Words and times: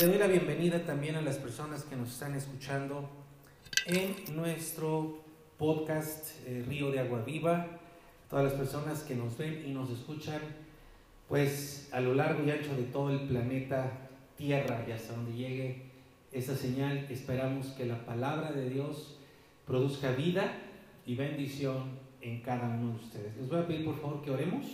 le 0.00 0.06
doy 0.06 0.18
la 0.18 0.28
bienvenida 0.28 0.82
también 0.82 1.16
a 1.16 1.20
las 1.20 1.36
personas 1.36 1.84
que 1.84 1.94
nos 1.94 2.08
están 2.08 2.34
escuchando 2.34 3.06
en 3.84 4.34
nuestro 4.34 5.22
podcast 5.58 6.38
eh, 6.46 6.64
Río 6.66 6.90
de 6.90 7.00
Agua 7.00 7.22
Viva, 7.22 7.66
todas 8.30 8.46
las 8.46 8.54
personas 8.54 9.02
que 9.02 9.14
nos 9.14 9.36
ven 9.36 9.62
y 9.66 9.72
nos 9.72 9.90
escuchan, 9.90 10.40
pues 11.28 11.90
a 11.92 12.00
lo 12.00 12.14
largo 12.14 12.42
y 12.46 12.50
ancho 12.50 12.74
de 12.76 12.84
todo 12.84 13.10
el 13.10 13.28
planeta 13.28 14.08
Tierra 14.38 14.86
y 14.88 14.92
hasta 14.92 15.12
donde 15.12 15.36
llegue 15.36 15.82
esa 16.32 16.56
señal, 16.56 17.06
esperamos 17.10 17.66
que 17.66 17.84
la 17.84 18.06
palabra 18.06 18.52
de 18.52 18.70
Dios 18.70 19.18
produzca 19.66 20.12
vida 20.12 20.50
y 21.04 21.14
bendición 21.14 21.98
en 22.22 22.40
cada 22.40 22.68
uno 22.68 22.92
de 22.92 23.04
ustedes. 23.04 23.36
Les 23.36 23.50
voy 23.50 23.58
a 23.58 23.66
pedir 23.66 23.84
por 23.84 24.00
favor 24.00 24.22
que 24.22 24.30
oremos. 24.30 24.64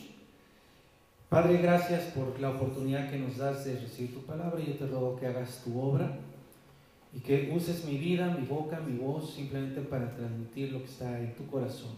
Padre, 1.28 1.58
gracias 1.58 2.04
por 2.12 2.38
la 2.38 2.50
oportunidad 2.50 3.10
que 3.10 3.18
nos 3.18 3.36
das 3.36 3.64
de 3.64 3.80
recibir 3.80 4.14
tu 4.14 4.20
palabra. 4.20 4.62
Yo 4.62 4.74
te 4.74 4.86
ruego 4.86 5.16
que 5.16 5.26
hagas 5.26 5.60
tu 5.64 5.80
obra 5.80 6.18
y 7.12 7.18
que 7.18 7.52
uses 7.52 7.84
mi 7.84 7.98
vida, 7.98 8.32
mi 8.38 8.46
boca, 8.46 8.78
mi 8.78 8.96
voz 8.96 9.34
simplemente 9.34 9.80
para 9.80 10.14
transmitir 10.14 10.70
lo 10.70 10.78
que 10.78 10.84
está 10.84 11.18
en 11.18 11.34
tu 11.34 11.44
corazón. 11.48 11.96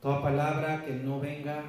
Toda 0.00 0.22
palabra 0.22 0.84
que 0.84 0.92
no 0.92 1.18
venga 1.18 1.64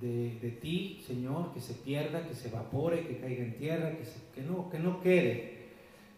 de, 0.00 0.38
de 0.40 0.50
ti, 0.52 1.02
Señor, 1.04 1.52
que 1.52 1.60
se 1.60 1.74
pierda, 1.74 2.28
que 2.28 2.36
se 2.36 2.48
evapore, 2.48 3.04
que 3.04 3.18
caiga 3.18 3.42
en 3.42 3.56
tierra, 3.56 3.90
que, 3.90 4.04
que, 4.32 4.46
no, 4.46 4.70
que 4.70 4.78
no 4.78 5.00
quede. 5.00 5.56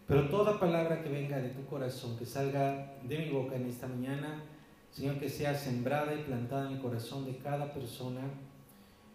Pero 0.07 0.29
toda 0.29 0.59
palabra 0.59 1.01
que 1.01 1.09
venga 1.09 1.39
de 1.39 1.49
tu 1.49 1.65
corazón, 1.65 2.15
que 2.15 2.27
salga 2.27 2.93
de 3.03 3.17
mi 3.17 3.29
boca 3.31 3.55
en 3.55 3.65
esta 3.65 3.87
mañana, 3.87 4.43
Señor, 4.91 5.17
que 5.17 5.29
sea 5.29 5.55
sembrada 5.55 6.13
y 6.13 6.23
plantada 6.25 6.67
en 6.67 6.75
el 6.75 6.81
corazón 6.81 7.25
de 7.25 7.37
cada 7.37 7.73
persona 7.73 8.21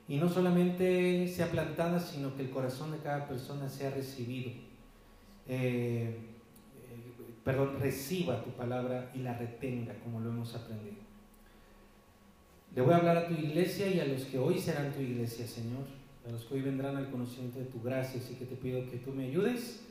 y 0.07 0.17
no 0.17 0.29
solamente 0.29 1.27
sea 1.29 1.51
plantada, 1.51 1.99
sino 1.99 2.37
que 2.37 2.43
el 2.43 2.51
corazón 2.51 2.93
de 2.93 2.99
cada 2.99 3.27
persona 3.27 3.69
sea 3.69 3.91
recibido. 3.91 4.51
Eh, 5.49 6.17
eh, 6.17 6.17
perdón, 7.43 7.79
reciba 7.81 8.43
tu 8.43 8.51
palabra 8.51 9.11
y 9.15 9.19
la 9.19 9.37
retenga 9.39 9.95
como 10.03 10.21
lo 10.21 10.31
hemos 10.31 10.55
aprendido. 10.55 10.97
Le 12.75 12.83
voy 12.83 12.93
a 12.93 12.97
hablar 12.99 13.17
a 13.17 13.29
tu 13.29 13.35
iglesia 13.35 13.89
y 13.89 14.01
a 14.01 14.05
los 14.05 14.25
que 14.25 14.39
hoy 14.39 14.59
serán 14.59 14.93
tu 14.93 15.01
iglesia, 15.01 15.47
Señor, 15.47 15.85
a 16.27 16.33
los 16.33 16.45
que 16.45 16.55
hoy 16.55 16.61
vendrán 16.63 16.97
al 16.97 17.11
conocimiento 17.11 17.61
de 17.61 17.67
tu 17.67 17.81
gracia, 17.81 18.21
así 18.21 18.35
que 18.35 18.45
te 18.45 18.57
pido 18.57 18.91
que 18.91 18.99
tú 18.99 19.13
me 19.13 19.27
ayudes 19.27 19.85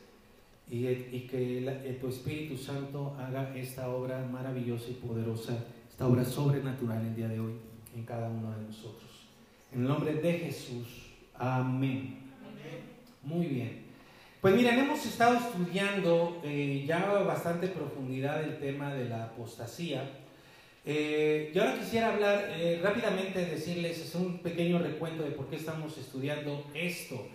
y, 0.70 0.88
y 0.88 1.28
que 1.30 1.98
tu 2.00 2.08
Espíritu 2.10 2.58
Santo 2.58 3.16
haga 3.18 3.56
esta 3.56 3.90
obra 3.90 4.26
maravillosa 4.26 4.90
y 4.90 4.94
poderosa, 4.94 5.58
esta 5.90 6.08
obra 6.08 6.26
sobrenatural 6.26 7.06
el 7.06 7.16
día 7.16 7.30
de 7.30 7.40
hoy 7.40 7.54
en 7.96 8.04
cada 8.04 8.30
uno 8.30 8.52
de 8.52 8.66
nosotros. 8.66 9.13
En 9.74 9.82
el 9.82 9.88
nombre 9.88 10.14
de 10.14 10.34
Jesús. 10.34 10.88
Amén. 11.34 12.20
Muy 13.24 13.48
bien. 13.48 13.84
Pues 14.40 14.54
miren, 14.56 14.78
hemos 14.78 15.04
estado 15.04 15.38
estudiando 15.38 16.42
eh, 16.44 16.84
ya 16.86 17.06
bastante 17.24 17.70
profundidad 17.70 18.44
el 18.44 18.60
tema 18.60 18.94
de 18.94 19.10
la 19.10 19.24
apostasía. 19.24 20.12
Eh, 20.86 21.52
yo 21.56 21.64
ahora 21.64 21.80
quisiera 21.80 22.14
hablar 22.14 22.50
eh, 22.52 22.82
rápidamente, 22.84 23.46
decirles, 23.46 24.00
es 24.00 24.14
un 24.14 24.40
pequeño 24.40 24.78
recuento 24.78 25.24
de 25.24 25.32
por 25.32 25.48
qué 25.50 25.56
estamos 25.56 25.98
estudiando 25.98 26.68
esto. 26.76 27.26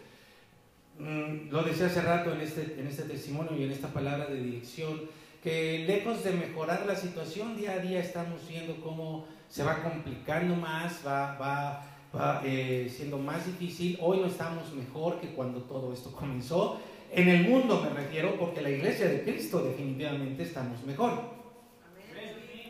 Mm, 0.98 1.50
lo 1.50 1.62
decía 1.62 1.86
hace 1.86 2.02
rato 2.02 2.33
en 2.33 2.42
este, 2.42 2.77
en 2.78 2.86
este 2.86 3.02
testimonio 3.02 3.56
y 3.56 3.64
en 3.64 3.73
esta 3.73 3.89
palabra 3.89 4.27
de 4.27 4.41
dirección, 4.41 5.00
que 5.42 5.84
lejos 5.89 6.23
de 6.23 6.33
mejorar 6.33 6.86
la 6.86 6.95
situación, 6.95 7.56
día 7.56 7.73
a 7.73 7.78
día 7.78 8.00
estamos 8.00 8.47
viendo 8.48 8.80
cómo 8.80 9.27
se 9.48 9.64
va 9.64 9.83
complicando 9.83 10.55
más, 10.55 11.00
va, 11.05 11.36
va 11.39 11.98
va 12.14 12.42
eh, 12.45 12.92
siendo 12.95 13.19
más 13.19 13.47
difícil. 13.47 13.98
Hoy 14.01 14.19
no 14.19 14.27
estamos 14.27 14.73
mejor 14.73 15.20
que 15.20 15.28
cuando 15.28 15.62
todo 15.62 15.92
esto 15.92 16.12
comenzó. 16.12 16.81
En 17.11 17.28
el 17.28 17.48
mundo 17.48 17.83
me 17.83 17.91
refiero 17.91 18.37
porque 18.39 18.61
la 18.61 18.70
iglesia 18.70 19.08
de 19.08 19.23
Cristo 19.23 19.63
definitivamente 19.63 20.42
estamos 20.42 20.85
mejor. 20.85 21.39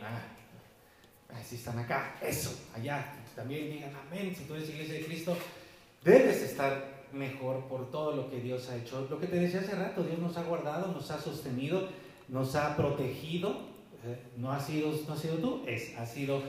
Ah, 0.03 1.43
si 1.43 1.57
están 1.57 1.79
acá, 1.79 2.17
eso, 2.23 2.51
allá. 2.75 3.15
También 3.35 3.71
digan 3.71 3.93
amén. 3.95 4.35
Si 4.37 4.45
tú 4.45 4.55
eres 4.55 4.69
iglesia 4.69 4.95
de 4.95 5.05
Cristo, 5.05 5.37
debes 6.03 6.43
estar 6.43 7.07
mejor 7.13 7.65
por 7.69 7.91
todo 7.91 8.17
lo 8.17 8.31
que 8.31 8.41
Dios 8.41 8.69
ha 8.69 8.77
hecho. 8.77 9.07
Lo 9.09 9.21
que 9.21 9.27
te 9.27 9.39
decía 9.39 9.61
hace 9.61 9.77
rato, 9.77 10.03
Dios 10.03 10.19
nos 10.19 10.37
ha 10.37 10.43
guardado, 10.43 10.93
nos 10.93 11.11
ha 11.11 11.21
sostenido, 11.21 11.89
nos 12.29 12.57
ha 12.57 12.77
protegido. 12.77 13.69
Eh, 14.05 14.19
no, 14.37 14.53
ha 14.53 14.61
sido, 14.61 14.93
no 15.07 15.15
ha 15.15 15.17
sido 15.17 15.37
tú, 15.37 15.63
es, 15.67 15.97
ha 15.97 16.07
sido 16.07 16.43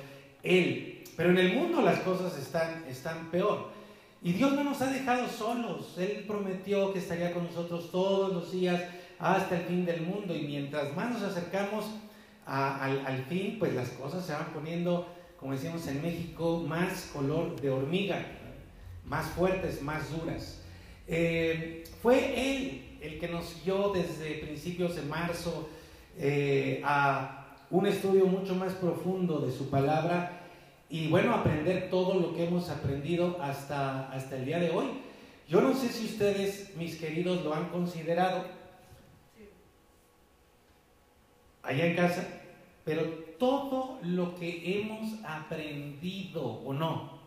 Él. 0.44 0.99
Pero 1.20 1.32
en 1.32 1.38
el 1.38 1.54
mundo 1.54 1.82
las 1.82 2.00
cosas 2.00 2.38
están, 2.38 2.86
están 2.88 3.30
peor. 3.30 3.72
Y 4.24 4.32
Dios 4.32 4.54
no 4.54 4.64
nos 4.64 4.82
ha 4.82 4.90
dejado 4.90 5.28
solos. 5.28 5.98
Él 5.98 6.24
prometió 6.26 6.94
que 6.94 7.00
estaría 7.00 7.34
con 7.34 7.44
nosotros 7.44 7.92
todos 7.92 8.32
los 8.32 8.54
días 8.54 8.82
hasta 9.20 9.58
el 9.58 9.66
fin 9.66 9.86
del 9.86 10.04
mundo. 10.04 10.34
Y 10.34 10.44
mientras 10.44 10.96
más 10.96 11.12
nos 11.12 11.24
acercamos 11.24 11.88
al, 12.46 13.26
fin, 13.28 13.58
pues 13.60 13.74
las 13.74 13.90
cosas 13.90 14.26
se 14.26 14.32
van 14.32 14.54
poniendo, 14.54 15.14
como 15.38 15.52
decimos 15.52 15.86
en 15.88 16.02
México, 16.02 16.64
más 16.66 17.10
color 17.12 17.60
de 17.60 17.70
hormiga, 17.70 18.26
más 19.04 19.26
fuertes, 19.32 19.82
más 19.82 20.10
duras. 20.12 20.62
Eh, 21.06 21.84
fue 22.02 22.16
Él 22.50 22.98
el 23.02 23.20
que 23.20 23.28
nos 23.28 23.62
guió 23.66 23.92
desde 23.92 24.36
principios 24.36 24.96
de 24.96 25.02
marzo 25.02 25.68
eh, 26.18 26.82
a 26.86 27.58
un 27.70 27.88
estudio 27.88 28.26
mucho 28.26 28.56
más 28.56 28.72
profundo 28.72 29.40
de 29.42 29.52
su 29.52 29.70
palabra 29.70 30.39
y 30.90 31.08
bueno, 31.08 31.36
aprender 31.36 31.90
todo 31.90 32.20
lo 32.20 32.34
que 32.34 32.48
hemos 32.48 32.70
aprendido 32.70 33.38
hasta, 33.42 34.10
hasta 34.12 34.38
el 34.38 34.46
día 34.46 34.60
de 34.60 34.72
hoy. 34.72 34.88
Yo 35.48 35.62
no 35.62 35.74
sé 35.74 35.90
si 35.90 36.06
ustedes, 36.06 36.76
mis 36.76 36.96
queridos, 36.96 37.44
lo 37.44 37.54
han 37.54 37.70
considerado 37.70 38.46
allá 41.62 41.86
en 41.86 41.96
casa, 41.96 42.28
pero 42.84 43.04
todo 43.38 44.00
lo 44.02 44.36
que 44.36 44.80
hemos 44.80 45.24
aprendido 45.24 46.44
o 46.44 46.74
no, 46.74 47.20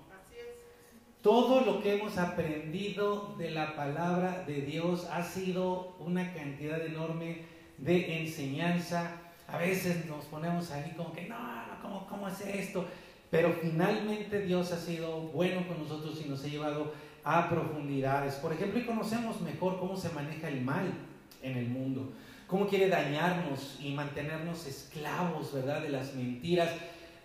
todo 1.22 1.60
lo 1.60 1.80
que 1.80 1.94
hemos 1.94 2.18
aprendido 2.18 3.36
de 3.38 3.52
la 3.52 3.76
palabra 3.76 4.42
de 4.44 4.62
Dios 4.62 5.06
ha 5.12 5.22
sido 5.22 5.94
una 6.00 6.34
cantidad 6.34 6.84
enorme 6.84 7.42
de 7.78 8.22
enseñanza. 8.22 9.20
A 9.46 9.58
veces 9.58 10.06
nos 10.06 10.24
ponemos 10.24 10.72
ahí 10.72 10.92
como 10.96 11.12
que, 11.12 11.28
no, 11.28 11.38
no, 11.38 11.80
¿cómo, 11.80 12.06
cómo 12.08 12.28
es 12.28 12.40
esto? 12.40 12.86
Pero 13.32 13.50
finalmente 13.62 14.42
Dios 14.42 14.72
ha 14.72 14.76
sido 14.76 15.22
bueno 15.22 15.66
con 15.66 15.78
nosotros 15.78 16.20
y 16.22 16.28
nos 16.28 16.44
ha 16.44 16.48
llevado 16.48 16.92
a 17.24 17.48
profundidades. 17.48 18.34
Por 18.34 18.52
ejemplo, 18.52 18.78
y 18.78 18.84
conocemos 18.84 19.40
mejor 19.40 19.80
cómo 19.80 19.96
se 19.96 20.10
maneja 20.10 20.48
el 20.48 20.60
mal 20.60 20.92
en 21.40 21.56
el 21.56 21.66
mundo, 21.66 22.12
cómo 22.46 22.66
quiere 22.66 22.90
dañarnos 22.90 23.78
y 23.80 23.94
mantenernos 23.94 24.66
esclavos, 24.66 25.54
¿verdad?, 25.54 25.80
de 25.80 25.88
las 25.88 26.14
mentiras, 26.14 26.74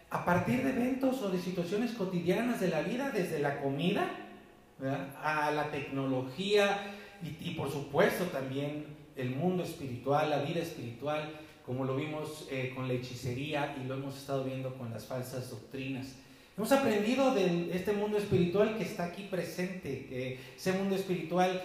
a 0.10 0.24
partir 0.24 0.64
de 0.64 0.70
eventos 0.70 1.22
o 1.24 1.30
de 1.30 1.40
situaciones 1.40 1.92
cotidianas 1.92 2.62
de 2.62 2.70
la 2.70 2.84
vida, 2.84 3.12
desde 3.12 3.40
la 3.40 3.60
comida 3.60 4.10
a 5.22 5.52
la 5.52 5.72
tecnología 5.72 6.90
y, 7.22 7.50
y 7.50 7.56
por 7.56 7.70
supuesto 7.70 8.24
también 8.28 8.86
el 9.18 9.32
mundo 9.32 9.62
espiritual, 9.62 10.30
la 10.30 10.42
vida 10.42 10.62
espiritual 10.62 11.34
como 11.68 11.84
lo 11.84 11.98
vimos 11.98 12.48
eh, 12.50 12.72
con 12.74 12.88
la 12.88 12.94
hechicería 12.94 13.76
y 13.80 13.86
lo 13.86 13.96
hemos 13.96 14.18
estado 14.18 14.46
viendo 14.46 14.74
con 14.76 14.90
las 14.90 15.06
falsas 15.06 15.52
doctrinas. 15.52 16.16
Hemos 16.58 16.72
aprendido 16.72 17.36
de 17.36 17.76
este 17.76 17.92
mundo 17.92 18.18
espiritual 18.18 18.78
que 18.78 18.84
está 18.86 19.04
aquí 19.04 19.28
presente, 19.30 20.40
ese 20.56 20.72
mundo 20.72 20.96
espiritual 20.96 21.62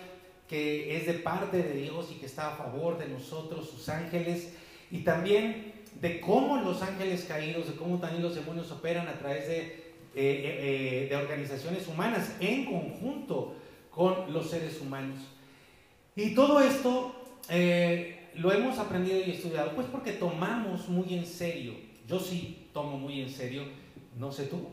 que 0.48 0.96
es 0.96 1.06
de 1.06 1.14
parte 1.14 1.62
de 1.62 1.72
Dios 1.80 2.10
y 2.10 2.16
que 2.16 2.26
está 2.26 2.52
a 2.52 2.56
favor 2.56 2.98
de 2.98 3.08
nosotros, 3.08 3.70
sus 3.70 3.88
ángeles, 3.88 4.52
y 4.90 4.98
también 4.98 5.72
de 6.00 6.20
cómo 6.20 6.58
los 6.58 6.82
ángeles 6.82 7.24
caídos, 7.24 7.68
de 7.68 7.76
cómo 7.76 7.98
también 7.98 8.22
los 8.22 8.34
demonios 8.34 8.70
operan 8.72 9.08
a 9.08 9.14
través 9.14 9.46
de, 9.46 9.62
eh, 9.62 9.82
eh, 10.14 11.06
de 11.08 11.16
organizaciones 11.16 11.86
humanas 11.86 12.32
en 12.40 12.66
conjunto 12.66 13.54
con 13.90 14.32
los 14.32 14.50
seres 14.50 14.80
humanos. 14.80 15.20
Y 16.16 16.34
todo 16.34 16.60
esto 16.60 17.14
lo 18.36 18.52
hemos 18.52 18.78
aprendido 18.78 19.18
y 19.18 19.32
estudiado? 19.32 19.72
Pues 19.74 19.86
porque 19.88 20.12
tomamos 20.12 20.88
muy 20.88 21.14
en 21.14 21.26
serio. 21.26 21.74
Yo 22.06 22.18
sí 22.18 22.68
tomo 22.72 22.98
muy 22.98 23.20
en 23.20 23.30
serio. 23.30 23.64
No 24.18 24.32
sé 24.32 24.44
tú. 24.44 24.68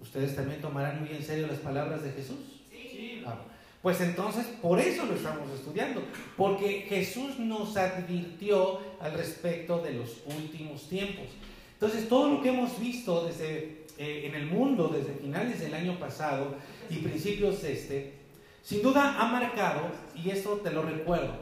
¿Ustedes 0.00 0.36
también 0.36 0.60
tomarán 0.60 1.00
muy 1.00 1.10
en 1.10 1.22
serio 1.22 1.46
las 1.46 1.58
palabras 1.58 2.02
de 2.02 2.12
Jesús? 2.12 2.36
Sí. 2.70 3.22
Ah, 3.26 3.38
pues 3.82 4.00
entonces, 4.00 4.46
por 4.60 4.80
eso 4.80 5.06
lo 5.06 5.14
estamos 5.14 5.50
estudiando. 5.50 6.02
Porque 6.36 6.86
Jesús 6.88 7.38
nos 7.38 7.76
advirtió 7.76 8.80
al 9.00 9.12
respecto 9.14 9.78
de 9.80 9.94
los 9.94 10.22
últimos 10.26 10.88
tiempos. 10.88 11.26
Entonces, 11.74 12.08
todo 12.08 12.30
lo 12.30 12.42
que 12.42 12.50
hemos 12.50 12.78
visto 12.80 13.26
desde 13.26 13.84
eh, 13.96 14.26
en 14.26 14.34
el 14.34 14.46
mundo 14.46 14.88
desde 14.88 15.12
finales 15.12 15.60
del 15.60 15.72
año 15.72 15.96
pasado 16.00 16.56
y 16.90 16.96
principios 16.96 17.62
de 17.62 17.72
este, 17.72 18.14
sin 18.60 18.82
duda 18.82 19.20
ha 19.20 19.28
marcado, 19.28 19.82
y 20.16 20.30
esto 20.30 20.60
te 20.64 20.72
lo 20.72 20.82
recuerdo, 20.82 21.32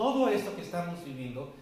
todo 0.00 0.30
esto 0.30 0.56
que 0.56 0.62
estamos 0.62 1.04
viviendo, 1.04 1.52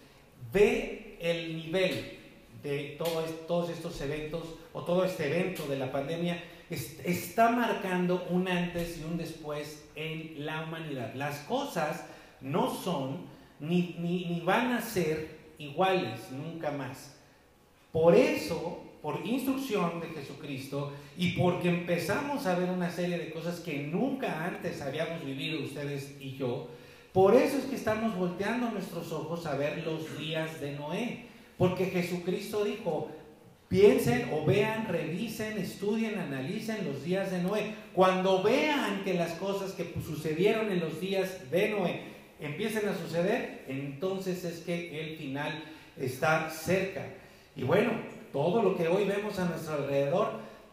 ve 0.52 1.16
el 1.20 1.56
nivel 1.56 2.18
de 2.62 2.96
todos 2.96 3.68
estos 3.68 4.00
eventos 4.00 4.54
o 4.72 4.82
todo 4.82 5.04
este 5.04 5.26
evento 5.26 5.66
de 5.66 5.76
la 5.76 5.90
pandemia, 5.90 6.40
está 6.70 7.50
marcando 7.50 8.28
un 8.30 8.46
antes 8.46 9.00
y 9.00 9.02
un 9.02 9.18
después 9.18 9.84
en 9.96 10.46
la 10.46 10.62
humanidad. 10.62 11.14
Las 11.14 11.40
cosas 11.48 12.04
no 12.40 12.72
son 12.72 13.22
ni, 13.58 13.96
ni, 13.98 14.26
ni 14.26 14.40
van 14.42 14.70
a 14.70 14.82
ser 14.82 15.36
iguales 15.58 16.30
nunca 16.30 16.70
más. 16.70 17.16
Por 17.90 18.14
eso, 18.14 18.84
por 19.02 19.26
instrucción 19.26 19.98
de 19.98 20.10
Jesucristo 20.10 20.92
y 21.16 21.32
porque 21.32 21.70
empezamos 21.70 22.46
a 22.46 22.56
ver 22.56 22.70
una 22.70 22.88
serie 22.88 23.18
de 23.18 23.32
cosas 23.32 23.58
que 23.58 23.78
nunca 23.78 24.44
antes 24.44 24.80
habíamos 24.80 25.24
vivido 25.24 25.64
ustedes 25.64 26.14
y 26.20 26.36
yo, 26.36 26.68
por 27.12 27.34
eso 27.34 27.58
es 27.58 27.64
que 27.64 27.76
estamos 27.76 28.16
volteando 28.16 28.70
nuestros 28.70 29.12
ojos 29.12 29.46
a 29.46 29.56
ver 29.56 29.84
los 29.84 30.18
días 30.18 30.60
de 30.60 30.72
Noé. 30.72 31.24
Porque 31.56 31.86
Jesucristo 31.86 32.64
dijo, 32.64 33.10
piensen 33.68 34.30
o 34.32 34.44
vean, 34.44 34.86
revisen, 34.88 35.58
estudien, 35.58 36.18
analicen 36.18 36.86
los 36.86 37.02
días 37.02 37.30
de 37.30 37.42
Noé. 37.42 37.74
Cuando 37.94 38.42
vean 38.42 39.02
que 39.04 39.14
las 39.14 39.32
cosas 39.32 39.72
que 39.72 39.92
sucedieron 40.04 40.70
en 40.70 40.80
los 40.80 41.00
días 41.00 41.50
de 41.50 41.70
Noé 41.70 42.02
empiecen 42.40 42.88
a 42.88 42.96
suceder, 42.96 43.64
entonces 43.66 44.44
es 44.44 44.60
que 44.60 45.00
el 45.00 45.16
final 45.16 45.64
está 45.96 46.48
cerca. 46.50 47.04
Y 47.56 47.64
bueno, 47.64 47.90
todo 48.32 48.62
lo 48.62 48.76
que 48.76 48.86
hoy 48.86 49.04
vemos 49.04 49.38
a 49.38 49.46
nuestro 49.46 49.74
alrededor 49.74 50.32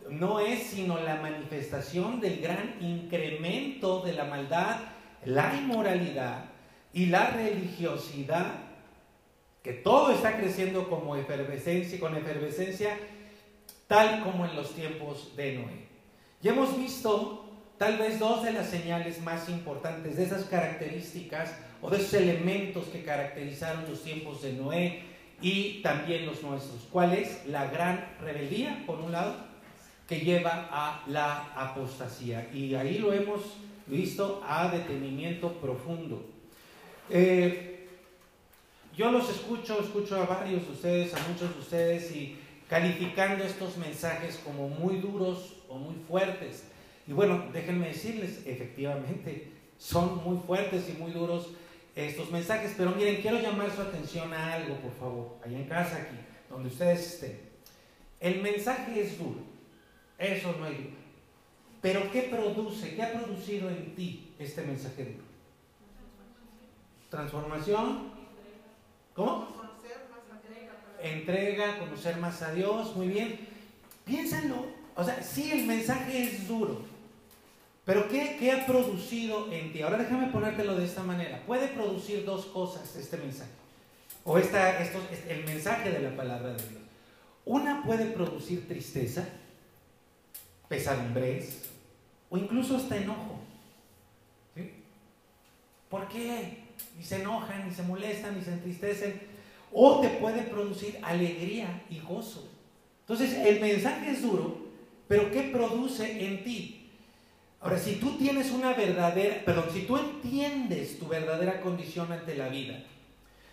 no 0.09 0.39
es 0.39 0.61
sino 0.63 0.99
la 0.99 1.15
manifestación 1.15 2.19
del 2.19 2.39
gran 2.39 2.75
incremento 2.79 4.01
de 4.01 4.13
la 4.13 4.25
maldad, 4.25 4.77
la 5.25 5.55
inmoralidad 5.55 6.45
y 6.93 7.07
la 7.07 7.31
religiosidad 7.31 8.53
que 9.63 9.73
todo 9.73 10.11
está 10.11 10.37
creciendo 10.37 10.87
como 10.89 11.15
efervescencia, 11.15 11.99
con 11.99 12.15
efervescencia, 12.15 12.97
tal 13.87 14.23
como 14.23 14.45
en 14.45 14.55
los 14.55 14.75
tiempos 14.75 15.35
de 15.35 15.55
Noé. 15.55 15.87
Ya 16.41 16.51
hemos 16.51 16.77
visto 16.77 17.45
tal 17.77 17.97
vez 17.97 18.19
dos 18.19 18.43
de 18.43 18.53
las 18.53 18.69
señales 18.69 19.21
más 19.21 19.49
importantes 19.49 20.17
de 20.17 20.23
esas 20.23 20.45
características 20.45 21.55
o 21.81 21.89
de 21.89 21.97
esos 21.97 22.13
elementos 22.13 22.85
que 22.85 23.03
caracterizaron 23.03 23.89
los 23.89 24.03
tiempos 24.03 24.43
de 24.43 24.53
Noé 24.53 25.03
y 25.41 25.81
también 25.81 26.25
los 26.25 26.43
nuestros. 26.43 26.87
¿Cuál 26.91 27.13
es? 27.13 27.45
La 27.47 27.65
gran 27.65 28.15
rebeldía, 28.21 28.83
por 28.85 28.99
un 28.99 29.11
lado, 29.11 29.35
que 30.07 30.19
lleva 30.19 30.69
a 30.71 31.03
la 31.07 31.51
apostasía. 31.55 32.49
Y 32.53 32.75
ahí 32.75 32.99
lo 32.99 33.11
hemos 33.11 33.41
visto 33.87 34.43
a 34.47 34.69
detenimiento 34.69 35.53
profundo. 35.53 36.25
Eh, 37.09 37.87
yo 38.95 39.11
los 39.11 39.29
escucho, 39.29 39.79
escucho 39.81 40.15
a 40.15 40.25
varios 40.25 40.65
de 40.65 40.71
ustedes, 40.71 41.13
a 41.13 41.27
muchos 41.27 41.53
de 41.53 41.59
ustedes, 41.59 42.15
y 42.15 42.37
calificando 42.69 43.43
estos 43.43 43.77
mensajes 43.77 44.39
como 44.43 44.69
muy 44.69 44.97
duros 44.97 45.57
o 45.67 45.77
muy 45.77 45.95
fuertes. 46.07 46.63
Y 47.07 47.13
bueno, 47.13 47.45
déjenme 47.53 47.89
decirles, 47.89 48.41
efectivamente, 48.45 49.51
son 49.77 50.23
muy 50.23 50.37
fuertes 50.37 50.89
y 50.89 50.93
muy 50.93 51.11
duros 51.11 51.49
estos 51.95 52.31
mensajes, 52.31 52.73
pero 52.77 52.91
miren, 52.91 53.21
quiero 53.21 53.39
llamar 53.39 53.71
su 53.73 53.81
atención 53.81 54.33
a 54.33 54.53
algo, 54.53 54.75
por 54.77 54.93
favor, 54.93 55.37
allá 55.45 55.57
en 55.57 55.67
casa, 55.67 55.97
aquí, 55.97 56.15
donde 56.49 56.69
ustedes 56.69 57.13
estén. 57.13 57.39
El 58.19 58.41
mensaje 58.41 59.01
es 59.01 59.17
duro, 59.17 59.39
eso 60.17 60.55
no 60.57 60.65
hay 60.65 60.75
duda. 60.75 61.04
Pero 61.85 62.11
¿qué 62.11 62.23
produce? 62.23 62.95
¿Qué 62.95 63.03
ha 63.03 63.13
producido 63.13 63.69
en 63.69 63.93
ti 63.93 64.33
este 64.39 64.63
mensaje 64.63 65.05
duro? 65.05 65.23
Transformación, 67.11 68.11
¿Cómo? 69.13 69.47
Entrega, 70.99 71.77
conocer 71.77 72.17
más 72.17 72.41
a 72.41 72.53
Dios, 72.53 72.95
muy 72.95 73.09
bien. 73.09 73.37
Piénsenlo, 74.03 74.65
o 74.95 75.03
sea, 75.03 75.21
sí, 75.21 75.51
el 75.51 75.67
mensaje 75.67 76.23
es 76.23 76.47
duro, 76.47 76.81
pero 77.85 78.09
¿qué, 78.09 78.35
¿qué, 78.39 78.51
ha 78.51 78.65
producido 78.65 79.53
en 79.53 79.71
ti? 79.71 79.83
Ahora 79.83 79.99
déjame 79.99 80.31
ponértelo 80.31 80.75
de 80.75 80.85
esta 80.85 81.03
manera. 81.03 81.43
Puede 81.45 81.67
producir 81.67 82.25
dos 82.25 82.47
cosas 82.47 82.95
este 82.95 83.17
mensaje, 83.17 83.51
o 84.23 84.39
esta, 84.39 84.81
esto, 84.81 84.99
el 85.29 85.45
mensaje 85.45 85.91
de 85.91 85.99
la 85.99 86.15
palabra 86.15 86.49
de 86.53 86.67
Dios. 86.67 86.81
Una 87.45 87.83
puede 87.83 88.07
producir 88.07 88.67
tristeza, 88.67 89.23
pesadumbres, 90.67 91.74
o 92.29 92.37
incluso 92.37 92.77
hasta 92.77 92.97
enojo. 92.97 93.39
¿Sí? 94.55 94.71
¿Por 95.89 96.07
qué? 96.07 96.65
y 96.99 97.03
se 97.03 97.17
enojan, 97.17 97.69
y 97.69 97.73
se 97.73 97.83
molestan, 97.83 98.37
y 98.39 98.43
se 98.43 98.53
entristecen, 98.53 99.21
o 99.73 99.99
te 99.99 100.09
puede 100.09 100.43
producir 100.43 100.99
alegría 101.01 101.83
y 101.89 101.99
gozo. 101.99 102.49
Entonces, 103.01 103.33
el 103.33 103.59
mensaje 103.59 104.11
es 104.11 104.21
duro, 104.21 104.57
pero 105.07 105.31
¿qué 105.31 105.43
produce 105.43 106.25
en 106.25 106.43
ti? 106.43 106.89
Ahora, 107.61 107.77
si 107.77 107.95
tú 107.95 108.17
tienes 108.17 108.51
una 108.51 108.73
verdadera, 108.73 109.43
perdón, 109.43 109.65
si 109.73 109.81
tú 109.81 109.97
entiendes 109.97 110.99
tu 110.99 111.07
verdadera 111.07 111.61
condición 111.61 112.11
ante 112.11 112.35
la 112.35 112.47
vida, 112.47 112.83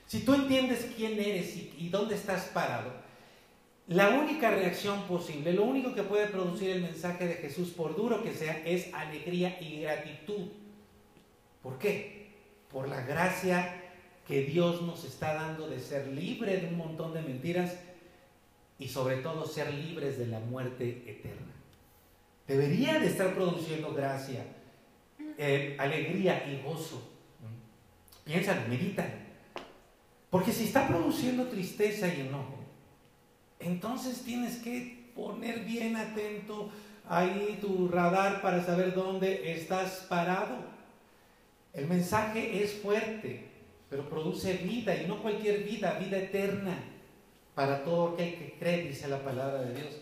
si 0.07 0.21
tú 0.21 0.35
entiendes 0.35 0.91
quién 0.97 1.19
eres 1.19 1.57
y, 1.57 1.75
y 1.79 1.89
dónde 1.89 2.15
estás 2.15 2.45
parado, 2.47 2.93
la 3.89 4.11
única 4.11 4.51
reacción 4.51 5.03
posible, 5.03 5.53
lo 5.53 5.65
único 5.65 5.95
que 5.95 6.03
puede 6.03 6.27
producir 6.27 6.71
el 6.71 6.83
mensaje 6.83 7.27
de 7.27 7.35
Jesús, 7.35 7.71
por 7.71 7.97
duro 7.97 8.23
que 8.23 8.33
sea, 8.33 8.63
es 8.65 8.93
alegría 8.95 9.59
y 9.61 9.81
gratitud. 9.81 10.49
¿Por 11.63 11.79
qué? 11.79 12.23
por 12.73 12.89
la 12.89 13.03
gracia 13.03 13.81
que 14.27 14.43
Dios 14.43 14.83
nos 14.83 15.05
está 15.05 15.35
dando 15.35 15.69
de 15.69 15.79
ser 15.79 16.09
libre 16.09 16.57
de 16.57 16.69
un 16.69 16.79
montón 16.79 17.13
de 17.13 17.21
mentiras 17.21 17.77
y 18.79 18.89
sobre 18.89 19.17
todo 19.17 19.47
ser 19.47 19.73
libres 19.73 20.19
de 20.19 20.27
la 20.27 20.41
muerte 20.41 21.05
eterna. 21.07 21.53
Debería 22.49 22.99
de 22.99 23.07
estar 23.07 23.35
produciendo 23.35 23.93
gracia, 23.93 24.45
eh, 25.39 25.77
alegría 25.79 26.45
y 26.49 26.63
gozo. 26.67 27.11
Piénsalo, 28.25 28.63
medita. 28.69 29.07
Porque 30.31 30.53
si 30.53 30.65
está 30.65 30.89
produciendo 30.89 31.47
tristeza 31.49 32.09
y 32.09 32.23
enojo, 32.23 32.62
entonces 33.65 34.23
tienes 34.23 34.57
que 34.59 35.11
poner 35.15 35.61
bien 35.61 35.97
atento 35.97 36.71
ahí 37.09 37.59
tu 37.61 37.89
radar 37.89 38.41
para 38.41 38.65
saber 38.65 38.95
dónde 38.95 39.53
estás 39.53 40.07
parado. 40.09 40.57
El 41.73 41.87
mensaje 41.87 42.63
es 42.63 42.75
fuerte, 42.75 43.49
pero 43.89 44.09
produce 44.09 44.55
vida 44.55 44.95
y 44.97 45.07
no 45.07 45.23
cualquier 45.23 45.65
vida, 45.65 45.99
vida 45.99 46.19
eterna 46.19 46.79
para 47.55 47.85
todo 47.85 48.15
aquel 48.15 48.35
que 48.35 48.57
cree, 48.59 48.89
dice 48.89 49.09
la 49.09 49.19
palabra 49.19 49.63
de 49.63 49.75
Dios. 49.75 50.01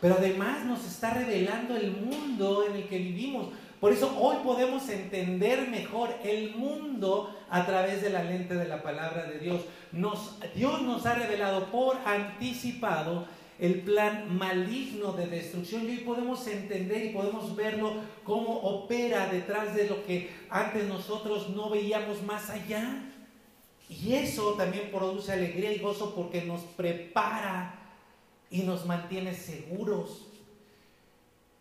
Pero 0.00 0.14
además 0.14 0.64
nos 0.64 0.84
está 0.86 1.12
revelando 1.14 1.76
el 1.76 1.92
mundo 1.92 2.64
en 2.66 2.76
el 2.76 2.88
que 2.88 2.98
vivimos. 2.98 3.48
Por 3.80 3.92
eso 3.92 4.16
hoy 4.18 4.36
podemos 4.42 4.88
entender 4.88 5.68
mejor 5.68 6.10
el 6.24 6.54
mundo 6.54 7.36
a 7.48 7.66
través 7.66 8.02
de 8.02 8.10
la 8.10 8.24
lente 8.24 8.54
de 8.54 8.68
la 8.68 8.82
palabra 8.82 9.24
de 9.26 9.38
Dios. 9.38 9.62
Dios 9.92 10.82
nos 10.82 11.06
ha 11.06 11.14
revelado 11.14 11.66
por 11.66 11.96
anticipado 12.04 13.26
el 13.58 13.82
plan 13.82 14.38
maligno 14.38 15.12
de 15.12 15.26
destrucción 15.26 15.84
y 15.84 15.90
hoy 15.90 15.96
podemos 15.98 16.46
entender 16.46 17.04
y 17.06 17.08
podemos 17.10 17.54
verlo 17.54 17.92
cómo 18.24 18.58
opera 18.60 19.26
detrás 19.26 19.74
de 19.74 19.86
lo 19.86 20.04
que 20.06 20.30
antes 20.48 20.88
nosotros 20.88 21.50
no 21.50 21.68
veíamos 21.68 22.22
más 22.22 22.48
allá. 22.48 23.04
Y 23.88 24.14
eso 24.14 24.54
también 24.54 24.90
produce 24.90 25.32
alegría 25.32 25.72
y 25.72 25.78
gozo 25.78 26.14
porque 26.14 26.42
nos 26.42 26.60
prepara 26.62 27.74
y 28.50 28.62
nos 28.62 28.86
mantiene 28.86 29.34
seguros. 29.34 30.26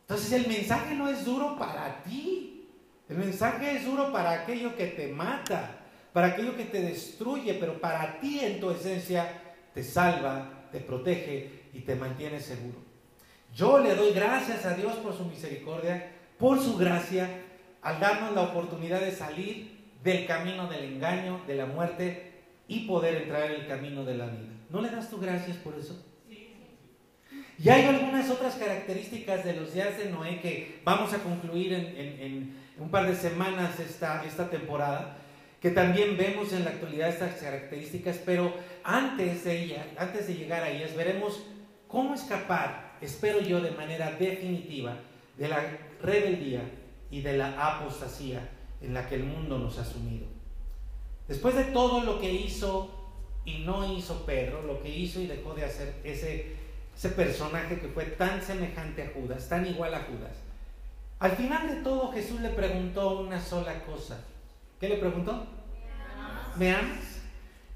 Entonces 0.02 0.32
el 0.32 0.48
mensaje 0.48 0.96
no 0.96 1.10
es 1.10 1.26
duro 1.26 1.58
para 1.58 2.02
ti, 2.04 2.66
el 3.10 3.18
mensaje 3.18 3.76
es 3.76 3.86
duro 3.86 4.12
para 4.12 4.32
aquello 4.32 4.76
que 4.76 4.88
te 4.88 5.08
mata, 5.08 5.79
para 6.13 6.28
aquello 6.28 6.56
que 6.56 6.66
te 6.66 6.82
destruye, 6.82 7.54
pero 7.56 7.80
para 7.80 8.20
ti 8.20 8.39
en 8.39 8.60
tu 8.60 8.72
esencia 8.72 9.28
te 9.74 9.84
salva, 9.84 10.68
te 10.72 10.80
protege 10.80 11.70
y 11.74 11.82
te 11.82 11.96
mantiene 11.96 12.39
seguro. 12.39 12.78
Yo 13.54 13.80
le 13.80 13.96
doy 13.96 14.13
gracias 14.13 14.66
a 14.66 14.75
Dios 14.75 14.94
por 14.96 15.16
su 15.16 15.25
misericordia, 15.25 16.12
por 16.38 16.60
su 16.60 16.78
gracia, 16.78 17.30
al 17.82 18.00
darnos 18.00 18.34
la 18.34 18.44
oportunidad 18.44 19.01
de 19.01 19.12
salir 19.12 19.80
del 20.04 20.25
camino 20.25 20.68
del 20.68 20.86
engaño, 20.86 21.42
de 21.48 21.56
la 21.56 21.66
muerte 21.66 22.32
y 22.68 22.82
poder 22.82 23.24
entrar 23.24 23.51
en 23.51 23.62
el 23.62 23.68
camino 23.68 24.06
de 24.06 24.16
la 24.16 24.28
vida. 24.28 24.54
¿No 24.70 24.82
le 24.82 24.89
das 24.89 25.10
tu 25.10 25.20
gracias 25.20 25.58
por 25.58 25.75
eso? 25.75 26.06
Y 27.58 27.68
hay 27.68 27.84
algunas 27.84 28.30
otras 28.30 28.56
características 28.56 29.44
de 29.44 29.54
los 29.54 29.74
días 29.74 29.98
de 29.98 30.10
Noé 30.10 30.39
que 30.39 30.80
vamos 30.86 31.13
a 31.13 31.18
concluir 31.18 31.74
en, 31.74 31.98
en 31.98 32.56
un 32.80 32.89
par 32.89 33.06
de 33.06 33.16
semanas 33.16 33.80
esta, 33.80 34.24
esta 34.24 34.50
temporada, 34.50 35.18
que 35.62 35.72
también 35.72 36.18
vemos 36.18 36.54
en 36.54 36.63
la 36.63 36.72
actualidad 36.72 37.10
estas 37.10 37.36
características, 37.36 38.20
pero 38.25 38.54
antes 38.84 39.44
de, 39.44 39.63
ella, 39.63 39.88
antes 39.98 40.28
de 40.28 40.36
llegar 40.36 40.63
a 40.63 40.70
ellas 40.70 40.96
veremos 40.96 41.42
¿Cómo 41.89 42.13
escapar, 42.13 42.98
espero 43.01 43.42
yo, 43.42 43.62
de 43.62 43.72
manera 43.72 44.12
definitiva 44.12 44.96
de 45.36 45.48
la 45.48 45.60
rebeldía 46.04 46.62
y 47.10 47.22
de 47.22 47.36
la 47.36 47.78
apostasía 47.78 48.48
en 48.80 48.94
la 48.94 49.10
que 49.10 49.16
el 49.16 49.24
mundo 49.24 49.58
nos 49.58 49.80
ha 49.80 49.84
sumido? 49.84 50.28
Después 51.28 51.56
de 51.56 51.63
todo 51.63 52.04
lo 52.04 52.20
que 52.20 52.32
hizo 52.32 52.92
y 53.44 53.63
no 53.66 53.92
hizo 53.92 54.24
Pedro, 54.24 54.62
lo 54.62 54.84
que 54.84 54.96
hizo 54.96 55.20
y 55.20 55.25
dejó 55.25 55.56
de 55.56 55.66
hacer 55.66 55.96
ese, 56.04 56.58
ese 56.96 57.10
personaje 57.10 57.80
que 57.80 57.88
fue 57.88 58.06
tan 58.06 58.39
semejante 58.44 59.01
a 59.01 59.12
Judas, 59.12 59.50
tan 59.50 59.66
igual 59.66 59.96
a 59.96 60.01
Judas, 60.01 60.38
al 61.18 61.32
final 61.32 61.70
de 61.70 61.82
todo 61.82 62.12
Jesús 62.12 62.39
le 62.39 62.50
preguntó 62.50 63.20
una 63.20 63.42
sola 63.42 63.84
cosa. 63.84 64.24
¿Qué 64.80 64.88
le 64.88 64.96
preguntó? 64.96 65.46
¿Me 66.56 66.72
amas? 66.72 67.22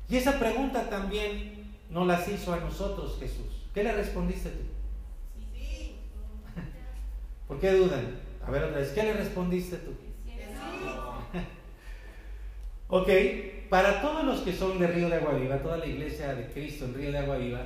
Y 0.09 0.17
esa 0.17 0.39
pregunta 0.39 0.89
también 0.89 1.75
nos 1.89 2.07
las 2.07 2.27
hizo 2.27 2.53
a 2.53 2.59
nosotros 2.59 3.17
Jesús. 3.19 3.67
¿Qué 3.73 3.83
le 3.83 3.91
respondiste 3.91 4.49
tú? 4.49 4.63
¿Por 7.47 7.59
qué 7.59 7.71
dudan? 7.71 8.19
A 8.45 8.51
ver 8.51 8.63
otra 8.63 8.79
vez, 8.79 8.89
¿qué 8.89 9.03
le 9.03 9.13
respondiste 9.13 9.77
tú? 9.77 9.91
ok, 12.89 13.09
para 13.69 14.01
todos 14.01 14.23
los 14.23 14.41
que 14.41 14.53
son 14.53 14.79
de 14.79 14.87
Río 14.87 15.09
de 15.09 15.15
Agua 15.15 15.33
Viva, 15.33 15.57
toda 15.57 15.77
la 15.77 15.85
iglesia 15.85 16.33
de 16.35 16.47
Cristo 16.47 16.85
en 16.85 16.93
Río 16.93 17.11
de 17.11 17.17
Agua 17.17 17.37
Viva, 17.37 17.61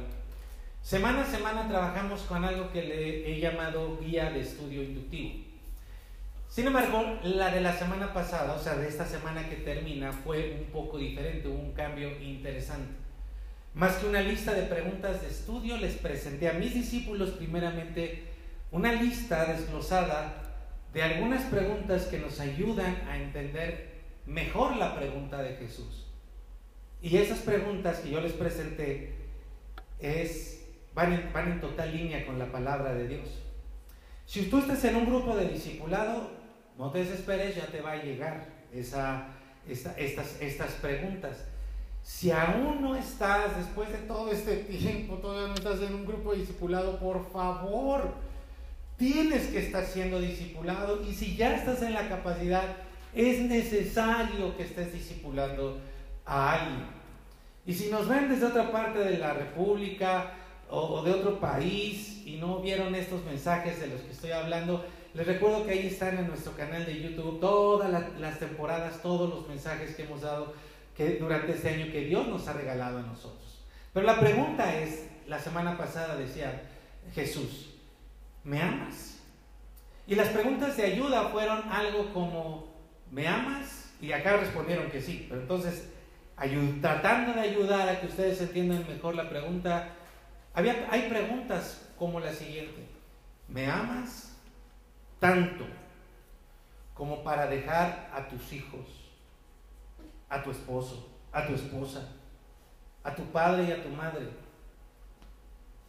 semana 0.82 1.22
a 1.22 1.26
semana 1.26 1.68
trabajamos 1.68 2.22
con 2.22 2.44
algo 2.44 2.72
que 2.72 2.84
le 2.84 3.32
he 3.32 3.40
llamado 3.40 4.00
guía 4.00 4.32
de 4.32 4.42
estudio 4.42 4.84
inductivo. 4.84 5.47
Sin 6.50 6.68
embargo, 6.68 7.20
la 7.24 7.52
de 7.52 7.62
la 7.62 7.74
semana 7.74 8.14
pasada, 8.14 8.54
o 8.54 8.60
sea, 8.60 8.76
de 8.76 8.88
esta 8.88 9.06
semana 9.06 9.48
que 9.50 9.58
termina, 9.58 10.12
fue 10.12 10.58
un 10.60 10.72
poco 10.72 10.98
diferente, 10.98 11.48
hubo 11.48 11.60
un 11.60 11.74
cambio 11.74 12.10
interesante. 12.22 12.94
Más 13.74 13.98
que 13.98 14.08
una 14.08 14.22
lista 14.22 14.54
de 14.54 14.64
preguntas 14.64 15.22
de 15.22 15.28
estudio, 15.28 15.78
les 15.78 15.96
presenté 15.96 16.50
a 16.50 16.54
mis 16.54 16.74
discípulos 16.74 17.32
primeramente 17.32 18.24
una 18.72 18.92
lista 18.92 19.46
desglosada 19.46 20.44
de 20.94 21.04
algunas 21.04 21.44
preguntas 21.44 22.06
que 22.06 22.18
nos 22.18 22.40
ayudan 22.40 22.96
a 23.08 23.18
entender 23.18 23.98
mejor 24.26 24.78
la 24.78 24.96
pregunta 24.96 25.44
de 25.44 25.56
Jesús. 25.58 26.08
Y 27.02 27.18
esas 27.18 27.40
preguntas 27.40 28.00
que 28.00 28.10
yo 28.10 28.20
les 28.20 28.34
presenté 28.34 29.14
es, 30.00 30.66
van, 30.96 31.14
en, 31.14 31.32
van 31.32 31.52
en 31.52 31.62
total 31.62 31.96
línea 31.96 32.26
con 32.26 32.40
la 32.40 32.52
palabra 32.52 32.94
de 32.96 33.08
Dios. 33.08 33.30
Si 34.26 34.50
tú 34.50 34.58
estás 34.58 34.84
en 34.86 34.96
un 34.96 35.06
grupo 35.06 35.36
de 35.36 35.50
discipulado, 35.50 36.32
no 36.78 36.92
te 36.92 37.00
desesperes, 37.00 37.56
ya 37.56 37.68
te 37.68 37.82
va 37.82 37.94
a 37.94 38.04
llegar 38.04 38.46
esa, 38.74 39.28
estas, 39.68 40.42
estas 40.42 40.72
preguntas. 40.74 41.46
Si 42.04 42.32
aún 42.32 42.82
no 42.82 42.96
estás, 42.96 43.58
después 43.58 43.90
de 43.92 43.98
todo 44.00 44.32
este 44.32 44.58
tiempo, 44.58 45.16
todavía 45.16 45.48
no 45.50 45.56
estás 45.56 45.82
en 45.82 45.94
un 45.94 46.06
grupo 46.06 46.34
discipulado, 46.34 47.00
por 47.00 47.30
favor, 47.32 48.14
tienes 48.98 49.48
que 49.48 49.60
estar 49.60 49.86
siendo 49.86 50.20
discipulado. 50.20 51.04
Y 51.04 51.14
si 51.14 51.36
ya 51.36 51.56
estás 51.56 51.82
en 51.82 51.94
la 51.94 52.08
capacidad, 52.08 52.64
es 53.14 53.42
necesario 53.42 54.56
que 54.56 54.64
estés 54.64 54.94
discipulando 54.94 55.80
a 56.26 56.54
alguien. 56.54 56.86
Y 57.66 57.74
si 57.74 57.90
nos 57.90 58.08
ven 58.08 58.30
desde 58.30 58.46
otra 58.46 58.72
parte 58.72 59.00
de 59.00 59.18
la 59.18 59.34
República 59.34 60.32
o, 60.70 61.04
de 61.04 61.12
otro 61.12 61.40
país 61.40 62.26
y 62.26 62.38
no 62.38 62.60
vieron 62.60 62.96
estos 62.96 63.24
mensajes 63.26 63.80
de 63.82 63.88
los 63.88 64.02
que 64.02 64.12
estoy 64.12 64.32
hablando, 64.32 64.86
les 65.18 65.26
recuerdo 65.26 65.66
que 65.66 65.72
ahí 65.72 65.88
están 65.88 66.16
en 66.20 66.28
nuestro 66.28 66.56
canal 66.56 66.86
de 66.86 67.02
YouTube 67.02 67.40
todas 67.40 67.90
las 68.20 68.38
temporadas, 68.38 69.02
todos 69.02 69.28
los 69.28 69.48
mensajes 69.48 69.96
que 69.96 70.04
hemos 70.04 70.22
dado 70.22 70.54
durante 71.20 71.54
este 71.54 71.70
año 71.70 71.92
que 71.92 72.02
Dios 72.02 72.28
nos 72.28 72.48
ha 72.48 72.54
regalado 72.54 73.00
a 73.00 73.02
nosotros. 73.02 73.66
Pero 73.94 74.06
la 74.06 74.20
pregunta 74.20 74.76
es, 74.76 75.08
la 75.26 75.40
semana 75.40 75.76
pasada 75.76 76.16
decía 76.16 76.62
Jesús, 77.16 77.74
¿me 78.44 78.62
amas? 78.62 79.18
Y 80.06 80.14
las 80.14 80.28
preguntas 80.28 80.78
de 80.78 80.84
ayuda 80.84 81.30
fueron 81.30 81.64
algo 81.72 82.14
como, 82.14 82.76
¿me 83.10 83.28
amas? 83.28 83.90
Y 84.00 84.12
acá 84.12 84.38
respondieron 84.38 84.92
que 84.92 85.02
sí, 85.02 85.26
pero 85.28 85.42
entonces, 85.42 85.90
tratando 86.80 87.34
de 87.34 87.42
ayudar 87.42 87.90
a 87.90 88.00
que 88.00 88.06
ustedes 88.06 88.40
entiendan 88.40 88.86
mejor 88.88 89.16
la 89.16 89.28
pregunta, 89.28 89.90
había, 90.54 90.88
hay 90.92 91.10
preguntas 91.10 91.90
como 91.98 92.20
la 92.20 92.34
siguiente, 92.34 92.86
¿me 93.48 93.66
amas 93.66 94.27
tanto 95.20 95.66
como 96.94 97.24
para 97.24 97.48
dejar 97.48 98.10
a 98.14 98.28
tus 98.28 98.54
hijos? 98.54 99.08
a 100.30 100.44
tu 100.44 100.52
esposo, 100.52 101.10
a 101.32 101.46
tu 101.46 101.54
esposa, 101.54 102.08
a 103.04 103.16
tu 103.16 103.24
padre 103.32 103.66
y 103.68 103.72
a 103.72 103.84
tu 103.84 103.90
madre 103.90 104.28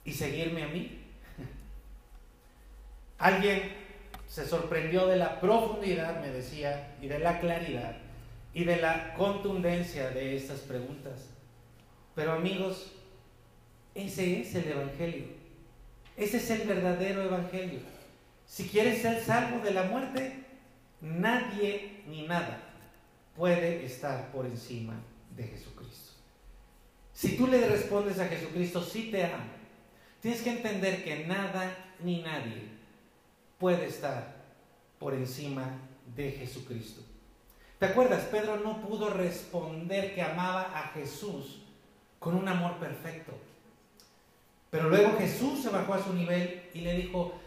y 0.05 0.13
seguirme 0.13 0.63
a 0.63 0.69
mí? 0.69 1.01
Alguien 3.19 3.73
se 4.27 4.47
sorprendió 4.47 5.07
de 5.07 5.17
la 5.17 5.41
profundidad, 5.41 6.21
me 6.21 6.29
decía, 6.29 6.95
y 7.01 7.09
de 7.09 7.19
la 7.19 7.41
claridad 7.41 7.97
y 8.55 8.65
de 8.65 8.77
la 8.77 9.15
contundencia 9.15 10.11
de 10.11 10.37
estas 10.37 10.61
preguntas. 10.61 11.31
Pero 12.15 12.33
amigos, 12.33 12.93
ese 13.95 14.41
es 14.41 14.55
el 14.55 14.69
Evangelio. 14.69 15.27
Ese 16.17 16.39
es 16.39 16.51
el 16.51 16.67
verdadero 16.67 17.23
Evangelio. 17.23 17.81
Si 18.49 18.67
quieres 18.67 19.03
ser 19.03 19.23
salvo 19.23 19.61
de 19.63 19.73
la 19.73 19.85
muerte, 19.85 20.45
nadie 21.03 22.03
ni 22.09 22.27
nada 22.27 22.61
puede 23.37 23.85
estar 23.85 24.33
por 24.33 24.47
encima 24.47 24.95
de 25.37 25.45
Jesucristo. 25.45 26.15
Si 27.13 27.37
tú 27.37 27.47
le 27.47 27.69
respondes 27.69 28.19
a 28.19 28.27
Jesucristo, 28.27 28.83
sí 28.83 29.11
te 29.13 29.25
amo, 29.25 29.45
tienes 30.21 30.41
que 30.43 30.51
entender 30.51 31.05
que 31.05 31.27
nada 31.27 31.73
ni 32.01 32.23
nadie 32.23 32.63
puede 33.59 33.87
estar 33.87 34.35
por 34.99 35.15
encima 35.15 35.79
de 36.17 36.33
Jesucristo. 36.33 37.03
¿Te 37.79 37.87
acuerdas? 37.87 38.25
Pedro 38.25 38.57
no 38.57 38.81
pudo 38.81 39.11
responder 39.11 40.15
que 40.15 40.23
amaba 40.23 40.77
a 40.77 40.89
Jesús 40.95 41.63
con 42.19 42.35
un 42.35 42.49
amor 42.49 42.79
perfecto. 42.79 43.33
Pero 44.71 44.89
luego 44.89 45.17
Jesús 45.19 45.63
se 45.63 45.69
bajó 45.69 45.95
a 45.95 46.03
su 46.03 46.13
nivel 46.13 46.63
y 46.75 46.81
le 46.81 46.95
dijo, 46.95 47.39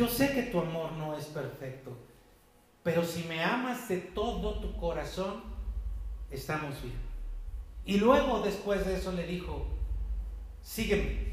yo 0.00 0.08
sé 0.08 0.32
que 0.32 0.44
tu 0.44 0.58
amor 0.58 0.92
no 0.92 1.14
es 1.14 1.26
perfecto, 1.26 1.94
pero 2.82 3.04
si 3.04 3.24
me 3.24 3.44
amas 3.44 3.86
de 3.86 3.98
todo 3.98 4.58
tu 4.58 4.74
corazón, 4.78 5.42
estamos 6.30 6.80
bien. 6.80 6.96
Y 7.84 7.98
luego 7.98 8.40
después 8.40 8.86
de 8.86 8.96
eso 8.96 9.12
le 9.12 9.26
dijo, 9.26 9.66
sígueme. 10.62 11.28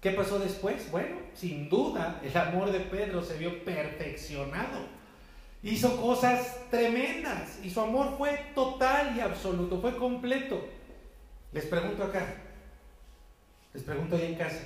¿Qué 0.00 0.12
pasó 0.12 0.38
después? 0.38 0.88
Bueno, 0.92 1.16
sin 1.34 1.68
duda 1.68 2.20
el 2.22 2.36
amor 2.36 2.70
de 2.70 2.78
Pedro 2.78 3.24
se 3.24 3.38
vio 3.38 3.64
perfeccionado. 3.64 4.86
Hizo 5.64 6.00
cosas 6.00 6.56
tremendas 6.70 7.58
y 7.64 7.70
su 7.70 7.80
amor 7.80 8.16
fue 8.16 8.52
total 8.54 9.16
y 9.16 9.20
absoluto, 9.20 9.80
fue 9.80 9.96
completo. 9.96 10.64
Les 11.50 11.66
pregunto 11.66 12.04
acá, 12.04 12.36
les 13.72 13.82
pregunto 13.82 14.14
ahí 14.14 14.26
en 14.26 14.34
casa, 14.36 14.62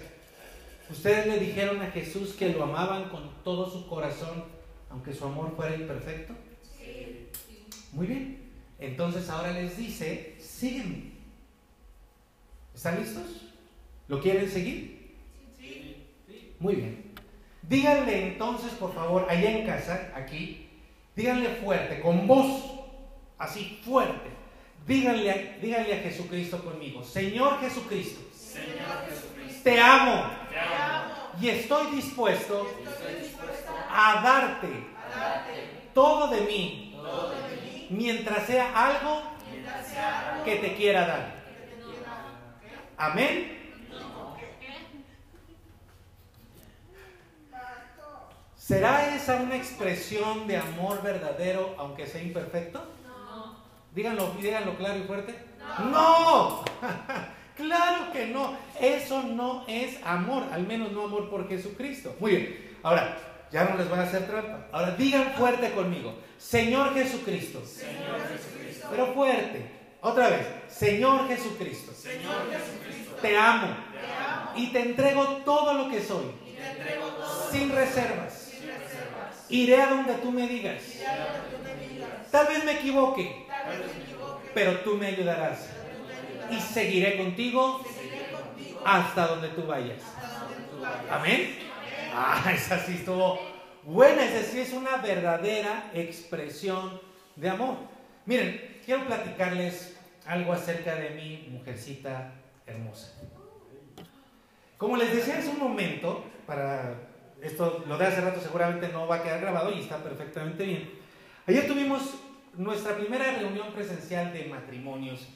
¿ustedes 0.90 1.26
le 1.26 1.38
dijeron 1.38 1.80
a 1.82 1.90
Jesús 1.90 2.34
que 2.34 2.50
lo 2.50 2.64
amaban 2.64 3.08
con 3.08 3.30
todo 3.44 3.70
su 3.70 3.86
corazón 3.86 4.44
aunque 4.90 5.12
su 5.12 5.24
amor 5.24 5.54
fuera 5.54 5.74
imperfecto? 5.74 6.34
Sí. 6.78 7.28
Muy 7.92 8.06
bien. 8.06 8.50
Entonces 8.78 9.28
ahora 9.28 9.52
les 9.52 9.76
dice, 9.76 10.36
sígueme. 10.40 11.12
¿Están 12.74 13.00
listos? 13.00 13.52
¿Lo 14.06 14.20
quieren 14.20 14.48
seguir? 14.48 15.14
Sí. 15.58 16.06
Muy 16.58 16.76
bien. 16.76 17.12
Díganle 17.62 18.28
entonces, 18.28 18.72
por 18.72 18.94
favor, 18.94 19.26
allá 19.28 19.58
en 19.58 19.66
casa, 19.66 20.10
aquí, 20.14 20.68
díganle 21.14 21.56
fuerte, 21.56 22.00
con 22.00 22.26
voz, 22.26 22.64
así 23.36 23.78
fuerte. 23.84 24.30
Díganle, 24.86 25.58
díganle 25.60 25.94
a 25.94 26.02
Jesucristo 26.02 26.64
conmigo, 26.64 27.04
Señor 27.04 27.60
Jesucristo, 27.60 28.20
Señor 28.32 29.04
Jesucristo 29.06 29.38
te, 29.62 29.80
amo, 29.80 30.30
te 30.47 30.47
amo, 30.47 30.47
y 31.40 31.48
estoy 31.48 31.86
dispuesto, 31.92 32.66
a 33.90 34.20
darte, 34.22 34.86
todo, 35.94 36.28
de 36.28 36.40
mí, 36.42 36.96
mientras 37.90 38.46
sea 38.46 38.72
algo, 38.74 39.22
que 40.44 40.56
te 40.56 40.74
quiera 40.74 41.06
dar. 41.06 41.38
Amén. 42.96 43.56
¿Será 48.56 49.14
esa 49.14 49.36
una 49.36 49.56
expresión 49.56 50.46
de 50.46 50.58
amor 50.58 51.02
verdadero 51.02 51.74
aunque 51.78 52.06
sea 52.06 52.22
imperfecto? 52.22 52.84
No. 53.06 53.56
Díganlo, 53.94 54.34
díganlo 54.38 54.76
claro 54.76 54.98
y 54.98 55.04
fuerte. 55.04 55.34
no. 55.90 56.64
claro 57.68 58.12
que 58.12 58.26
no. 58.26 58.56
Eso 58.80 59.22
no 59.22 59.64
es 59.68 59.98
amor, 60.04 60.44
al 60.52 60.66
menos 60.66 60.92
no 60.92 61.04
amor 61.04 61.28
por 61.28 61.48
Jesucristo. 61.48 62.16
Muy 62.18 62.30
bien. 62.32 62.78
Ahora, 62.82 63.16
ya 63.50 63.64
no 63.64 63.76
les 63.76 63.88
voy 63.88 63.98
a 63.98 64.02
hacer 64.02 64.26
trampa. 64.26 64.66
Ahora 64.72 64.92
digan 64.92 65.32
fuerte 65.36 65.70
conmigo. 65.72 66.14
Señor 66.38 66.94
Jesucristo. 66.94 67.62
Señor 67.64 68.20
Jesucristo. 68.28 68.88
Pero 68.90 69.14
fuerte. 69.14 69.70
Otra 70.00 70.28
vez. 70.30 70.46
Señor 70.68 71.28
Jesucristo. 71.28 71.92
Señor 71.92 72.50
Jesucristo. 72.50 73.16
Te 73.20 73.36
amo. 73.36 73.68
Te 73.92 74.22
amo. 74.22 74.52
Y 74.56 74.72
te 74.72 74.80
entrego 74.80 75.24
todo 75.44 75.74
lo 75.74 75.90
que 75.90 76.00
soy. 76.02 76.26
Y 76.46 76.52
te 76.52 76.70
entrego 76.70 77.06
todo 77.08 77.50
sin, 77.50 77.70
reservas. 77.70 78.32
sin 78.32 78.60
reservas. 78.60 79.46
Iré 79.48 79.82
a 79.82 79.90
donde 79.90 80.14
tú 80.14 80.30
me 80.30 80.46
digas. 80.46 80.82
Iré 80.94 81.06
a 81.06 81.16
donde 81.16 81.56
tú 81.56 81.62
me 81.64 81.88
digas. 81.88 82.30
Tal 82.30 82.46
vez 82.46 82.64
me 82.64 82.72
equivoque. 82.72 83.46
Tal 83.48 83.78
vez 83.78 83.96
me 83.96 84.02
equivoque. 84.02 84.50
Pero 84.54 84.80
tú 84.80 84.94
me 84.94 85.08
ayudarás. 85.08 85.77
Y 86.50 86.60
seguiré 86.60 87.16
contigo, 87.16 87.84
seguiré 87.94 88.30
contigo 88.30 88.80
hasta 88.84 89.26
donde 89.26 89.48
tú 89.48 89.66
vayas. 89.66 90.02
Hasta 90.02 90.38
donde 90.38 90.56
tú 90.70 90.80
vayas. 90.80 91.10
Amén. 91.10 91.58
Ah, 92.14 92.52
esa 92.54 92.78
sí 92.78 92.94
estuvo 92.94 93.38
buena, 93.84 94.24
esa 94.24 94.50
sí 94.50 94.60
es 94.60 94.72
una 94.72 94.96
verdadera 94.96 95.90
expresión 95.94 97.00
de 97.36 97.48
amor. 97.48 97.76
Miren, 98.26 98.80
quiero 98.84 99.06
platicarles 99.06 99.96
algo 100.26 100.52
acerca 100.52 100.94
de 100.94 101.10
mi 101.10 101.48
mujercita 101.50 102.32
hermosa. 102.66 103.14
Como 104.76 104.96
les 104.96 105.14
decía 105.14 105.38
hace 105.38 105.48
un 105.48 105.58
momento, 105.58 106.24
para 106.46 106.94
esto 107.42 107.84
lo 107.86 107.96
de 107.96 108.06
hace 108.06 108.20
rato 108.20 108.40
seguramente 108.40 108.88
no 108.88 109.06
va 109.06 109.16
a 109.16 109.22
quedar 109.22 109.40
grabado 109.40 109.72
y 109.72 109.80
está 109.80 110.02
perfectamente 110.02 110.64
bien. 110.64 110.90
Ayer 111.46 111.66
tuvimos 111.66 112.14
nuestra 112.54 112.96
primera 112.96 113.32
reunión 113.38 113.72
presencial 113.72 114.32
de 114.32 114.44
matrimonios, 114.46 115.26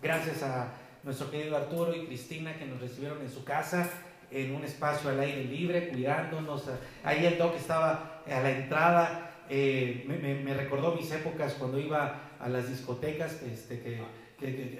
gracias 0.00 0.42
a 0.42 0.72
nuestro 1.02 1.30
querido 1.30 1.56
Arturo 1.56 1.94
y 1.94 2.06
Cristina 2.06 2.56
que 2.56 2.66
nos 2.66 2.80
recibieron 2.80 3.20
en 3.22 3.30
su 3.30 3.44
casa, 3.44 3.88
en 4.30 4.54
un 4.54 4.64
espacio 4.64 5.10
al 5.10 5.20
aire 5.20 5.44
libre, 5.44 5.88
cuidándonos. 5.88 6.64
Ahí 7.02 7.24
el 7.24 7.38
doc 7.38 7.56
estaba 7.56 8.22
a 8.26 8.40
la 8.40 8.50
entrada, 8.50 9.30
eh, 9.48 10.04
me, 10.06 10.54
recordó 10.54 10.94
mis 10.94 11.10
épocas 11.10 11.54
cuando 11.54 11.78
iba 11.78 12.20
a 12.38 12.48
las 12.48 12.68
discotecas, 12.68 13.42
este, 13.42 13.80
que, 13.80 14.28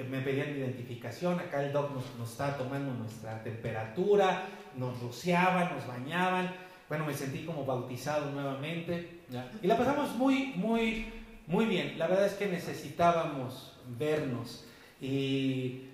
me 0.09 0.21
pedían 0.21 0.51
identificación, 0.51 1.41
acá 1.41 1.65
el 1.65 1.73
doc 1.73 1.93
nos, 1.93 2.05
nos 2.17 2.31
estaba 2.31 2.57
tomando 2.57 2.95
nuestra 2.95 3.43
temperatura, 3.43 4.45
nos 4.77 5.01
rociaban, 5.01 5.75
nos 5.75 5.85
bañaban, 5.85 6.55
bueno, 6.89 7.05
me 7.05 7.13
sentí 7.13 7.45
como 7.45 7.65
bautizado 7.67 8.31
nuevamente, 8.31 9.23
y 9.61 9.67
la 9.67 9.77
pasamos 9.77 10.15
muy, 10.15 10.53
muy, 10.55 11.13
muy 11.49 11.67
bien. 11.67 11.99
La 11.99 12.07
verdad 12.07 12.27
es 12.27 12.35
que 12.35 12.47
necesitábamos 12.47 13.81
vernos 13.99 14.68
y 15.01 15.89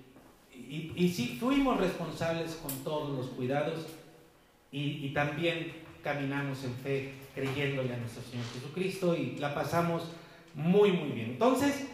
y, 0.69 1.09
sí, 1.09 1.37
fuimos 1.39 1.79
responsables 1.79 2.55
con 2.55 2.71
todos 2.83 3.15
los 3.15 3.27
cuidados 3.27 3.85
y, 4.71 5.09
también 5.09 5.71
caminamos 6.03 6.63
en 6.63 6.73
fe 6.75 7.13
creyéndole 7.33 7.93
a 7.93 7.97
nuestro 7.97 8.21
Señor 8.23 8.45
Jesucristo 8.53 9.15
y 9.15 9.37
la 9.37 9.55
pasamos 9.55 10.03
muy, 10.53 10.91
muy 10.91 11.11
bien. 11.11 11.31
Entonces, 11.31 11.87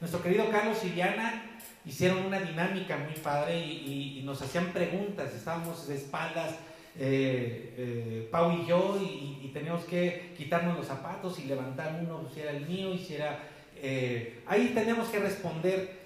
nuestro 0.00 0.22
querido 0.22 0.50
Carlos 0.50 0.78
y 0.84 0.90
Diana 0.90 1.44
hicieron 1.84 2.26
una 2.26 2.40
dinámica 2.40 2.96
muy 2.96 3.14
padre 3.14 3.60
y, 3.60 4.22
nos 4.24 4.40
hacían 4.42 4.72
preguntas, 4.72 5.34
estábamos 5.34 5.88
de 5.88 5.96
espaldas. 5.96 6.56
Eh, 6.98 7.74
eh, 7.78 8.28
Pau 8.30 8.52
y 8.52 8.66
yo 8.66 9.00
y, 9.00 9.50
teníamos 9.52 9.84
que 9.84 10.32
quitarnos 10.36 10.78
los 10.78 10.86
zapatos 10.86 11.38
y 11.38 11.44
levantar 11.44 12.00
uno 12.02 12.26
si 12.32 12.40
era 12.40 12.52
el 12.52 12.66
mío 12.66 12.94
y 12.94 12.98
si 12.98 13.14
era 13.14 13.38
eh, 13.76 14.42
ahí 14.46 14.72
teníamos 14.74 15.08
que 15.08 15.18
responder 15.18 16.01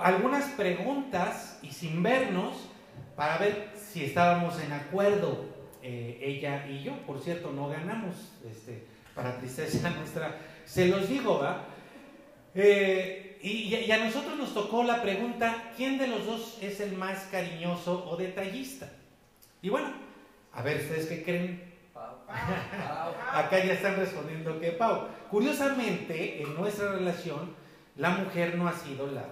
algunas 0.00 0.44
preguntas 0.50 1.58
y 1.62 1.70
sin 1.70 2.02
vernos 2.02 2.68
para 3.14 3.38
ver 3.38 3.70
si 3.74 4.04
estábamos 4.04 4.60
en 4.60 4.72
acuerdo 4.72 5.46
eh, 5.82 6.18
ella 6.20 6.66
y 6.68 6.82
yo. 6.82 6.92
Por 7.06 7.20
cierto, 7.20 7.50
no 7.52 7.68
ganamos, 7.68 8.32
este, 8.48 8.84
para 9.14 9.38
tristeza 9.38 9.90
nuestra, 9.98 10.36
se 10.64 10.86
los 10.86 11.08
digo, 11.08 11.40
¿va? 11.40 11.64
Eh, 12.54 13.38
y, 13.42 13.74
y, 13.74 13.92
a 13.92 13.98
nosotros 13.98 14.36
nos 14.36 14.54
tocó 14.54 14.82
la 14.82 15.02
pregunta, 15.02 15.72
¿quién 15.76 15.98
de 15.98 16.08
los 16.08 16.26
dos 16.26 16.58
es 16.62 16.80
el 16.80 16.96
más 16.96 17.28
cariñoso 17.30 18.08
o 18.08 18.16
detallista? 18.16 18.90
Y 19.62 19.68
bueno, 19.68 19.92
a 20.52 20.62
ver, 20.62 20.78
¿ustedes 20.78 21.06
qué 21.06 21.22
creen? 21.22 21.74
Acá 23.32 23.64
ya 23.64 23.74
están 23.74 23.96
respondiendo 23.96 24.58
que 24.58 24.72
Pau. 24.72 25.08
Curiosamente, 25.30 26.42
en 26.42 26.54
nuestra 26.54 26.92
relación, 26.92 27.54
la 27.96 28.10
mujer 28.10 28.56
no 28.56 28.66
ha 28.68 28.72
sido 28.72 29.06
la, 29.06 29.24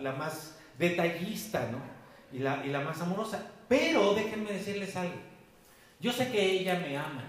la, 0.00 0.12
más 0.12 0.58
detallista, 0.78 1.68
¿no? 1.70 1.78
Y 2.32 2.40
la, 2.40 2.64
y 2.64 2.70
la 2.70 2.80
más 2.80 3.00
amorosa. 3.00 3.50
Pero 3.68 4.14
déjenme 4.14 4.52
decirles 4.52 4.96
algo. 4.96 5.16
Yo 6.00 6.12
sé 6.12 6.30
que 6.30 6.42
ella 6.42 6.78
me 6.78 6.96
ama 6.96 7.24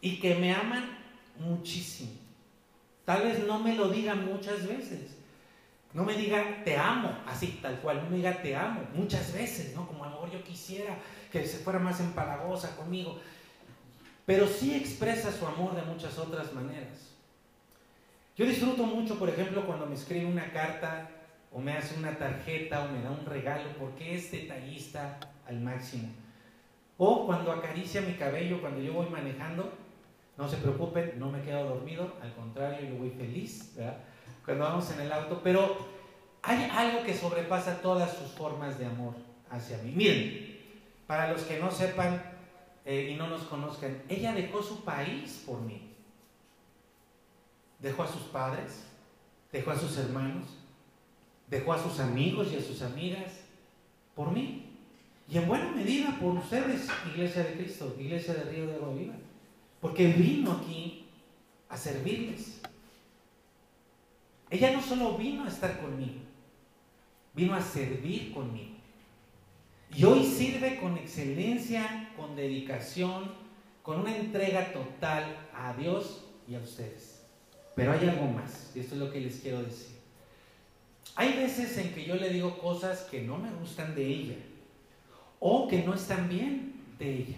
y 0.00 0.20
que 0.20 0.34
me 0.34 0.54
aman 0.54 0.98
muchísimo. 1.38 2.12
Tal 3.04 3.22
vez 3.22 3.46
no 3.46 3.58
me 3.58 3.74
lo 3.74 3.88
diga 3.88 4.14
muchas 4.14 4.66
veces. 4.66 5.16
No 5.94 6.04
me 6.04 6.14
diga 6.14 6.62
te 6.64 6.76
amo, 6.76 7.16
así 7.26 7.58
tal 7.62 7.80
cual. 7.80 8.04
No 8.04 8.10
me 8.10 8.16
diga 8.18 8.42
te 8.42 8.54
amo 8.54 8.82
muchas 8.94 9.32
veces, 9.32 9.74
¿no? 9.74 9.86
Como 9.86 10.04
a 10.04 10.08
lo 10.08 10.14
mejor 10.14 10.30
yo 10.30 10.44
quisiera 10.44 10.96
que 11.32 11.46
se 11.46 11.58
fuera 11.58 11.78
más 11.78 12.00
empalagosa 12.00 12.76
conmigo. 12.76 13.18
Pero 14.26 14.46
sí 14.46 14.74
expresa 14.74 15.32
su 15.32 15.46
amor 15.46 15.74
de 15.74 15.82
muchas 15.82 16.18
otras 16.18 16.52
maneras. 16.52 17.14
Yo 18.36 18.44
disfruto 18.44 18.84
mucho, 18.84 19.18
por 19.18 19.30
ejemplo, 19.30 19.66
cuando 19.66 19.86
me 19.86 19.94
escribe 19.94 20.26
una 20.26 20.52
carta 20.52 21.10
o 21.52 21.60
me 21.60 21.72
hace 21.72 21.98
una 21.98 22.16
tarjeta 22.16 22.84
o 22.84 22.88
me 22.88 23.02
da 23.02 23.10
un 23.10 23.24
regalo 23.24 23.70
porque 23.78 24.14
es 24.14 24.30
detallista 24.30 25.18
al 25.46 25.60
máximo. 25.60 26.08
O 26.96 27.26
cuando 27.26 27.52
acaricia 27.52 28.00
mi 28.00 28.14
cabello 28.14 28.60
cuando 28.60 28.80
yo 28.80 28.92
voy 28.92 29.08
manejando, 29.08 29.72
no 30.36 30.48
se 30.48 30.56
preocupen, 30.56 31.14
no 31.18 31.30
me 31.30 31.42
quedo 31.42 31.68
dormido, 31.68 32.14
al 32.22 32.32
contrario, 32.34 32.88
yo 32.88 32.96
voy 32.96 33.10
feliz, 33.10 33.76
Cuando 34.44 34.64
vamos 34.64 34.90
en 34.92 35.00
el 35.00 35.12
auto, 35.12 35.40
pero 35.42 35.76
hay 36.42 36.68
algo 36.72 37.04
que 37.04 37.14
sobrepasa 37.14 37.80
todas 37.82 38.16
sus 38.16 38.32
formas 38.32 38.78
de 38.78 38.86
amor 38.86 39.14
hacia 39.50 39.78
mí. 39.78 39.92
Miren, 39.94 40.58
para 41.06 41.32
los 41.32 41.42
que 41.42 41.58
no 41.58 41.70
sepan 41.70 42.22
eh, 42.84 43.10
y 43.12 43.16
no 43.16 43.28
nos 43.28 43.42
conozcan, 43.42 44.02
ella 44.08 44.32
dejó 44.32 44.62
su 44.62 44.84
país 44.84 45.42
por 45.46 45.60
mí. 45.60 45.94
Dejó 47.80 48.04
a 48.04 48.08
sus 48.08 48.22
padres, 48.22 48.84
dejó 49.52 49.72
a 49.72 49.76
sus 49.76 49.96
hermanos, 49.98 50.46
dejó 51.50 51.72
a 51.72 51.82
sus 51.82 52.00
amigos 52.00 52.48
y 52.52 52.56
a 52.56 52.62
sus 52.62 52.82
amigas 52.82 53.32
por 54.14 54.30
mí. 54.32 54.64
Y 55.30 55.38
en 55.38 55.46
buena 55.46 55.70
medida 55.72 56.16
por 56.20 56.34
ustedes, 56.34 56.88
Iglesia 57.12 57.44
de 57.44 57.54
Cristo, 57.54 57.94
Iglesia 57.98 58.34
de 58.34 58.44
Río 58.44 58.66
de 58.66 58.74
Agua 58.76 58.94
Viva. 58.94 59.14
Porque 59.80 60.08
vino 60.08 60.52
aquí 60.52 61.04
a 61.68 61.76
servirles. 61.76 62.60
Ella 64.50 64.72
no 64.72 64.82
solo 64.82 65.16
vino 65.18 65.44
a 65.44 65.48
estar 65.48 65.78
conmigo, 65.78 66.20
vino 67.34 67.54
a 67.54 67.60
servir 67.60 68.32
conmigo. 68.32 68.76
Y 69.94 70.04
hoy 70.04 70.24
sirve 70.24 70.78
con 70.80 70.96
excelencia, 70.96 72.12
con 72.16 72.34
dedicación, 72.34 73.30
con 73.82 74.00
una 74.00 74.16
entrega 74.16 74.72
total 74.72 75.48
a 75.54 75.74
Dios 75.74 76.24
y 76.48 76.54
a 76.54 76.60
ustedes. 76.60 77.22
Pero 77.74 77.92
hay 77.92 78.08
algo 78.08 78.26
más, 78.26 78.72
y 78.74 78.80
esto 78.80 78.94
es 78.94 79.00
lo 79.00 79.12
que 79.12 79.20
les 79.20 79.40
quiero 79.40 79.62
decir. 79.62 79.97
Hay 81.18 81.32
veces 81.32 81.76
en 81.78 81.92
que 81.92 82.04
yo 82.04 82.14
le 82.14 82.30
digo 82.30 82.56
cosas 82.58 83.00
que 83.10 83.22
no 83.22 83.38
me 83.38 83.50
gustan 83.50 83.92
de 83.96 84.06
ella 84.06 84.36
o 85.40 85.66
que 85.66 85.82
no 85.82 85.94
están 85.94 86.28
bien 86.28 86.74
de 86.96 87.12
ella 87.12 87.36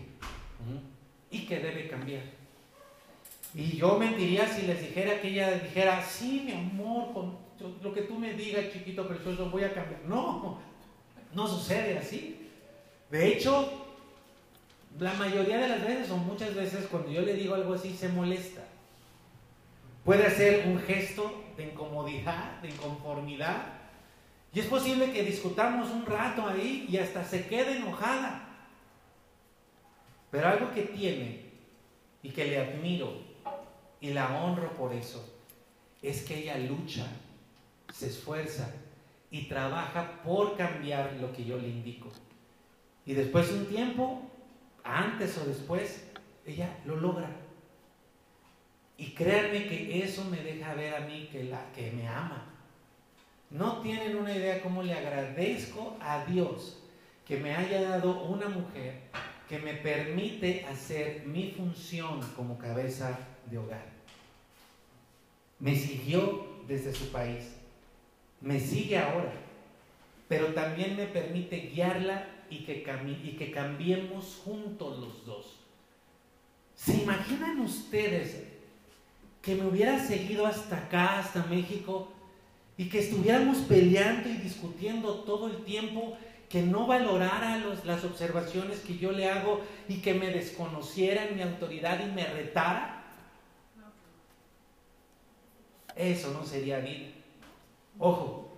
y 1.30 1.46
que 1.46 1.60
debe 1.60 1.88
cambiar. 1.88 2.24
Y 3.54 3.78
yo 3.78 3.98
mentiría 3.98 4.46
si 4.46 4.66
les 4.66 4.82
dijera 4.82 5.18
que 5.22 5.28
ella 5.28 5.52
dijera, 5.52 6.04
sí, 6.04 6.42
mi 6.44 6.52
amor, 6.52 7.32
lo 7.82 7.94
que 7.94 8.02
tú 8.02 8.18
me 8.18 8.34
digas, 8.34 8.70
chiquito 8.70 9.08
precioso, 9.08 9.48
voy 9.48 9.64
a 9.64 9.72
cambiar. 9.72 10.02
No, 10.04 10.58
no 11.32 11.48
sucede 11.48 11.96
así. 11.96 12.50
De 13.10 13.28
hecho, 13.28 13.66
la 14.98 15.14
mayoría 15.14 15.56
de 15.56 15.68
las 15.68 15.82
veces 15.82 16.10
o 16.10 16.18
muchas 16.18 16.54
veces 16.54 16.86
cuando 16.90 17.10
yo 17.10 17.22
le 17.22 17.32
digo 17.32 17.54
algo 17.54 17.72
así 17.72 17.96
se 17.96 18.10
molesta. 18.10 18.60
Puede 20.04 20.26
hacer 20.26 20.66
un 20.66 20.78
gesto 20.80 21.32
de 21.60 21.70
incomodidad, 21.70 22.60
de 22.62 22.70
inconformidad. 22.70 23.66
Y 24.52 24.60
es 24.60 24.66
posible 24.66 25.12
que 25.12 25.22
discutamos 25.22 25.90
un 25.90 26.06
rato 26.06 26.46
ahí 26.46 26.86
y 26.88 26.96
hasta 26.96 27.24
se 27.24 27.46
quede 27.46 27.76
enojada. 27.76 28.48
Pero 30.30 30.48
algo 30.48 30.72
que 30.72 30.82
tiene 30.82 31.50
y 32.22 32.30
que 32.30 32.46
le 32.46 32.58
admiro 32.58 33.12
y 34.00 34.12
la 34.12 34.42
honro 34.42 34.72
por 34.74 34.92
eso 34.92 35.24
es 36.02 36.22
que 36.22 36.38
ella 36.38 36.56
lucha, 36.58 37.06
se 37.92 38.06
esfuerza 38.06 38.72
y 39.30 39.42
trabaja 39.42 40.22
por 40.24 40.56
cambiar 40.56 41.12
lo 41.20 41.32
que 41.32 41.44
yo 41.44 41.58
le 41.58 41.68
indico. 41.68 42.10
Y 43.04 43.14
después 43.14 43.52
de 43.52 43.58
un 43.58 43.66
tiempo, 43.66 44.22
antes 44.82 45.36
o 45.38 45.44
después, 45.44 46.04
ella 46.46 46.78
lo 46.86 46.96
logra. 46.96 47.28
Y 49.00 49.12
créanme 49.12 49.66
que 49.66 50.04
eso 50.04 50.26
me 50.26 50.42
deja 50.42 50.74
ver 50.74 50.94
a 50.94 51.00
mí 51.00 51.26
que, 51.32 51.44
la, 51.44 51.72
que 51.72 51.90
me 51.90 52.06
ama. 52.06 52.44
No 53.48 53.80
tienen 53.80 54.14
una 54.14 54.36
idea 54.36 54.62
cómo 54.62 54.82
le 54.82 54.92
agradezco 54.92 55.96
a 56.02 56.26
Dios 56.26 56.82
que 57.26 57.38
me 57.38 57.56
haya 57.56 57.80
dado 57.80 58.24
una 58.24 58.50
mujer 58.50 59.00
que 59.48 59.58
me 59.58 59.72
permite 59.72 60.66
hacer 60.66 61.22
mi 61.24 61.50
función 61.52 62.20
como 62.36 62.58
cabeza 62.58 63.18
de 63.50 63.56
hogar. 63.56 63.86
Me 65.60 65.74
siguió 65.74 66.46
desde 66.68 66.92
su 66.92 67.10
país, 67.10 67.56
me 68.42 68.60
sigue 68.60 68.98
ahora, 68.98 69.32
pero 70.28 70.48
también 70.48 70.94
me 70.94 71.06
permite 71.06 71.56
guiarla 71.74 72.28
y 72.50 72.64
que, 72.64 72.84
y 73.24 73.36
que 73.38 73.50
cambiemos 73.50 74.42
juntos 74.44 74.98
los 74.98 75.24
dos. 75.24 75.56
¿Se 76.74 76.98
imaginan 76.98 77.60
ustedes 77.60 78.49
que 79.42 79.54
me 79.54 79.66
hubiera 79.66 79.98
seguido 79.98 80.46
hasta 80.46 80.76
acá, 80.76 81.18
hasta 81.18 81.44
México, 81.44 82.08
y 82.76 82.88
que 82.88 83.00
estuviéramos 83.00 83.58
peleando 83.58 84.28
y 84.28 84.34
discutiendo 84.34 85.20
todo 85.20 85.48
el 85.48 85.64
tiempo, 85.64 86.16
que 86.48 86.62
no 86.62 86.86
valorara 86.86 87.58
las 87.84 88.04
observaciones 88.04 88.80
que 88.80 88.98
yo 88.98 89.12
le 89.12 89.30
hago 89.30 89.60
y 89.88 90.00
que 90.00 90.14
me 90.14 90.30
desconociera 90.30 91.26
en 91.26 91.36
mi 91.36 91.42
autoridad 91.42 92.04
y 92.04 92.10
me 92.10 92.24
retara. 92.26 93.04
Eso 95.94 96.32
no 96.32 96.44
sería 96.44 96.80
vida. 96.80 97.08
Ojo, 97.98 98.50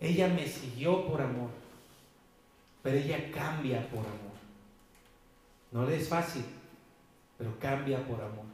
ella 0.00 0.28
me 0.28 0.46
siguió 0.46 1.06
por 1.06 1.20
amor, 1.20 1.50
pero 2.82 2.96
ella 2.96 3.30
cambia 3.30 3.86
por 3.90 4.00
amor. 4.00 4.30
No 5.72 5.84
le 5.84 5.96
es 5.96 6.08
fácil, 6.08 6.44
pero 7.36 7.58
cambia 7.58 8.02
por 8.06 8.20
amor. 8.22 8.49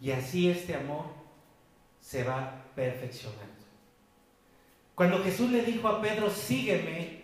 Y 0.00 0.10
así 0.10 0.48
este 0.48 0.74
amor 0.74 1.06
se 2.00 2.24
va 2.24 2.64
perfeccionando. 2.74 3.44
Cuando 4.94 5.22
Jesús 5.22 5.50
le 5.50 5.62
dijo 5.62 5.86
a 5.88 6.00
Pedro, 6.00 6.30
sígueme, 6.30 7.22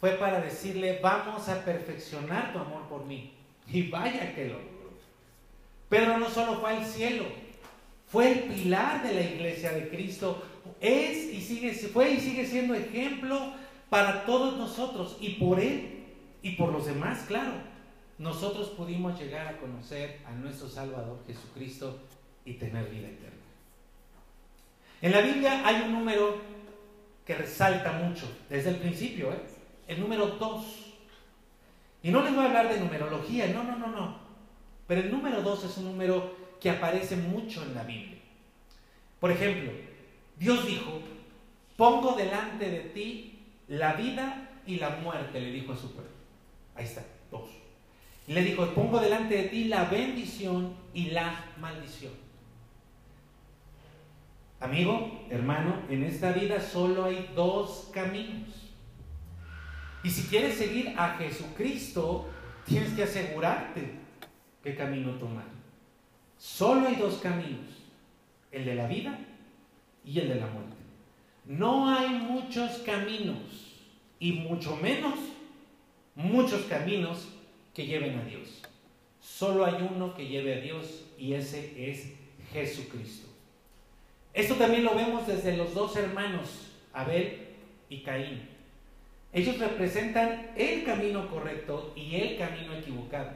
fue 0.00 0.10
para 0.12 0.40
decirle, 0.40 1.00
vamos 1.02 1.48
a 1.48 1.64
perfeccionar 1.64 2.52
tu 2.52 2.58
amor 2.58 2.82
por 2.88 3.04
mí. 3.04 3.32
Y 3.66 3.88
vaya 3.88 4.34
que 4.34 4.46
lo 4.46 4.54
logró. 4.54 4.76
Pedro 5.88 6.18
no 6.18 6.28
solo 6.28 6.60
fue 6.60 6.76
al 6.76 6.84
cielo, 6.84 7.24
fue 8.06 8.32
el 8.32 8.38
pilar 8.40 9.02
de 9.02 9.14
la 9.14 9.20
iglesia 9.22 9.72
de 9.72 9.88
Cristo. 9.88 10.42
Es 10.80 11.32
y 11.32 11.40
sigue, 11.40 11.72
fue 11.72 12.12
y 12.12 12.20
sigue 12.20 12.46
siendo 12.46 12.74
ejemplo 12.74 13.52
para 13.88 14.24
todos 14.24 14.56
nosotros. 14.56 15.16
Y 15.20 15.30
por 15.30 15.58
él 15.58 16.04
y 16.42 16.52
por 16.52 16.72
los 16.72 16.86
demás, 16.86 17.24
claro, 17.26 17.52
nosotros 18.18 18.68
pudimos 18.70 19.18
llegar 19.18 19.46
a 19.46 19.58
conocer 19.58 20.20
a 20.26 20.32
nuestro 20.32 20.68
Salvador 20.68 21.22
Jesucristo 21.26 22.00
y 22.44 22.54
tener 22.54 22.88
vida 22.88 23.08
eterna. 23.08 23.36
En 25.02 25.12
la 25.12 25.20
Biblia 25.20 25.66
hay 25.66 25.82
un 25.82 25.92
número 25.92 26.36
que 27.26 27.34
resalta 27.34 27.92
mucho 27.92 28.26
desde 28.48 28.70
el 28.70 28.76
principio, 28.76 29.32
¿eh? 29.32 29.40
el 29.88 30.00
número 30.00 30.26
2. 30.28 30.94
Y 32.02 32.10
no 32.10 32.22
les 32.22 32.34
voy 32.34 32.44
a 32.44 32.48
hablar 32.48 32.68
de 32.72 32.80
numerología, 32.80 33.48
no, 33.48 33.64
no, 33.64 33.76
no, 33.76 33.88
no. 33.88 34.18
Pero 34.86 35.02
el 35.02 35.10
número 35.10 35.42
2 35.42 35.64
es 35.64 35.76
un 35.78 35.84
número 35.86 36.34
que 36.60 36.70
aparece 36.70 37.16
mucho 37.16 37.62
en 37.62 37.74
la 37.74 37.82
Biblia. 37.82 38.18
Por 39.20 39.30
ejemplo, 39.30 39.72
Dios 40.38 40.66
dijo, 40.66 41.00
pongo 41.76 42.12
delante 42.12 42.70
de 42.70 42.80
ti 42.80 43.38
la 43.68 43.94
vida 43.94 44.50
y 44.66 44.76
la 44.76 44.90
muerte, 44.90 45.40
le 45.40 45.50
dijo 45.50 45.72
a 45.72 45.76
su 45.76 45.92
pueblo. 45.92 46.12
Ahí 46.74 46.84
está, 46.84 47.04
dos. 47.30 47.65
Le 48.26 48.42
dijo, 48.42 48.66
pongo 48.74 48.98
delante 48.98 49.36
de 49.36 49.44
ti 49.44 49.64
la 49.64 49.84
bendición 49.84 50.74
y 50.92 51.10
la 51.10 51.44
maldición. 51.60 52.12
Amigo, 54.58 55.26
hermano, 55.30 55.82
en 55.88 56.02
esta 56.02 56.32
vida 56.32 56.60
solo 56.60 57.04
hay 57.04 57.30
dos 57.34 57.90
caminos. 57.92 58.48
Y 60.02 60.10
si 60.10 60.22
quieres 60.28 60.56
seguir 60.56 60.94
a 60.96 61.16
Jesucristo, 61.18 62.28
tienes 62.64 62.92
que 62.94 63.04
asegurarte 63.04 63.90
qué 64.62 64.74
camino 64.74 65.12
tomar. 65.12 65.44
Solo 66.38 66.88
hay 66.88 66.96
dos 66.96 67.16
caminos, 67.16 67.66
el 68.50 68.64
de 68.64 68.74
la 68.74 68.86
vida 68.86 69.18
y 70.04 70.18
el 70.18 70.28
de 70.28 70.34
la 70.36 70.46
muerte. 70.46 70.76
No 71.44 71.88
hay 71.88 72.08
muchos 72.08 72.78
caminos 72.78 73.38
y 74.18 74.32
mucho 74.32 74.76
menos 74.76 75.14
muchos 76.16 76.62
caminos 76.62 77.28
que 77.76 77.84
lleven 77.84 78.18
a 78.18 78.24
Dios. 78.24 78.62
Solo 79.20 79.66
hay 79.66 79.86
uno 79.94 80.14
que 80.14 80.26
lleve 80.26 80.54
a 80.54 80.60
Dios 80.60 81.04
y 81.18 81.34
ese 81.34 81.90
es 81.90 82.14
Jesucristo. 82.50 83.28
Esto 84.32 84.54
también 84.54 84.82
lo 84.82 84.94
vemos 84.94 85.26
desde 85.26 85.58
los 85.58 85.74
dos 85.74 85.94
hermanos, 85.96 86.72
Abel 86.94 87.48
y 87.90 88.02
Caín. 88.02 88.48
Ellos 89.30 89.58
representan 89.58 90.52
el 90.56 90.84
camino 90.84 91.28
correcto 91.28 91.92
y 91.94 92.16
el 92.16 92.38
camino 92.38 92.74
equivocado. 92.74 93.32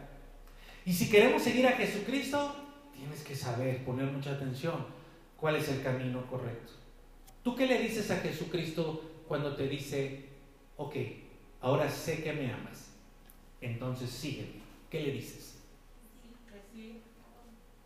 Y 0.86 0.94
si 0.94 1.10
queremos 1.10 1.42
seguir 1.42 1.66
a 1.66 1.72
Jesucristo, 1.72 2.56
tienes 2.96 3.22
que 3.22 3.36
saber, 3.36 3.84
poner 3.84 4.06
mucha 4.06 4.32
atención, 4.32 4.86
cuál 5.36 5.56
es 5.56 5.68
el 5.68 5.82
camino 5.82 6.24
correcto. 6.30 6.72
¿Tú 7.44 7.54
qué 7.54 7.66
le 7.66 7.78
dices 7.78 8.10
a 8.10 8.16
Jesucristo 8.20 9.02
cuando 9.28 9.54
te 9.54 9.68
dice, 9.68 10.24
ok, 10.78 10.96
ahora 11.60 11.90
sé 11.90 12.22
que 12.22 12.32
me 12.32 12.50
amas, 12.50 12.89
entonces 13.60 14.10
sígueme? 14.10 14.60
¿Qué 14.90 15.00
le 15.00 15.12
dices? 15.12 15.54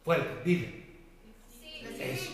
Fuerte, 0.04 0.44
dile. 0.44 0.84
Eso. 1.98 2.30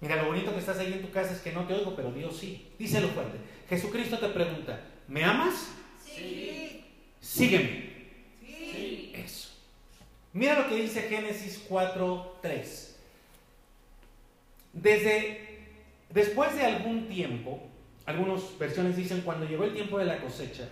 Mira, 0.00 0.16
lo 0.16 0.28
bonito 0.28 0.52
que 0.52 0.58
estás 0.58 0.78
ahí 0.78 0.92
en 0.92 1.02
tu 1.02 1.10
casa 1.10 1.32
es 1.32 1.40
que 1.40 1.52
no 1.52 1.66
te 1.66 1.74
oigo, 1.74 1.94
pero 1.94 2.12
Dios 2.12 2.36
sí. 2.36 2.68
Díselo 2.78 3.08
fuerte. 3.08 3.38
Jesucristo 3.68 4.18
te 4.18 4.28
pregunta, 4.28 4.80
¿me 5.08 5.24
amas? 5.24 5.70
Sí. 6.04 6.84
Sígueme. 7.20 7.94
Sí. 8.40 9.12
Eso. 9.14 9.50
Mira 10.32 10.60
lo 10.60 10.68
que 10.68 10.76
dice 10.76 11.02
Génesis 11.02 11.66
4.3. 11.68 12.90
Desde 14.72 15.44
después 16.10 16.54
de 16.54 16.64
algún 16.64 17.08
tiempo, 17.08 17.62
algunas 18.06 18.58
versiones 18.58 18.96
dicen 18.96 19.22
cuando 19.22 19.46
llegó 19.46 19.64
el 19.64 19.74
tiempo 19.74 19.98
de 19.98 20.04
la 20.04 20.20
cosecha, 20.20 20.68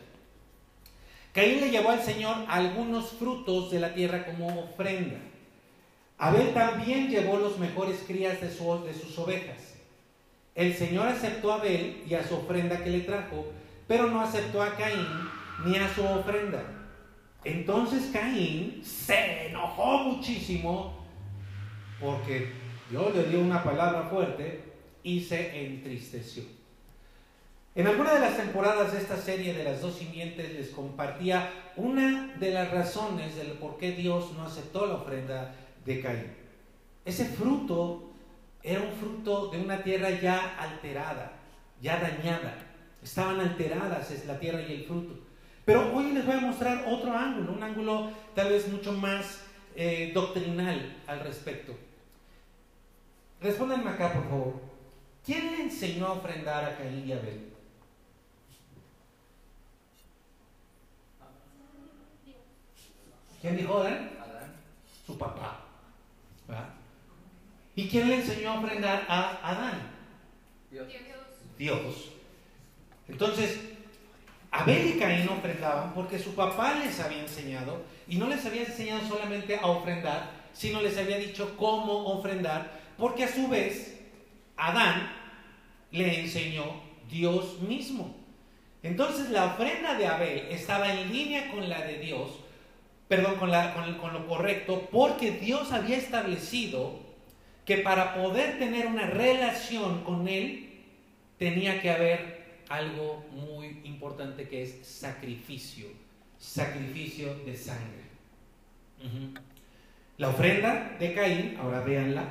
Caín 1.33 1.61
le 1.61 1.71
llevó 1.71 1.91
al 1.91 2.03
Señor 2.03 2.37
algunos 2.49 3.13
frutos 3.13 3.71
de 3.71 3.81
la 3.81 3.95
tierra 3.95 4.27
como 4.27 4.61
ofrenda. 4.61 5.17
Abel 6.19 6.53
también 6.53 7.09
llevó 7.09 7.39
los 7.39 7.59
mejores 7.59 8.05
crías 8.07 8.41
de, 8.41 8.49
de 8.49 8.95
sus 8.95 9.19
ovejas. 9.19 9.75
El 10.55 10.75
Señor 10.75 11.09
aceptó 11.09 11.53
a 11.53 11.57
Abel 11.57 12.03
y 12.07 12.15
a 12.15 12.27
su 12.27 12.37
ofrenda 12.37 12.85
que 12.85 12.91
le 12.91 13.01
trajo, 13.01 13.47
pero 13.89 14.09
no 14.09 14.21
aceptó 14.21 14.63
a 14.63 14.77
Caín 14.77 15.07
ni 15.65 15.77
a 15.77 15.93
su 15.95 16.05
ofrenda. 16.05 16.63
Entonces 17.45 18.11
Caín 18.13 18.83
se 18.85 19.49
enojó 19.49 19.99
muchísimo 20.05 21.03
porque 21.99 22.53
Dios 22.91 23.15
le 23.17 23.25
dio 23.25 23.41
una 23.41 23.65
palabra 23.65 24.03
fuerte 24.03 24.61
y 25.03 25.21
se 25.21 25.65
entristeció. 25.65 26.45
En 27.75 27.87
alguna 27.87 28.13
de 28.13 28.21
las 28.21 28.37
temporadas 28.37 28.93
de 28.93 28.99
esta 28.99 29.17
serie 29.17 29.55
de 29.55 29.65
las 29.65 29.81
dos 29.81 29.95
simientes 29.95 30.53
les 30.53 30.69
compartía 30.69 31.51
una 31.77 32.35
de 32.39 32.51
las 32.51 32.71
razones 32.71 33.35
del 33.35 33.53
por 33.53 33.79
qué 33.79 33.93
Dios 33.93 34.33
no 34.37 34.45
aceptó 34.45 34.87
la 34.87 34.97
ofrenda 34.97 35.55
de 35.87 36.03
Caín. 36.03 36.27
Ese 37.07 37.25
fruto 37.25 38.11
era 38.63 38.83
un 38.83 38.93
fruto 38.93 39.49
de 39.49 39.59
una 39.59 39.83
tierra 39.83 40.11
ya 40.11 40.55
alterada, 40.59 41.33
ya 41.81 41.99
dañada. 41.99 42.59
Estaban 43.03 43.41
alteradas 43.41 44.23
la 44.27 44.39
tierra 44.39 44.61
y 44.61 44.73
el 44.75 44.85
fruto. 44.85 45.15
Pero 45.65 45.97
hoy 45.97 46.13
les 46.13 46.27
voy 46.27 46.37
a 46.37 46.41
mostrar 46.41 46.85
otro 46.87 47.17
ángulo, 47.17 47.53
un 47.53 47.63
ángulo 47.63 48.11
tal 48.35 48.51
vez 48.51 48.69
mucho 48.69 48.93
más 48.93 49.45
eh, 49.75 50.11
doctrinal 50.13 51.03
al 51.07 51.21
respecto. 51.21 51.75
Respóndanme 53.41 53.89
acá, 53.89 54.13
por 54.13 54.29
favor. 54.29 54.61
¿Quién 55.25 55.53
le 55.53 55.63
enseñó 55.63 56.09
a 56.09 56.13
ofrendar 56.13 56.65
a 56.65 56.77
Caín 56.77 57.09
y 57.09 57.13
Abel? 57.13 57.52
¿Quién 63.43 63.57
dijo 63.57 63.79
Adán? 63.79 64.09
Su 65.05 65.19
papá. 65.19 65.59
¿Y 67.75 67.89
quién 67.89 68.09
le 68.09 68.17
enseñó 68.17 68.53
a 68.53 68.61
ofrendar 68.61 69.05
a 69.09 69.51
Adán? 69.51 69.91
Dios. 70.71 70.87
Dios. 71.59 72.13
Entonces, 73.09 73.61
Abel 74.53 74.95
y 74.95 74.99
Caín 74.99 75.29
ofrendaban 75.29 75.93
porque 75.93 76.21
su 76.21 76.37
papá 76.37 76.75
les 76.75 77.01
había 77.01 77.21
enseñado 77.21 77.83
y 78.07 78.17
no 78.17 78.29
les 78.29 78.47
había 78.47 78.63
enseñado 78.63 79.09
solamente 79.09 79.57
a 79.57 79.67
ofrendar, 79.67 80.31
sino 80.53 80.81
les 80.81 80.97
había 80.97 81.19
dicho 81.19 81.57
cómo 81.57 82.07
ofrendar, 82.13 82.71
porque 82.97 83.25
a 83.25 83.33
su 83.33 83.49
vez 83.49 83.99
Adán 84.57 85.11
le 85.91 86.21
enseñó 86.21 86.65
Dios 87.11 87.61
mismo. 87.61 88.15
Entonces 88.85 89.31
la 89.31 89.47
ofrenda 89.47 89.95
de 89.95 90.07
Abel 90.07 90.47
estaba 90.51 90.93
en 90.93 91.13
línea 91.13 91.51
con 91.51 91.69
la 91.69 91.85
de 91.85 91.99
Dios, 91.99 92.42
perdón, 93.13 93.37
con, 93.37 94.15
lo 94.15 94.27
correcto, 94.27 94.89
porque 94.91 95.33
Dios 95.33 95.71
había 95.71 95.99
establecido 95.99 96.99
que 97.67 97.77
para 97.77 98.15
poder 98.15 98.59
tener 98.59 98.87
una 98.87 99.07
relación 99.07 100.03
con 100.03 100.29
Él 100.29 100.81
tenía 101.37 101.83
que 101.83 101.91
haber 101.91 102.63
algo 102.71 103.23
muy 103.33 103.83
importante 103.85 104.49
que 104.49 104.63
es 104.63 104.87
sacrificio, 104.87 105.89
sacrificio 106.39 107.35
de 107.45 107.55
sangre. 107.55 108.03
La 110.17 110.31
ofrenda 110.31 110.97
de 110.99 111.13
Caín, 111.13 111.59
ahora 111.61 111.81
véanla, 111.81 112.25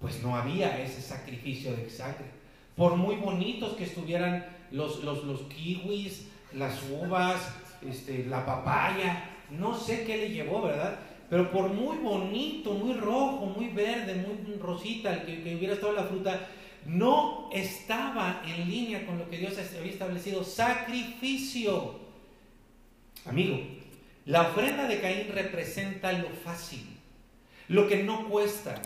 pues 0.00 0.20
no 0.24 0.34
había 0.34 0.82
ese 0.82 1.00
sacrificio 1.00 1.72
de 1.76 1.88
sangre. 1.88 2.26
Por 2.74 2.96
muy 2.96 3.14
bonitos 3.14 3.76
que 3.76 3.84
estuvieran 3.84 4.44
los, 4.72 5.04
los, 5.04 5.22
los 5.22 5.42
kiwis, 5.42 6.26
las 6.52 6.82
uvas, 6.90 7.54
este, 7.88 8.26
la 8.26 8.44
papaya, 8.44 9.36
no 9.50 9.78
sé 9.78 10.04
qué 10.04 10.16
le 10.16 10.30
llevó, 10.30 10.62
¿verdad? 10.62 10.98
Pero 11.30 11.50
por 11.50 11.68
muy 11.68 11.98
bonito, 11.98 12.72
muy 12.72 12.94
rojo, 12.94 13.46
muy 13.46 13.68
verde, 13.68 14.14
muy 14.14 14.56
rosita, 14.56 15.24
que, 15.24 15.42
que 15.42 15.56
hubiera 15.56 15.74
estado 15.74 15.92
la 15.92 16.04
fruta, 16.04 16.48
no 16.86 17.50
estaba 17.52 18.42
en 18.46 18.68
línea 18.68 19.04
con 19.04 19.18
lo 19.18 19.28
que 19.28 19.38
Dios 19.38 19.54
había 19.78 19.92
establecido. 19.92 20.42
Sacrificio. 20.44 21.96
Amigo, 23.26 23.58
la 24.24 24.42
ofrenda 24.42 24.86
de 24.86 25.00
Caín 25.00 25.28
representa 25.32 26.12
lo 26.12 26.28
fácil, 26.30 26.84
lo 27.68 27.88
que 27.88 28.02
no 28.02 28.28
cuesta, 28.28 28.80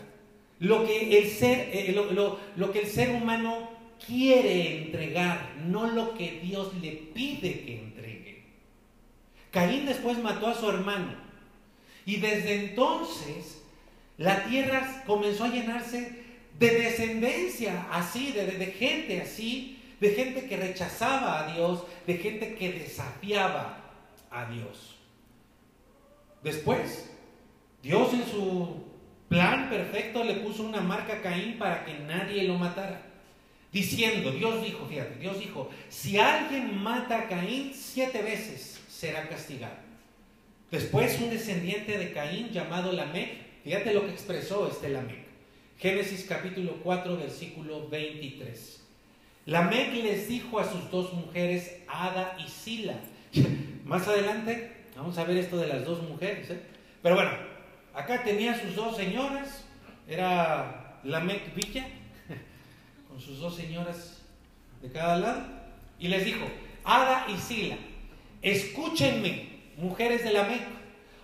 lo 0.59 0.85
que 0.85 1.17
el 1.17 1.29
ser, 1.29 1.69
eh, 1.73 1.91
lo, 1.93 2.39
lo 2.55 2.71
que 2.71 2.79
el 2.79 2.87
ser 2.87 3.09
humano 3.15 3.69
quiere 4.05 4.83
entregar, 4.83 5.55
no 5.65 5.87
lo 5.87 6.13
que 6.13 6.39
Dios 6.41 6.73
le 6.81 6.91
pide 6.91 7.61
que 7.61 7.79
entregue. 7.79 8.12
Caín 9.53 9.85
después 9.85 10.17
mató 10.17 10.47
a 10.47 10.55
su 10.55 10.67
hermano 10.67 11.13
y 12.05 12.17
desde 12.17 12.65
entonces 12.65 13.61
la 14.17 14.45
tierra 14.45 15.03
comenzó 15.05 15.43
a 15.43 15.49
llenarse 15.49 16.23
de 16.57 16.69
descendencia 16.69 17.85
así, 17.91 18.31
de, 18.31 18.65
gente 18.77 19.21
así, 19.21 19.79
de 19.99 20.09
gente 20.09 20.47
que 20.47 20.57
rechazaba 20.57 21.39
a 21.39 21.53
Dios, 21.53 21.83
de 22.07 22.17
gente 22.17 22.55
que 22.55 22.73
desafiaba 22.73 23.77
a 24.31 24.45
Dios. 24.45 24.95
Después, 26.41 27.11
Dios 27.83 28.11
en 28.13 28.25
su 28.25 28.83
plan 29.29 29.69
perfecto 29.69 30.23
le 30.23 30.35
puso 30.35 30.63
una 30.63 30.81
marca 30.81 31.13
a 31.13 31.21
Caín 31.21 31.59
para 31.59 31.85
que 31.85 31.93
nadie 31.99 32.43
lo 32.43 32.57
matara. 32.57 33.03
Diciendo, 33.71 34.31
Dios 34.31 34.63
dijo, 34.63 34.87
fíjate, 34.87 35.15
Dios 35.19 35.39
dijo, 35.39 35.69
si 35.89 36.17
alguien 36.17 36.81
mata 36.81 37.19
a 37.19 37.27
Caín 37.27 37.71
siete 37.73 38.21
veces, 38.21 38.72
será 39.03 39.27
castigado. 39.27 39.75
Después 40.71 41.19
un 41.19 41.29
descendiente 41.29 41.97
de 41.97 42.13
Caín 42.13 42.51
llamado 42.51 42.93
Lamec, 42.93 43.35
fíjate 43.65 43.93
lo 43.93 44.05
que 44.05 44.11
expresó 44.11 44.69
este 44.71 44.87
Lamec. 44.87 45.25
Génesis 45.77 46.23
capítulo 46.23 46.77
4, 46.81 47.17
versículo 47.17 47.89
23. 47.89 48.81
Lamec 49.47 49.93
les 49.93 50.29
dijo 50.29 50.57
a 50.57 50.71
sus 50.71 50.89
dos 50.89 51.11
mujeres, 51.11 51.81
Ada 51.89 52.37
y 52.39 52.47
Sila. 52.47 52.95
Más 53.83 54.07
adelante 54.07 54.71
vamos 54.95 55.17
a 55.17 55.25
ver 55.25 55.35
esto 55.35 55.57
de 55.57 55.67
las 55.67 55.83
dos 55.83 56.01
mujeres. 56.03 56.49
¿eh? 56.51 56.61
Pero 57.01 57.15
bueno, 57.15 57.31
acá 57.93 58.23
tenía 58.23 58.57
sus 58.57 58.73
dos 58.73 58.95
señoras, 58.95 59.65
era 60.07 61.01
Lamec 61.03 61.53
Villa, 61.53 61.85
con 63.09 63.19
sus 63.19 63.41
dos 63.41 63.53
señoras 63.53 64.21
de 64.81 64.89
cada 64.89 65.17
lado, 65.17 65.41
y 65.99 66.07
les 66.07 66.23
dijo, 66.23 66.45
Ada 66.85 67.25
y 67.27 67.37
Sila, 67.37 67.75
escúchenme, 68.43 69.47
mujeres 69.77 70.23
de 70.23 70.31
Lamec, 70.31 70.61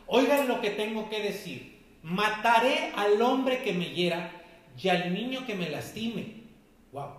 oigan 0.08 0.47
lo 0.47 0.62
que 0.62 0.71
tengo 0.71 1.10
que 1.10 1.21
decir. 1.21 1.77
Mataré 2.01 2.91
al 2.95 3.21
hombre 3.21 3.62
que 3.62 3.73
me 3.73 3.93
hiera 3.93 4.32
y 4.82 4.88
al 4.89 5.13
niño 5.13 5.45
que 5.45 5.53
me 5.53 5.69
lastime. 5.69 6.39
Wow. 6.91 7.10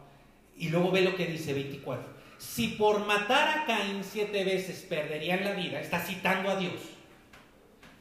Y 0.57 0.71
luego 0.71 0.91
ve 0.91 1.03
lo 1.03 1.15
que 1.15 1.27
dice 1.27 1.53
24. 1.53 2.21
Si 2.39 2.69
por 2.69 3.07
matar 3.07 3.59
a 3.59 3.67
Caín 3.67 4.03
siete 4.03 4.45
veces 4.45 4.87
perderían 4.89 5.45
la 5.45 5.53
vida, 5.53 5.79
está 5.79 6.01
citando 6.01 6.49
a 6.51 6.57
Dios. 6.57 6.81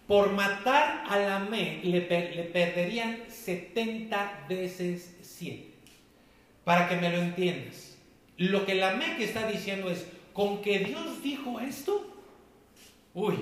Por 0.07 0.31
matar 0.31 1.03
a 1.07 1.19
Lamec 1.19 1.83
le, 1.83 1.99
le 1.99 2.43
perderían 2.45 3.19
70 3.27 4.45
veces 4.49 5.17
7. 5.21 5.69
Para 6.63 6.87
que 6.87 6.95
me 6.95 7.09
lo 7.11 7.17
entiendas. 7.17 7.97
Lo 8.37 8.65
que 8.65 8.75
Lamec 8.75 9.19
está 9.19 9.45
diciendo 9.45 9.91
es, 9.91 10.07
con 10.39 10.61
que 10.61 10.79
Dios 10.79 11.21
dijo 11.21 11.59
esto, 11.59 12.01
uy, 13.13 13.35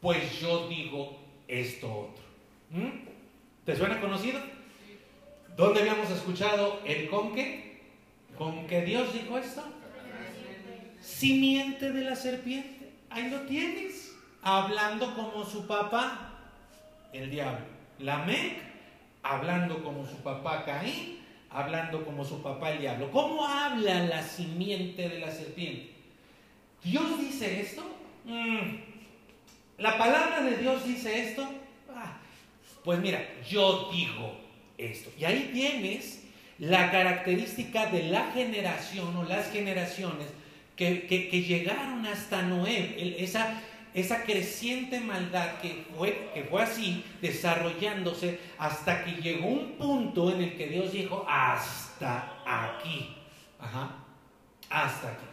pues 0.00 0.38
yo 0.38 0.68
digo 0.68 1.18
esto 1.48 1.88
otro. 1.88 2.22
¿Mm? 2.70 3.08
¿Te 3.64 3.74
suena 3.74 4.00
conocido? 4.00 4.38
¿Dónde 5.56 5.80
habíamos 5.80 6.08
escuchado 6.10 6.78
el 6.84 7.10
con 7.10 7.34
qué? 7.34 7.80
¿Con 8.38 8.68
que 8.68 8.82
Dios 8.82 9.12
dijo 9.12 9.36
esto? 9.36 9.64
Simiente 11.00 11.90
de 11.90 12.02
la 12.02 12.14
serpiente. 12.14 12.92
Ahí 13.10 13.28
lo 13.28 13.40
tienes. 13.40 14.14
Hablando 14.42 15.12
como 15.16 15.44
su 15.44 15.66
papá, 15.66 16.38
el 17.12 17.32
diablo. 17.32 17.66
Lamec, 17.98 18.62
hablando 19.24 19.82
como 19.82 20.06
su 20.06 20.18
papá 20.18 20.64
Caín, 20.64 21.18
hablando 21.50 22.04
como 22.04 22.24
su 22.24 22.42
papá 22.42 22.70
el 22.70 22.80
diablo. 22.80 23.10
¿Cómo 23.10 23.46
habla 23.46 24.04
la 24.04 24.22
simiente 24.22 25.08
de 25.08 25.18
la 25.18 25.30
serpiente? 25.30 25.90
¿Dios 26.82 27.20
dice 27.20 27.60
esto? 27.60 27.82
Mm. 28.24 28.76
¿La 29.78 29.98
palabra 29.98 30.42
de 30.42 30.56
Dios 30.58 30.86
dice 30.86 31.28
esto? 31.28 31.48
Ah, 31.94 32.18
pues 32.84 33.00
mira, 33.00 33.26
yo 33.48 33.90
digo 33.92 34.38
esto. 34.78 35.10
Y 35.18 35.24
ahí 35.24 35.50
tienes 35.52 36.24
la 36.58 36.90
característica 36.90 37.86
de 37.86 38.04
la 38.04 38.30
generación 38.32 39.16
o 39.16 39.24
las 39.24 39.50
generaciones 39.50 40.26
que, 40.76 41.44
llegaron 41.46 42.06
hasta 42.06 42.42
Noé, 42.42 43.16
esa, 43.18 43.60
esa 43.94 44.22
creciente 44.22 45.00
maldad 45.00 45.58
que 45.60 45.84
fue, 45.96 46.30
que 46.32 46.44
fue 46.44 46.62
así 46.62 47.04
desarrollándose 47.20 48.38
hasta 48.58 49.04
que 49.04 49.20
llegó 49.20 49.48
un 49.48 49.72
punto 49.72 50.32
en 50.32 50.42
el 50.42 50.56
que 50.56 50.68
Dios 50.68 50.92
dijo, 50.92 51.24
hasta 51.28 52.42
aquí, 52.46 53.16
hasta 54.68 55.08
aquí. 55.08 55.24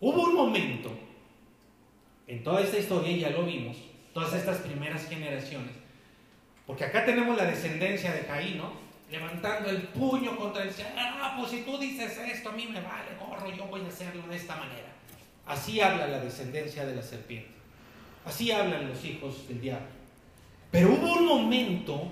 Hubo 0.00 0.22
un 0.22 0.34
momento, 0.34 0.90
en 2.26 2.42
toda 2.42 2.60
esta 2.60 2.78
historia, 2.78 3.16
ya 3.16 3.30
lo 3.30 3.44
vimos, 3.44 3.76
todas 4.12 4.32
estas 4.34 4.58
primeras 4.58 5.08
generaciones, 5.08 5.72
porque 6.66 6.84
acá 6.84 7.04
tenemos 7.04 7.36
la 7.36 7.44
descendencia 7.44 8.12
de 8.12 8.26
Caín, 8.26 8.58
¿no? 8.58 8.72
Levantando 9.10 9.68
el 9.68 9.82
puño 9.88 10.36
contra 10.36 10.62
el 10.62 10.72
cielo. 10.72 10.90
Ah, 10.96 11.34
pues 11.38 11.50
si 11.50 11.62
tú 11.62 11.76
dices 11.78 12.16
esto, 12.18 12.48
a 12.48 12.52
mí 12.52 12.66
me 12.66 12.80
vale, 12.80 13.10
gorro, 13.20 13.54
yo 13.54 13.66
voy 13.66 13.82
a 13.82 13.88
hacerlo 13.88 14.22
de 14.26 14.36
esta 14.36 14.56
manera. 14.56 14.91
Así 15.46 15.80
habla 15.80 16.06
la 16.06 16.20
descendencia 16.20 16.86
de 16.86 16.94
la 16.94 17.02
serpiente. 17.02 17.50
Así 18.24 18.52
hablan 18.52 18.88
los 18.88 19.04
hijos 19.04 19.48
del 19.48 19.60
diablo. 19.60 19.86
Pero 20.70 20.92
hubo 20.92 21.14
un 21.14 21.26
momento 21.26 22.08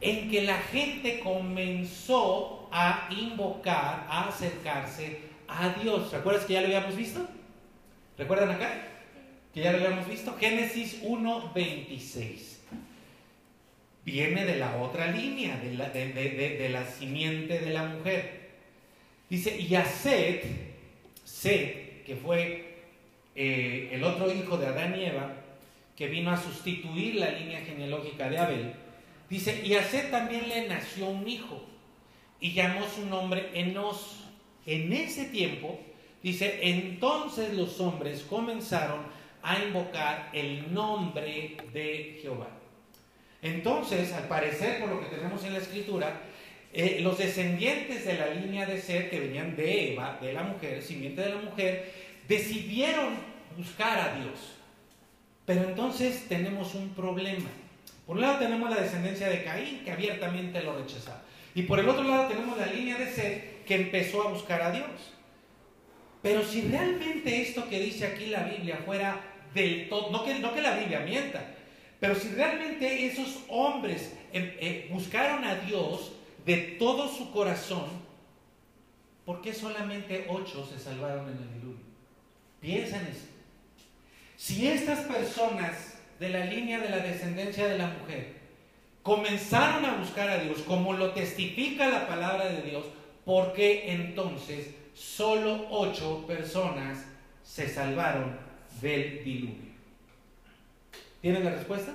en 0.00 0.30
que 0.30 0.42
la 0.42 0.58
gente 0.58 1.20
comenzó 1.20 2.68
a 2.72 3.08
invocar, 3.10 4.06
a 4.08 4.28
acercarse 4.28 5.20
a 5.46 5.68
Dios. 5.80 6.10
¿Recuerdas 6.12 6.44
que 6.44 6.54
ya 6.54 6.60
lo 6.60 6.66
habíamos 6.66 6.96
visto? 6.96 7.26
¿Recuerdan 8.16 8.50
acá? 8.50 8.88
Que 9.52 9.60
ya 9.60 9.72
lo 9.72 9.78
habíamos 9.78 10.08
visto. 10.08 10.36
Génesis 10.38 11.02
1.26 11.02 12.60
viene 14.04 14.44
de 14.44 14.56
la 14.56 14.76
otra 14.76 15.10
línea, 15.10 15.56
de 15.58 15.74
la, 15.74 15.90
de, 15.90 16.68
la 16.70 16.84
simiente 16.84 17.58
de 17.60 17.70
la 17.70 17.84
mujer. 17.84 18.50
Dice, 19.28 19.58
y 19.58 19.74
a 19.74 19.84
Seth, 19.84 20.44
Seth, 21.24 22.04
que 22.04 22.16
fue 22.16 22.69
eh, 23.34 23.90
el 23.92 24.04
otro 24.04 24.32
hijo 24.32 24.56
de 24.58 24.66
Adán 24.66 24.98
y 24.98 25.04
Eva, 25.04 25.32
que 25.96 26.08
vino 26.08 26.30
a 26.30 26.36
sustituir 26.36 27.16
la 27.16 27.30
línea 27.30 27.60
genealógica 27.60 28.28
de 28.28 28.38
Abel, 28.38 28.72
dice, 29.28 29.62
y 29.64 29.74
a 29.74 29.84
Seth 29.84 30.10
también 30.10 30.48
le 30.48 30.68
nació 30.68 31.08
un 31.08 31.28
hijo, 31.28 31.66
y 32.40 32.52
llamó 32.52 32.86
su 32.88 33.06
nombre 33.06 33.50
Enos. 33.54 34.24
En 34.66 34.92
ese 34.92 35.26
tiempo, 35.26 35.78
dice, 36.22 36.60
entonces 36.62 37.54
los 37.54 37.80
hombres 37.80 38.22
comenzaron 38.22 39.00
a 39.42 39.58
invocar 39.62 40.30
el 40.32 40.72
nombre 40.72 41.56
de 41.72 42.18
Jehová. 42.20 42.48
Entonces, 43.42 44.12
al 44.12 44.28
parecer, 44.28 44.80
por 44.80 44.90
lo 44.90 45.00
que 45.00 45.16
tenemos 45.16 45.42
en 45.44 45.54
la 45.54 45.60
escritura, 45.60 46.20
eh, 46.72 47.00
los 47.02 47.18
descendientes 47.18 48.04
de 48.04 48.14
la 48.14 48.28
línea 48.28 48.66
de 48.66 48.80
ser 48.80 49.10
que 49.10 49.18
venían 49.18 49.56
de 49.56 49.92
Eva, 49.92 50.18
de 50.20 50.32
la 50.32 50.42
mujer, 50.42 50.82
simiente 50.82 51.22
de 51.22 51.30
la 51.30 51.40
mujer, 51.40 51.92
decidieron 52.30 53.14
buscar 53.56 53.98
a 53.98 54.14
Dios. 54.14 54.54
Pero 55.44 55.64
entonces 55.64 56.26
tenemos 56.28 56.76
un 56.76 56.90
problema. 56.90 57.50
Por 58.06 58.16
un 58.16 58.22
lado 58.22 58.38
tenemos 58.38 58.70
la 58.70 58.80
descendencia 58.80 59.28
de 59.28 59.42
Caín, 59.42 59.82
que 59.84 59.90
abiertamente 59.90 60.62
lo 60.62 60.78
rechazaba. 60.78 61.22
Y 61.56 61.62
por 61.62 61.80
el 61.80 61.88
otro 61.88 62.04
lado 62.04 62.28
tenemos 62.28 62.56
la 62.56 62.66
línea 62.66 62.96
de 62.96 63.10
ser 63.10 63.64
que 63.66 63.74
empezó 63.74 64.22
a 64.22 64.30
buscar 64.30 64.62
a 64.62 64.70
Dios. 64.70 64.86
Pero 66.22 66.44
si 66.44 66.62
realmente 66.62 67.42
esto 67.42 67.68
que 67.68 67.80
dice 67.80 68.06
aquí 68.06 68.26
la 68.26 68.44
Biblia 68.44 68.78
fuera 68.84 69.20
del 69.52 69.88
todo, 69.88 70.10
no 70.12 70.24
que, 70.24 70.38
no 70.38 70.54
que 70.54 70.62
la 70.62 70.76
Biblia 70.76 71.00
mienta, 71.00 71.42
pero 71.98 72.14
si 72.14 72.28
realmente 72.28 73.06
esos 73.06 73.40
hombres 73.48 74.14
em, 74.32 74.52
eh, 74.60 74.88
buscaron 74.92 75.44
a 75.44 75.56
Dios 75.56 76.12
de 76.46 76.76
todo 76.78 77.08
su 77.08 77.32
corazón, 77.32 77.88
¿por 79.24 79.42
qué 79.42 79.52
solamente 79.52 80.26
ocho 80.28 80.64
se 80.64 80.78
salvaron 80.78 81.28
en 81.28 81.38
el 81.38 81.54
diluvio? 81.54 81.79
Piensa 82.60 83.00
en 83.00 83.06
eso. 83.06 83.26
Si 84.36 84.68
estas 84.68 85.00
personas 85.00 85.98
de 86.18 86.28
la 86.28 86.44
línea 86.44 86.80
de 86.80 86.90
la 86.90 86.98
descendencia 86.98 87.66
de 87.66 87.78
la 87.78 87.86
mujer 87.86 88.40
comenzaron 89.02 89.84
a 89.84 89.96
buscar 89.96 90.28
a 90.28 90.38
Dios 90.38 90.58
como 90.66 90.92
lo 90.92 91.12
testifica 91.12 91.88
la 91.88 92.06
palabra 92.06 92.46
de 92.46 92.62
Dios, 92.62 92.84
¿por 93.24 93.52
qué 93.54 93.92
entonces 93.92 94.74
solo 94.94 95.66
ocho 95.70 96.26
personas 96.26 97.06
se 97.42 97.68
salvaron 97.68 98.38
del 98.80 99.24
diluvio? 99.24 99.70
¿Tienen 101.20 101.44
la 101.44 101.50
respuesta? 101.50 101.92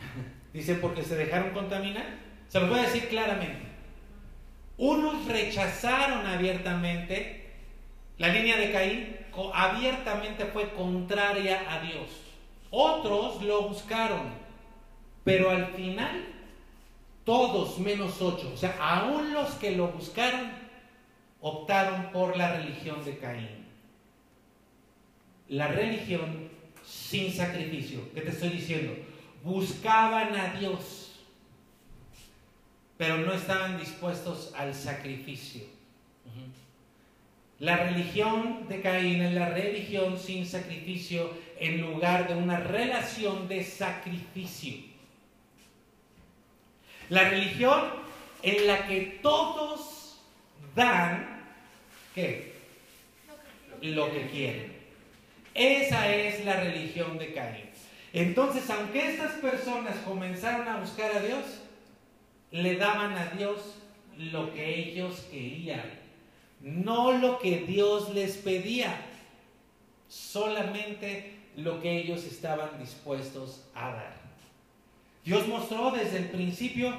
Dice, 0.52 0.74
porque 0.76 1.02
se 1.02 1.16
dejaron 1.16 1.50
contaminar. 1.50 2.06
Se 2.48 2.60
los 2.60 2.70
voy 2.70 2.78
a 2.78 2.82
decir 2.82 3.08
claramente. 3.08 3.75
Unos 4.78 5.26
rechazaron 5.26 6.26
abiertamente 6.26 7.46
la 8.18 8.28
línea 8.28 8.56
de 8.56 8.72
Caín, 8.72 9.16
abiertamente 9.52 10.46
fue 10.46 10.70
contraria 10.70 11.64
a 11.70 11.80
Dios. 11.80 12.08
Otros 12.70 13.42
lo 13.42 13.68
buscaron, 13.68 14.32
pero 15.24 15.50
al 15.50 15.66
final 15.68 16.24
todos 17.24 17.78
menos 17.78 18.22
ocho, 18.22 18.52
o 18.54 18.56
sea, 18.56 18.76
aún 18.80 19.34
los 19.34 19.50
que 19.54 19.72
lo 19.72 19.88
buscaron, 19.88 20.50
optaron 21.40 22.10
por 22.12 22.36
la 22.36 22.56
religión 22.56 23.04
de 23.04 23.18
Caín. 23.18 23.66
La 25.48 25.68
religión 25.68 26.48
sin 26.84 27.32
sacrificio. 27.32 28.00
¿Qué 28.14 28.20
te 28.20 28.30
estoy 28.30 28.50
diciendo? 28.50 28.94
Buscaban 29.42 30.34
a 30.34 30.54
Dios, 30.58 31.05
pero 32.96 33.18
no 33.18 33.32
estaban 33.32 33.78
dispuestos 33.78 34.52
al 34.56 34.74
sacrificio. 34.74 35.62
La 37.58 37.76
religión 37.76 38.68
de 38.68 38.82
Caín 38.82 39.22
es 39.22 39.32
la 39.32 39.48
religión 39.48 40.18
sin 40.18 40.46
sacrificio 40.46 41.32
en 41.58 41.80
lugar 41.80 42.28
de 42.28 42.34
una 42.34 42.60
relación 42.60 43.48
de 43.48 43.64
sacrificio. 43.64 44.76
La 47.08 47.30
religión 47.30 47.84
en 48.42 48.66
la 48.66 48.86
que 48.86 49.18
todos 49.22 50.20
dan, 50.74 51.40
¿qué? 52.14 52.52
Lo 53.80 54.10
que 54.12 54.26
quieren. 54.28 54.76
Esa 55.54 56.14
es 56.14 56.44
la 56.44 56.60
religión 56.60 57.16
de 57.16 57.32
Caín. 57.32 57.70
Entonces, 58.12 58.68
aunque 58.68 59.12
estas 59.12 59.32
personas 59.32 59.96
comenzaron 60.04 60.68
a 60.68 60.78
buscar 60.78 61.10
a 61.12 61.20
Dios, 61.20 61.44
le 62.50 62.76
daban 62.76 63.12
a 63.12 63.30
Dios 63.30 63.76
lo 64.18 64.52
que 64.54 64.78
ellos 64.78 65.26
querían, 65.30 65.84
no 66.60 67.12
lo 67.12 67.38
que 67.38 67.58
Dios 67.60 68.14
les 68.14 68.36
pedía, 68.36 68.96
solamente 70.08 71.34
lo 71.56 71.80
que 71.80 71.98
ellos 71.98 72.24
estaban 72.24 72.78
dispuestos 72.78 73.62
a 73.74 73.90
dar. 73.90 74.16
Dios 75.24 75.46
mostró 75.48 75.90
desde 75.90 76.18
el 76.18 76.30
principio 76.30 76.94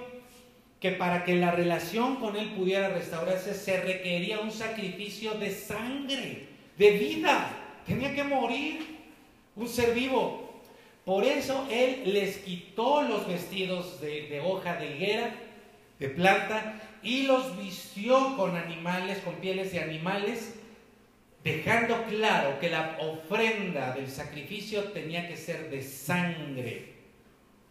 que 0.79 0.91
para 0.91 1.23
que 1.23 1.35
la 1.35 1.51
relación 1.51 2.17
con 2.17 2.35
Él 2.35 2.49
pudiera 2.51 2.89
restaurarse 2.89 3.53
se 3.53 3.81
requería 3.81 4.39
un 4.39 4.51
sacrificio 4.51 5.33
de 5.35 5.51
sangre, 5.51 6.47
de 6.77 6.91
vida 6.91 7.49
tenía 7.85 8.13
que 8.13 8.23
morir 8.23 8.97
un 9.55 9.67
ser 9.67 9.95
vivo. 9.95 10.46
Por 11.07 11.23
eso 11.23 11.65
Él 11.71 12.01
les 12.03 12.39
quitó 12.39 13.01
los 13.01 13.25
vestidos 13.29 14.01
de, 14.01 14.41
hoja 14.43 14.75
de 14.75 14.93
higuera, 14.93 15.33
de 15.99 16.09
planta, 16.09 16.81
y 17.01 17.23
los 17.23 17.57
vistió 17.57 18.35
con 18.35 18.57
animales, 18.57 19.19
con 19.19 19.35
pieles 19.35 19.71
de 19.71 19.79
animales, 19.79 20.59
dejando 21.45 22.03
claro 22.09 22.59
que 22.59 22.69
la 22.69 22.97
ofrenda 22.99 23.93
del 23.93 24.09
sacrificio 24.09 24.83
tenía 24.91 25.29
que 25.29 25.37
ser 25.37 25.69
de 25.69 25.81
sangre. 25.81 26.95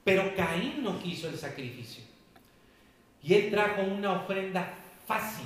Pero 0.02 0.34
Caín 0.34 0.82
no 0.82 0.98
quiso 0.98 1.28
el 1.28 1.36
sacrificio. 1.36 2.04
Y 3.22 3.34
él 3.34 3.50
trajo 3.50 3.82
una 3.82 4.12
ofrenda 4.12 4.78
fácil, 5.06 5.44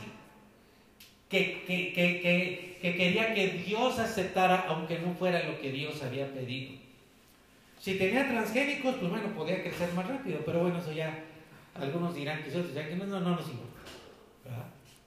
que, 1.29 1.65
que, 1.67 1.93
que, 1.93 2.79
que, 2.81 2.97
quería 2.97 3.35
que 3.35 3.49
Dios 3.49 3.99
aceptara, 3.99 4.67
aunque 4.69 5.01
no 5.01 5.13
fuera 5.15 5.43
lo 5.43 5.61
que 5.61 5.73
Dios 5.73 6.01
había 6.05 6.33
pedido. 6.33 6.80
Si 7.81 7.95
tenía 7.95 8.29
transgénicos, 8.29 8.97
pues 8.97 9.11
bueno, 9.11 9.29
podía 9.35 9.63
crecer 9.63 9.91
más 9.95 10.07
rápido, 10.07 10.41
pero 10.45 10.61
bueno, 10.61 10.79
eso 10.79 10.93
ya 10.93 11.25
algunos 11.75 12.15
dirán 12.15 12.43
que 12.43 12.51
otros 12.51 12.75
ya 12.75 12.87
que 12.87 12.95
no 12.95 13.07
nos 13.07 13.49
importa. 13.49 13.81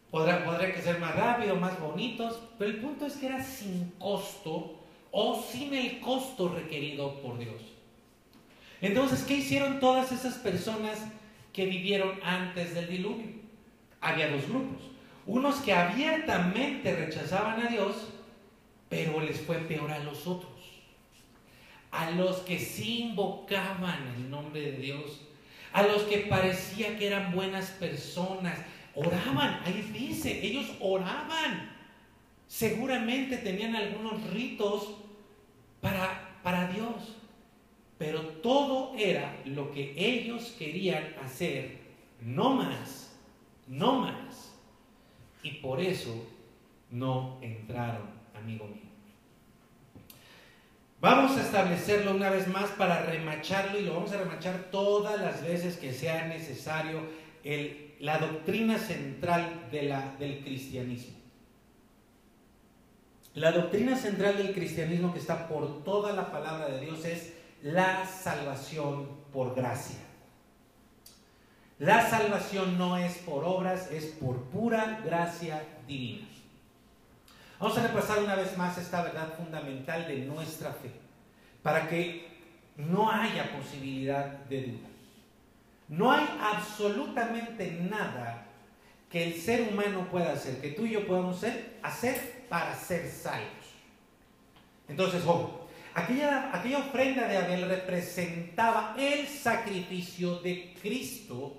Podrá, 0.10 0.44
podría 0.44 0.74
crecer 0.74 1.00
más 1.00 1.16
rápido, 1.16 1.56
más 1.56 1.80
bonitos, 1.80 2.42
pero 2.58 2.72
el 2.72 2.78
punto 2.78 3.06
es 3.06 3.14
que 3.14 3.28
era 3.28 3.44
sin 3.44 3.92
costo 4.00 4.80
o 5.12 5.44
sin 5.44 5.74
el 5.74 6.00
costo 6.00 6.50
requerido 6.50 7.22
por 7.22 7.38
Dios. 7.38 7.62
Entonces, 8.82 9.24
¿qué 9.24 9.36
hicieron 9.36 9.80
todas 9.80 10.12
esas 10.12 10.36
personas 10.36 10.98
que 11.52 11.66
vivieron 11.68 12.20
antes 12.24 12.74
del 12.74 12.90
diluvio? 12.90 13.28
Había 14.02 14.30
dos 14.30 14.48
grupos. 14.50 14.82
Unos 15.28 15.58
que 15.58 15.74
abiertamente 15.74 16.96
rechazaban 16.96 17.66
a 17.66 17.70
Dios, 17.70 18.10
pero 18.90 19.20
les 19.22 19.40
fue 19.42 19.58
peor 19.58 19.92
a 19.92 20.00
los 20.00 20.26
otros. 20.26 20.53
A 21.93 22.10
los 22.12 22.38
que 22.38 22.58
sí 22.60 23.03
invocaban 23.03 24.15
el 24.17 24.29
nombre 24.29 24.60
de 24.60 24.77
Dios, 24.77 25.21
a 25.71 25.84
los 25.84 26.01
que 26.03 26.17
parecía 26.17 26.97
que 26.97 27.08
eran 27.08 27.34
buenas 27.34 27.69
personas, 27.69 28.60
oraban, 28.95 29.62
ahí 29.63 29.89
dice, 29.93 30.43
ellos 30.43 30.65
oraban. 30.79 31.71
Seguramente 32.47 33.38
tenían 33.38 33.75
algunos 33.75 34.23
ritos 34.32 34.95
para, 35.82 36.39
para 36.41 36.67
Dios, 36.67 37.15
pero 37.99 38.21
todo 38.21 38.95
era 38.97 39.39
lo 39.45 39.71
que 39.71 39.93
ellos 39.95 40.56
querían 40.58 41.13
hacer, 41.23 41.77
no 42.21 42.56
más, 42.56 43.15
no 43.67 43.99
más. 43.99 44.56
Y 45.43 45.51
por 45.51 45.79
eso 45.79 46.27
no 46.89 47.38
entraron, 47.41 48.10
amigo 48.34 48.65
mío. 48.65 48.92
Vamos 51.04 51.36
a 51.36 51.42
establecerlo 51.42 52.16
una 52.16 52.30
vez 52.30 52.48
más 52.48 52.70
para 52.70 53.02
remacharlo 53.02 53.78
y 53.78 53.82
lo 53.82 53.96
vamos 53.96 54.13
a 54.13 54.20
remachar 54.20 54.70
todas 54.72 55.20
las 55.20 55.44
veces 55.44 55.76
que 55.76 55.92
sea 55.92 56.28
necesario 56.28 57.02
la 58.00 58.20
doctrina 58.20 58.78
central 58.78 59.68
del 59.70 60.44
cristianismo. 60.46 61.18
La 63.34 63.52
doctrina 63.52 63.98
central 63.98 64.38
del 64.38 64.54
cristianismo 64.54 65.12
que 65.12 65.20
está 65.20 65.50
por 65.50 65.84
toda 65.84 66.13
la 66.13 66.32
palabra 66.32 66.70
de 66.70 66.80
Dios 66.86 67.04
es 67.04 67.34
la 67.62 68.08
salvación 68.08 69.10
por 69.34 69.56
gracia. 69.56 70.00
La 71.80 72.10
salvación 72.10 72.78
no 72.78 72.96
es 72.96 73.18
por 73.18 73.44
obras, 73.44 73.92
es 73.92 74.06
por 74.06 74.44
pura 74.44 75.02
gracia 75.04 75.68
divina. 75.86 76.33
Vamos 77.63 77.78
a 77.78 77.88
repasar 77.88 78.19
una 78.19 78.36
vez 78.36 78.58
más 78.58 78.78
esta 78.78 79.04
verdad 79.04 79.36
fundamental 79.38 80.06
de 80.06 80.17
nuestra 80.17 80.73
fe, 80.73 80.91
para 81.62 81.88
que 81.88 82.28
no 82.76 83.10
haya 83.10 83.56
posibilidad 83.58 84.26
de 84.49 84.63
duda. 84.63 84.89
No 85.88 86.12
hay 86.12 86.28
absolutamente 86.41 87.71
nada 87.89 88.47
que 89.10 89.23
el 89.23 89.39
ser 89.39 89.69
humano 89.71 90.10
pueda 90.12 90.34
hacer, 90.34 90.60
que 90.60 90.71
tú 90.71 90.86
y 90.86 90.89
yo 90.89 91.08
podamos 91.08 91.41
hacer 91.82 92.47
para 92.49 92.76
ser 92.76 93.10
salvos. 93.10 93.47
Entonces, 94.89 95.23
ojo, 95.26 95.69
aquella, 95.93 96.54
aquella 96.54 96.80
ofrenda 96.80 97.30
de 97.30 97.38
Abel 97.38 97.69
representaba 97.69 98.93
el 98.99 99.26
sacrificio 99.26 100.36
de 100.39 100.76
Cristo 100.82 101.56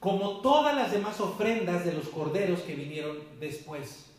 como 0.00 0.42
todas 0.42 0.76
las 0.76 0.92
demás 0.92 1.18
ofrendas 1.18 1.86
de 1.86 1.94
los 1.94 2.10
corderos 2.10 2.60
que 2.60 2.74
vinieron 2.74 3.16
después. 3.40 4.10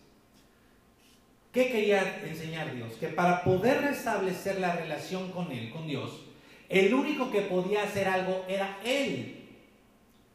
¿Qué 1.55 1.71
quería 1.71 2.21
enseñar 2.21 2.75
Dios? 2.75 2.95
Que 2.99 3.07
para 3.07 3.41
poder 3.41 3.81
restablecer 3.81 4.59
la 4.59 4.75
relación 4.75 5.31
con 5.31 5.53
Él, 5.53 5.71
con 5.71 5.87
Dios, 5.87 6.25
el 6.67 6.93
único 6.93 7.31
que 7.31 7.43
podía 7.43 7.83
hacer 7.83 8.09
algo 8.09 8.43
era 8.49 8.77
Él. 8.83 9.47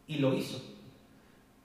Y 0.07 0.15
lo 0.17 0.35
hizo. 0.35 0.65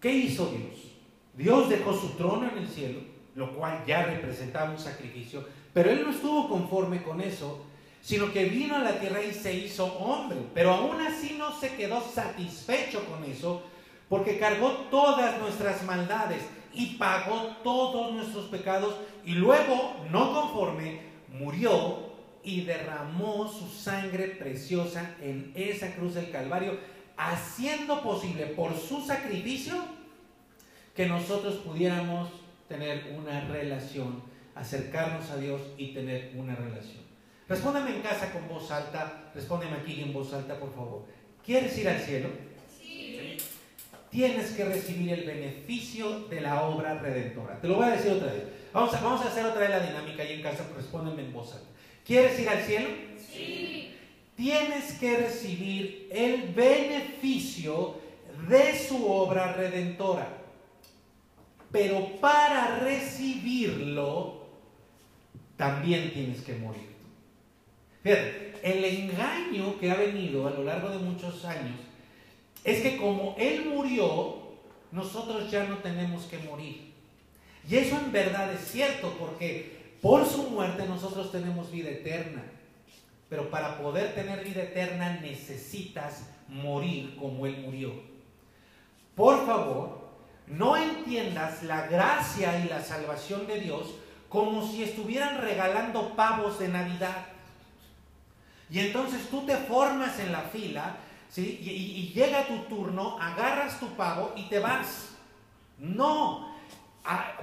¿Qué 0.01 0.11
hizo 0.11 0.47
Dios? 0.47 0.91
Dios 1.37 1.69
dejó 1.69 1.93
su 1.93 2.09
trono 2.17 2.49
en 2.49 2.57
el 2.57 2.67
cielo, 2.67 2.99
lo 3.33 3.55
cual 3.55 3.81
ya 3.87 4.03
representaba 4.03 4.71
un 4.71 4.77
sacrificio, 4.77 5.47
pero 5.73 5.89
Él 5.89 6.03
no 6.03 6.11
estuvo 6.11 6.49
conforme 6.49 7.01
con 7.01 7.21
eso, 7.21 7.65
sino 8.01 8.33
que 8.33 8.49
vino 8.49 8.75
a 8.75 8.79
la 8.79 8.99
tierra 8.99 9.23
y 9.23 9.33
se 9.33 9.53
hizo 9.53 9.85
hombre. 9.85 10.37
Pero 10.53 10.71
aún 10.73 10.99
así 10.99 11.37
no 11.39 11.57
se 11.57 11.73
quedó 11.77 12.01
satisfecho 12.01 13.05
con 13.05 13.23
eso, 13.23 13.63
porque 14.09 14.37
cargó 14.37 14.71
todas 14.91 15.39
nuestras 15.39 15.81
maldades 15.85 16.41
y 16.75 16.95
pagó 16.97 17.55
todos 17.63 18.13
nuestros 18.13 18.45
pecados 18.45 18.95
y 19.25 19.33
luego, 19.33 20.05
no 20.11 20.33
conforme, 20.33 21.01
murió 21.29 22.05
y 22.43 22.61
derramó 22.61 23.47
su 23.47 23.67
sangre 23.67 24.27
preciosa 24.27 25.15
en 25.21 25.51
esa 25.55 25.95
cruz 25.95 26.13
del 26.13 26.29
Calvario, 26.29 26.77
haciendo 27.17 28.01
posible 28.01 28.45
por 28.47 28.77
su 28.77 29.01
sacrificio 29.01 29.75
que 30.95 31.07
nosotros 31.07 31.55
pudiéramos 31.55 32.29
tener 32.67 33.15
una 33.17 33.41
relación, 33.47 34.21
acercarnos 34.53 35.29
a 35.31 35.37
Dios 35.37 35.61
y 35.77 35.93
tener 35.93 36.33
una 36.35 36.55
relación. 36.55 37.03
Respóndeme 37.47 37.95
en 37.95 38.01
casa 38.01 38.31
con 38.31 38.47
voz 38.47 38.71
alta, 38.71 39.31
respóndeme 39.33 39.77
aquí 39.77 40.01
en 40.01 40.13
voz 40.13 40.33
alta, 40.33 40.59
por 40.59 40.73
favor. 40.73 41.05
¿Quieres 41.45 41.77
ir 41.77 41.87
al 41.89 41.99
cielo? 41.99 42.29
Tienes 44.15 44.51
que 44.51 44.63
recibir 44.63 45.11
el 45.11 45.25
beneficio 45.25 46.21
de 46.29 46.39
la 46.39 46.63
obra 46.63 46.97
redentora. 46.99 47.59
Te 47.59 47.67
lo 47.67 47.75
voy 47.75 47.87
a 47.87 47.97
decir 47.97 48.13
otra 48.13 48.31
vez. 48.31 48.43
Vamos 48.71 48.93
a, 48.93 49.01
vamos 49.01 49.21
a 49.25 49.27
hacer 49.27 49.45
otra 49.45 49.59
vez 49.59 49.69
la 49.69 49.81
dinámica 49.81 50.23
y 50.23 50.33
en 50.35 50.41
casa, 50.41 50.65
respóndeme 50.73 51.23
en 51.23 51.33
voz 51.33 51.53
alta. 51.53 51.67
¿Quieres 52.05 52.39
ir 52.39 52.47
al 52.47 52.63
cielo? 52.63 52.87
Sí. 53.17 53.93
Tienes 54.37 54.93
que 54.93 55.17
recibir 55.17 56.07
el 56.13 56.53
beneficio 56.53 57.97
de 58.47 58.79
su 58.79 59.05
obra 59.05 59.51
redentora. 59.51 60.29
Pero 61.73 62.07
para 62.21 62.79
recibirlo, 62.79 64.47
también 65.57 66.13
tienes 66.13 66.41
que 66.41 66.53
morir. 66.55 66.95
Fíjate, 68.01 68.53
el 68.63 68.85
engaño 68.85 69.77
que 69.77 69.91
ha 69.91 69.95
venido 69.95 70.47
a 70.47 70.51
lo 70.51 70.63
largo 70.63 70.89
de 70.89 70.99
muchos 70.99 71.43
años 71.43 71.84
es 72.65 72.81
que 72.81 72.97
como 72.97 73.35
Él 73.37 73.65
murió, 73.65 74.39
nosotros 74.91 75.49
ya 75.51 75.65
no 75.65 75.77
tenemos 75.77 76.25
que 76.25 76.39
morir. 76.39 76.93
Y 77.69 77.75
eso 77.77 77.97
en 77.97 78.11
verdad 78.11 78.51
es 78.51 78.71
cierto, 78.71 79.15
porque 79.19 79.93
por 80.01 80.25
su 80.25 80.49
muerte 80.49 80.85
nosotros 80.87 81.31
tenemos 81.31 81.71
vida 81.71 81.89
eterna. 81.89 82.43
Pero 83.29 83.49
para 83.49 83.77
poder 83.77 84.13
tener 84.15 84.43
vida 84.43 84.63
eterna 84.63 85.19
necesitas 85.21 86.23
morir 86.47 87.15
como 87.19 87.45
Él 87.45 87.57
murió. 87.59 87.93
Por 89.15 89.45
favor, 89.45 90.09
no 90.47 90.75
entiendas 90.75 91.63
la 91.63 91.87
gracia 91.87 92.59
y 92.63 92.67
la 92.67 92.83
salvación 92.83 93.47
de 93.47 93.61
Dios 93.61 93.95
como 94.27 94.67
si 94.67 94.83
estuvieran 94.83 95.39
regalando 95.39 96.15
pavos 96.15 96.59
de 96.59 96.67
Navidad. 96.67 97.27
Y 98.69 98.79
entonces 98.79 99.29
tú 99.29 99.45
te 99.45 99.55
formas 99.55 100.19
en 100.19 100.31
la 100.31 100.41
fila 100.41 100.97
¿sí? 101.35 101.59
y, 101.61 102.13
llega 102.13 102.47
tu 102.47 102.57
turno, 102.73 103.19
agarras 103.19 103.77
tu 103.79 103.89
pavo 103.95 104.33
y 104.37 104.43
te 104.43 104.59
vas. 104.59 105.09
No, 105.77 106.55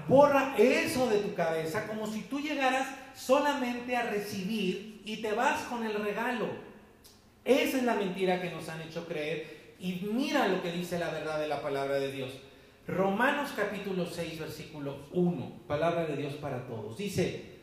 borra 0.08 0.54
eso 0.56 1.08
de 1.10 1.18
tu 1.18 1.34
cabeza 1.34 1.86
como 1.86 2.06
si 2.06 2.22
tú 2.22 2.40
llegaras 2.40 2.88
solamente 3.14 3.94
a 3.94 4.04
recibir 4.04 5.02
y 5.04 5.18
te 5.18 5.32
vas 5.32 5.60
con 5.64 5.84
el 5.84 5.94
regalo. 5.94 6.46
Esa 7.44 7.76
es 7.76 7.82
la 7.82 7.94
mentira 7.94 8.40
que 8.40 8.50
nos 8.50 8.68
han 8.70 8.80
hecho 8.80 9.06
creer. 9.06 9.74
Y 9.78 10.08
mira 10.12 10.48
lo 10.48 10.62
que 10.62 10.72
dice 10.72 10.98
la 10.98 11.10
verdad 11.10 11.38
de 11.38 11.48
la 11.48 11.60
palabra 11.60 11.96
de 11.96 12.10
Dios. 12.10 12.32
Romanos 12.86 13.50
capítulo 13.54 14.06
6, 14.06 14.40
versículo 14.40 15.06
1, 15.12 15.52
palabra 15.68 16.06
de 16.06 16.16
Dios 16.16 16.34
para 16.34 16.66
todos. 16.66 16.96
Dice, 16.96 17.58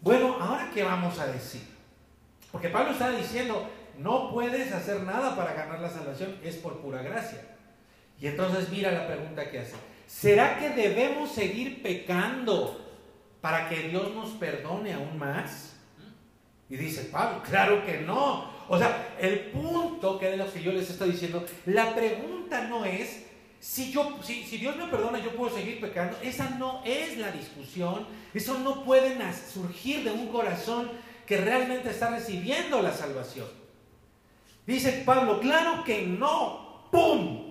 bueno, 0.00 0.36
ahora 0.40 0.70
qué 0.72 0.82
vamos 0.82 1.18
a 1.18 1.26
decir? 1.26 1.62
Porque 2.50 2.68
Pablo 2.68 2.92
está 2.92 3.10
diciendo, 3.10 3.68
no 3.98 4.30
puedes 4.32 4.72
hacer 4.72 5.02
nada 5.02 5.36
para 5.36 5.54
ganar 5.54 5.80
la 5.80 5.90
salvación, 5.90 6.36
es 6.42 6.56
por 6.56 6.80
pura 6.80 7.02
gracia. 7.02 7.40
Y 8.20 8.26
entonces 8.26 8.68
mira 8.70 8.92
la 8.92 9.06
pregunta 9.06 9.50
que 9.50 9.60
hace. 9.60 9.74
¿Será 10.06 10.58
que 10.58 10.70
debemos 10.70 11.32
seguir 11.32 11.82
pecando 11.82 12.80
para 13.40 13.68
que 13.68 13.88
Dios 13.88 14.14
nos 14.14 14.30
perdone 14.30 14.94
aún 14.94 15.18
más? 15.18 15.74
Y 16.68 16.76
dice 16.76 17.04
Pablo, 17.04 17.42
claro 17.42 17.84
que 17.84 17.98
no. 17.98 18.50
O 18.68 18.78
sea, 18.78 19.14
el 19.20 19.50
punto 19.50 20.18
que 20.18 20.32
es 20.32 20.38
lo 20.38 20.52
que 20.52 20.62
yo 20.62 20.72
les 20.72 20.90
estoy 20.90 21.10
diciendo, 21.10 21.44
la 21.66 21.94
pregunta 21.94 22.64
no 22.64 22.84
es 22.84 23.26
si, 23.60 23.90
yo, 23.90 24.18
si, 24.22 24.44
si, 24.44 24.58
Dios 24.58 24.76
me 24.76 24.86
perdona, 24.86 25.18
yo 25.18 25.34
puedo 25.34 25.54
seguir 25.54 25.80
pecando. 25.80 26.16
Esa 26.22 26.50
no 26.50 26.82
es 26.84 27.16
la 27.18 27.32
discusión. 27.32 28.06
Eso 28.32 28.58
no 28.58 28.84
puede 28.84 29.16
surgir 29.52 30.04
de 30.04 30.10
un 30.10 30.28
corazón 30.28 30.90
que 31.26 31.38
realmente 31.38 31.90
está 31.90 32.10
recibiendo 32.10 32.80
la 32.80 32.92
salvación. 32.92 33.46
Dice 34.66 35.02
Pablo, 35.06 35.40
claro 35.40 35.84
que 35.84 36.02
no. 36.02 36.88
¡Pum! 36.90 37.46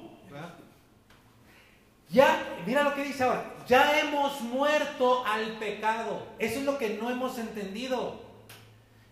Ya, 2.09 2.61
mira 2.65 2.83
lo 2.83 2.93
que 2.93 3.03
dice 3.03 3.23
ahora, 3.23 3.55
ya 3.67 3.99
hemos 3.99 4.39
muerto 4.41 5.25
al 5.25 5.57
pecado. 5.57 6.27
Eso 6.39 6.59
es 6.59 6.65
lo 6.65 6.77
que 6.77 6.89
no 6.89 7.09
hemos 7.09 7.37
entendido. 7.37 8.23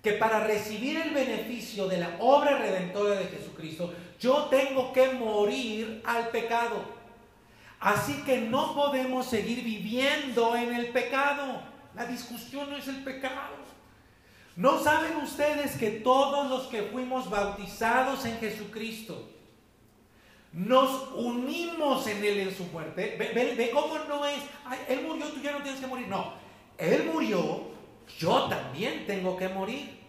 Que 0.01 0.13
para 0.13 0.41
recibir 0.41 0.97
el 0.97 1.11
beneficio 1.11 1.87
de 1.87 1.97
la 1.97 2.17
obra 2.19 2.57
redentora 2.57 3.15
de 3.15 3.25
Jesucristo, 3.25 3.93
yo 4.19 4.45
tengo 4.45 4.93
que 4.93 5.09
morir 5.13 6.01
al 6.05 6.29
pecado. 6.29 6.83
Así 7.79 8.23
que 8.23 8.41
no 8.41 8.75
podemos 8.75 9.25
seguir 9.25 9.63
viviendo 9.63 10.55
en 10.55 10.73
el 10.73 10.87
pecado. 10.87 11.61
La 11.95 12.05
discusión 12.05 12.69
no 12.69 12.77
es 12.77 12.87
el 12.87 13.03
pecado. 13.03 13.63
¿No 14.55 14.79
saben 14.83 15.17
ustedes 15.17 15.77
que 15.77 15.89
todos 15.91 16.49
los 16.49 16.67
que 16.67 16.83
fuimos 16.83 17.29
bautizados 17.29 18.25
en 18.25 18.37
Jesucristo, 18.37 19.29
nos 20.53 21.09
unimos 21.15 22.05
en 22.05 22.23
Él 22.23 22.39
en 22.39 22.55
su 22.55 22.63
muerte. 22.65 23.15
Ve, 23.17 23.71
cómo 23.73 23.97
no 24.07 24.25
es, 24.25 24.39
Él 24.87 25.03
murió, 25.07 25.25
tú 25.27 25.41
ya 25.41 25.51
no 25.51 25.63
tienes 25.63 25.81
que 25.81 25.87
morir. 25.87 26.07
No, 26.07 26.33
Él 26.77 27.09
murió, 27.11 27.71
yo 28.19 28.43
también 28.43 29.05
tengo 29.07 29.35
que 29.35 29.49
morir. 29.49 29.99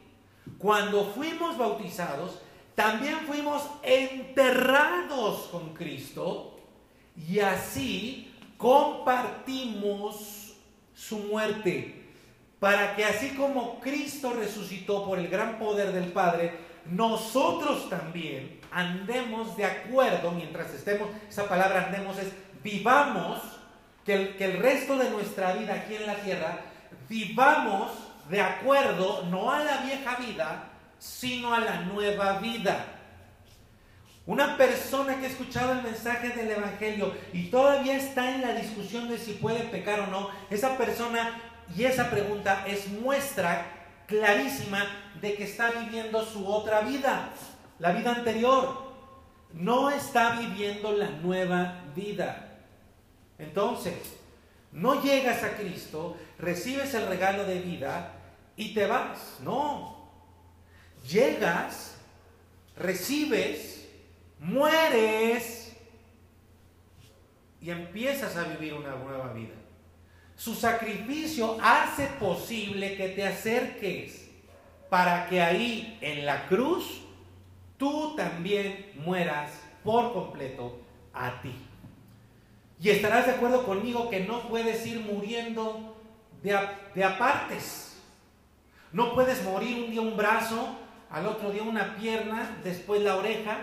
Cuando 0.59 1.07
fuimos 1.07 1.57
bautizados, 1.57 2.43
también 2.75 3.21
fuimos 3.27 3.63
enterrados 3.83 5.49
con 5.51 5.73
Cristo 5.73 6.59
y 7.17 7.39
así 7.39 8.31
compartimos 8.59 10.57
su 10.95 11.19
muerte. 11.21 12.04
Para 12.65 12.97
que 12.97 13.05
así 13.05 13.35
como 13.35 13.79
Cristo 13.79 14.33
resucitó 14.33 15.05
por 15.05 15.19
el 15.19 15.29
gran 15.29 15.59
poder 15.59 15.93
del 15.93 16.11
Padre, 16.13 16.51
nosotros 16.87 17.91
también 17.91 18.59
andemos 18.73 19.55
de 19.55 19.67
acuerdo 19.67 20.31
mientras 20.31 20.73
estemos, 20.73 21.11
esa 21.29 21.47
palabra 21.47 21.85
andemos 21.85 22.17
es 22.19 22.29
vivamos, 22.63 23.43
que 24.03 24.15
el, 24.15 24.37
que 24.37 24.47
el 24.47 24.61
resto 24.61 24.97
de 24.97 25.11
nuestra 25.11 25.53
vida 25.53 25.75
aquí 25.75 25.97
en 25.97 26.07
la 26.07 26.15
tierra, 26.15 26.57
vivamos 27.07 27.91
de 28.31 28.41
acuerdo 28.41 29.25
no 29.25 29.53
a 29.53 29.63
la 29.63 29.83
vieja 29.83 30.17
vida, 30.17 30.71
sino 30.99 31.53
a 31.53 31.61
la 31.61 31.81
nueva 31.83 32.39
vida. 32.39 32.83
Una 34.25 34.57
persona 34.57 35.21
que 35.21 35.27
ha 35.27 35.29
escuchado 35.29 35.73
el 35.73 35.83
mensaje 35.83 36.31
del 36.31 36.53
Evangelio 36.53 37.13
y 37.35 37.49
todavía 37.51 37.95
está 37.95 38.35
en 38.35 38.41
la 38.41 38.55
discusión 38.55 39.11
de 39.11 39.19
si 39.19 39.33
puede 39.33 39.65
pecar 39.65 40.01
o 40.01 40.07
no, 40.07 40.31
esa 40.49 40.79
persona 40.79 41.51
y 41.77 41.85
esa 41.85 42.11
pregunta 42.11 42.65
es 42.67 42.89
muestra 42.89 43.67
clarísima 44.07 44.87
de 45.21 45.35
que 45.35 45.45
está 45.45 45.71
viviendo 45.71 46.25
su 46.25 46.47
otra 46.47 46.81
vida, 46.81 47.31
la 47.79 47.93
vida 47.93 48.15
anterior. 48.15 48.85
No 49.53 49.91
está 49.91 50.39
viviendo 50.39 50.93
la 50.93 51.11
nueva 51.11 51.85
vida. 51.95 52.59
Entonces, 53.39 53.95
no 54.73 55.03
llegas 55.03 55.43
a 55.45 55.57
Cristo, 55.57 56.17
recibes 56.39 56.93
el 56.95 57.07
regalo 57.07 57.45
de 57.45 57.61
vida 57.61 58.13
y 58.57 58.75
te 58.75 58.87
vas. 58.87 59.39
No. 59.41 60.11
Llegas, 61.09 61.97
recibes, 62.77 63.89
mueres 64.41 65.77
y 67.61 67.71
empiezas 67.71 68.37
a 68.37 68.45
vivir 68.45 68.75
una 68.75 68.97
nueva 68.97 69.33
vida. 69.33 69.55
Su 70.37 70.55
sacrificio 70.55 71.57
hace 71.63 72.07
posible 72.19 72.97
que 72.97 73.11
te 73.11 73.25
acerques 73.27 74.29
para 74.91 75.29
que 75.29 75.41
ahí 75.41 75.99
en 76.01 76.27
la 76.27 76.47
cruz 76.47 77.03
tú 77.77 78.15
también 78.17 78.93
mueras 78.97 79.53
por 79.83 80.13
completo 80.13 80.79
a 81.13 81.41
ti. 81.41 81.55
Y 82.81 82.91
estarás 82.91 83.27
de 83.27 83.33
acuerdo 83.33 83.65
conmigo 83.65 84.11
que 84.11 84.21
no 84.21 84.49
puedes 84.49 84.85
ir 84.87 85.01
muriendo 85.01 85.97
de, 86.43 86.59
de 86.95 87.05
apartes. 87.05 87.97
No 88.93 89.15
puedes 89.15 89.43
morir 89.45 89.85
un 89.85 89.91
día 89.91 90.01
un 90.01 90.17
brazo, 90.17 90.77
al 91.11 91.27
otro 91.27 91.51
día 91.51 91.63
una 91.63 91.97
pierna, 91.97 92.59
después 92.63 93.03
la 93.03 93.17
oreja. 93.17 93.59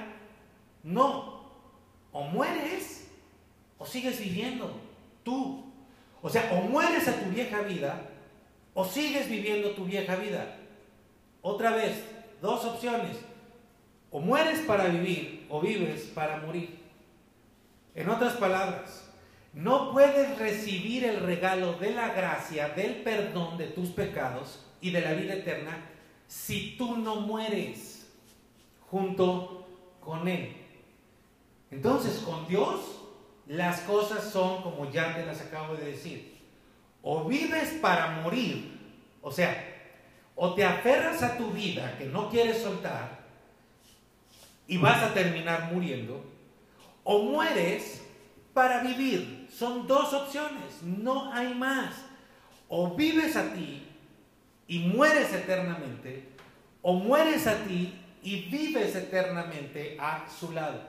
No. 0.83 1.41
O 2.11 2.23
mueres 2.23 3.07
o 3.77 3.85
sigues 3.85 4.19
viviendo 4.19 4.71
tú 5.23 5.70
o 6.21 6.29
sea, 6.29 6.51
o 6.53 6.67
mueres 6.67 7.07
a 7.07 7.19
tu 7.19 7.29
vieja 7.29 7.61
vida 7.61 8.09
o 8.73 8.85
sigues 8.85 9.29
viviendo 9.29 9.71
tu 9.71 9.85
vieja 9.85 10.15
vida. 10.15 10.57
Otra 11.41 11.71
vez, 11.71 12.03
dos 12.41 12.63
opciones. 12.65 13.17
O 14.11 14.19
mueres 14.19 14.59
para 14.61 14.87
vivir 14.87 15.45
o 15.49 15.61
vives 15.61 16.03
para 16.13 16.37
morir. 16.37 16.79
En 17.95 18.09
otras 18.09 18.33
palabras, 18.33 19.09
no 19.53 19.91
puedes 19.91 20.37
recibir 20.37 21.05
el 21.05 21.19
regalo 21.21 21.73
de 21.73 21.91
la 21.91 22.13
gracia, 22.13 22.69
del 22.69 23.01
perdón 23.03 23.57
de 23.57 23.67
tus 23.67 23.89
pecados 23.89 24.65
y 24.79 24.91
de 24.91 25.01
la 25.01 25.13
vida 25.13 25.33
eterna 25.33 25.85
si 26.27 26.75
tú 26.77 26.97
no 26.97 27.17
mueres 27.17 28.07
junto 28.89 29.67
con 29.99 30.27
Él. 30.27 30.55
Entonces, 31.69 32.19
con 32.19 32.47
Dios 32.47 33.00
las 33.51 33.81
cosas 33.81 34.23
son 34.23 34.61
como 34.61 34.89
ya 34.91 35.13
te 35.13 35.25
las 35.25 35.41
acabo 35.41 35.75
de 35.75 35.87
decir. 35.87 36.37
O 37.01 37.25
vives 37.25 37.79
para 37.81 38.21
morir, 38.21 38.79
o 39.21 39.29
sea, 39.29 39.91
o 40.35 40.53
te 40.53 40.63
aferras 40.63 41.21
a 41.21 41.37
tu 41.37 41.51
vida 41.51 41.97
que 41.97 42.05
no 42.05 42.29
quieres 42.29 42.61
soltar 42.61 43.19
y 44.67 44.77
vas 44.77 45.03
a 45.03 45.13
terminar 45.13 45.69
muriendo, 45.73 46.23
o 47.03 47.23
mueres 47.23 48.01
para 48.53 48.83
vivir. 48.83 49.49
Son 49.51 49.85
dos 49.85 50.13
opciones, 50.13 50.81
no 50.81 51.33
hay 51.33 51.53
más. 51.53 51.93
O 52.69 52.95
vives 52.95 53.35
a 53.35 53.53
ti 53.53 53.85
y 54.65 54.79
mueres 54.79 55.33
eternamente, 55.33 56.29
o 56.81 56.93
mueres 56.93 57.47
a 57.47 57.65
ti 57.65 57.99
y 58.23 58.43
vives 58.49 58.95
eternamente 58.95 59.97
a 59.99 60.25
su 60.39 60.53
lado. 60.53 60.79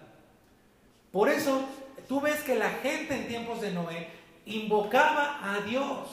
Por 1.10 1.28
eso 1.28 1.68
tú 2.08 2.20
ves 2.20 2.40
que 2.42 2.54
la 2.54 2.70
gente 2.70 3.14
en 3.14 3.28
tiempos 3.28 3.60
de 3.60 3.72
Noé 3.72 4.08
invocaba 4.46 5.38
a 5.42 5.60
Dios. 5.60 6.08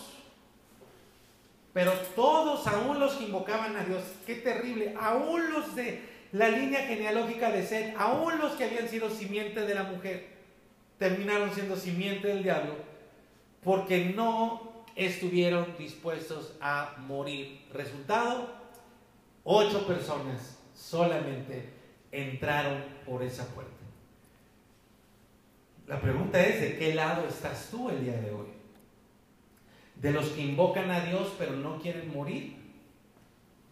Pero 1.74 1.94
todos, 2.16 2.66
aún 2.68 3.00
los 3.00 3.14
que 3.14 3.26
invocaban 3.26 3.76
a 3.76 3.84
Dios, 3.84 4.04
qué 4.26 4.36
terrible, 4.36 4.96
aún 5.00 5.52
los 5.54 5.76
de 5.76 6.02
la 6.32 6.50
línea 6.50 6.82
genealógica 6.82 7.52
de 7.52 7.66
Seth, 7.66 7.96
aún 7.98 8.38
los 8.40 8.54
que 8.54 8.66
habían 8.66 8.88
sido 8.88 9.10
simiente 9.10 9.62
de 9.62 9.76
la 9.76 9.84
mujer, 9.84 10.28
terminaron 10.98 11.54
siendo 11.54 11.76
simiente 11.76 12.28
del 12.28 12.44
diablo, 12.44 12.76
porque 13.64 14.14
no 14.16 14.86
estuvieron 14.96 15.76
dispuestos 15.78 16.54
a 16.60 16.96
morir. 17.00 17.62
Resultado, 17.74 18.50
ocho 19.44 19.88
personas 19.88 20.60
solamente 20.76 21.70
entraron 22.12 22.84
por 23.06 23.24
esa 23.24 23.46
puerta. 23.54 23.79
La 25.90 26.00
pregunta 26.00 26.40
es, 26.40 26.62
¿de 26.62 26.78
qué 26.78 26.94
lado 26.94 27.28
estás 27.28 27.70
tú 27.72 27.90
el 27.90 28.04
día 28.04 28.16
de 28.22 28.30
hoy? 28.30 28.46
¿De 29.96 30.12
los 30.12 30.28
que 30.28 30.42
invocan 30.42 30.92
a 30.92 31.04
Dios 31.04 31.34
pero 31.36 31.54
no 31.54 31.82
quieren 31.82 32.14
morir? 32.14 32.58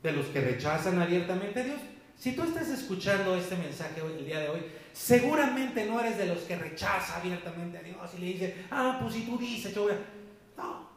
¿De 0.01 0.11
los 0.11 0.26
que 0.26 0.41
rechazan 0.41 0.99
abiertamente 0.99 1.59
a 1.59 1.63
Dios? 1.63 1.80
Si 2.18 2.36
tú 2.36 2.41
estás 2.41 2.70
escuchando 2.70 3.36
este 3.36 3.55
mensaje 3.55 4.01
hoy, 4.01 4.13
el 4.13 4.26
día 4.26 4.39
de 4.39 4.49
hoy, 4.49 4.61
seguramente 4.93 5.86
no 5.86 5.99
eres 5.99 6.18
de 6.18 6.26
los 6.26 6.39
que 6.39 6.55
rechaza 6.55 7.18
abiertamente 7.18 7.78
a 7.78 7.84
Dios 7.84 8.09
y 8.18 8.20
le 8.20 8.26
dice, 8.26 8.65
ah, 8.72 8.97
pues 8.99 9.13
si 9.13 9.22
tú 9.22 9.38
dices, 9.38 9.76
yo 9.76 9.84
voy 9.84 9.91
a... 9.91 10.59
No. 10.59 10.89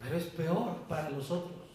Pero 0.00 0.16
es 0.16 0.24
peor 0.24 0.74
para 0.88 1.10
los 1.10 1.30
otros. 1.30 1.68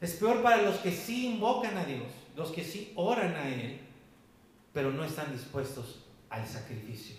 Es 0.00 0.12
peor 0.12 0.44
para 0.44 0.62
los 0.62 0.76
que 0.76 0.92
sí 0.92 1.26
invocan 1.26 1.76
a 1.76 1.84
Dios, 1.84 2.06
los 2.36 2.52
que 2.52 2.62
sí 2.62 2.92
oran 2.94 3.34
a 3.34 3.48
Él, 3.48 3.80
pero 4.72 4.92
no 4.92 5.02
están 5.02 5.32
dispuestos 5.32 5.99
al 6.30 6.46
sacrificio. 6.46 7.16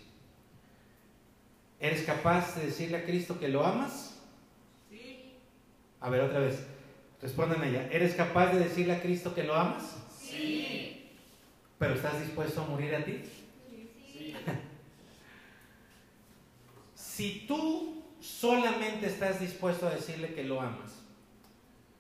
¿Eres 1.80 2.04
capaz 2.04 2.56
de 2.56 2.68
decirle 2.68 2.98
a 2.98 3.04
Cristo 3.04 3.40
que 3.40 3.48
lo 3.48 3.66
amas? 3.66 4.16
Sí. 4.90 5.34
A 6.00 6.10
ver, 6.10 6.22
otra 6.22 6.40
vez. 6.40 6.64
Respondan 7.22 7.62
allá. 7.62 7.88
¿Eres 7.92 8.16
capaz 8.16 8.54
de 8.54 8.60
decirle 8.60 8.94
a 8.94 9.02
Cristo 9.02 9.36
que 9.36 9.44
lo 9.44 9.56
amas? 9.56 9.98
Sí. 10.20 11.10
¿Pero 11.78 11.96
estás 11.96 12.20
dispuesto 12.20 12.62
a 12.62 12.68
morir 12.68 12.96
a 12.96 13.04
ti? 13.04 13.22
Sí. 14.14 14.36
si 16.96 17.46
tú 17.48 18.04
solamente 18.20 19.08
estás 19.08 19.40
dispuesto 19.40 19.88
a 19.88 19.96
decirle 19.96 20.34
que 20.34 20.44
lo 20.44 20.62
amas, 20.62 20.94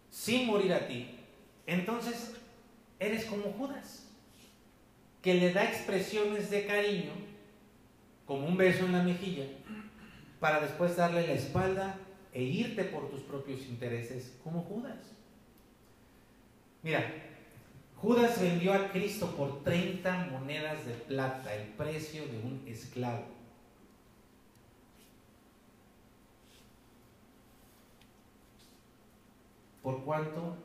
sin 0.09 0.45
morir 0.45 0.73
a 0.73 0.87
ti, 0.87 1.17
entonces 1.65 2.35
eres 2.99 3.25
como 3.25 3.51
Judas, 3.53 4.00
que 5.21 5.35
le 5.35 5.53
da 5.53 5.63
expresiones 5.63 6.49
de 6.49 6.65
cariño, 6.65 7.11
como 8.25 8.47
un 8.47 8.57
beso 8.57 8.85
en 8.85 8.93
la 8.93 9.03
mejilla, 9.03 9.45
para 10.39 10.59
después 10.59 10.95
darle 10.95 11.27
la 11.27 11.33
espalda 11.33 11.95
e 12.33 12.41
irte 12.41 12.83
por 12.85 13.09
tus 13.09 13.21
propios 13.21 13.61
intereses, 13.67 14.37
como 14.43 14.63
Judas. 14.63 14.97
Mira, 16.81 17.13
Judas 17.97 18.41
vendió 18.41 18.73
a 18.73 18.89
Cristo 18.89 19.35
por 19.35 19.63
30 19.63 20.29
monedas 20.31 20.85
de 20.85 20.93
plata, 20.93 21.53
el 21.53 21.67
precio 21.73 22.25
de 22.25 22.39
un 22.39 22.63
esclavo. 22.65 23.25
¿Por 29.83 30.03
cuánto? 30.03 30.55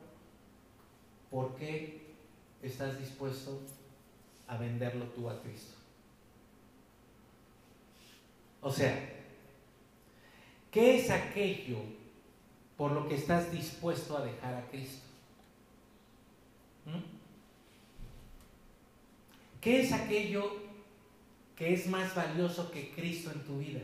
¿Por 1.31 1.57
qué 1.57 2.15
estás 2.63 2.99
dispuesto 2.99 3.61
a 4.49 4.57
venderlo 4.57 5.07
tú 5.07 5.29
a 5.29 5.41
Cristo? 5.43 5.77
O 8.61 8.73
sea, 8.73 8.99
¿qué 10.71 10.99
es 10.99 11.11
aquello 11.11 11.79
por 12.77 12.93
lo 12.93 13.09
que 13.09 13.15
estás 13.15 13.53
dispuesto 13.53 14.17
a 14.17 14.25
dejar 14.25 14.55
a 14.55 14.67
Cristo? 14.69 15.07
¿Mm? 16.85 17.17
¿Qué 19.61 19.81
es 19.81 19.93
aquello 19.93 20.51
que 21.57 21.75
es 21.75 21.87
más 21.87 22.15
valioso 22.15 22.71
que 22.71 22.93
Cristo 22.93 23.31
en 23.33 23.41
tu 23.45 23.59
vida? 23.59 23.81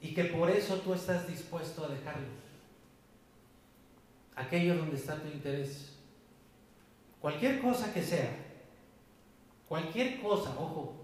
Y 0.00 0.14
que 0.14 0.24
por 0.24 0.50
eso 0.50 0.76
tú 0.80 0.94
estás 0.94 1.26
dispuesto 1.26 1.84
a 1.84 1.88
dejarlo. 1.88 2.28
Aquello 4.34 4.76
donde 4.76 4.96
está 4.96 5.20
tu 5.20 5.28
interés. 5.28 5.92
Cualquier 7.20 7.60
cosa 7.60 7.92
que 7.92 8.02
sea. 8.02 8.45
Cualquier 9.68 10.20
cosa, 10.20 10.50
ojo. 10.58 10.94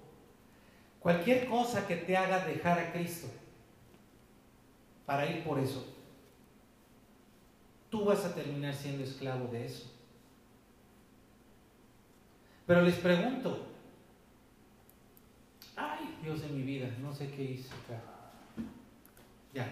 Cualquier 1.00 1.48
cosa 1.48 1.86
que 1.86 1.96
te 1.96 2.16
haga 2.16 2.46
dejar 2.46 2.78
a 2.78 2.92
Cristo 2.92 3.26
para 5.04 5.26
ir 5.26 5.42
por 5.42 5.58
eso. 5.58 5.84
Tú 7.90 8.04
vas 8.04 8.24
a 8.24 8.34
terminar 8.34 8.74
siendo 8.74 9.02
esclavo 9.02 9.48
de 9.48 9.66
eso. 9.66 9.90
Pero 12.66 12.82
les 12.82 12.94
pregunto, 12.94 13.66
ay 15.76 16.16
Dios 16.22 16.42
de 16.42 16.48
mi 16.48 16.62
vida, 16.62 16.88
no 17.00 17.12
sé 17.12 17.30
qué 17.32 17.42
hice 17.42 17.68
acá. 17.74 18.00
Ya, 19.52 19.70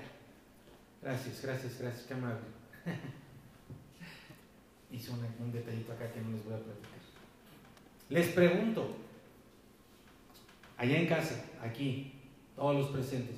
gracias, 1.00 1.40
gracias, 1.40 1.78
gracias, 1.78 2.06
qué 2.06 2.14
amable. 2.14 2.40
Hice 4.90 5.12
un 5.12 5.52
detallito 5.52 5.92
acá 5.92 6.12
que 6.12 6.20
no 6.20 6.32
les 6.32 6.44
voy 6.44 6.54
a 6.54 6.58
platicar. 6.58 7.09
Les 8.10 8.26
pregunto, 8.28 8.96
allá 10.76 10.98
en 10.98 11.06
casa, 11.06 11.44
aquí, 11.62 12.12
todos 12.56 12.74
los 12.74 12.88
presentes, 12.88 13.36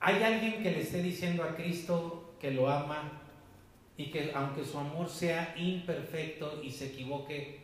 ¿hay 0.00 0.20
alguien 0.22 0.60
que 0.60 0.72
le 0.72 0.80
esté 0.80 1.00
diciendo 1.00 1.44
a 1.44 1.54
Cristo 1.54 2.34
que 2.40 2.50
lo 2.50 2.68
ama 2.68 3.12
y 3.96 4.10
que 4.10 4.32
aunque 4.34 4.64
su 4.64 4.76
amor 4.76 5.08
sea 5.08 5.54
imperfecto 5.56 6.60
y 6.64 6.70
se 6.70 6.86
equivoque, 6.86 7.60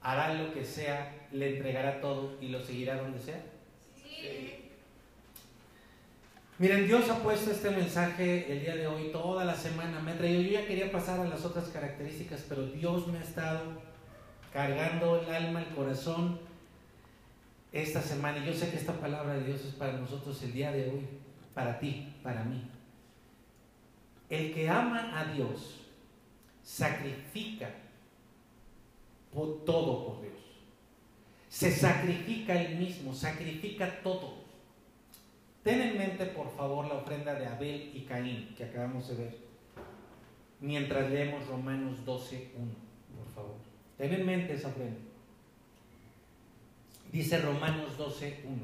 hará 0.00 0.32
lo 0.32 0.54
que 0.54 0.64
sea, 0.64 1.14
le 1.30 1.56
entregará 1.56 2.00
todo 2.00 2.38
y 2.40 2.48
lo 2.48 2.62
seguirá 2.62 2.96
donde 2.96 3.18
sea? 3.18 3.44
Sí. 3.94 4.54
Miren, 6.58 6.86
Dios 6.86 7.08
ha 7.10 7.22
puesto 7.22 7.50
este 7.50 7.70
mensaje 7.70 8.50
el 8.50 8.60
día 8.60 8.76
de 8.76 8.86
hoy, 8.86 9.10
toda 9.12 9.44
la 9.44 9.54
semana. 9.54 10.00
Me 10.00 10.12
ha 10.12 10.18
traído, 10.18 10.42
yo 10.42 10.50
ya 10.52 10.66
quería 10.66 10.90
pasar 10.90 11.20
a 11.20 11.24
las 11.24 11.44
otras 11.44 11.68
características, 11.68 12.46
pero 12.48 12.66
Dios 12.66 13.06
me 13.08 13.18
ha 13.18 13.22
estado 13.22 13.89
cargando 14.52 15.20
el 15.20 15.34
alma, 15.34 15.62
el 15.62 15.74
corazón 15.74 16.40
esta 17.72 18.00
semana. 18.00 18.44
Yo 18.44 18.52
sé 18.52 18.70
que 18.70 18.76
esta 18.76 18.94
palabra 18.94 19.34
de 19.34 19.44
Dios 19.44 19.60
es 19.64 19.74
para 19.74 19.92
nosotros 19.92 20.42
el 20.42 20.52
día 20.52 20.72
de 20.72 20.90
hoy, 20.90 21.06
para 21.54 21.78
ti, 21.78 22.12
para 22.22 22.44
mí. 22.44 22.62
El 24.28 24.52
que 24.54 24.68
ama 24.68 25.18
a 25.18 25.32
Dios 25.32 25.80
sacrifica 26.62 27.70
por 29.32 29.64
todo 29.64 30.06
por 30.06 30.22
Dios. 30.22 30.34
Se 31.48 31.70
sacrifica 31.72 32.60
él 32.60 32.78
mismo, 32.78 33.12
sacrifica 33.12 34.02
todo. 34.02 34.34
Ten 35.62 35.80
en 35.80 35.98
mente, 35.98 36.26
por 36.26 36.50
favor, 36.56 36.86
la 36.86 36.94
ofrenda 36.94 37.34
de 37.34 37.46
Abel 37.46 37.90
y 37.94 38.02
Caín 38.02 38.54
que 38.56 38.64
acabamos 38.64 39.08
de 39.08 39.16
ver. 39.16 39.38
Mientras 40.60 41.10
leemos 41.10 41.46
Romanos 41.46 42.04
12, 42.04 42.52
1, 42.56 42.64
por 42.64 42.72
favor. 42.72 42.89
Ten 44.00 44.14
en 44.14 44.24
mente 44.24 44.54
esa 44.54 44.68
ofrenda. 44.68 44.96
Dice 47.12 47.38
Romanos 47.38 47.98
12, 47.98 48.40
1. 48.44 48.56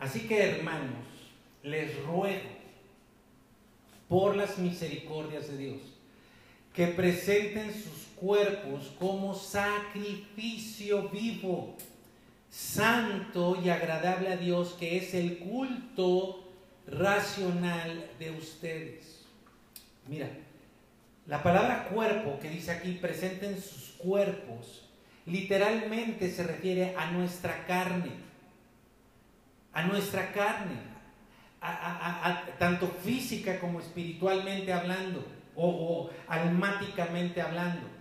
Así 0.00 0.26
que, 0.26 0.42
hermanos, 0.42 1.06
les 1.62 1.96
ruego 2.02 2.50
por 4.08 4.34
las 4.34 4.58
misericordias 4.58 5.46
de 5.46 5.58
Dios 5.58 5.80
que 6.74 6.88
presenten 6.88 7.72
sus 7.72 8.08
cuerpos 8.16 8.92
como 8.98 9.32
sacrificio 9.32 11.08
vivo, 11.08 11.76
santo 12.50 13.62
y 13.64 13.70
agradable 13.70 14.30
a 14.30 14.36
Dios, 14.36 14.74
que 14.76 14.96
es 14.96 15.14
el 15.14 15.38
culto 15.38 16.44
racional 16.88 18.10
de 18.18 18.32
ustedes. 18.32 19.24
Mira, 20.08 20.28
la 21.26 21.42
palabra 21.42 21.88
cuerpo 21.88 22.38
que 22.40 22.50
dice 22.50 22.70
aquí, 22.70 22.92
presenten 22.92 23.60
sus 23.60 23.94
cuerpos, 23.98 24.88
literalmente 25.26 26.30
se 26.30 26.44
refiere 26.44 26.94
a 26.96 27.10
nuestra 27.10 27.66
carne, 27.66 28.12
a 29.72 29.82
nuestra 29.82 30.32
carne, 30.32 30.76
tanto 32.58 32.88
física 33.02 33.58
como 33.58 33.80
espiritualmente 33.80 34.72
hablando, 34.72 35.24
o 35.56 36.10
almáticamente 36.28 37.40
hablando 37.40 37.96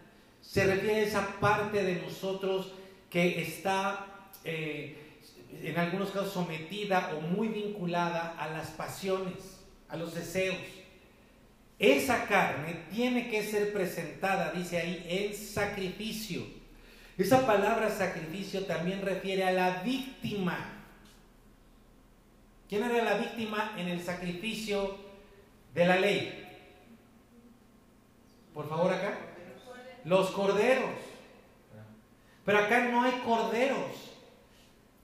se 0.46 0.66
refiere 0.66 1.02
a 1.02 1.04
esa 1.04 1.40
parte 1.40 1.84
de 1.84 2.02
nosotros 2.02 2.72
que 3.10 3.42
está 3.42 4.06
eh, 4.44 5.20
en 5.64 5.78
algunos 5.78 6.12
casos 6.12 6.34
sometida 6.34 7.12
o 7.18 7.22
muy 7.22 7.48
vinculada 7.48 8.36
a 8.38 8.48
las 8.50 8.70
pasiones, 8.70 9.60
a 9.90 9.98
los 9.98 10.14
deseos. 10.14 10.58
Esa 11.78 12.26
carne 12.26 12.86
tiene 12.92 13.30
que 13.30 13.44
ser 13.44 13.74
presentada, 13.74 14.52
dice 14.52 14.80
ahí, 14.80 15.06
en 15.10 15.36
sacrificio. 15.36 16.44
Esa 17.18 17.46
palabra 17.46 17.90
sacrificio 17.90 18.66
también 18.66 19.02
refiere 19.02 19.44
a 19.44 19.52
la 19.52 19.82
víctima. 19.84 20.58
¿Quién 22.70 22.84
era 22.84 23.04
la 23.04 23.18
víctima 23.18 23.74
en 23.78 23.90
el 23.90 24.02
sacrificio 24.02 24.98
de 25.74 25.86
la 25.86 25.98
ley? 25.98 26.42
Por 28.54 28.70
favor, 28.70 28.94
acá. 28.94 29.18
Los 30.06 30.32
corderos. 30.32 30.96
Pero 32.46 32.60
acá 32.60 32.86
no 32.86 33.04
hay 33.04 33.12
corderos. 33.26 34.06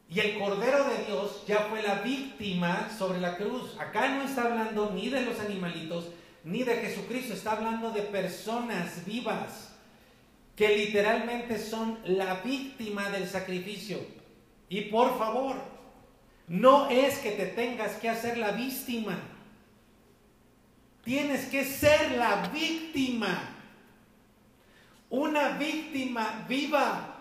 Y 0.10 0.20
el 0.20 0.38
Cordero 0.38 0.84
de 0.90 1.06
Dios 1.06 1.44
ya 1.48 1.60
fue 1.70 1.82
la 1.82 1.96
víctima 1.96 2.90
sobre 2.98 3.20
la 3.20 3.38
cruz. 3.38 3.78
Acá 3.80 4.10
no 4.10 4.24
está 4.24 4.44
hablando 4.44 4.92
ni 4.94 5.10
de 5.10 5.22
los 5.22 5.40
animalitos, 5.40 6.10
ni 6.44 6.64
de 6.64 6.76
Jesucristo. 6.76 7.34
Está 7.34 7.54
hablando 7.54 7.92
de 7.92 8.02
personas 8.02 9.06
vivas 9.06 9.74
que 10.56 10.76
literalmente 10.76 11.58
son 11.58 12.00
la 12.06 12.36
víctima 12.36 13.10
del 13.10 13.28
sacrificio. 13.28 14.00
Y 14.70 14.82
por 14.82 15.18
favor, 15.18 15.56
no 16.48 16.90
es 16.90 17.20
que 17.20 17.32
te 17.32 17.48
tengas 17.48 17.94
que 17.94 18.10
hacer 18.10 18.38
la 18.38 18.52
víctima. 18.52 19.18
Tienes 21.04 21.46
que 21.46 21.66
ser 21.66 22.12
la 22.12 22.50
víctima. 22.50 23.58
Una 25.10 25.58
víctima 25.58 26.46
viva 26.48 27.16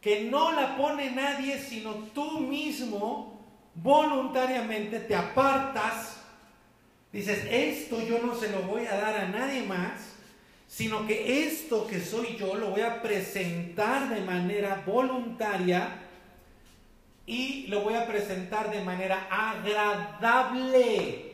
que 0.00 0.24
no 0.24 0.52
la 0.52 0.76
pone 0.76 1.10
nadie 1.10 1.58
sino 1.58 1.92
tú 2.14 2.40
mismo 2.40 3.38
voluntariamente 3.74 5.00
te 5.00 5.14
apartas. 5.14 6.17
Dices, 7.12 7.46
esto 7.50 8.00
yo 8.06 8.18
no 8.18 8.34
se 8.34 8.50
lo 8.50 8.62
voy 8.62 8.86
a 8.86 8.96
dar 8.96 9.16
a 9.16 9.28
nadie 9.28 9.62
más, 9.62 10.16
sino 10.66 11.06
que 11.06 11.46
esto 11.46 11.86
que 11.86 12.00
soy 12.00 12.36
yo 12.36 12.54
lo 12.54 12.70
voy 12.70 12.82
a 12.82 13.00
presentar 13.00 14.14
de 14.14 14.20
manera 14.20 14.82
voluntaria 14.86 16.00
y 17.26 17.66
lo 17.68 17.80
voy 17.80 17.94
a 17.94 18.06
presentar 18.06 18.70
de 18.70 18.82
manera 18.82 19.26
agradable 19.30 21.28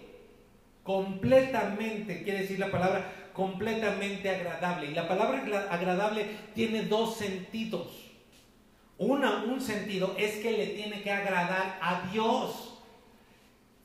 completamente, 0.85 2.23
quiere 2.23 2.43
decir 2.43 2.59
la 2.59 2.71
palabra 2.71 3.13
completamente 3.33 4.31
agradable. 4.31 4.87
Y 4.87 4.95
la 4.95 5.09
palabra 5.09 5.69
agradable 5.71 6.27
tiene 6.55 6.83
dos 6.83 7.17
sentidos. 7.17 8.13
Una, 8.99 9.45
un 9.45 9.61
sentido 9.61 10.15
es 10.17 10.37
que 10.37 10.53
le 10.53 10.67
tiene 10.69 11.03
que 11.03 11.11
agradar 11.11 11.79
a 11.81 12.09
Dios. 12.13 12.74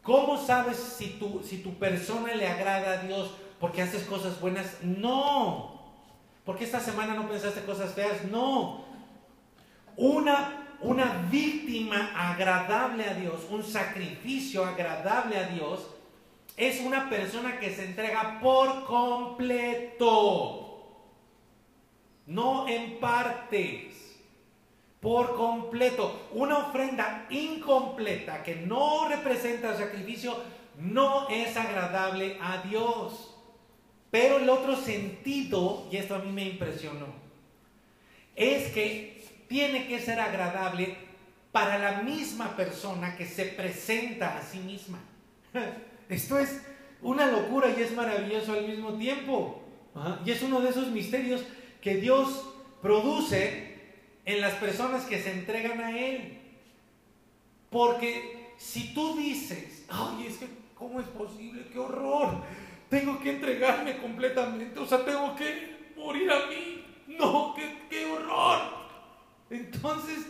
¿Cómo 0.10 0.38
sabes 0.44 0.78
si 0.78 1.20
tu, 1.20 1.44
si 1.44 1.60
tu 1.60 1.76
persona 1.76 2.34
le 2.34 2.48
agrada 2.48 2.94
a 2.94 3.04
Dios 3.04 3.30
porque 3.60 3.84
haces 3.84 4.06
cosas 4.06 4.42
buenas? 4.42 4.82
No. 4.82 5.84
Porque 6.44 6.64
esta 6.64 6.80
semana 6.80 7.14
no 7.14 7.30
pensaste 7.30 7.64
cosas 7.64 7.94
feas? 7.94 8.24
No. 8.24 8.86
Una, 9.96 10.66
una 10.82 11.28
víctima 11.30 12.12
agradable 12.16 13.06
a 13.06 13.14
Dios, 13.14 13.42
un 13.52 13.64
sacrificio 13.64 14.66
agradable 14.66 15.38
a 15.38 15.44
Dios, 15.50 15.88
es 16.58 16.82
una 16.82 17.08
persona 17.08 17.60
que 17.60 17.70
se 17.70 17.86
entrega 17.86 18.40
por 18.42 18.86
completo, 18.86 20.08
no 22.26 22.68
en 22.68 23.00
partes, 23.00 23.94
por 25.00 25.36
completo. 25.36 26.30
Una 26.34 26.58
ofrenda 26.58 27.26
incompleta 27.30 28.44
que 28.44 28.56
no 28.56 29.08
representa 29.08 29.78
sacrificio 29.78 30.36
no 30.78 31.28
es 31.30 31.56
agradable 31.56 32.38
a 32.42 32.62
Dios. 32.64 33.36
Pero 34.12 34.38
el 34.38 34.50
otro 34.50 34.76
sentido, 34.76 35.88
y 35.92 35.98
esto 35.98 36.16
a 36.16 36.20
mí 36.20 36.32
me 36.32 36.46
impresionó, 36.46 37.08
es 38.36 38.72
que 38.74 39.24
tiene 39.48 39.88
que 39.88 40.00
ser 40.00 40.20
agradable 40.20 40.96
para 41.52 41.78
la 41.78 42.02
misma 42.02 42.56
persona 42.56 43.16
que 43.16 43.26
se 43.26 43.46
presenta 43.46 44.38
a 44.38 44.42
sí 44.42 44.60
misma. 44.60 45.00
Esto 46.10 46.40
es 46.40 46.62
una 47.02 47.28
locura 47.28 47.70
y 47.76 47.82
es 47.82 47.94
maravilloso 47.94 48.54
al 48.54 48.68
mismo 48.68 48.94
tiempo. 48.94 49.64
Y 50.26 50.32
es 50.32 50.42
uno 50.42 50.62
de 50.62 50.70
esos 50.70 50.88
misterios 50.88 51.42
que 51.82 51.96
Dios 51.96 52.50
produce 52.82 53.69
en 54.30 54.42
las 54.42 54.54
personas 54.56 55.06
que 55.06 55.22
se 55.22 55.32
entregan 55.32 55.82
a 55.82 55.98
Él. 55.98 56.38
Porque 57.72 58.54
si 58.58 58.94
tú 58.94 59.18
dices, 59.18 59.86
ay, 59.90 60.28
es 60.28 60.38
que, 60.38 60.48
¿cómo 60.76 61.00
es 61.00 61.08
posible? 61.08 61.66
¡Qué 61.72 61.80
horror! 61.80 62.44
Tengo 62.90 63.20
que 63.20 63.32
entregarme 63.32 63.98
completamente, 63.98 64.80
o 64.80 64.86
sea, 64.86 65.04
tengo 65.04 65.36
que 65.36 65.94
morir 65.98 66.32
a 66.32 66.46
mí. 66.46 66.86
No, 67.08 67.54
qué, 67.56 67.88
qué 67.90 68.06
horror. 68.06 68.60
Entonces, 69.50 70.28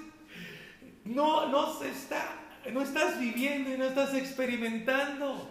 no, 1.03 1.47
no 1.49 1.77
se 1.77 1.89
está, 1.89 2.39
no 2.71 2.81
estás 2.81 3.19
viviendo 3.19 3.73
y 3.73 3.77
no 3.77 3.85
estás 3.85 4.13
experimentando. 4.13 5.49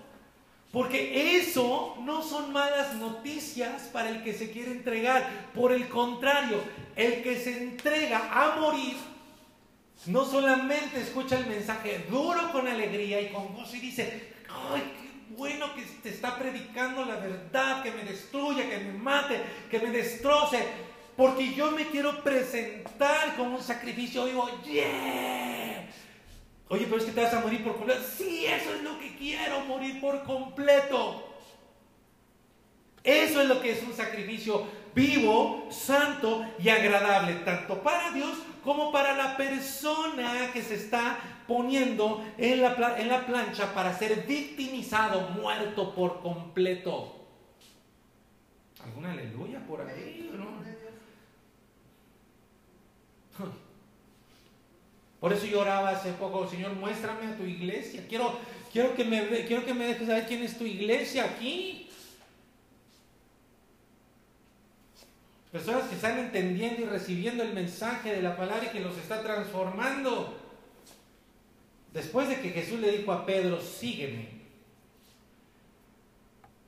Porque 0.73 1.39
eso 1.39 1.97
no 2.03 2.23
son 2.23 2.53
malas 2.53 2.95
noticias 2.97 3.83
para 3.91 4.11
el 4.11 4.23
que 4.23 4.35
se 4.35 4.51
quiere 4.51 4.71
entregar. 4.71 5.51
Por 5.55 5.73
el 5.73 5.89
contrario, 5.89 6.63
el 6.99 7.23
que 7.23 7.39
se 7.39 7.57
entrega 7.57 8.29
a 8.31 8.57
morir 8.61 8.97
no 10.07 10.25
solamente 10.25 11.01
escucha 11.01 11.39
el 11.39 11.47
mensaje 11.47 12.05
duro 12.11 12.51
con 12.51 12.67
alegría 12.67 13.21
y 13.21 13.29
con 13.29 13.55
gozo 13.55 13.77
y 13.77 13.81
dice, 13.81 14.33
ay, 14.49 14.83
qué 14.83 15.37
bueno 15.37 15.75
que 15.75 15.83
te 15.83 16.09
está 16.09 16.37
predicando 16.37 17.05
la 17.05 17.17
verdad, 17.17 17.85
que 17.85 17.93
me 17.93 18.03
destruya, 18.03 18.69
que 18.69 18.79
me 18.79 18.93
mate, 18.95 19.41
que 19.71 19.79
me 19.79 19.91
destroce, 19.91 20.59
porque 21.17 21.55
yo 21.55 21.71
me 21.71 21.87
quiero 21.87 22.23
presentar 22.23 23.37
como 23.37 23.57
un 23.59 23.63
sacrificio. 23.63 24.27
Digo, 24.27 24.49
yeah, 24.65 25.89
Oye, 26.69 26.85
pero 26.85 26.99
es 26.99 27.05
que 27.05 27.13
te 27.13 27.23
vas 27.23 27.35
a 27.35 27.41
morir 27.41 27.63
por 27.63 27.77
completo. 27.77 28.03
Sí, 28.17 28.45
eso 28.45 28.75
es 28.75 28.83
lo 28.83 28.99
que 28.99 29.17
quiero, 29.17 29.61
morir 29.61 30.01
por 30.01 30.25
completo. 30.25 31.25
Eso 33.05 33.41
es 33.41 33.49
lo 33.49 33.61
que 33.61 33.71
es 33.73 33.83
un 33.85 33.95
sacrificio 33.95 34.67
vivo, 34.95 35.67
santo 35.71 36.45
y 36.59 36.69
agradable, 36.69 37.35
tanto 37.45 37.83
para 37.83 38.11
Dios 38.13 38.39
como 38.65 38.93
para 38.93 39.17
la 39.17 39.37
persona 39.37 40.51
que 40.53 40.63
se 40.63 40.75
está 40.75 41.19
poniendo 41.47 42.25
en 42.37 42.61
la, 42.61 42.99
en 42.99 43.09
la 43.09 43.25
plancha 43.27 43.73
para 43.73 43.97
ser 43.97 44.27
victimizado, 44.27 45.31
muerto 45.31 45.95
por 45.95 46.21
completo. 46.21 47.15
¿Alguna 48.85 49.13
aleluya 49.13 49.61
por 49.67 49.81
ahí? 49.81 50.31
Por 55.21 55.33
eso 55.33 55.47
yo 55.47 55.61
oraba 55.61 55.91
hace 55.91 56.13
poco, 56.13 56.49
Señor, 56.49 56.75
muéstrame 56.75 57.27
a 57.27 57.37
tu 57.37 57.43
iglesia. 57.43 58.05
Quiero, 58.09 58.39
quiero, 58.73 58.95
que, 58.95 59.05
me, 59.05 59.45
quiero 59.47 59.65
que 59.65 59.75
me 59.75 59.87
dejes 59.87 60.07
saber 60.07 60.27
quién 60.29 60.45
es 60.45 60.57
tu 60.57 60.65
iglesia 60.65 61.25
aquí. 61.25 61.88
Personas 65.53 65.89
que 65.89 65.95
están 65.95 66.19
entendiendo 66.19 66.83
y 66.83 66.85
recibiendo 66.87 67.43
el 67.43 67.55
mensaje 67.55 68.15
de 68.15 68.23
la 68.23 68.37
palabra 68.37 68.67
y 68.67 68.69
que 68.69 68.81
los 68.81 68.97
está 68.99 69.23
transformando. 69.23 70.37
Después 71.93 72.29
de 72.29 72.41
que 72.41 72.51
Jesús 72.51 72.81
le 72.81 72.99
dijo 72.99 73.13
a 73.13 73.25
Pedro, 73.25 73.61
sígueme. 73.61 74.29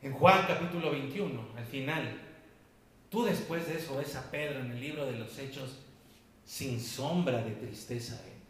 En 0.02 0.12
Juan 0.14 0.46
capítulo 0.46 0.92
21, 0.92 1.48
al 1.58 1.66
final, 1.66 2.18
tú 3.10 3.24
después 3.24 3.66
de 3.68 3.76
eso 3.76 3.98
ves 3.98 4.16
a 4.16 4.30
Pedro 4.30 4.60
en 4.60 4.70
el 4.70 4.80
libro 4.80 5.04
de 5.04 5.18
los 5.18 5.38
Hechos 5.38 5.78
sin 6.46 6.80
sombra 6.80 7.42
de 7.42 7.50
tristeza. 7.50 8.18
¿eh? 8.26 8.40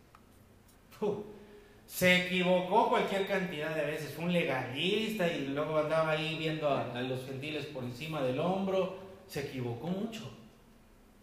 se 1.87 2.27
equivocó 2.27 2.89
cualquier 2.89 3.27
cantidad 3.27 3.75
de 3.75 3.85
veces, 3.85 4.13
fue 4.15 4.27
un 4.27 4.33
legalista 4.33 5.27
y 5.27 5.49
luego 5.49 5.79
andaba 5.79 6.13
ahí 6.13 6.37
viendo 6.39 6.69
a, 6.69 6.87
los 7.03 7.27
gentiles 7.27 7.67
por 7.67 7.83
encima 7.83 8.23
del 8.23 8.39
hombro, 8.39 8.97
se 9.31 9.47
equivocó 9.47 9.87
mucho, 9.87 10.29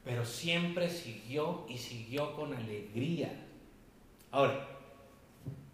pero 0.05 0.25
siempre 0.25 0.89
siguió 0.89 1.65
y 1.67 1.77
siguió 1.77 2.33
con 2.37 2.53
alegría. 2.53 3.29
Ahora, 4.31 4.65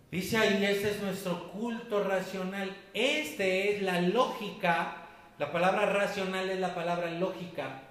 dice 0.09 0.37
ahí, 0.37 0.65
este 0.65 0.89
es 0.89 1.01
nuestro 1.01 1.51
culto 1.51 2.03
racional, 2.03 2.75
este 2.95 3.75
es 3.75 3.83
la 3.83 4.01
lógica, 4.01 5.05
la 5.37 5.51
palabra 5.51 5.85
racional 5.85 6.49
es 6.49 6.59
la 6.59 6.73
palabra 6.73 7.11
lógica, 7.11 7.83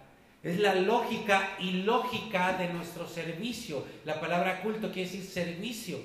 es 0.42 0.58
la 0.58 0.74
lógica 0.74 1.56
y 1.60 1.84
lógica 1.84 2.58
de 2.58 2.72
nuestro 2.72 3.06
servicio. 3.06 3.86
La 4.04 4.20
palabra 4.20 4.60
culto 4.60 4.90
quiere 4.90 5.08
decir 5.08 5.24
servicio, 5.24 6.00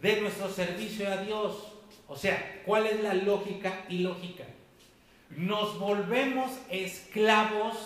de 0.00 0.22
nuestro 0.22 0.48
servicio 0.48 1.06
a 1.12 1.18
Dios. 1.18 1.74
O 2.06 2.16
sea, 2.16 2.62
¿cuál 2.64 2.86
es 2.86 3.02
la 3.02 3.12
lógica 3.12 3.84
y 3.90 3.98
lógica? 3.98 4.44
Nos 5.30 5.78
volvemos 5.78 6.52
esclavos 6.70 7.76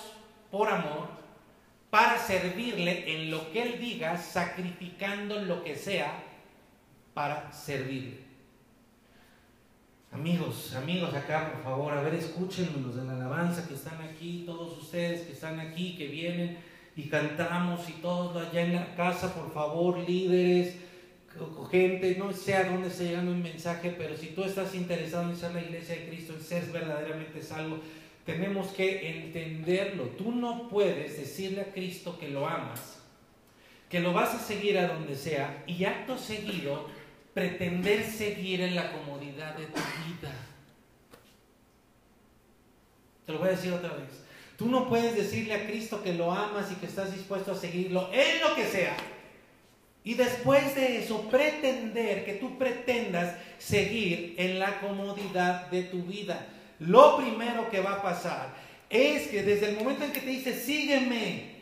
por 0.51 0.69
amor 0.69 1.09
para 1.91 2.19
servirle 2.19 3.15
en 3.15 3.31
lo 3.31 3.53
que 3.53 3.63
Él 3.63 3.81
diga, 3.81 4.17
sacrificando 4.17 5.41
lo 5.43 5.63
que 5.63 5.77
sea 5.77 6.23
para 7.15 7.53
servirle. 7.53 8.23
Amigos, 10.13 10.75
amigos 10.75 11.15
acá, 11.15 11.53
por 11.53 11.63
favor, 11.63 11.93
a 11.93 12.03
ver, 12.03 12.15
escúchenme 12.15 12.83
los 12.83 12.97
de 12.97 13.05
la 13.05 13.15
alabanza 13.15 13.67
que 13.67 13.75
están 13.75 14.01
aquí, 14.03 14.43
todos 14.45 14.77
ustedes 14.77 15.23
que 15.23 15.33
están 15.33 15.59
aquí, 15.59 15.97
que 15.97 16.07
vienen 16.07 16.59
y 16.95 17.05
cantamos 17.05 17.89
y 17.89 17.93
todos 17.93 18.37
allá 18.37 18.61
en 18.61 18.75
la 18.75 18.95
casa, 18.95 19.35
por 19.35 19.53
favor, 19.53 19.99
líderes, 19.99 20.77
gente, 21.71 22.17
no 22.19 22.33
sé 22.33 22.55
a 22.55 22.65
dónde 22.65 22.91
se 22.91 23.05
llega 23.05 23.21
un 23.21 23.43
mensaje, 23.43 23.95
pero 23.97 24.17
si 24.17 24.29
tú 24.29 24.45
estás 24.45 24.75
interesado 24.75 25.31
en 25.31 25.37
ser 25.37 25.55
la 25.55 25.63
iglesia 25.63 25.95
de 25.97 26.09
Cristo, 26.09 26.35
en 26.35 26.43
ser 26.43 26.65
verdaderamente 26.67 27.43
salvo, 27.43 27.79
tenemos 28.27 28.69
que 28.69 29.25
entenderlo. 29.25 30.05
Tú 30.19 30.33
no 30.33 30.69
puedes 30.69 31.17
decirle 31.17 31.63
a 31.63 31.73
Cristo 31.73 32.19
que 32.19 32.29
lo 32.29 32.47
amas, 32.47 33.01
que 33.89 34.01
lo 34.01 34.13
vas 34.13 34.35
a 34.35 34.39
seguir 34.39 34.79
a 34.79 34.89
donde 34.89 35.17
sea 35.17 35.65
y 35.67 35.85
acto 35.85 36.17
seguido 36.19 36.89
pretender 37.35 38.05
seguir 38.05 38.61
en 38.61 38.75
la 38.75 38.93
comodidad 38.93 39.57
de 39.57 39.67
tu 39.67 39.81
vida. 40.07 40.33
Te 43.27 43.33
lo 43.33 43.39
voy 43.39 43.49
a 43.49 43.53
decir 43.53 43.73
otra 43.73 43.95
vez. 43.95 44.23
Tú 44.59 44.69
no 44.69 44.89
puedes 44.89 45.17
decirle 45.17 45.55
a 45.55 45.67
Cristo 45.67 46.03
que 46.03 46.15
lo 46.15 46.31
amas 46.31 46.71
y 46.71 46.75
que 46.77 46.87
estás 46.87 47.13
dispuesto 47.15 47.53
a 47.53 47.57
seguirlo 47.57 48.11
en 48.13 48.41
lo 48.41 48.55
que 48.55 48.65
sea. 48.65 48.97
Y 50.05 50.15
después 50.15 50.75
de 50.75 50.99
eso, 50.99 51.29
pretender 51.31 52.25
que 52.25 52.35
tú 52.35 52.59
pretendas 52.59 53.37
seguir 53.59 54.35
en 54.37 54.59
la 54.59 54.81
comodidad 54.81 55.71
de 55.71 55.85
tu 55.85 56.03
vida. 56.03 56.47
Lo 56.81 57.17
primero 57.17 57.71
que 57.71 57.81
va 57.81 57.95
a 57.95 58.03
pasar 58.03 58.49
es 58.91 59.29
que 59.29 59.43
desde 59.43 59.71
el 59.71 59.77
momento 59.77 60.05
en 60.05 60.13
que 60.13 60.21
te 60.21 60.31
dice, 60.31 60.59
sígueme, 60.59 61.53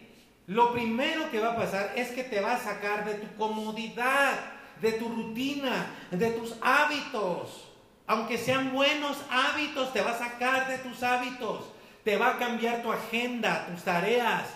lo 0.47 0.73
primero 0.73 1.31
que 1.31 1.39
va 1.39 1.53
a 1.53 1.57
pasar 1.57 1.93
es 1.95 2.09
que 2.09 2.25
te 2.25 2.41
va 2.41 2.55
a 2.55 2.61
sacar 2.61 3.05
de 3.05 3.15
tu 3.15 3.37
comodidad, 3.37 4.33
de 4.81 4.93
tu 4.93 5.09
rutina, 5.09 5.95
de 6.11 6.31
tus 6.31 6.57
hábitos. 6.63 7.69
Aunque 8.07 8.39
sean 8.39 8.73
buenos 8.73 9.19
hábitos, 9.31 9.93
te 9.93 10.01
va 10.01 10.11
a 10.13 10.19
sacar 10.19 10.69
de 10.69 10.79
tus 10.79 11.03
hábitos. 11.03 11.67
Te 12.03 12.17
va 12.17 12.31
a 12.31 12.39
cambiar 12.39 12.83
tu 12.83 12.91
agenda, 12.91 13.67
tus 13.71 13.85
tareas. 13.85 14.47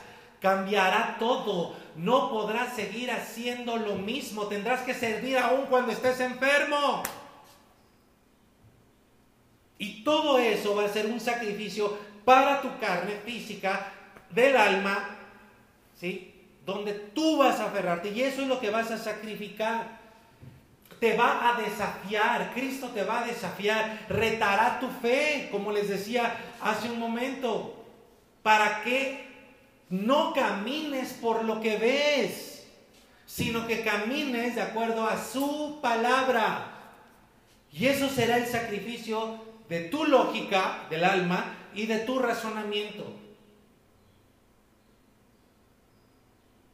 Cambiará 0.41 1.17
todo. 1.19 1.77
No 1.97 2.31
podrás 2.31 2.75
seguir 2.75 3.11
haciendo 3.11 3.77
lo 3.77 3.95
mismo. 3.97 4.47
Tendrás 4.47 4.83
que 4.83 4.95
servir 4.95 5.39
aún 5.39 5.67
cuando 5.67 5.93
estés 5.93 6.21
enfermo. 6.21 7.03
Y 9.79 10.03
todo 10.03 10.39
eso 10.39 10.75
va 10.75 10.85
a 10.85 10.89
ser 10.89 11.07
un 11.07 11.21
sacrificio 11.21 11.97
para 12.25 12.63
tu 12.63 12.79
carne 12.79 13.17
física, 13.25 13.93
del 14.31 14.57
alma, 14.57 15.17
¿sí? 16.01 16.33
Donde 16.65 16.93
tú 16.93 17.39
vas 17.39 17.61
a 17.61 17.67
aferrarte. 17.67 18.11
Y 18.11 18.23
eso 18.23 18.43
es 18.43 18.49
lo 18.49 18.61
que 18.61 18.71
vas 18.71 18.91
a 18.91 18.99
sacrificar 18.99 20.05
te 21.05 21.17
va 21.19 21.51
a 21.51 21.61
desafiar, 21.61 22.53
Cristo 22.55 22.89
te 22.89 23.05
va 23.05 23.21
a 23.21 23.27
desafiar, 23.27 24.07
retará 24.09 24.81
tu 24.81 24.89
fe, 24.89 25.49
como 25.51 25.71
les 25.71 25.89
decía 25.89 26.35
hace 26.63 26.91
un 26.91 26.99
momento, 26.99 27.85
para 28.43 28.83
que 28.83 29.24
no 29.91 30.33
camines 30.33 31.13
por 31.15 31.45
lo 31.45 31.61
que 31.61 31.77
ves, 31.77 32.67
sino 33.27 33.67
que 33.67 33.83
camines 33.83 34.55
de 34.55 34.63
acuerdo 34.63 35.07
a 35.07 35.23
su 35.23 35.79
palabra. 35.83 36.71
Y 37.73 37.87
eso 37.87 38.09
será 38.09 38.39
el 38.39 38.47
sacrificio 38.47 39.43
de 39.69 39.89
tu 39.89 40.05
lógica 40.05 40.87
del 40.91 41.05
alma 41.05 41.57
y 41.75 41.87
de 41.87 42.01
tu 42.01 42.19
razonamiento. 42.19 43.05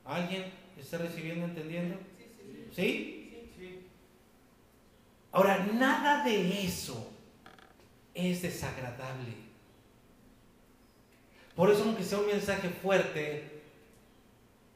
¿Alguien 0.04 0.52
está 0.78 0.98
recibiendo, 0.98 1.46
entendiendo? 1.46 1.96
¿Sí? 2.74 3.16
Ahora, 5.32 5.58
nada 5.72 6.24
de 6.24 6.64
eso 6.64 7.12
es 8.14 8.42
desagradable. 8.42 9.49
Por 11.60 11.70
eso, 11.70 11.84
aunque 11.84 12.02
sea 12.02 12.20
un 12.20 12.26
mensaje 12.26 12.70
fuerte, 12.70 13.60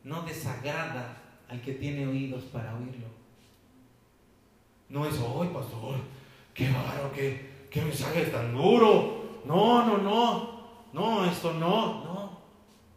no 0.03 0.21
desagrada 0.21 1.17
al 1.49 1.63
que 1.63 1.73
tiene 1.73 2.07
oídos 2.07 2.45
para 2.45 2.77
oírlo. 2.77 3.07
No 4.91 5.07
es, 5.07 5.15
¡ay, 5.15 5.49
pastor! 5.49 5.97
¡Qué 6.53 6.71
bárbaro! 6.71 7.11
Qué, 7.15 7.69
¡Qué 7.71 7.81
mensaje 7.81 8.27
tan 8.27 8.53
duro! 8.53 9.41
No, 9.47 9.87
no, 9.87 9.97
no. 9.97 10.61
No, 10.93 11.25
esto 11.25 11.55
no, 11.55 12.05
no. 12.05 12.39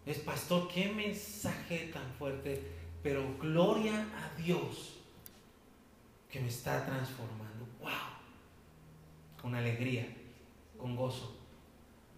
Es, 0.05 0.17
pastor, 0.17 0.67
qué 0.67 0.89
mensaje 0.89 1.89
tan 1.93 2.11
fuerte. 2.19 2.61
Pero 3.01 3.37
gloria 3.39 4.05
a 4.17 4.37
Dios 4.37 4.97
que 6.29 6.41
me 6.41 6.49
está 6.49 6.85
transformando 6.85 7.65
con 9.41 9.55
alegría, 9.55 10.13
con 10.77 10.93
gozo. 10.93 11.36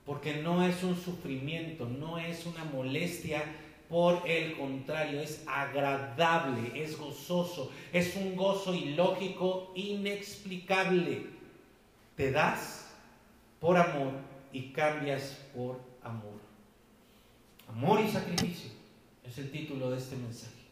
Porque 0.09 0.41
no 0.41 0.65
es 0.65 0.81
un 0.81 0.99
sufrimiento, 0.99 1.85
no 1.85 2.17
es 2.17 2.47
una 2.47 2.63
molestia, 2.63 3.43
por 3.87 4.27
el 4.27 4.57
contrario, 4.57 5.21
es 5.21 5.43
agradable, 5.45 6.71
es 6.73 6.97
gozoso, 6.97 7.71
es 7.93 8.15
un 8.15 8.35
gozo 8.35 8.73
ilógico, 8.73 9.71
inexplicable. 9.75 11.27
Te 12.15 12.31
das 12.31 12.89
por 13.59 13.77
amor 13.77 14.13
y 14.51 14.71
cambias 14.71 15.37
por 15.55 15.79
amor. 16.01 16.39
Amor 17.67 18.01
y 18.01 18.09
sacrificio 18.09 18.71
es 19.23 19.37
el 19.37 19.51
título 19.51 19.91
de 19.91 19.99
este 19.99 20.15
mensaje. 20.15 20.63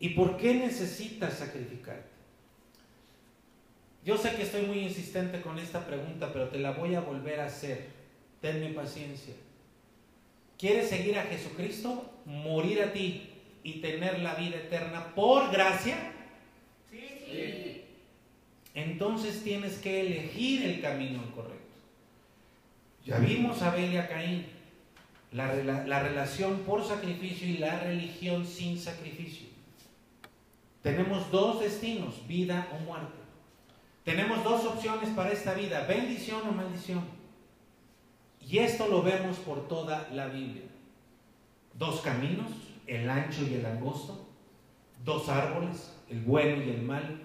¿Y 0.00 0.14
por 0.14 0.38
qué 0.38 0.54
necesitas 0.54 1.34
sacrificar? 1.34 2.06
Yo 4.02 4.16
sé 4.16 4.34
que 4.34 4.44
estoy 4.44 4.62
muy 4.62 4.78
insistente 4.78 5.42
con 5.42 5.58
esta 5.58 5.84
pregunta, 5.84 6.32
pero 6.32 6.48
te 6.48 6.58
la 6.58 6.70
voy 6.70 6.94
a 6.94 7.02
volver 7.02 7.38
a 7.40 7.44
hacer. 7.44 8.00
Tenme 8.42 8.70
paciencia. 8.70 9.34
¿Quieres 10.58 10.90
seguir 10.90 11.18
a 11.18 11.22
Jesucristo? 11.22 12.10
Morir 12.26 12.82
a 12.82 12.92
ti 12.92 13.30
y 13.62 13.80
tener 13.80 14.18
la 14.18 14.34
vida 14.34 14.56
eterna 14.56 15.14
por 15.14 15.50
gracia? 15.50 15.96
Sí. 16.90 17.82
Entonces 18.74 19.42
tienes 19.44 19.78
que 19.78 20.00
elegir 20.00 20.64
el 20.64 20.80
camino 20.80 21.22
correcto. 21.34 21.62
Ya 23.06 23.18
vimos 23.18 23.62
a 23.62 23.70
Abel 23.70 23.92
y 23.92 23.96
a 23.96 24.08
Caín. 24.08 24.46
La, 25.30 25.54
la 25.54 26.00
relación 26.02 26.58
por 26.60 26.84
sacrificio 26.84 27.48
y 27.48 27.58
la 27.58 27.78
religión 27.80 28.44
sin 28.44 28.78
sacrificio. 28.78 29.46
Tenemos 30.82 31.30
dos 31.30 31.60
destinos, 31.60 32.26
vida 32.26 32.68
o 32.72 32.84
muerte. 32.84 33.22
Tenemos 34.04 34.42
dos 34.42 34.64
opciones 34.64 35.08
para 35.10 35.30
esta 35.30 35.54
vida, 35.54 35.86
bendición 35.86 36.42
o 36.46 36.52
maldición. 36.52 37.21
Y 38.48 38.58
esto 38.58 38.88
lo 38.88 39.02
vemos 39.02 39.38
por 39.38 39.68
toda 39.68 40.08
la 40.12 40.26
Biblia. 40.26 40.62
Dos 41.78 42.00
caminos, 42.00 42.50
el 42.86 43.08
ancho 43.08 43.42
y 43.46 43.54
el 43.54 43.66
angosto. 43.66 44.26
Dos 45.04 45.28
árboles, 45.28 45.94
el 46.08 46.20
bueno 46.20 46.62
y 46.62 46.70
el 46.70 46.82
mal. 46.82 47.20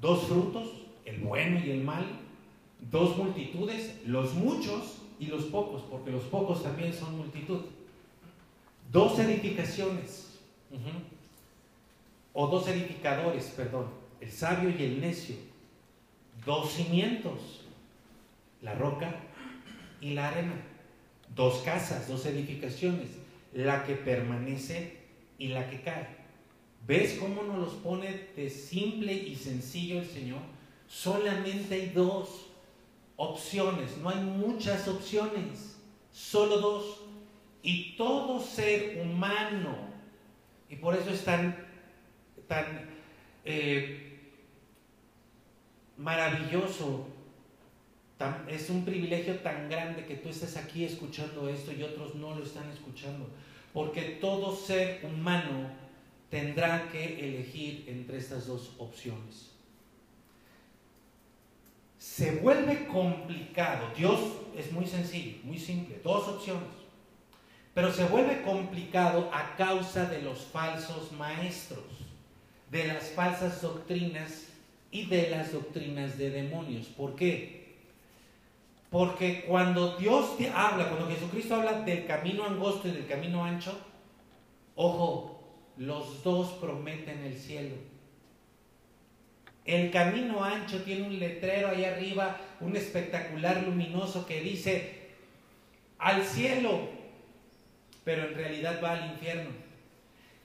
Dos 0.00 0.24
frutos, 0.24 0.68
el 1.04 1.20
bueno 1.20 1.64
y 1.64 1.70
el 1.70 1.84
mal. 1.84 2.04
Dos 2.90 3.16
multitudes, 3.16 4.00
los 4.06 4.34
muchos 4.34 4.98
y 5.18 5.26
los 5.26 5.44
pocos, 5.44 5.82
porque 5.90 6.10
los 6.10 6.24
pocos 6.24 6.62
también 6.62 6.92
son 6.92 7.16
multitud. 7.16 7.60
Dos 8.92 9.18
edificaciones, 9.18 10.38
o 12.32 12.46
dos 12.46 12.68
edificadores, 12.68 13.46
perdón, 13.56 13.86
el 14.20 14.30
sabio 14.30 14.70
y 14.70 14.82
el 14.82 15.00
necio 15.00 15.36
dos 16.44 16.72
cimientos, 16.72 17.60
la 18.62 18.74
roca 18.74 19.14
y 20.00 20.10
la 20.10 20.28
arena, 20.28 20.54
dos 21.34 21.62
casas, 21.62 22.08
dos 22.08 22.26
edificaciones, 22.26 23.08
la 23.52 23.84
que 23.84 23.94
permanece 23.94 24.98
y 25.38 25.48
la 25.48 25.68
que 25.68 25.80
cae. 25.80 26.06
¿Ves 26.86 27.18
cómo 27.20 27.42
nos 27.42 27.58
los 27.58 27.74
pone 27.74 28.28
de 28.36 28.48
simple 28.48 29.12
y 29.12 29.36
sencillo 29.36 30.00
el 30.00 30.08
Señor? 30.08 30.40
Solamente 30.86 31.74
hay 31.74 31.92
dos 31.94 32.46
opciones, 33.16 33.98
no 33.98 34.08
hay 34.08 34.20
muchas 34.20 34.88
opciones, 34.88 35.76
solo 36.12 36.58
dos. 36.58 37.00
Y 37.62 37.96
todo 37.96 38.40
ser 38.40 39.02
humano, 39.02 39.76
y 40.70 40.76
por 40.76 40.94
eso 40.94 41.10
es 41.10 41.24
tan, 41.24 41.66
tan 42.46 42.88
eh, 43.44 44.18
maravilloso, 45.98 47.08
es 48.48 48.68
un 48.68 48.84
privilegio 48.84 49.36
tan 49.36 49.68
grande 49.68 50.04
que 50.04 50.16
tú 50.16 50.28
estés 50.28 50.56
aquí 50.56 50.84
escuchando 50.84 51.48
esto 51.48 51.72
y 51.72 51.82
otros 51.82 52.16
no 52.16 52.34
lo 52.34 52.42
están 52.42 52.68
escuchando. 52.70 53.28
Porque 53.72 54.18
todo 54.20 54.56
ser 54.56 55.00
humano 55.04 55.70
tendrá 56.30 56.88
que 56.90 57.28
elegir 57.28 57.84
entre 57.86 58.18
estas 58.18 58.46
dos 58.46 58.72
opciones. 58.78 59.50
Se 61.98 62.36
vuelve 62.36 62.86
complicado. 62.86 63.86
Dios 63.96 64.20
es 64.56 64.72
muy 64.72 64.86
sencillo, 64.86 65.38
muy 65.44 65.58
simple, 65.58 66.00
dos 66.02 66.26
opciones. 66.28 66.68
Pero 67.74 67.92
se 67.92 68.04
vuelve 68.04 68.42
complicado 68.42 69.30
a 69.32 69.54
causa 69.56 70.06
de 70.06 70.22
los 70.22 70.40
falsos 70.40 71.12
maestros, 71.12 71.84
de 72.70 72.88
las 72.88 73.10
falsas 73.10 73.62
doctrinas 73.62 74.46
y 74.90 75.06
de 75.06 75.30
las 75.30 75.52
doctrinas 75.52 76.18
de 76.18 76.30
demonios. 76.30 76.86
¿Por 76.86 77.14
qué? 77.14 77.57
Porque 78.90 79.44
cuando 79.46 79.96
Dios 79.96 80.38
te 80.38 80.48
habla, 80.48 80.88
cuando 80.88 81.08
Jesucristo 81.08 81.56
habla 81.56 81.82
del 81.82 82.06
camino 82.06 82.44
angosto 82.44 82.88
y 82.88 82.92
del 82.92 83.06
camino 83.06 83.44
ancho, 83.44 83.78
ojo, 84.76 85.38
los 85.76 86.22
dos 86.22 86.52
prometen 86.60 87.24
el 87.24 87.36
cielo. 87.36 87.76
El 89.64 89.90
camino 89.90 90.42
ancho 90.42 90.82
tiene 90.82 91.06
un 91.06 91.18
letrero 91.18 91.68
ahí 91.68 91.84
arriba, 91.84 92.38
un 92.60 92.74
espectacular 92.74 93.62
luminoso 93.64 94.24
que 94.24 94.40
dice, 94.40 94.98
al 95.98 96.24
cielo, 96.24 96.88
pero 98.02 98.28
en 98.28 98.34
realidad 98.34 98.80
va 98.82 98.92
al 98.92 99.10
infierno. 99.10 99.50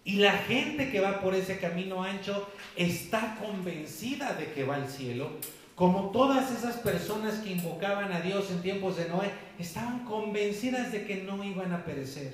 Y 0.04 0.18
la 0.18 0.34
gente 0.34 0.91
que 0.91 1.00
va 1.00 1.22
por 1.22 1.34
ese 1.34 1.60
camino 1.60 2.04
ancho 2.04 2.50
está 2.76 3.38
convencida 3.41 4.34
de 4.34 4.52
que 4.52 4.66
va 4.66 4.76
al 4.76 4.89
cielo, 4.89 5.32
como 5.76 6.11
todas 6.11 6.51
esas 6.51 6.78
personas 6.78 7.39
que 7.39 7.51
invocaban 7.51 8.11
a 8.11 8.21
Dios 8.21 8.51
en 8.51 8.61
tiempos 8.61 8.97
de 8.97 9.09
Noé, 9.09 9.32
estaban 9.57 10.05
convencidas 10.05 10.91
de 10.91 11.05
que 11.05 11.24
no 11.24 11.43
iban 11.43 11.71
a 11.74 11.84
perecer. 11.84 12.34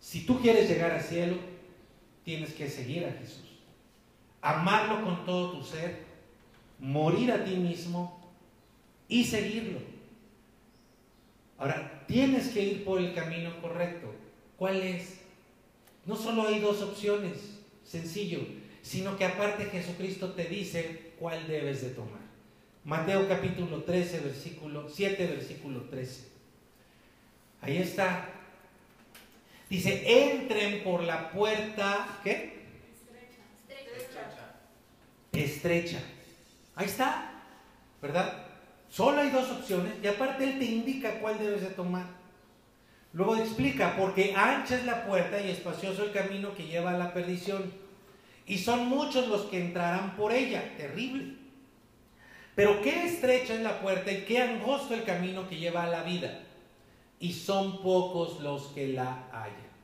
Si 0.00 0.24
tú 0.24 0.40
quieres 0.40 0.68
llegar 0.68 0.92
al 0.92 1.02
cielo, 1.02 1.36
tienes 2.24 2.54
que 2.54 2.68
seguir 2.68 3.04
a 3.04 3.12
Jesús, 3.12 3.44
amarlo 4.40 5.04
con 5.04 5.26
todo 5.26 5.52
tu 5.52 5.64
ser, 5.64 6.04
morir 6.78 7.30
a 7.32 7.44
ti 7.44 7.56
mismo 7.56 8.20
y 9.06 9.24
seguirlo. 9.24 9.80
Ahora, 11.58 12.04
tienes 12.06 12.48
que 12.48 12.62
ir 12.62 12.84
por 12.84 13.00
el 13.00 13.14
camino 13.14 13.60
correcto. 13.60 14.12
¿Cuál 14.56 14.76
es? 14.82 15.20
No 16.06 16.16
solo 16.16 16.46
hay 16.46 16.60
dos 16.60 16.82
opciones, 16.82 17.58
sencillo, 17.84 18.40
sino 18.82 19.16
que 19.16 19.24
aparte 19.24 19.66
Jesucristo 19.66 20.32
te 20.32 20.44
dice 20.44 21.03
cuál 21.24 21.48
debes 21.48 21.80
de 21.80 21.88
tomar. 21.88 22.20
Mateo 22.84 23.26
capítulo 23.26 23.82
13, 23.82 24.20
versículo 24.20 24.90
7, 24.90 25.26
versículo 25.26 25.80
13. 25.84 26.28
Ahí 27.62 27.78
está. 27.78 28.28
Dice, 29.70 30.02
entren 30.04 30.84
por 30.84 31.02
la 31.02 31.30
puerta, 31.30 32.20
¿qué? 32.22 32.66
Estrecha. 33.96 34.52
Estrecha. 35.32 35.98
Ahí 36.76 36.84
está, 36.84 37.32
¿verdad? 38.02 38.44
Solo 38.90 39.22
hay 39.22 39.30
dos 39.30 39.50
opciones 39.50 39.94
y 40.02 40.06
aparte 40.06 40.44
Él 40.44 40.58
te 40.58 40.66
indica 40.66 41.20
cuál 41.20 41.38
debes 41.38 41.62
de 41.62 41.68
tomar. 41.68 42.04
Luego 43.14 43.36
explica, 43.36 43.96
porque 43.96 44.34
ancha 44.36 44.76
es 44.76 44.84
la 44.84 45.06
puerta 45.06 45.40
y 45.40 45.48
espacioso 45.48 46.04
el 46.04 46.12
camino 46.12 46.54
que 46.54 46.66
lleva 46.66 46.90
a 46.90 46.98
la 46.98 47.14
perdición. 47.14 47.83
Y 48.46 48.58
son 48.58 48.88
muchos 48.88 49.28
los 49.28 49.42
que 49.42 49.60
entrarán 49.60 50.16
por 50.16 50.32
ella. 50.32 50.74
Terrible. 50.76 51.36
Pero 52.54 52.80
qué 52.82 53.06
estrecha 53.06 53.54
es 53.54 53.60
la 53.60 53.80
puerta 53.80 54.12
y 54.12 54.24
qué 54.24 54.40
angosto 54.40 54.94
el 54.94 55.04
camino 55.04 55.48
que 55.48 55.56
lleva 55.56 55.84
a 55.84 55.88
la 55.88 56.02
vida. 56.02 56.40
Y 57.18 57.32
son 57.32 57.82
pocos 57.82 58.40
los 58.40 58.66
que 58.68 58.88
la 58.88 59.28
hallan. 59.32 59.74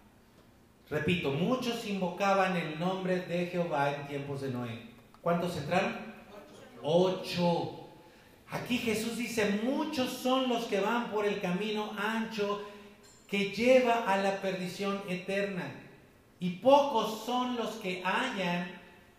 Repito, 0.88 1.30
muchos 1.30 1.86
invocaban 1.86 2.56
el 2.56 2.78
nombre 2.78 3.20
de 3.20 3.46
Jehová 3.46 3.94
en 3.94 4.06
tiempos 4.08 4.40
de 4.40 4.50
Noé. 4.50 4.90
¿Cuántos 5.22 5.56
entraron? 5.56 5.96
Ocho. 6.82 7.88
Aquí 8.50 8.78
Jesús 8.78 9.16
dice, 9.16 9.60
muchos 9.62 10.10
son 10.10 10.48
los 10.48 10.64
que 10.64 10.80
van 10.80 11.10
por 11.10 11.24
el 11.24 11.40
camino 11.40 11.92
ancho 11.96 12.62
que 13.28 13.50
lleva 13.50 14.12
a 14.12 14.16
la 14.16 14.40
perdición 14.40 15.00
eterna. 15.08 15.72
Y 16.40 16.50
pocos 16.56 17.24
son 17.24 17.56
los 17.56 17.76
que 17.76 18.02
hallan 18.02 18.66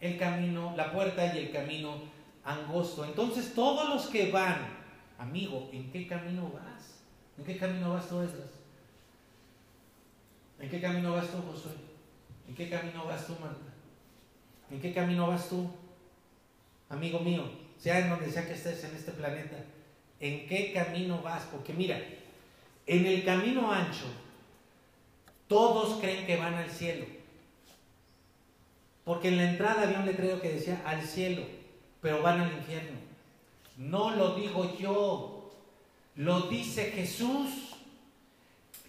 el 0.01 0.17
camino, 0.17 0.73
la 0.75 0.91
puerta 0.91 1.33
y 1.33 1.37
el 1.37 1.51
camino 1.51 1.95
angosto. 2.43 3.05
Entonces 3.05 3.53
todos 3.53 3.89
los 3.89 4.07
que 4.07 4.31
van, 4.31 4.57
amigo, 5.19 5.69
¿en 5.71 5.91
qué 5.91 6.07
camino 6.07 6.49
vas? 6.49 7.03
¿En 7.37 7.45
qué 7.45 7.57
camino 7.57 7.93
vas 7.93 8.09
tú, 8.09 8.21
Esdras? 8.21 8.49
¿En 10.59 10.69
qué 10.69 10.81
camino 10.81 11.13
vas 11.13 11.27
tú, 11.27 11.37
Josué? 11.41 11.71
¿En 12.47 12.55
qué 12.55 12.69
camino 12.69 13.05
vas 13.05 13.25
tú, 13.25 13.33
Marta? 13.39 13.71
¿En 14.69 14.81
qué 14.81 14.93
camino 14.93 15.27
vas 15.27 15.49
tú, 15.49 15.69
amigo 16.89 17.19
mío? 17.19 17.49
Sea 17.77 17.99
en 17.99 18.09
donde 18.09 18.31
sea 18.31 18.47
que 18.47 18.53
estés 18.53 18.83
en 18.83 18.95
este 18.95 19.11
planeta. 19.11 19.57
¿En 20.19 20.47
qué 20.47 20.71
camino 20.73 21.21
vas? 21.21 21.43
Porque 21.51 21.73
mira, 21.73 21.99
en 22.85 23.05
el 23.05 23.23
camino 23.23 23.71
ancho, 23.71 24.05
todos 25.51 25.99
creen 25.99 26.25
que 26.25 26.37
van 26.37 26.53
al 26.53 26.69
cielo. 26.71 27.05
Porque 29.03 29.27
en 29.27 29.35
la 29.35 29.49
entrada 29.49 29.81
había 29.81 29.99
un 29.99 30.05
letrero 30.05 30.39
que 30.39 30.53
decía 30.53 30.81
al 30.85 31.01
cielo, 31.01 31.43
pero 32.01 32.21
van 32.21 32.39
al 32.39 32.53
infierno. 32.53 32.97
No 33.75 34.11
lo 34.11 34.35
digo 34.35 34.77
yo, 34.79 35.51
lo 36.15 36.43
dice 36.43 36.93
Jesús. 36.95 37.75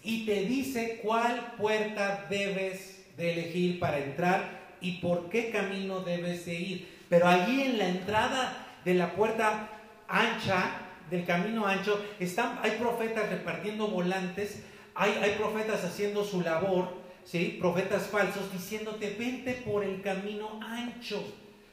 Y 0.03 0.25
te 0.25 0.45
dice 0.45 1.01
cuál 1.03 1.53
puerta 1.57 2.27
debes 2.29 3.07
de 3.17 3.33
elegir 3.33 3.79
para 3.81 3.99
entrar 3.99 4.77
y 4.79 4.99
por 4.99 5.29
qué 5.29 5.51
camino 5.51 5.99
debes 5.99 6.45
de 6.45 6.55
ir. 6.55 6.99
Pero 7.09 7.27
allí 7.27 7.61
en 7.61 7.77
la 7.77 7.89
entrada 7.89 8.67
de 8.85 8.93
la 8.93 9.11
puerta 9.15 9.69
ancha, 10.07 10.77
del 11.09 11.25
camino 11.25 11.67
ancho, 11.67 12.01
están, 12.21 12.57
hay 12.63 12.71
profetas 12.71 13.29
repartiendo 13.29 13.89
volantes 13.89 14.63
hay, 14.95 15.35
profetas 15.37 15.83
haciendo 15.83 16.23
su 16.23 16.41
labor, 16.41 16.89
¿sí? 17.25 17.57
profetas 17.59 18.03
falsos, 18.07 18.51
diciéndote, 18.51 19.15
vente 19.17 19.53
por 19.65 19.83
el 19.83 20.01
camino 20.01 20.59
ancho. 20.61 21.23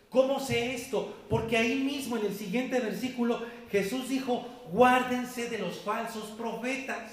¿Cómo 0.09 0.41
sé 0.41 0.75
esto? 0.75 1.15
Porque 1.29 1.57
ahí 1.57 1.77
mismo 1.77 2.17
en 2.17 2.27
el 2.27 2.35
siguiente 2.35 2.81
versículo 2.81 3.43
Jesús 3.71 4.09
dijo, 4.09 4.47
guárdense 4.73 5.49
de 5.49 5.59
los 5.59 5.79
falsos 5.79 6.31
profetas. 6.37 7.13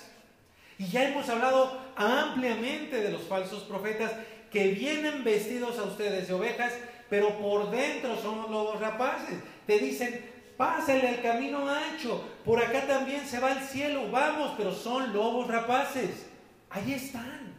Y 0.80 0.88
ya 0.88 1.08
hemos 1.08 1.28
hablado 1.30 1.80
ampliamente 1.96 3.02
de 3.02 3.12
los 3.12 3.24
falsos 3.24 3.64
profetas 3.64 4.12
que 4.52 4.70
vienen 4.70 5.24
vestidos 5.24 5.78
a 5.78 5.84
ustedes 5.84 6.28
de 6.28 6.34
ovejas, 6.34 6.74
pero 7.10 7.38
por 7.38 7.70
dentro 7.70 8.16
son 8.22 8.52
lobos 8.52 8.80
rapaces. 8.80 9.38
Te 9.66 9.78
dicen, 9.80 10.37
Pásale 10.58 11.08
al 11.08 11.22
camino 11.22 11.70
ancho. 11.70 12.28
Por 12.44 12.62
acá 12.62 12.88
también 12.88 13.26
se 13.26 13.40
va 13.40 13.52
al 13.52 13.62
cielo. 13.62 14.10
Vamos, 14.12 14.56
pero 14.58 14.74
son 14.74 15.14
lobos 15.14 15.48
rapaces. 15.48 16.28
Ahí 16.70 16.94
están. 16.94 17.56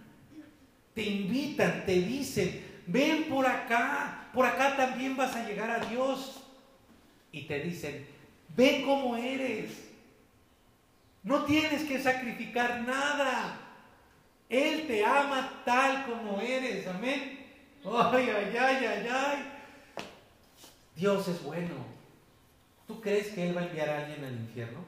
Te 0.95 1.03
invitan, 1.03 1.85
te 1.87 1.93
dicen, 1.93 2.83
ven 2.89 3.25
por 3.29 3.47
acá. 3.47 4.29
Por 4.35 4.45
acá 4.45 4.77
también 4.77 5.17
vas 5.17 5.37
a 5.37 5.47
llegar 5.47 5.71
a 5.71 5.87
Dios. 5.87 6.43
Y 7.31 7.43
te 7.43 7.61
dicen, 7.61 8.05
ven 8.57 8.85
como 8.85 9.17
eres. 9.17 9.71
No 11.23 11.45
tienes 11.45 11.85
que 11.85 12.01
sacrificar 12.01 12.81
nada. 12.81 13.61
Él 14.49 14.87
te 14.89 15.05
ama 15.05 15.63
tal 15.65 16.05
como 16.07 16.41
eres. 16.41 16.87
Amén. 16.89 17.47
Ay, 17.85 18.29
ay, 18.29 18.57
ay, 18.59 18.87
ay, 18.87 19.09
ay. 19.09 19.53
Dios 20.97 21.29
es 21.29 21.43
bueno. 21.45 21.88
¿Tú 22.89 23.03
crees 23.03 23.29
que 23.29 23.47
Él 23.47 23.57
va 23.57 23.61
a 23.61 23.67
enviar 23.67 23.91
a 23.91 23.99
alguien 23.99 24.25
al 24.25 24.33
infierno? 24.33 24.79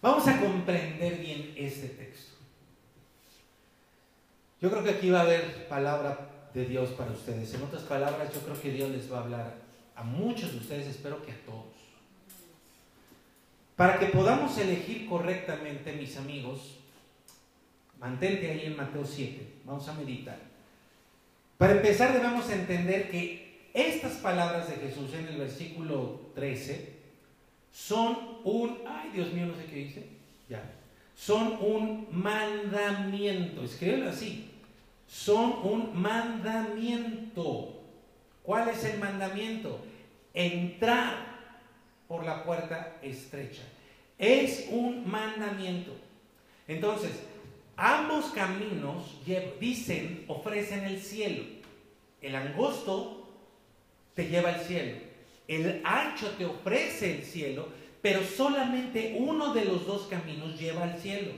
Vamos 0.00 0.26
a 0.26 0.40
comprender 0.40 1.18
bien 1.18 1.52
este 1.56 1.88
texto. 1.88 2.36
Yo 4.62 4.70
creo 4.70 4.82
que 4.82 4.90
aquí 4.90 5.10
va 5.10 5.20
a 5.20 5.22
haber 5.22 5.68
palabra 5.68 6.30
de 6.54 6.64
Dios 6.64 6.90
para 6.90 7.10
ustedes. 7.10 7.52
En 7.52 7.62
otras 7.62 7.82
palabras, 7.82 8.32
yo 8.32 8.40
creo 8.40 8.60
que 8.60 8.72
Dios 8.72 8.90
les 8.90 9.12
va 9.12 9.18
a 9.18 9.22
hablar 9.24 9.54
a 9.94 10.02
muchos 10.02 10.52
de 10.52 10.58
ustedes, 10.58 10.86
espero 10.86 11.22
que 11.22 11.32
a 11.32 11.44
todos. 11.44 11.66
Para 13.76 13.98
que 13.98 14.06
podamos 14.06 14.56
elegir 14.56 15.06
correctamente, 15.06 15.92
mis 15.92 16.16
amigos, 16.16 16.78
mantente 18.00 18.50
ahí 18.50 18.66
en 18.66 18.76
Mateo 18.76 19.04
7, 19.04 19.46
vamos 19.64 19.86
a 19.86 19.92
meditar. 19.92 20.38
Para 21.58 21.74
empezar 21.74 22.12
debemos 22.12 22.48
entender 22.50 23.10
que 23.10 23.47
estas 23.74 24.14
palabras 24.14 24.68
de 24.68 24.76
Jesús 24.76 25.12
en 25.14 25.26
el 25.26 25.36
versículo 25.36 26.20
13 26.34 26.98
son 27.72 28.38
un, 28.44 28.78
ay 28.86 29.10
Dios 29.12 29.32
mío, 29.32 29.46
no 29.46 29.56
sé 29.56 29.66
qué 29.66 29.76
dice, 29.76 30.06
ya, 30.48 30.62
son 31.14 31.58
un 31.60 32.08
mandamiento, 32.10 33.62
escríbelo 33.62 34.10
así, 34.10 34.50
son 35.06 35.60
un 35.62 36.00
mandamiento. 36.00 37.74
¿Cuál 38.42 38.68
es 38.68 38.84
el 38.84 38.98
mandamiento? 38.98 39.80
Entrar 40.32 41.28
por 42.06 42.24
la 42.24 42.44
puerta 42.44 42.96
estrecha. 43.02 43.62
Es 44.16 44.68
un 44.70 45.08
mandamiento. 45.08 45.92
Entonces, 46.66 47.12
ambos 47.76 48.26
caminos 48.26 49.20
dicen, 49.60 50.24
ofrecen 50.28 50.84
el 50.84 51.00
cielo. 51.00 51.44
El 52.20 52.34
angosto 52.34 53.17
te 54.18 54.26
lleva 54.26 54.48
al 54.48 54.60
cielo. 54.62 54.98
El 55.46 55.80
ancho 55.84 56.30
te 56.30 56.44
ofrece 56.44 57.18
el 57.18 57.22
cielo, 57.22 57.68
pero 58.02 58.20
solamente 58.24 59.14
uno 59.16 59.54
de 59.54 59.64
los 59.64 59.86
dos 59.86 60.08
caminos 60.10 60.58
lleva 60.58 60.82
al 60.82 60.98
cielo. 60.98 61.30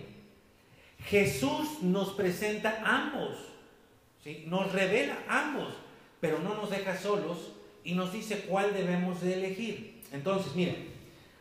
Jesús 1.04 1.82
nos 1.82 2.14
presenta 2.14 2.80
ambos, 2.82 3.36
¿sí? 4.24 4.44
nos 4.46 4.72
revela 4.72 5.18
ambos, 5.28 5.74
pero 6.22 6.38
no 6.38 6.54
nos 6.54 6.70
deja 6.70 6.96
solos 6.96 7.52
y 7.84 7.92
nos 7.92 8.14
dice 8.14 8.46
cuál 8.48 8.72
debemos 8.72 9.20
de 9.20 9.34
elegir. 9.34 10.00
Entonces, 10.10 10.54
miren, 10.54 10.88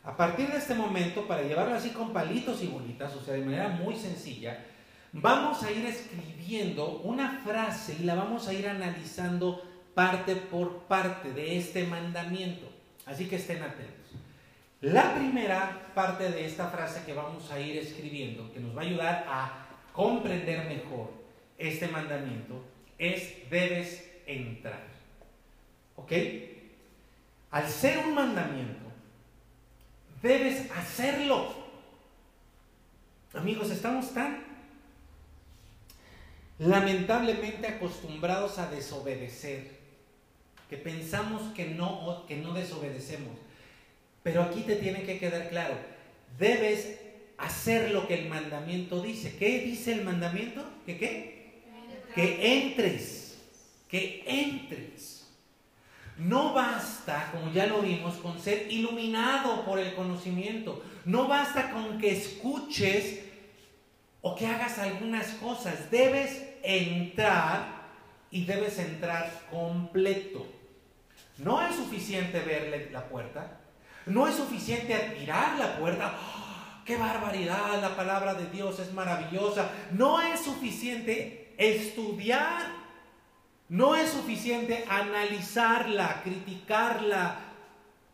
a 0.03 0.17
partir 0.17 0.49
de 0.49 0.57
este 0.57 0.75
momento, 0.75 1.25
para 1.25 1.43
llevarlo 1.43 1.75
así 1.75 1.91
con 1.91 2.11
palitos 2.11 2.61
y 2.61 2.67
bolitas, 2.67 3.15
o 3.15 3.23
sea, 3.23 3.35
de 3.35 3.45
manera 3.45 3.69
muy 3.69 3.95
sencilla, 3.95 4.65
vamos 5.13 5.63
a 5.63 5.71
ir 5.71 5.85
escribiendo 5.85 6.99
una 7.05 7.39
frase 7.45 7.95
y 7.97 8.03
la 8.03 8.15
vamos 8.15 8.45
a 8.49 8.53
ir 8.53 8.67
analizando 8.67 9.68
parte 9.99 10.33
por 10.37 10.83
parte 10.83 11.33
de 11.33 11.57
este 11.57 11.83
mandamiento. 11.83 12.71
Así 13.05 13.27
que 13.27 13.35
estén 13.35 13.61
atentos. 13.61 14.13
La 14.79 15.13
primera 15.13 15.91
parte 15.93 16.31
de 16.31 16.45
esta 16.45 16.69
frase 16.69 17.03
que 17.05 17.11
vamos 17.11 17.51
a 17.51 17.59
ir 17.59 17.77
escribiendo, 17.77 18.49
que 18.53 18.61
nos 18.61 18.73
va 18.73 18.79
a 18.79 18.85
ayudar 18.85 19.25
a 19.27 19.67
comprender 19.91 20.69
mejor 20.69 21.11
este 21.57 21.89
mandamiento, 21.89 22.63
es 22.97 23.49
debes 23.49 24.09
entrar. 24.25 24.83
¿Ok? 25.97 26.13
Al 27.51 27.67
ser 27.67 27.97
un 27.97 28.13
mandamiento, 28.13 28.85
debes 30.21 30.71
hacerlo. 30.71 31.53
Amigos, 33.33 33.69
estamos 33.69 34.13
tan 34.13 34.45
lamentablemente 36.57 37.67
acostumbrados 37.67 38.59
a 38.59 38.71
desobedecer 38.71 39.78
que 40.69 40.77
pensamos 40.77 41.41
que 41.53 41.65
no, 41.65 42.25
que 42.27 42.37
no 42.37 42.53
desobedecemos. 42.53 43.33
Pero 44.23 44.43
aquí 44.43 44.61
te 44.61 44.75
tiene 44.75 45.03
que 45.03 45.17
quedar 45.17 45.49
claro, 45.49 45.75
debes 46.37 46.99
hacer 47.37 47.91
lo 47.91 48.07
que 48.07 48.15
el 48.15 48.29
mandamiento 48.29 49.01
dice. 49.01 49.35
¿Qué 49.37 49.59
dice 49.59 49.93
el 49.93 50.03
mandamiento? 50.03 50.63
¿Que 50.85 50.97
qué? 50.97 51.39
Que 52.13 52.57
entres, 52.57 53.37
que 53.87 54.23
entres. 54.25 55.27
No 56.17 56.53
basta, 56.53 57.31
como 57.31 57.51
ya 57.53 57.65
lo 57.65 57.81
vimos, 57.81 58.15
con 58.15 58.39
ser 58.39 58.69
iluminado 58.69 59.63
por 59.63 59.79
el 59.79 59.95
conocimiento. 59.95 60.83
No 61.05 61.27
basta 61.27 61.71
con 61.71 61.97
que 61.97 62.11
escuches 62.11 63.21
o 64.21 64.35
que 64.35 64.45
hagas 64.45 64.77
algunas 64.79 65.27
cosas. 65.35 65.89
Debes 65.89 66.43
entrar 66.61 67.87
y 68.31 68.43
debes 68.43 68.77
entrar 68.79 69.31
completo. 69.49 70.58
No 71.39 71.65
es 71.65 71.75
suficiente 71.75 72.39
verle 72.39 72.89
la 72.91 73.07
puerta. 73.07 73.59
No 74.05 74.27
es 74.27 74.35
suficiente 74.35 74.93
admirar 74.93 75.57
la 75.57 75.77
puerta. 75.77 76.13
¡Ah! 76.15 76.81
¡Qué 76.85 76.97
barbaridad! 76.97 77.81
La 77.81 77.95
palabra 77.95 78.33
de 78.33 78.49
Dios 78.49 78.79
es 78.79 78.93
maravillosa. 78.93 79.69
No 79.91 80.21
es 80.21 80.41
suficiente 80.41 81.53
estudiar 81.57 82.79
no 83.69 83.95
es 83.95 84.09
suficiente 84.09 84.83
analizarla, 84.89 86.23
criticarla 86.23 87.39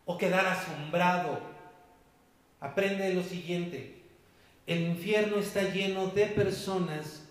o 0.04 0.18
quedar 0.18 0.46
asombrado. 0.46 1.40
Aprende 2.60 3.14
lo 3.14 3.22
siguiente. 3.22 4.02
El 4.66 4.82
infierno 4.82 5.38
está 5.38 5.62
lleno 5.62 6.08
de 6.08 6.26
personas 6.26 7.26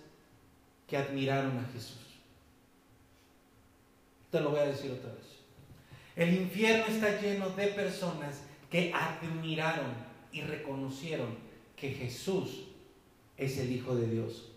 que 0.88 0.98
admiraron 0.98 1.60
a 1.60 1.72
Jesús. 1.72 2.00
Te 4.32 4.42
lo 4.42 4.50
voy 4.50 4.60
a 4.60 4.66
decir 4.66 4.92
otra 4.92 5.14
vez. 5.14 5.35
El 6.16 6.34
infierno 6.34 6.86
está 6.86 7.20
lleno 7.20 7.50
de 7.50 7.68
personas 7.68 8.44
que 8.72 8.94
admiraron 8.94 9.94
y 10.32 10.42
reconocieron 10.42 11.36
que 11.76 11.92
Jesús 11.92 12.68
es 13.38 13.58
el 13.58 13.72
Hijo 13.72 13.96
de 13.96 14.08
Dios, 14.08 14.52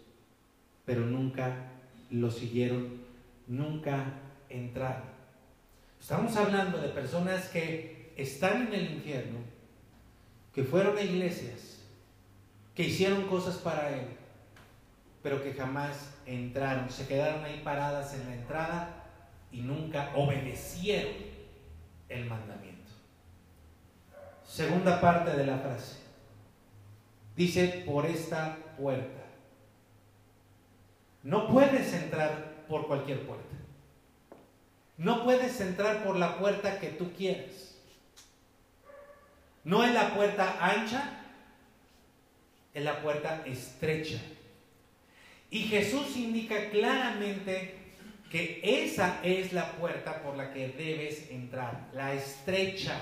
pero 0.85 1.01
nunca 1.01 1.73
lo 2.11 2.31
siguieron 2.31 3.03
nunca 3.49 4.05
entrar. 4.49 5.03
Estamos 6.01 6.37
hablando 6.37 6.79
de 6.79 6.89
personas 6.91 7.49
que 7.49 8.13
están 8.17 8.69
en 8.69 8.75
el 8.75 8.93
infierno, 8.93 9.39
que 10.55 10.63
fueron 10.63 10.97
a 10.97 11.03
iglesias, 11.03 11.81
que 12.75 12.85
hicieron 12.85 13.27
cosas 13.27 13.57
para 13.57 13.99
Él, 13.99 14.07
pero 15.23 15.43
que 15.43 15.55
jamás 15.55 16.15
entraron, 16.25 16.89
se 16.89 17.09
quedaron 17.09 17.45
ahí 17.45 17.61
paradas 17.65 18.15
en 18.15 18.27
la 18.27 18.35
entrada 18.35 19.05
y 19.51 19.63
nunca 19.63 20.13
obedecieron 20.15 21.28
el 22.09 22.25
mandamiento. 22.27 22.93
Segunda 24.47 25.01
parte 25.01 25.37
de 25.37 25.47
la 25.47 25.59
frase. 25.59 25.97
Dice, 27.37 27.85
por 27.87 28.07
esta 28.07 28.57
puerta. 28.77 29.23
No 31.23 31.49
puedes 31.49 31.93
entrar 31.93 32.65
por 32.69 32.87
cualquier 32.87 33.27
puerta. 33.27 33.45
No 34.97 35.25
puedes 35.25 35.61
entrar 35.61 36.03
por 36.05 36.17
la 36.17 36.39
puerta 36.39 36.81
que 36.81 36.89
tú 36.89 37.13
quieres. 37.17 37.79
No 39.63 39.85
es 39.85 39.93
la 39.93 40.15
puerta 40.15 40.59
ancha, 40.61 41.21
es 42.75 42.83
la 42.83 43.01
puerta 43.01 43.43
estrecha. 43.47 44.19
Y 45.51 45.63
Jesús 45.65 46.17
indica 46.17 46.71
claramente 46.71 47.78
que 48.31 48.61
esa 48.63 49.21
es 49.23 49.53
la 49.53 49.73
puerta 49.73 50.23
por 50.23 50.37
la 50.37 50.53
que 50.53 50.69
debes 50.69 51.31
entrar, 51.31 51.89
la 51.95 52.13
estrecha. 52.15 53.01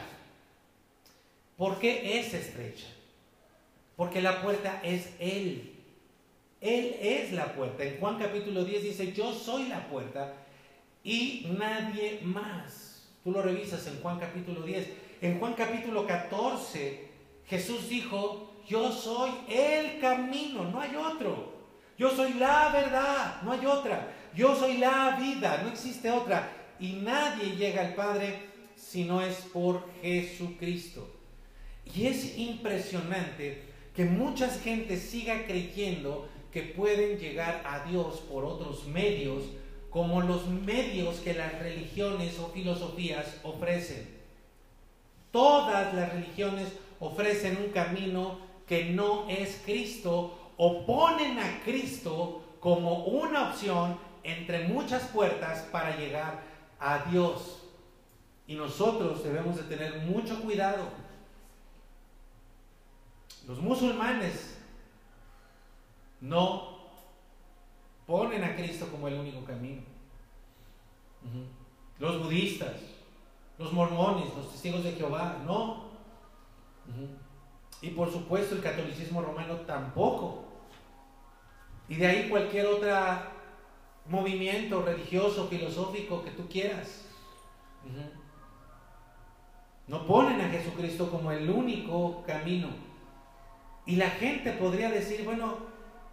¿Por 1.57 1.79
qué 1.79 2.21
es 2.21 2.35
estrecha? 2.35 2.87
Porque 3.97 4.21
la 4.21 4.43
puerta 4.43 4.81
es 4.83 5.11
Él. 5.19 5.73
Él 6.61 6.97
es 7.01 7.33
la 7.33 7.55
puerta. 7.55 7.85
En 7.85 7.99
Juan 7.99 8.19
capítulo 8.19 8.65
10 8.65 8.83
dice, 8.83 9.13
yo 9.13 9.33
soy 9.33 9.69
la 9.69 9.89
puerta 9.89 10.33
y 11.03 11.47
nadie 11.59 12.21
más. 12.23 13.09
Tú 13.25 13.33
lo 13.33 13.43
revisas 13.43 13.87
en 13.87 14.01
Juan 14.01 14.19
capítulo 14.19 14.63
10. 14.63 14.89
En 15.23 15.39
Juan 15.39 15.55
capítulo 15.55 16.07
14 16.07 17.07
Jesús 17.49 17.89
dijo, 17.89 18.53
yo 18.69 18.91
soy 18.91 19.31
el 19.49 20.01
camino, 20.01 20.65
no 20.65 20.81
hay 20.81 20.97
otro. 20.97 21.55
Yo 21.97 22.11
soy 22.11 22.35
la 22.35 22.71
verdad, 22.71 23.43
no 23.43 23.53
hay 23.53 23.65
otra. 23.65 24.13
Yo 24.37 24.55
soy 24.55 24.77
la 24.77 25.17
vida, 25.19 25.63
no 25.63 25.71
existe 25.71 26.11
otra. 26.11 26.53
Y 26.79 26.93
nadie 26.93 27.57
llega 27.57 27.81
al 27.81 27.95
Padre 27.95 28.39
si 28.77 29.05
no 29.05 29.23
es 29.23 29.37
por 29.53 29.83
Jesucristo. 30.03 31.11
Y 31.95 32.07
es 32.07 32.37
impresionante 32.37 33.63
que 33.95 34.05
mucha 34.05 34.49
gente 34.49 34.99
siga 34.99 35.47
creyendo 35.47 36.29
que 36.53 36.63
pueden 36.63 37.19
llegar 37.19 37.63
a 37.65 37.89
Dios 37.89 38.21
por 38.31 38.45
otros 38.45 38.87
medios, 38.87 39.45
como 39.89 40.21
los 40.21 40.47
medios 40.49 41.17
que 41.21 41.33
las 41.33 41.59
religiones 41.59 42.39
o 42.39 42.49
filosofías 42.49 43.41
ofrecen. 43.43 44.07
Todas 45.31 45.95
las 45.95 46.13
religiones 46.13 46.69
ofrecen 47.01 47.57
un 47.57 47.71
camino 47.71 48.39
que 48.67 48.85
no 48.87 49.29
es 49.31 49.63
Cristo 49.65 50.53
o 50.59 50.85
ponen 50.85 51.39
a 51.39 51.63
Cristo 51.65 52.43
como 52.61 53.05
una 53.05 53.51
opción 53.51 53.97
entre 54.27 54.67
muchas 54.67 55.05
puertas 55.05 55.61
para 55.71 55.97
llegar 55.97 56.43
a 56.81 56.99
Dios. 57.11 57.63
Y 58.49 58.57
nosotros 58.57 59.23
debemos 59.23 59.57
de 59.57 59.63
tener 59.63 60.01
mucho 60.01 60.43
cuidado. 60.43 60.89
Los 63.47 63.61
musulmanes 63.61 64.59
no 66.21 66.77
ponen 68.07 68.43
a 68.43 68.57
Cristo 68.57 68.89
como 68.91 69.07
el 69.07 69.15
único 69.15 69.45
camino. 69.45 69.83
Los 72.01 72.23
budistas, 72.23 72.75
los 73.59 73.73
mormones, 73.73 74.35
los 74.37 74.51
testigos 74.51 74.83
de 74.83 74.93
Jehová, 74.93 75.37
no. 75.45 75.87
Y 77.81 77.91
por 77.91 78.11
supuesto 78.11 78.57
el 78.57 78.63
catolicismo 78.63 79.23
romano 79.23 79.55
tampoco. 79.61 80.45
Y 81.89 81.95
de 81.95 82.07
ahí 82.07 82.29
cualquier 82.29 82.67
otro 82.67 82.91
movimiento 84.09 84.83
religioso, 84.83 85.49
filosófico 85.49 86.23
que 86.23 86.31
tú 86.31 86.49
quieras. 86.49 87.05
No 89.87 90.07
ponen 90.07 90.41
a 90.41 90.49
Jesucristo 90.49 91.11
como 91.11 91.33
el 91.33 91.49
único 91.49 92.25
camino. 92.27 92.69
Y 93.85 93.97
la 93.97 94.11
gente 94.11 94.53
podría 94.53 94.91
decir, 94.91 95.25
bueno, 95.25 95.59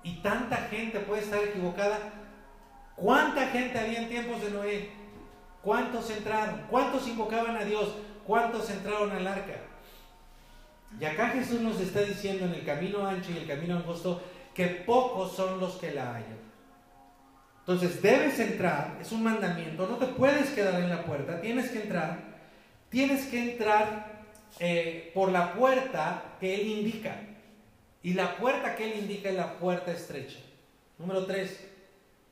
y 0.04 0.18
tanta 0.18 0.58
gente 0.58 1.00
puede 1.00 1.24
estar 1.24 1.44
equivocada. 1.44 1.98
¿Cuánta 2.96 3.48
gente 3.48 3.80
había 3.80 4.02
en 4.02 4.10
tiempos 4.10 4.42
de 4.42 4.52
Noé? 4.52 4.90
¿Cuántos 5.64 6.10
entraron? 6.12 6.66
¿Cuántos 6.70 7.08
invocaban 7.08 7.56
a 7.56 7.64
Dios? 7.64 7.96
¿Cuántos 8.28 8.70
entraron 8.70 9.12
al 9.12 9.26
arca? 9.26 9.56
Y 11.00 11.06
acá 11.06 11.30
Jesús 11.30 11.62
nos 11.62 11.80
está 11.80 12.02
diciendo 12.02 12.46
en 12.46 12.54
el 12.54 12.66
camino 12.66 13.08
ancho 13.08 13.32
y 13.32 13.38
el 13.38 13.48
camino 13.48 13.78
angosto 13.78 14.22
que 14.54 14.68
pocos 14.68 15.32
son 15.32 15.60
los 15.60 15.78
que 15.78 15.92
la 15.92 16.16
hallan. 16.16 16.43
Entonces 17.64 18.02
debes 18.02 18.40
entrar, 18.40 18.98
es 19.02 19.12
un 19.12 19.24
mandamiento, 19.24 19.88
no 19.88 19.98
te 19.98 20.08
puedes 20.08 20.50
quedar 20.50 20.82
en 20.82 20.90
la 20.90 21.06
puerta, 21.06 21.40
tienes 21.40 21.70
que 21.70 21.82
entrar, 21.82 22.20
tienes 22.90 23.26
que 23.28 23.52
entrar 23.52 24.24
eh, 24.60 25.12
por 25.14 25.32
la 25.32 25.54
puerta 25.54 26.36
que 26.40 26.56
Él 26.56 26.68
indica. 26.68 27.16
Y 28.04 28.14
la 28.14 28.36
puerta 28.36 28.76
que 28.76 28.92
él 28.92 29.00
indica 29.00 29.30
es 29.30 29.36
la 29.36 29.58
puerta 29.58 29.94
estrecha. 29.94 30.40
Número 31.00 31.26
tres, 31.26 31.58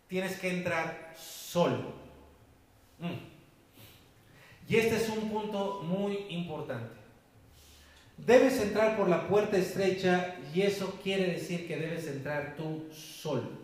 tienes 0.08 0.38
que 0.38 0.50
entrar 0.50 1.14
solo. 1.18 1.94
Mm. 3.00 3.32
Y 4.68 4.76
este 4.76 4.98
es 4.98 5.10
un 5.10 5.30
punto 5.30 5.82
muy 5.84 6.26
importante. 6.30 6.94
Debes 8.18 8.60
entrar 8.60 8.98
por 8.98 9.08
la 9.08 9.28
puerta 9.28 9.58
estrecha 9.58 10.36
y 10.54 10.62
eso 10.62 11.00
quiere 11.02 11.32
decir 11.32 11.68
que 11.68 11.78
debes 11.78 12.06
entrar 12.06 12.56
tú 12.58 12.90
solo. 12.92 13.61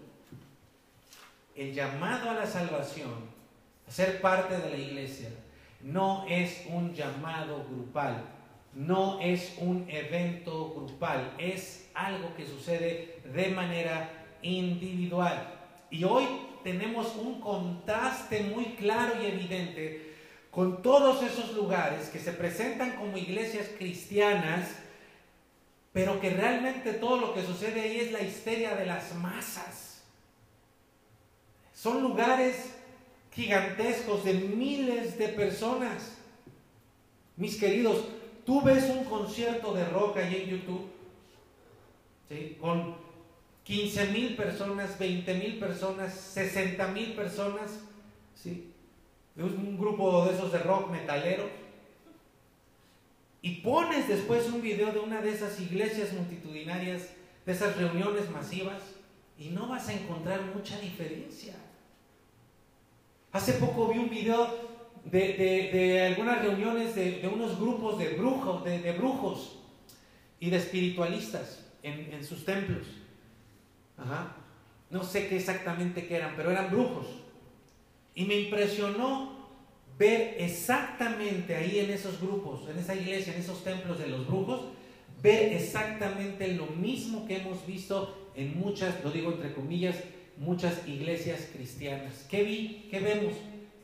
El 1.58 1.74
llamado 1.74 2.30
a 2.30 2.36
la 2.36 2.46
salvación, 2.46 3.10
a 3.88 3.92
ser 3.92 4.22
parte 4.22 4.56
de 4.60 4.70
la 4.70 4.78
iglesia, 4.78 5.30
no 5.82 6.24
es 6.30 6.64
un 6.70 6.94
llamado 6.94 7.66
grupal, 7.68 8.24
no 8.76 9.20
es 9.20 9.56
un 9.58 9.90
evento 9.90 10.76
grupal, 10.76 11.34
es 11.40 11.90
algo 11.96 12.36
que 12.36 12.46
sucede 12.46 13.22
de 13.34 13.48
manera 13.48 14.08
individual. 14.44 15.52
Y 15.90 16.04
hoy 16.04 16.28
tenemos 16.64 17.16
un 17.16 17.42
contraste 17.42 18.42
muy 18.42 18.76
claro 18.76 19.20
y 19.20 19.26
evidente 19.26 20.14
con 20.52 20.84
todos 20.84 21.24
esos 21.24 21.56
lugares 21.56 22.10
que 22.10 22.20
se 22.20 22.34
presentan 22.34 22.98
como 22.98 23.18
iglesias 23.18 23.66
cristianas, 23.80 24.70
pero 25.92 26.22
que 26.22 26.30
realmente 26.30 26.94
todo 26.94 27.18
lo 27.18 27.34
que 27.34 27.42
sucede 27.42 27.82
ahí 27.82 28.00
es 28.00 28.12
la 28.12 28.22
histeria 28.22 28.76
de 28.76 28.86
las 28.86 29.16
masas. 29.16 29.87
Son 31.78 32.02
lugares 32.02 32.74
gigantescos 33.32 34.24
de 34.26 34.34
miles 34.34 35.16
de 35.20 35.28
personas. 35.28 36.18
Mis 37.36 37.56
queridos, 37.58 38.04
tú 38.48 38.64
ves 38.64 38.86
un 38.90 39.04
concierto 39.04 39.76
de 39.76 39.86
rock 39.86 40.18
ahí 40.18 40.42
en 40.42 40.50
YouTube, 40.50 40.90
con 42.60 42.96
15 43.64 44.08
mil 44.08 44.36
personas, 44.36 44.98
20 44.98 45.34
mil 45.36 45.60
personas, 45.60 46.16
60 46.16 46.88
mil 46.88 47.14
personas, 47.14 47.80
¿sí? 48.34 48.74
un 49.36 49.78
grupo 49.78 50.26
de 50.26 50.34
esos 50.34 50.52
de 50.52 50.58
rock 50.58 50.90
metalero, 50.90 51.48
y 53.44 53.62
pones 53.62 54.08
después 54.08 54.48
un 54.48 54.64
video 54.64 54.92
de 54.92 55.00
una 55.00 55.22
de 55.22 55.32
esas 55.32 55.60
iglesias 55.60 56.12
multitudinarias, 56.14 57.10
de 57.46 57.52
esas 57.52 57.78
reuniones 57.78 58.32
masivas, 58.32 58.82
y 59.38 59.50
no 59.50 59.68
vas 59.68 59.88
a 59.90 59.94
encontrar 59.94 60.42
mucha 60.56 60.80
diferencia. 60.80 61.54
Hace 63.32 63.54
poco 63.54 63.90
vi 63.90 64.00
un 64.00 64.10
video 64.10 64.68
de, 65.04 66.08
algunas 66.08 66.42
reuniones 66.42 66.96
de, 66.96 67.30
unos 67.34 67.60
grupos 67.60 67.98
de 68.00 68.10
brujos, 68.16 68.64
de, 68.64 68.92
brujos 68.94 69.60
y 70.40 70.50
de 70.50 70.58
espiritualistas 70.58 71.66
en, 71.84 72.24
sus 72.24 72.46
templos. 72.46 72.88
No 74.90 75.04
sé 75.04 75.28
qué 75.28 75.38
exactamente 75.38 76.08
qué 76.08 76.16
eran, 76.16 76.34
pero 76.36 76.52
eran 76.52 76.72
brujos. 76.72 77.08
Y 78.16 78.26
me 78.26 78.36
impresionó 78.36 79.38
ver 79.98 80.36
exactamente 80.40 81.56
ahí 81.56 81.80
en 81.80 81.92
esos 81.92 82.22
grupos, 82.22 82.70
en 82.70 82.78
esa 82.78 82.96
iglesia, 82.96 83.34
en 83.34 83.42
esos 83.42 83.64
templos 83.64 84.00
de 84.00 84.08
los 84.08 84.28
brujos, 84.28 84.62
ver 85.22 85.54
exactamente 85.54 86.54
lo 86.54 86.68
mismo 86.68 87.28
que 87.28 87.38
hemos 87.38 87.66
visto 87.66 88.30
en 88.36 88.60
muchas, 88.60 89.04
lo 89.04 89.12
digo 89.12 89.32
entre 89.32 89.54
comillas, 89.54 89.96
muchas 90.38 90.88
iglesias 90.88 91.50
cristianas. 91.54 92.26
¿Qué 92.30 92.44
vi? 92.44 92.88
¿Qué 92.90 93.00
vemos? 93.00 93.34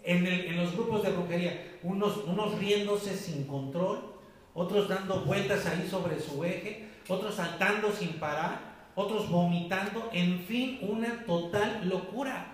En, 0.03 0.57
los 0.57 0.73
grupos 0.73 1.03
de 1.03 1.11
brujería, 1.11 1.77
unos, 1.81 2.17
unos 2.25 2.59
riéndose 2.59 3.15
sin 3.15 3.45
control, 3.45 4.13
otros 4.53 4.89
dando 4.89 5.21
vueltas 5.21 5.65
ahí 5.65 5.87
sobre 5.89 6.19
su 6.19 6.43
eje, 6.43 6.87
otros 7.07 7.35
saltando 7.35 7.91
sin 7.91 8.13
parar, 8.13 8.73
otros 8.95 9.29
vomitando, 9.29 10.09
en 10.13 10.39
fin, 10.39 10.79
una 10.81 11.25
total 11.25 11.87
locura. 11.87 12.49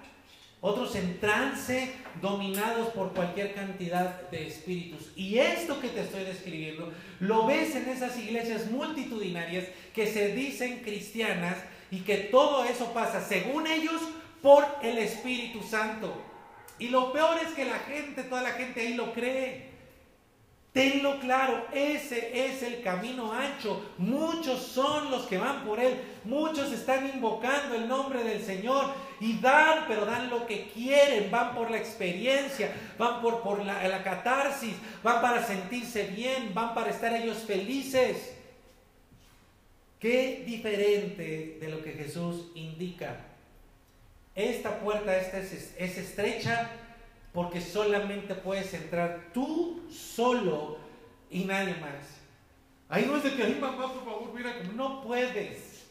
Otros 0.62 0.93
en 0.95 1.20
trance, 1.20 1.93
dominados 2.22 2.89
por 2.89 3.14
cualquier 3.14 3.54
cantidad 3.54 4.30
de 4.30 4.45
espíritus. 4.45 5.10
Y 5.16 5.38
esto 5.38 5.80
que 5.80 5.88
te 5.88 6.02
estoy 6.02 6.26
describiendo, 6.26 6.91
lo 7.22 7.45
ves 7.45 7.76
en 7.76 7.88
esas 7.88 8.18
iglesias 8.20 8.70
multitudinarias 8.70 9.66
que 9.93 10.06
se 10.06 10.34
dicen 10.36 10.82
cristianas 10.84 11.56
y 11.91 12.01
que 12.01 12.17
todo 12.17 12.63
eso 12.65 12.93
pasa, 12.93 13.21
según 13.21 13.67
ellos, 13.67 14.01
por 14.41 14.65
el 14.81 14.97
Espíritu 14.97 15.61
Santo. 15.63 16.13
Y 16.77 16.87
lo 16.89 17.11
peor 17.11 17.37
es 17.45 17.53
que 17.53 17.65
la 17.65 17.79
gente, 17.79 18.23
toda 18.23 18.41
la 18.41 18.51
gente 18.51 18.81
ahí 18.81 18.93
lo 18.93 19.13
cree. 19.13 19.69
Tenlo 20.71 21.19
claro, 21.19 21.65
ese 21.73 22.45
es 22.45 22.61
el 22.61 22.83
camino 22.83 23.33
ancho. 23.33 23.83
Muchos 23.97 24.61
son 24.61 25.09
los 25.09 25.23
que 25.23 25.39
van 25.39 25.65
por 25.65 25.79
él. 25.79 25.99
Muchos 26.23 26.71
están 26.71 27.09
invocando 27.09 27.75
el 27.75 27.87
nombre 27.87 28.23
del 28.23 28.41
Señor 28.45 28.93
y 29.19 29.39
dan, 29.39 29.85
pero 29.87 30.05
dan 30.05 30.29
lo 30.29 30.45
que 30.45 30.69
quieren. 30.69 31.31
Van 31.31 31.55
por 31.55 31.71
la 31.71 31.77
experiencia, 31.77 32.71
van 32.99 33.19
por, 33.21 33.41
por 33.41 33.65
la, 33.65 33.85
la 33.87 34.03
catarsis, 34.03 34.75
van 35.03 35.21
para 35.21 35.43
sentirse 35.43 36.03
bien, 36.03 36.53
van 36.53 36.75
para 36.75 36.91
estar 36.91 37.13
ellos 37.13 37.39
felices. 37.39 38.38
Qué 40.00 40.43
diferente 40.45 41.58
de 41.60 41.68
lo 41.70 41.84
que 41.84 41.91
Jesús 41.91 42.52
indica. 42.56 43.26
Esta 44.34 44.80
puerta 44.80 45.18
esta 45.18 45.39
es, 45.39 45.76
estrecha 45.78 46.72
porque 47.34 47.60
solamente 47.60 48.34
puedes 48.36 48.74
entrar 48.74 49.32
tú 49.34 49.84
solo 49.91 50.78
y 51.30 51.43
nadie 51.43 51.76
más. 51.76 52.20
Ahí 52.88 53.06
no 53.06 53.18
es 53.18 53.24
de 53.24 53.36
que, 53.36 53.43
ay 53.43 53.58
mamá, 53.60 53.93
por 53.93 54.06
favor, 54.06 54.34
mira, 54.34 54.64
no 54.74 55.04
puedes. 55.04 55.86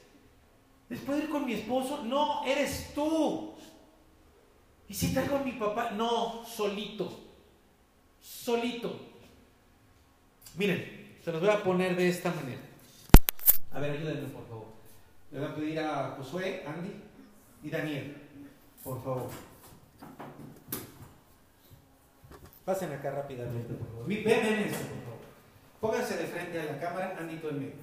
¿Después 0.89 1.23
ir 1.23 1.29
con 1.29 1.45
mi 1.45 1.53
esposo? 1.53 2.03
No, 2.05 2.45
eres 2.47 2.93
tú. 2.95 3.55
¿Y 4.89 4.95
si 4.95 5.13
traigo 5.13 5.37
a 5.37 5.43
mi 5.43 5.53
papá? 5.53 5.91
No, 5.91 6.45
solito. 6.47 7.21
Solito. 8.21 8.99
Miren, 10.57 11.19
se 11.23 11.31
los 11.31 11.41
voy 11.43 11.51
a 11.51 11.63
poner 11.63 11.95
de 11.95 12.09
esta 12.09 12.33
manera. 12.33 12.61
A 13.79 13.81
ver, 13.81 13.93
ayúdenme, 13.93 14.29
por 14.31 14.45
favor. 14.49 14.67
Le 15.31 15.39
voy 15.39 15.49
a 15.49 15.55
pedir 15.55 15.79
a 15.79 16.11
Josué, 16.17 16.65
Andy 16.67 17.01
y 17.63 17.71
Daniel, 17.71 18.17
por 18.83 19.01
favor. 19.05 19.31
Pasen 22.65 22.91
acá 22.91 23.13
rápidamente, 23.13 23.75
por 23.75 23.87
favor. 23.87 24.09
Ven, 24.09 24.25
ven 24.25 24.65
por 24.65 24.73
favor. 24.73 25.21
Pónganse 25.81 26.17
de 26.17 26.27
frente 26.27 26.61
a 26.61 26.65
la 26.65 26.81
cámara, 26.81 27.17
Andy, 27.21 27.37
tú 27.37 27.51
en 27.51 27.59
medio. 27.61 27.75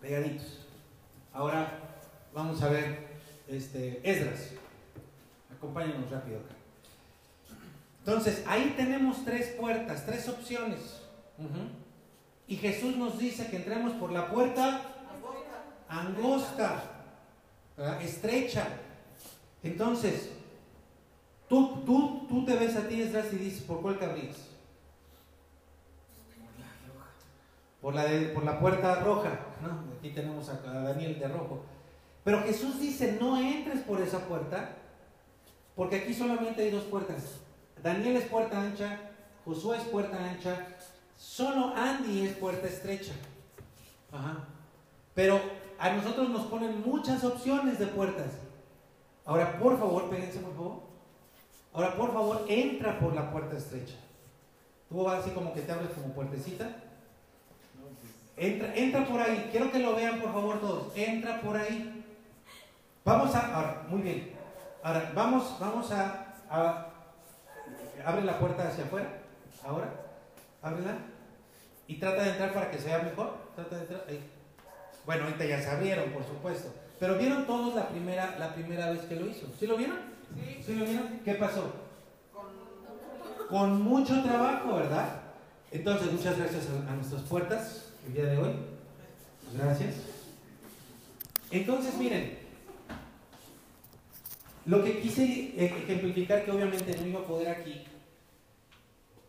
Pegaditos. 0.00 0.60
Ahora 1.32 1.76
vamos 2.32 2.62
a 2.62 2.68
ver 2.68 3.08
este, 3.48 4.00
Esdras. 4.08 4.50
Acompáñenos 5.56 6.08
rápido 6.08 6.38
acá. 6.38 6.61
Entonces, 8.04 8.42
ahí 8.48 8.74
tenemos 8.76 9.24
tres 9.24 9.50
puertas, 9.50 10.04
tres 10.04 10.28
opciones. 10.28 10.80
Y 12.48 12.56
Jesús 12.56 12.96
nos 12.96 13.16
dice 13.16 13.46
que 13.46 13.56
entremos 13.56 13.92
por 13.92 14.10
la 14.10 14.28
puerta 14.28 14.80
angosta, 15.88 16.82
estrecha. 18.00 18.66
Entonces, 19.62 20.30
tú, 21.48 21.84
tú, 21.86 22.26
tú 22.28 22.44
te 22.44 22.56
ves 22.56 22.74
a 22.74 22.88
ti 22.88 22.98
detrás 22.98 23.32
y 23.32 23.36
dices, 23.36 23.62
¿por 23.62 23.80
cuál 23.80 24.00
te 24.00 24.08
Por 27.80 27.94
la, 27.94 28.04
de, 28.04 28.28
por 28.30 28.44
la 28.44 28.58
puerta 28.58 28.96
roja. 28.96 29.38
¿no? 29.62 29.96
Aquí 29.96 30.10
tenemos 30.10 30.48
a 30.48 30.54
Daniel 30.56 31.20
de 31.20 31.28
rojo. 31.28 31.64
Pero 32.24 32.42
Jesús 32.42 32.80
dice, 32.80 33.16
no 33.20 33.40
entres 33.40 33.80
por 33.80 34.00
esa 34.00 34.26
puerta, 34.26 34.76
porque 35.76 35.96
aquí 35.96 36.14
solamente 36.14 36.62
hay 36.62 36.70
dos 36.70 36.84
puertas. 36.84 37.41
Daniel 37.82 38.16
es 38.16 38.24
puerta 38.26 38.60
ancha, 38.60 38.98
Josué 39.44 39.78
es 39.78 39.84
puerta 39.84 40.16
ancha, 40.16 40.66
solo 41.16 41.72
Andy 41.76 42.26
es 42.26 42.36
puerta 42.36 42.68
estrecha. 42.68 43.12
Pero 45.14 45.40
a 45.78 45.90
nosotros 45.90 46.28
nos 46.28 46.46
ponen 46.46 46.82
muchas 46.82 47.24
opciones 47.24 47.78
de 47.78 47.86
puertas. 47.86 48.32
Ahora, 49.24 49.58
por 49.58 49.78
favor, 49.78 50.08
péguense 50.08 50.38
por 50.38 50.54
favor. 50.54 50.82
Ahora, 51.72 51.96
por 51.96 52.12
favor, 52.12 52.44
entra 52.48 52.98
por 53.00 53.14
la 53.14 53.30
puerta 53.32 53.56
estrecha. 53.56 53.94
Tú 54.88 55.02
vas 55.02 55.20
así 55.20 55.30
como 55.30 55.52
que 55.52 55.62
te 55.62 55.72
abres 55.72 55.90
como 55.90 56.14
puertecita. 56.14 56.68
Entra, 58.36 58.74
entra 58.76 59.06
por 59.06 59.20
ahí. 59.20 59.48
Quiero 59.50 59.72
que 59.72 59.78
lo 59.78 59.94
vean, 59.96 60.20
por 60.20 60.32
favor, 60.32 60.60
todos. 60.60 60.96
Entra 60.96 61.40
por 61.40 61.56
ahí. 61.56 62.04
Vamos 63.04 63.34
a. 63.34 63.54
Ahora, 63.54 63.86
muy 63.88 64.02
bien. 64.02 64.32
Ahora, 64.82 65.12
vamos, 65.14 65.56
vamos 65.58 65.90
a 65.90 66.91
abre 68.04 68.24
la 68.24 68.38
puerta 68.38 68.68
hacia 68.68 68.84
afuera, 68.84 69.08
ahora, 69.64 69.92
ábrela, 70.62 70.98
y 71.86 71.96
trata 71.96 72.22
de 72.22 72.30
entrar 72.30 72.52
para 72.52 72.70
que 72.70 72.78
sea 72.78 72.98
mejor, 72.98 73.36
trata 73.54 73.76
de 73.76 73.82
entrar, 73.82 74.04
ahí. 74.08 74.20
Bueno, 75.04 75.24
ahorita 75.24 75.44
ya 75.44 75.60
se 75.60 75.70
abrieron, 75.70 76.10
por 76.10 76.24
supuesto, 76.24 76.72
pero 77.00 77.18
vieron 77.18 77.46
todos 77.46 77.74
la 77.74 77.88
primera, 77.88 78.38
la 78.38 78.54
primera 78.54 78.90
vez 78.90 79.02
que 79.02 79.16
lo 79.16 79.26
hizo, 79.26 79.46
¿sí 79.58 79.66
lo 79.66 79.76
vieron? 79.76 79.98
Sí. 80.34 80.62
¿Sí 80.64 80.74
lo 80.74 80.84
vieron? 80.84 81.20
¿Qué 81.24 81.34
pasó? 81.34 81.72
Con 83.48 83.82
mucho 83.82 84.22
trabajo, 84.22 84.76
¿verdad? 84.76 85.20
Entonces, 85.70 86.12
muchas 86.12 86.38
gracias 86.38 86.68
a, 86.88 86.94
nuestras 86.94 87.22
puertas 87.22 87.92
el 88.06 88.14
día 88.14 88.26
de 88.26 88.38
hoy. 88.38 88.52
Gracias. 89.56 89.94
Entonces, 91.50 91.94
miren, 91.96 92.38
lo 94.64 94.84
que 94.84 95.00
quise 95.00 95.54
ejemplificar, 95.56 96.44
que 96.44 96.50
obviamente 96.50 96.96
no 96.98 97.06
iba 97.06 97.20
a 97.20 97.24
poder 97.24 97.48
aquí, 97.48 97.84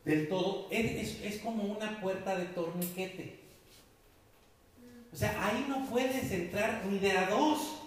del 0.05 0.27
todo, 0.27 0.67
es, 0.69 1.39
como 1.43 1.63
una 1.63 1.99
puerta 2.01 2.35
de 2.35 2.45
torniquete. 2.45 3.39
O 5.11 5.15
sea, 5.15 5.45
ahí 5.45 5.65
no 5.69 5.85
puedes 5.85 6.31
entrar 6.31 6.83
ni 6.89 6.99
de 6.99 7.11
a 7.11 7.29
dos. 7.29 7.79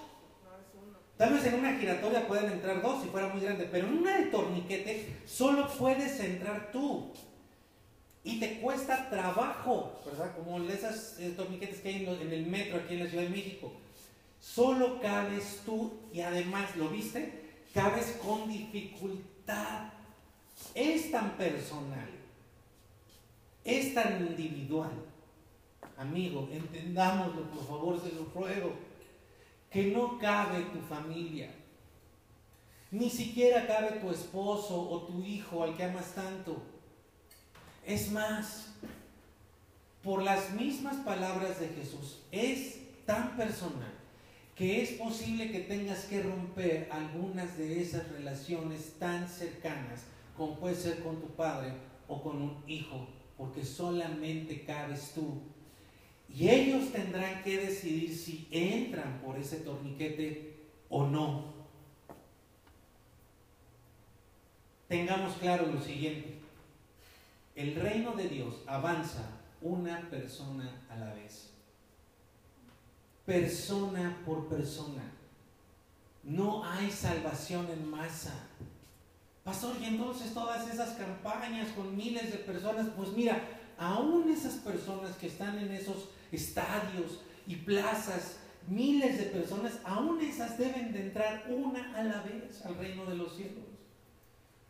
Tal 1.17 1.33
vez 1.33 1.45
en 1.47 1.55
una 1.55 1.75
giratoria 1.77 2.27
pueden 2.29 2.53
entrar 2.53 2.83
dos 2.83 3.03
si 3.03 3.09
fuera 3.09 3.29
muy 3.29 3.41
grande, 3.41 3.69
pero 3.71 3.89
en 3.89 3.99
una 3.99 4.19
de 4.19 4.27
torniquete 4.27 5.17
solo 5.27 5.69
puedes 5.77 6.21
entrar 6.21 6.71
tú. 6.73 7.13
Y 8.23 8.41
te 8.41 8.59
cuesta 8.61 9.09
trabajo, 9.09 10.01
¿verdad? 10.05 10.35
Como 10.37 10.61
esas 10.69 11.17
eh, 11.21 11.33
torniquetes 11.37 11.81
que 11.81 11.89
hay 11.89 12.05
en, 12.05 12.33
el 12.33 12.47
metro 12.47 12.79
aquí 12.79 12.95
en 12.95 13.05
la 13.05 13.09
Ciudad 13.09 13.23
de 13.25 13.31
México. 13.31 13.73
Solo 14.41 15.01
cabes 15.01 15.63
tú 15.65 15.93
y 16.13 16.21
además, 16.21 16.77
¿lo 16.77 16.89
viste? 16.89 17.45
Cabes 17.73 18.19
con 18.23 18.49
dificultad. 18.49 19.93
Es 20.75 21.11
tan 21.11 21.37
personal, 21.37 22.09
es 23.65 23.95
tan 23.95 24.27
individual. 24.27 24.93
Amigo, 25.97 26.49
entendámoslo, 26.53 27.43
por 27.51 27.67
favor, 27.67 28.01
se 28.01 28.15
lo 28.15 28.25
ruego. 28.27 28.73
Que 29.71 29.87
no 29.87 30.19
cabe 30.19 30.61
tu 30.67 30.81
familia. 30.81 31.51
Ni 32.91 33.11
siquiera 33.11 33.67
cabe 33.67 33.99
tu 34.01 34.11
esposo 34.11 34.79
o 34.79 35.03
tu 35.03 35.23
hijo 35.23 35.63
al 35.63 35.77
que 35.77 35.85
amas 35.85 36.15
tanto 36.15 36.77
es 37.87 38.11
más, 38.11 38.67
por 40.03 40.23
las 40.23 40.51
mismas 40.51 40.97
palabras 40.97 41.61
de 41.61 41.69
Jesús, 41.69 42.19
es 42.33 42.79
tan 43.07 43.37
personal 43.37 43.93
que 44.57 44.83
es 44.83 44.91
posible 44.93 45.53
que 45.53 45.61
tengas 45.61 46.05
que 46.05 46.23
romper 46.23 46.89
algunas 46.91 47.57
de 47.57 47.81
esas 47.81 48.09
relaciones 48.09 48.95
tan 48.99 49.29
cercanas 49.29 50.03
como 50.37 50.59
puede 50.59 50.75
ser 50.75 51.03
con 51.03 51.21
tu 51.21 51.29
padre 51.29 51.73
o 52.09 52.23
con 52.23 52.41
un 52.41 52.63
hijo, 52.67 53.09
porque 53.37 53.65
solamente 53.65 54.65
cabes 54.65 55.13
tú. 55.15 55.41
Y 56.29 56.49
ellos 56.49 56.93
tendrán 56.93 57.43
que 57.43 57.59
decidir 57.59 58.15
si 58.15 58.49
entran 58.51 59.21
por 59.25 59.39
ese 59.39 59.59
torniquete 59.59 60.57
o 60.89 61.07
no. 61.07 61.55
Tengamos 64.89 65.35
claro 65.37 65.67
lo 65.67 65.81
siguiente. 65.81 66.39
El 67.55 67.75
reino 67.75 68.13
de 68.15 68.29
Dios 68.29 68.63
avanza 68.67 69.29
una 69.63 70.09
persona 70.11 70.85
a 70.91 70.97
la 70.97 71.15
vez. 71.15 71.51
Persona 73.25 74.23
por 74.25 74.49
persona. 74.49 75.03
No 76.23 76.65
hay 76.65 76.91
salvación 76.91 77.69
en 77.71 77.91
masa. 77.91 78.46
Pastor, 79.47 79.77
y 79.81 79.85
entonces 79.85 80.35
todas 80.35 80.69
esas 80.69 80.95
campañas 80.95 81.69
con 81.69 81.97
miles 81.97 82.33
de 82.33 82.39
personas, 82.39 82.89
pues 82.97 83.11
mira, 83.13 83.41
aún 83.79 84.29
esas 84.29 84.55
personas 84.55 85.17
que 85.19 85.29
están 85.29 85.57
en 85.61 85.71
esos 85.71 86.09
estadios 86.33 87.21
y 87.47 87.55
plazas, 87.55 88.39
miles 88.67 89.19
de 89.19 89.27
personas, 89.27 89.79
aún 89.85 90.21
esas 90.21 90.59
deben 90.59 90.93
de 90.93 91.03
entrar 91.03 91.45
una 91.49 91.97
a 91.97 92.03
la 92.03 92.23
vez 92.23 92.61
al 92.67 92.75
reino 92.75 93.07
de 93.07 93.15
los 93.15 93.37
cielos. 93.37 93.63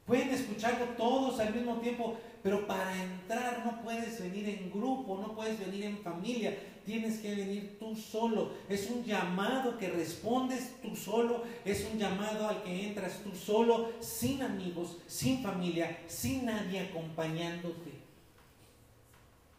Pueden 0.04 0.28
escucharlo 0.28 0.84
todos 0.90 1.40
al 1.40 1.54
mismo 1.54 1.78
tiempo, 1.78 2.18
pero 2.42 2.66
para 2.66 3.02
entrar 3.02 3.64
no 3.64 3.82
puedes 3.82 4.20
venir 4.20 4.46
en 4.46 4.70
grupo, 4.70 5.16
no 5.16 5.34
puedes 5.34 5.58
venir 5.58 5.86
en 5.86 5.98
familia, 6.02 6.54
tienes 6.86 7.18
que 7.18 7.34
venir 7.34 7.76
tú 7.78 7.94
solo. 7.94 8.52
Es 8.68 8.88
un 8.88 9.04
llamado 9.04 9.76
que 9.76 9.90
respondes 9.90 10.80
tú 10.80 10.94
solo, 10.96 11.42
es 11.64 11.86
un 11.92 11.98
llamado 11.98 12.48
al 12.48 12.62
que 12.62 12.86
entras 12.86 13.20
tú 13.22 13.34
solo, 13.34 13.90
sin 14.00 14.40
amigos, 14.40 14.96
sin 15.06 15.42
familia, 15.42 15.98
sin 16.06 16.46
nadie 16.46 16.80
acompañándote. 16.80 17.90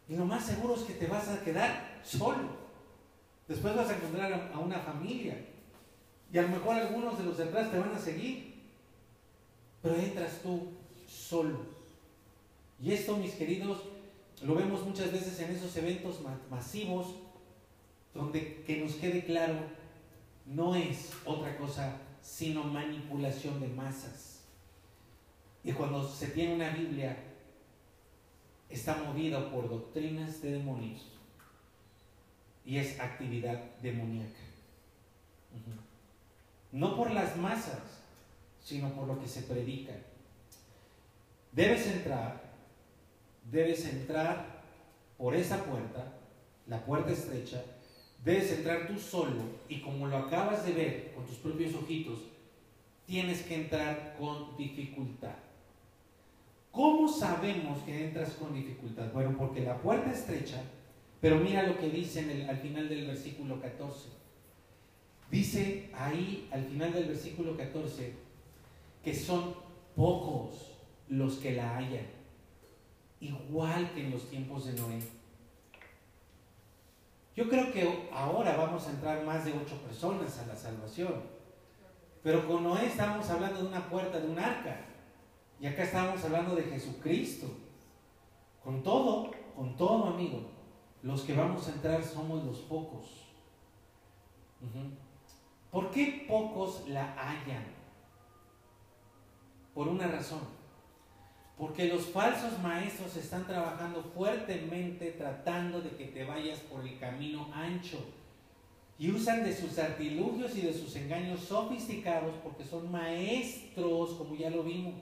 Y 0.09 0.15
lo 0.15 0.25
más 0.25 0.45
seguro 0.45 0.75
es 0.75 0.81
que 0.81 0.93
te 0.93 1.07
vas 1.07 1.27
a 1.27 1.43
quedar 1.43 1.99
solo. 2.03 2.65
Después 3.47 3.75
vas 3.75 3.89
a 3.89 3.95
encontrar 3.97 4.51
a 4.53 4.59
una 4.59 4.79
familia. 4.79 5.37
Y 6.31 6.37
a 6.37 6.43
lo 6.43 6.49
mejor 6.49 6.75
algunos 6.75 7.17
de 7.17 7.25
los 7.25 7.37
de 7.37 7.43
atrás 7.43 7.71
te 7.71 7.77
van 7.77 7.93
a 7.93 7.99
seguir. 7.99 8.55
Pero 9.81 9.95
entras 9.95 10.39
tú 10.41 10.69
solo. 11.07 11.59
Y 12.81 12.93
esto, 12.93 13.17
mis 13.17 13.33
queridos, 13.33 13.79
lo 14.41 14.55
vemos 14.55 14.85
muchas 14.85 15.11
veces 15.11 15.39
en 15.39 15.55
esos 15.55 15.75
eventos 15.77 16.19
masivos, 16.49 17.07
donde 18.13 18.63
que 18.63 18.77
nos 18.77 18.93
quede 18.93 19.23
claro, 19.25 19.55
no 20.45 20.75
es 20.75 21.11
otra 21.25 21.57
cosa 21.57 22.01
sino 22.21 22.63
manipulación 22.63 23.59
de 23.59 23.67
masas. 23.69 24.41
Y 25.63 25.71
cuando 25.71 26.07
se 26.07 26.27
tiene 26.27 26.55
una 26.55 26.69
Biblia, 26.69 27.17
está 28.69 28.97
movida 28.97 29.49
por 29.49 29.69
doctrinas 29.69 30.41
de 30.41 30.51
demonios 30.51 31.07
y 32.65 32.77
es 32.77 32.99
actividad 32.99 33.59
demoníaca. 33.81 34.39
No 36.71 36.97
por 36.97 37.11
las 37.11 37.37
masas, 37.37 37.81
sino 38.61 38.91
por 38.93 39.07
lo 39.07 39.19
que 39.19 39.27
se 39.27 39.43
predica. 39.43 39.93
Debes 41.53 41.87
entrar 41.87 42.46
debes 43.51 43.85
entrar 43.85 44.63
por 45.17 45.35
esa 45.35 45.63
puerta, 45.63 46.13
la 46.67 46.85
puerta 46.85 47.11
estrecha, 47.11 47.63
debes 48.23 48.51
entrar 48.51 48.87
tú 48.87 48.99
solo 48.99 49.41
y 49.69 49.81
como 49.81 50.07
lo 50.07 50.17
acabas 50.17 50.65
de 50.65 50.73
ver 50.73 51.11
con 51.13 51.25
tus 51.25 51.37
propios 51.37 51.73
ojitos, 51.75 52.19
tienes 53.05 53.43
que 53.43 53.55
entrar 53.55 54.15
con 54.19 54.55
dificultad. 54.57 55.35
¿Cómo 56.71 57.07
sabemos 57.07 57.79
que 57.79 58.05
entras 58.05 58.31
con 58.31 58.53
dificultad? 58.53 59.11
Bueno, 59.13 59.35
porque 59.37 59.61
la 59.61 59.77
puerta 59.77 60.11
estrecha, 60.11 60.61
pero 61.21 61.37
mira 61.37 61.63
lo 61.63 61.77
que 61.77 61.89
dice 61.89 62.45
al 62.47 62.57
final 62.57 62.89
del 62.89 63.07
versículo 63.07 63.59
14. 63.61 64.09
Dice 65.31 65.89
ahí 65.93 66.47
al 66.51 66.65
final 66.65 66.93
del 66.93 67.07
versículo 67.07 67.57
14 67.57 68.13
que 69.03 69.13
son 69.13 69.55
pocos 69.95 70.73
los 71.09 71.35
que 71.37 71.53
la 71.53 71.77
hallan 71.77 72.16
igual 73.19 73.91
que 73.93 74.05
en 74.05 74.11
los 74.11 74.29
tiempos 74.29 74.65
de 74.65 74.73
Noé. 74.73 75.01
Yo 77.35 77.47
creo 77.47 77.71
que 77.71 78.09
ahora 78.11 78.57
vamos 78.57 78.87
a 78.87 78.91
entrar 78.91 79.23
más 79.23 79.45
de 79.45 79.53
ocho 79.53 79.77
personas 79.81 80.39
a 80.39 80.47
la 80.47 80.55
salvación. 80.55 81.21
Pero 82.23 82.47
con 82.47 82.63
Noé 82.63 82.87
estábamos 82.87 83.29
hablando 83.29 83.61
de 83.61 83.67
una 83.67 83.87
puerta, 83.89 84.19
de 84.19 84.27
un 84.27 84.39
arca. 84.39 84.85
Y 85.59 85.67
acá 85.67 85.83
estábamos 85.83 86.23
hablando 86.23 86.55
de 86.55 86.63
Jesucristo. 86.63 87.47
Con 88.63 88.83
todo, 88.83 89.31
con 89.55 89.77
todo, 89.77 90.07
amigo, 90.07 90.41
los 91.03 91.21
que 91.21 91.33
vamos 91.33 91.67
a 91.67 91.73
entrar 91.73 92.03
somos 92.03 92.43
los 92.43 92.57
pocos. 92.59 93.27
¿Por 95.71 95.91
qué 95.91 96.25
pocos 96.27 96.87
la 96.89 97.13
hallan? 97.13 97.65
Por 99.73 99.87
una 99.87 100.07
razón. 100.07 100.56
Porque 101.57 101.87
los 101.87 102.05
falsos 102.05 102.59
maestros 102.61 103.17
están 103.17 103.47
trabajando 103.47 104.03
fuertemente 104.15 105.11
tratando 105.11 105.81
de 105.81 105.89
que 105.91 106.05
te 106.05 106.23
vayas 106.23 106.59
por 106.59 106.87
el 106.87 106.99
camino 106.99 107.49
ancho. 107.51 107.97
Y 108.99 109.11
usan 109.11 109.43
de 109.43 109.55
sus 109.55 109.77
artilugios 109.79 110.55
y 110.55 110.61
de 110.61 110.73
sus 110.73 110.95
engaños 110.95 111.41
sofisticados 111.41 112.35
porque 112.43 112.63
son 112.63 112.91
maestros, 112.91 114.11
como 114.11 114.35
ya 114.35 114.49
lo 114.49 114.63
vimos. 114.63 114.95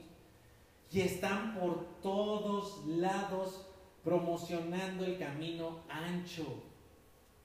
Y 0.92 1.02
están 1.02 1.56
por 1.56 1.86
todos 2.02 2.86
lados 2.88 3.66
promocionando 4.04 5.04
el 5.04 5.18
camino 5.18 5.80
ancho. 5.90 6.64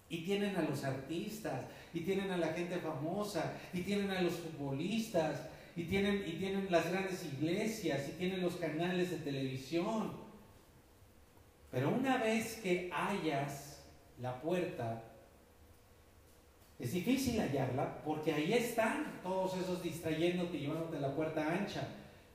Y 0.09 0.25
tienen 0.25 0.57
a 0.57 0.63
los 0.63 0.85
artistas, 0.85 1.65
y 1.95 2.01
tienen 2.01 2.31
a 2.31 2.37
la 2.37 2.49
gente 2.49 2.79
famosa, 2.79 3.57
y 3.73 3.83
tienen 3.83 4.11
a 4.11 4.23
los 4.23 4.35
futbolistas, 4.35 5.49
y 5.77 5.85
tienen, 5.85 6.25
y 6.27 6.33
tienen 6.33 6.67
las 6.71 6.91
grandes 6.91 7.25
iglesias 7.25 8.09
y 8.09 8.13
tienen 8.13 8.43
los 8.43 8.57
canales 8.57 9.11
de 9.11 9.19
televisión. 9.19 10.13
Pero 11.71 11.91
una 11.91 12.19
vez 12.19 12.61
que 12.63 12.91
hallas 12.93 13.83
la 14.21 14.41
puerta, 14.41 15.05
es 16.79 16.93
difícil 16.93 17.41
hallarla 17.41 18.03
porque 18.03 18.33
ahí 18.33 18.53
están 18.53 19.21
todos 19.23 19.57
esos 19.57 19.83
distrayéndote 19.83 20.57
y 20.57 20.61
llevándote 20.61 20.99
la 20.99 21.15
puerta 21.15 21.47
ancha. 21.47 21.87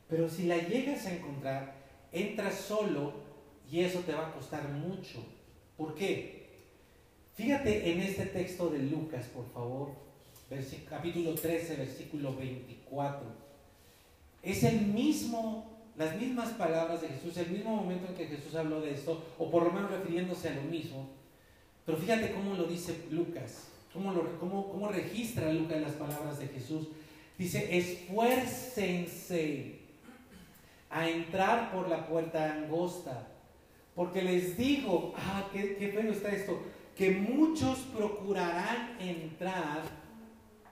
Pero 0.08 0.30
si 0.30 0.44
la 0.44 0.58
llegas 0.58 1.06
a 1.08 1.16
encontrar, 1.16 1.76
entras 2.12 2.56
solo 2.56 3.14
y 3.70 3.82
eso 3.82 4.00
te 4.02 4.14
va 4.14 4.28
a 4.28 4.34
costar 4.34 4.70
mucho. 4.70 5.26
¿Por 5.76 5.96
qué? 5.96 6.46
Fíjate 7.34 7.92
en 7.92 8.00
este 8.00 8.28
texto 8.28 8.70
de 8.70 8.80
Lucas, 8.80 9.26
por 9.26 9.52
favor 9.52 10.05
capítulo 10.88 11.34
13, 11.34 11.78
versículo 11.78 12.36
24. 12.36 13.26
Es 14.44 14.64
el 14.64 14.82
mismo, 14.82 15.66
las 15.98 16.16
mismas 16.18 16.50
palabras 16.50 17.02
de 17.02 17.10
Jesús, 17.10 17.36
el 17.38 17.50
mismo 17.50 17.76
momento 17.76 18.08
en 18.10 18.16
que 18.16 18.28
Jesús 18.28 18.54
habló 18.56 18.82
de 18.82 18.94
esto, 18.94 19.24
o 19.40 19.50
por 19.50 19.64
lo 19.64 19.72
menos 19.72 19.90
refiriéndose 19.90 20.50
a 20.50 20.56
lo 20.56 20.62
mismo. 20.64 21.10
Pero 21.86 21.98
fíjate 21.98 22.32
cómo 22.32 22.54
lo 22.54 22.66
dice 22.66 23.06
Lucas, 23.12 23.70
cómo, 23.92 24.14
cómo, 24.40 24.70
cómo 24.70 24.88
registra 24.90 25.52
Lucas 25.52 25.82
las 25.82 25.94
palabras 25.94 26.40
de 26.40 26.48
Jesús. 26.48 26.88
Dice, 27.38 27.78
esfuércense 27.78 29.80
a 30.90 31.10
entrar 31.10 31.72
por 31.72 31.90
la 31.90 32.08
puerta 32.08 32.54
angosta, 32.54 33.28
porque 33.96 34.22
les 34.22 34.58
digo, 34.58 35.14
ah, 35.18 35.50
qué, 35.52 35.76
qué 35.78 36.10
está 36.10 36.30
esto, 36.30 36.60
que 36.96 37.12
muchos 37.12 37.80
procurarán 37.96 38.96
entrar 39.00 40.05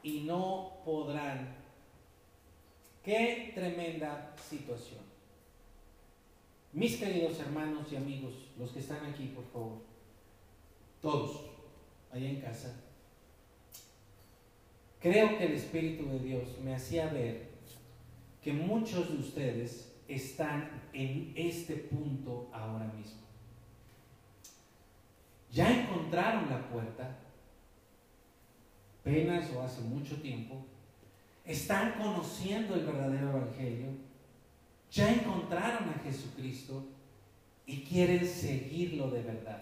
y 0.04 0.22
no 0.22 0.82
podrán. 0.86 1.56
Qué 3.04 3.52
tremenda 3.56 4.36
situación. 4.38 5.02
Mis 6.74 6.98
queridos 6.98 7.40
hermanos 7.40 7.88
y 7.92 7.96
amigos, 7.96 8.34
los 8.58 8.72
que 8.72 8.80
están 8.80 9.06
aquí, 9.06 9.28
por 9.36 9.46
favor, 9.46 9.82
todos, 11.02 11.42
allá 12.12 12.30
en 12.30 12.42
casa, 12.42 12.76
creo 15.00 15.38
que 15.38 15.46
el 15.46 15.54
Espíritu 15.54 16.08
de 16.10 16.20
Dios 16.20 16.60
me 16.64 16.76
hacía 16.76 17.08
ver 17.08 17.52
que 18.42 18.54
muchos 18.54 19.10
de 19.10 19.18
ustedes 19.20 19.94
están 20.08 20.90
en 20.94 21.34
este 21.36 21.76
punto 21.76 22.50
ahora 22.52 22.86
mismo. 22.88 23.22
Ya 25.52 25.84
encontraron 25.84 26.50
la 26.50 26.68
puerta, 26.70 27.20
apenas 29.04 29.52
o 29.54 29.62
hace 29.62 29.82
mucho 29.82 30.16
tiempo, 30.22 30.66
están 31.46 31.94
conociendo 31.94 32.76
el 32.76 32.86
verdadero 32.86 33.32
Evangelio, 33.32 33.90
ya 34.90 35.14
encontraron 35.14 35.90
a 35.90 36.02
Jesucristo 36.04 36.86
y 37.66 37.82
quieren 37.84 38.26
seguirlo 38.26 39.12
de 39.12 39.24
verdad. 39.24 39.62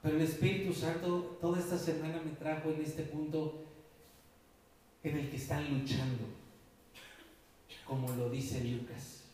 Pero 0.00 0.16
el 0.16 0.22
Espíritu 0.22 0.72
Santo 0.72 1.38
toda 1.40 1.58
esta 1.58 1.76
semana 1.76 2.22
me 2.24 2.32
trajo 2.32 2.70
en 2.70 2.82
este 2.82 3.02
punto 3.02 3.64
en 5.02 5.16
el 5.16 5.28
que 5.28 5.36
están 5.36 5.68
luchando, 5.68 6.24
como 7.84 8.12
lo 8.12 8.30
dice 8.30 8.62
Lucas. 8.62 9.24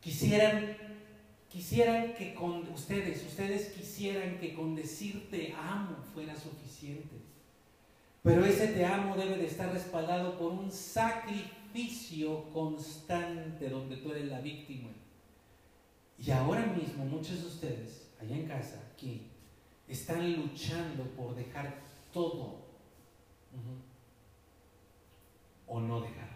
Quisieran, 0.00 0.76
quisieran 1.56 2.12
que 2.12 2.34
con 2.34 2.68
ustedes, 2.68 3.24
ustedes 3.24 3.70
quisieran 3.70 4.38
que 4.38 4.52
con 4.52 4.74
decirte 4.74 5.54
amo 5.58 5.96
fuera 6.12 6.36
suficiente. 6.36 7.16
Pero 8.22 8.44
ese 8.44 8.68
te 8.68 8.84
amo 8.84 9.16
debe 9.16 9.38
de 9.38 9.46
estar 9.46 9.72
respaldado 9.72 10.36
por 10.36 10.52
un 10.52 10.70
sacrificio 10.70 12.50
constante 12.52 13.70
donde 13.70 13.96
tú 13.96 14.10
eres 14.10 14.26
la 14.26 14.42
víctima. 14.42 14.90
Y 16.18 16.30
ahora 16.30 16.66
mismo 16.66 17.06
muchos 17.06 17.40
de 17.40 17.46
ustedes, 17.46 18.10
allá 18.20 18.36
en 18.36 18.46
casa, 18.46 18.78
aquí, 18.92 19.22
están 19.88 20.30
luchando 20.34 21.04
por 21.16 21.34
dejar 21.34 21.74
todo 22.12 22.66
o 25.66 25.80
no 25.80 26.02
dejarlo. 26.02 26.35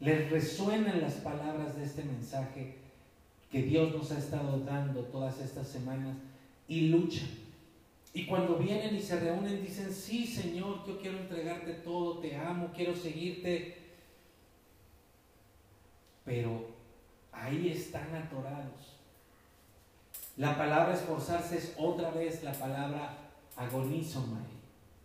Les 0.00 0.30
resuenan 0.30 1.00
las 1.00 1.14
palabras 1.14 1.76
de 1.76 1.84
este 1.84 2.04
mensaje 2.04 2.76
que 3.50 3.62
Dios 3.62 3.94
nos 3.94 4.12
ha 4.12 4.18
estado 4.18 4.60
dando 4.60 5.02
todas 5.04 5.40
estas 5.40 5.66
semanas 5.68 6.16
y 6.68 6.88
luchan 6.88 7.48
y 8.18 8.26
cuando 8.26 8.56
vienen 8.56 8.96
y 8.96 9.00
se 9.00 9.20
reúnen, 9.20 9.62
dicen, 9.62 9.92
sí, 9.92 10.26
Señor, 10.26 10.84
yo 10.86 10.98
quiero 10.98 11.18
entregarte 11.18 11.72
todo, 11.74 12.18
te 12.18 12.34
amo, 12.34 12.72
quiero 12.74 12.96
seguirte. 12.96 13.76
Pero 16.24 16.66
ahí 17.30 17.68
están 17.68 18.14
atorados. 18.14 18.96
La 20.36 20.56
palabra 20.56 20.94
esforzarse 20.94 21.58
es 21.58 21.74
otra 21.76 22.10
vez 22.10 22.42
la 22.42 22.52
palabra 22.52 23.16
agonizomai, 23.56 24.42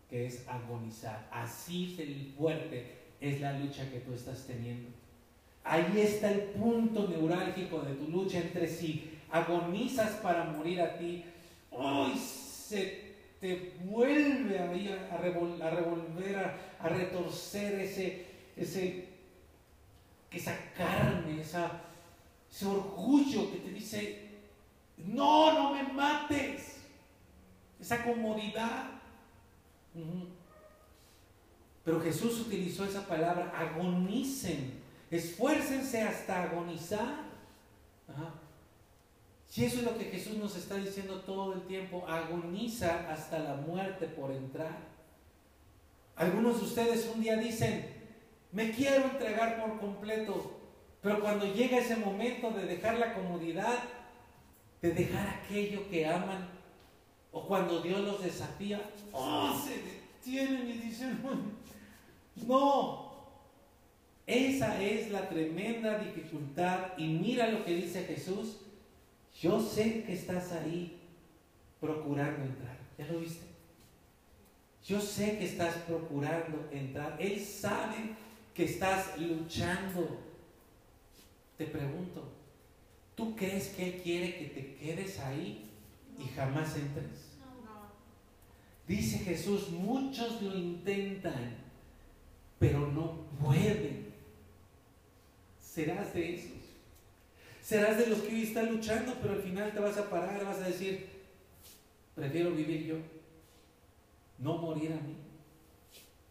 que 0.09 0.25
es 0.25 0.47
agonizar. 0.47 1.27
Así 1.31 1.95
el 1.99 2.33
fuerte 2.37 3.02
es 3.23 3.39
la 3.39 3.57
lucha 3.57 3.89
que 3.89 3.99
tú 3.99 4.13
estás 4.13 4.45
teniendo. 4.45 4.89
Ahí 5.63 6.01
está 6.01 6.29
el 6.29 6.41
punto 6.41 7.07
neurálgico 7.07 7.79
de 7.79 7.93
tu 7.93 8.09
lucha 8.09 8.39
entre 8.39 8.67
si 8.67 9.11
agonizas 9.31 10.11
para 10.17 10.43
morir 10.43 10.81
a 10.81 10.97
ti, 10.97 11.23
hoy 11.71 12.17
se 12.17 13.13
te 13.39 13.73
vuelve 13.85 14.59
a, 14.59 14.63
a, 15.15 15.17
revolver, 15.17 16.35
a, 16.79 16.89
retorcer 16.89 17.79
ese, 17.79 18.25
esa 20.29 20.57
carne, 20.77 21.41
ese 21.41 22.65
orgullo 22.65 23.51
que 23.51 23.59
te 23.59 23.71
dice, 23.71 24.27
no, 24.97 25.53
no 25.53 25.73
me 25.73 25.83
mates, 25.93 26.81
esa 27.79 28.03
comodidad. 28.03 28.91
Pero 31.83 31.99
Jesús 32.01 32.39
utilizó 32.39 32.85
esa 32.85 33.05
palabra, 33.05 33.53
agonicen, 33.57 34.73
esfuércense 35.11 36.01
hasta 36.01 36.43
agonizar. 36.43 37.23
Si 39.47 39.65
eso 39.65 39.77
es 39.79 39.83
lo 39.83 39.97
que 39.97 40.05
Jesús 40.05 40.37
nos 40.37 40.55
está 40.55 40.75
diciendo 40.75 41.21
todo 41.21 41.53
el 41.53 41.61
tiempo, 41.67 42.05
agoniza 42.07 43.11
hasta 43.11 43.39
la 43.39 43.55
muerte 43.55 44.07
por 44.07 44.31
entrar. 44.31 44.77
Algunos 46.15 46.59
de 46.59 46.65
ustedes 46.65 47.11
un 47.13 47.21
día 47.21 47.37
dicen, 47.37 47.85
me 48.51 48.71
quiero 48.71 49.05
entregar 49.05 49.61
por 49.61 49.79
completo, 49.79 50.59
pero 51.01 51.19
cuando 51.19 51.45
llega 51.45 51.79
ese 51.79 51.97
momento 51.97 52.51
de 52.51 52.65
dejar 52.65 52.97
la 52.97 53.13
comodidad, 53.13 53.79
de 54.81 54.91
dejar 54.91 55.27
aquello 55.27 55.89
que 55.89 56.07
aman, 56.07 56.47
o 57.31 57.47
cuando 57.47 57.81
Dios 57.81 57.99
los 58.01 58.23
desafía, 58.23 58.81
oh, 59.11 59.59
se 59.63 59.81
detienen 59.81 60.69
y 60.69 60.73
dicen, 60.73 61.19
no, 62.35 63.13
esa 64.25 64.81
es 64.81 65.11
la 65.11 65.27
tremenda 65.29 65.99
dificultad. 65.99 66.97
Y 66.97 67.07
mira 67.07 67.49
lo 67.49 67.63
que 67.63 67.75
dice 67.75 68.03
Jesús, 68.05 68.57
yo 69.41 69.59
sé 69.59 70.03
que 70.03 70.13
estás 70.13 70.51
ahí 70.51 70.99
procurando 71.79 72.43
entrar. 72.43 72.77
¿Ya 72.97 73.07
lo 73.07 73.19
viste? 73.19 73.45
Yo 74.85 74.99
sé 74.99 75.37
que 75.37 75.45
estás 75.45 75.75
procurando 75.87 76.69
entrar. 76.71 77.17
Él 77.19 77.39
sabe 77.39 78.15
que 78.53 78.65
estás 78.65 79.17
luchando. 79.17 80.19
Te 81.57 81.65
pregunto, 81.65 82.31
¿tú 83.15 83.35
crees 83.35 83.69
que 83.69 83.85
Él 83.85 84.01
quiere 84.01 84.37
que 84.37 84.45
te 84.45 84.75
quedes 84.75 85.19
ahí 85.19 85.69
y 86.19 86.27
jamás 86.35 86.75
entres? 86.75 87.33
Dice 88.87 89.19
Jesús, 89.19 89.69
muchos 89.69 90.41
lo 90.41 90.57
intentan, 90.57 91.55
pero 92.63 92.79
no 92.87 93.25
pueden. 93.41 94.05
¿Serás 95.59 96.13
de 96.13 96.35
esos? 96.35 96.51
Serás 97.61 97.97
de 97.97 98.07
los 98.07 98.19
que 98.19 98.33
hoy 98.33 98.43
están 98.43 98.71
luchando, 98.71 99.15
pero 99.21 99.33
al 99.33 99.41
final 99.41 99.73
te 99.73 99.79
vas 99.81 99.97
a 99.97 100.09
parar, 100.09 100.45
vas 100.45 100.59
a 100.59 100.69
decir, 100.69 101.09
prefiero 102.15 102.51
vivir 102.51 102.85
yo, 102.85 102.95
no 104.39 104.59
morir 104.59 104.93
a 104.93 104.95
mí. 104.95 105.17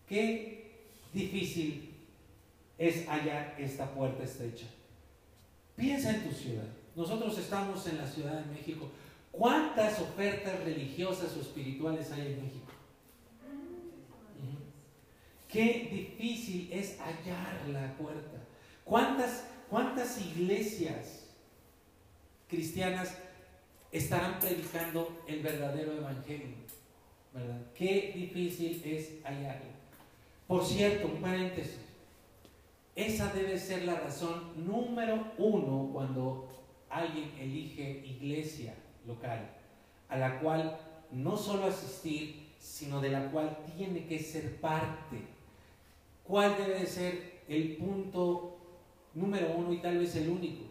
Qué 0.08 0.72
difícil 1.12 1.90
es 2.78 3.06
hallar 3.06 3.54
esta 3.58 3.90
puerta 3.90 4.24
estrecha. 4.24 4.66
Piensa 5.76 6.14
en 6.14 6.24
tu 6.24 6.32
ciudad. 6.34 6.68
Nosotros 6.96 7.36
estamos 7.38 7.86
en 7.88 7.98
la 7.98 8.06
Ciudad 8.06 8.42
de 8.42 8.54
México. 8.54 8.88
¿Cuántas 9.30 10.00
ofertas 10.00 10.64
religiosas 10.64 11.36
o 11.36 11.40
espirituales 11.42 12.10
hay 12.10 12.32
en 12.32 12.42
México? 12.42 12.72
Qué 15.52 15.88
difícil 15.90 16.72
es 16.72 16.98
hallar 16.98 17.68
la 17.68 17.94
puerta. 17.96 18.38
¿Cuántas, 18.84 19.46
cuántas 19.68 20.20
iglesias 20.20 21.28
cristianas 22.48 23.16
estarán 23.92 24.40
predicando 24.40 25.22
el 25.26 25.42
verdadero 25.42 25.92
evangelio. 25.92 26.56
¿Verdad? 27.32 27.60
Qué 27.74 28.12
difícil 28.14 28.82
es 28.84 29.22
hallarlo. 29.24 29.70
Por 30.46 30.64
cierto, 30.64 31.08
un 31.08 31.20
paréntesis. 31.20 31.78
Esa 32.94 33.32
debe 33.32 33.58
ser 33.58 33.84
la 33.84 33.94
razón 33.94 34.66
número 34.66 35.32
uno 35.38 35.90
cuando 35.92 36.48
alguien 36.90 37.32
elige 37.38 38.04
iglesia 38.04 38.74
local, 39.06 39.50
a 40.10 40.16
la 40.18 40.40
cual 40.40 40.78
no 41.10 41.36
solo 41.36 41.66
asistir, 41.66 42.50
sino 42.58 43.00
de 43.00 43.08
la 43.08 43.30
cual 43.30 43.58
tiene 43.76 44.06
que 44.06 44.18
ser 44.18 44.60
parte. 44.60 45.31
¿Cuál 46.32 46.56
debe 46.56 46.86
ser 46.86 47.42
el 47.46 47.76
punto 47.76 48.56
número 49.12 49.54
uno 49.54 49.70
y 49.70 49.82
tal 49.82 49.98
vez 49.98 50.16
el 50.16 50.30
único? 50.30 50.64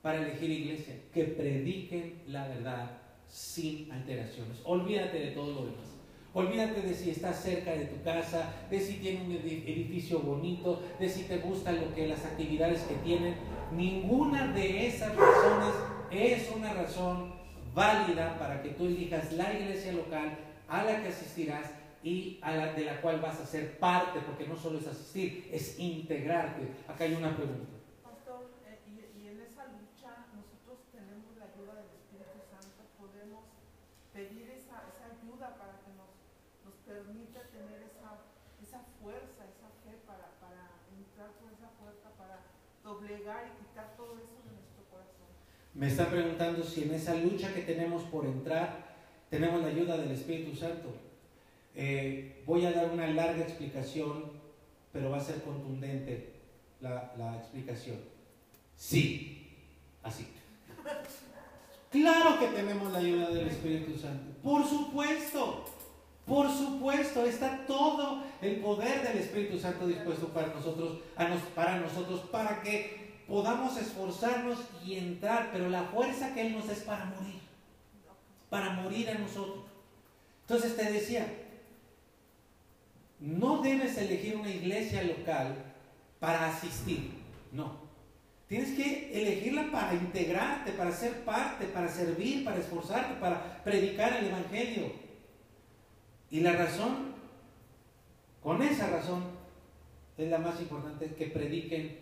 para 0.00 0.18
elegir 0.18 0.48
iglesia, 0.48 0.94
que 1.12 1.24
prediquen 1.24 2.22
la 2.28 2.46
verdad 2.46 2.92
sin 3.26 3.90
alteraciones. 3.90 4.58
Olvídate 4.64 5.18
de 5.18 5.30
todo 5.32 5.52
lo 5.52 5.64
demás. 5.66 5.88
Olvídate 6.32 6.82
de 6.82 6.94
si 6.94 7.10
estás 7.10 7.42
cerca 7.42 7.72
de 7.72 7.86
tu 7.86 8.00
casa, 8.04 8.54
de 8.70 8.78
si 8.78 8.94
tiene 8.98 9.24
un 9.24 9.32
edificio 9.32 10.20
bonito, 10.20 10.80
de 11.00 11.08
si 11.08 11.24
te 11.24 11.38
gusta 11.38 11.72
lo 11.72 11.92
que 11.92 12.06
las 12.06 12.24
actividades 12.24 12.82
que 12.82 12.94
tienen. 13.04 13.34
Ninguna 13.76 14.52
de 14.52 14.86
esas 14.86 15.14
razones 15.16 15.74
es 16.12 16.48
una 16.56 16.72
razón 16.74 17.34
válida 17.74 18.38
para 18.38 18.62
que 18.62 18.70
tú 18.70 18.86
elijas 18.86 19.32
la 19.32 19.52
iglesia 19.52 19.92
local 19.92 20.38
a 20.68 20.84
la 20.84 21.02
que 21.02 21.08
asistirás 21.08 21.79
y 22.02 22.38
a 22.42 22.56
la 22.56 22.72
de 22.72 22.84
la 22.84 23.00
cual 23.00 23.20
vas 23.20 23.40
a 23.40 23.46
ser 23.46 23.78
parte, 23.78 24.20
porque 24.20 24.46
no 24.46 24.56
solo 24.56 24.78
es 24.78 24.86
asistir, 24.86 25.48
es 25.52 25.78
integrarte. 25.78 26.62
Acá 26.88 27.04
hay 27.04 27.14
una 27.14 27.36
pregunta. 27.36 27.80
ayuda 35.20 35.56
para 35.56 35.80
que 35.84 35.92
nos, 35.96 36.12
nos 36.64 36.76
permita 36.86 37.40
tener 37.52 37.82
esa, 37.84 38.24
esa 38.60 38.80
fuerza, 39.00 39.44
esa 39.48 39.68
fe 39.84 40.00
para, 40.06 40.36
para 40.40 40.80
entrar 40.96 41.36
por 41.36 41.52
esa 41.52 41.70
puerta, 41.76 42.10
para 42.16 42.40
doblegar 42.82 43.52
y 43.52 43.64
quitar 43.64 43.96
todo 43.96 44.18
eso 44.18 44.40
de 44.44 44.56
nuestro 44.56 44.84
corazón. 44.90 45.28
Me 45.74 45.86
está 45.88 46.10
preguntando 46.10 46.62
si 46.64 46.84
en 46.84 46.94
esa 46.94 47.14
lucha 47.14 47.52
que 47.54 47.62
tenemos 47.62 48.02
por 48.04 48.24
entrar 48.24 48.90
tenemos 49.28 49.62
la 49.62 49.68
ayuda 49.68 49.96
del 49.96 50.10
Espíritu 50.10 50.56
Santo. 50.56 51.09
Eh, 51.74 52.42
voy 52.46 52.64
a 52.66 52.72
dar 52.72 52.90
una 52.90 53.06
larga 53.06 53.42
explicación, 53.42 54.24
pero 54.92 55.10
va 55.10 55.18
a 55.18 55.24
ser 55.24 55.42
contundente 55.42 56.32
la, 56.80 57.36
explicación. 57.38 57.98
Sí, 58.76 59.48
así. 60.02 60.26
Claro 61.90 62.38
que 62.38 62.46
tenemos 62.48 62.92
la 62.92 62.98
ayuda 62.98 63.30
del 63.30 63.48
Espíritu 63.48 63.98
Santo. 63.98 64.32
Por 64.42 64.64
supuesto, 64.66 65.64
por 66.24 66.48
supuesto, 66.48 67.26
está 67.26 67.66
todo 67.66 68.22
el 68.40 68.56
poder 68.60 69.02
del 69.02 69.18
Espíritu 69.18 69.58
Santo 69.58 69.86
dispuesto 69.86 70.28
para 70.28 70.48
nosotros, 70.48 71.00
para 71.54 71.78
nosotros, 71.78 72.20
para 72.30 72.62
que 72.62 73.00
podamos 73.26 73.76
esforzarnos 73.76 74.58
y 74.84 74.94
entrar, 74.94 75.50
pero 75.52 75.68
la 75.68 75.84
fuerza 75.84 76.32
que 76.32 76.46
Él 76.46 76.52
nos 76.56 76.68
es 76.68 76.80
para 76.80 77.06
morir, 77.06 77.40
para 78.48 78.70
morir 78.70 79.10
a 79.10 79.18
nosotros. 79.18 79.64
Entonces 80.42 80.76
te 80.76 80.90
decía, 80.90 81.26
no 83.20 83.62
debes 83.62 83.96
elegir 83.98 84.36
una 84.36 84.50
iglesia 84.50 85.02
local 85.04 85.54
para 86.18 86.48
asistir, 86.48 87.10
no. 87.52 87.90
Tienes 88.48 88.72
que 88.76 89.12
elegirla 89.12 89.70
para 89.70 89.94
integrarte, 89.94 90.72
para 90.72 90.90
ser 90.90 91.24
parte, 91.24 91.66
para 91.66 91.88
servir, 91.88 92.44
para 92.44 92.56
esforzarte, 92.56 93.20
para 93.20 93.62
predicar 93.62 94.16
el 94.16 94.26
Evangelio. 94.26 94.92
Y 96.30 96.40
la 96.40 96.54
razón, 96.54 97.14
con 98.42 98.60
esa 98.60 98.90
razón, 98.90 99.22
es 100.18 100.28
la 100.28 100.38
más 100.38 100.60
importante, 100.60 101.14
que 101.14 101.26
prediquen 101.26 101.98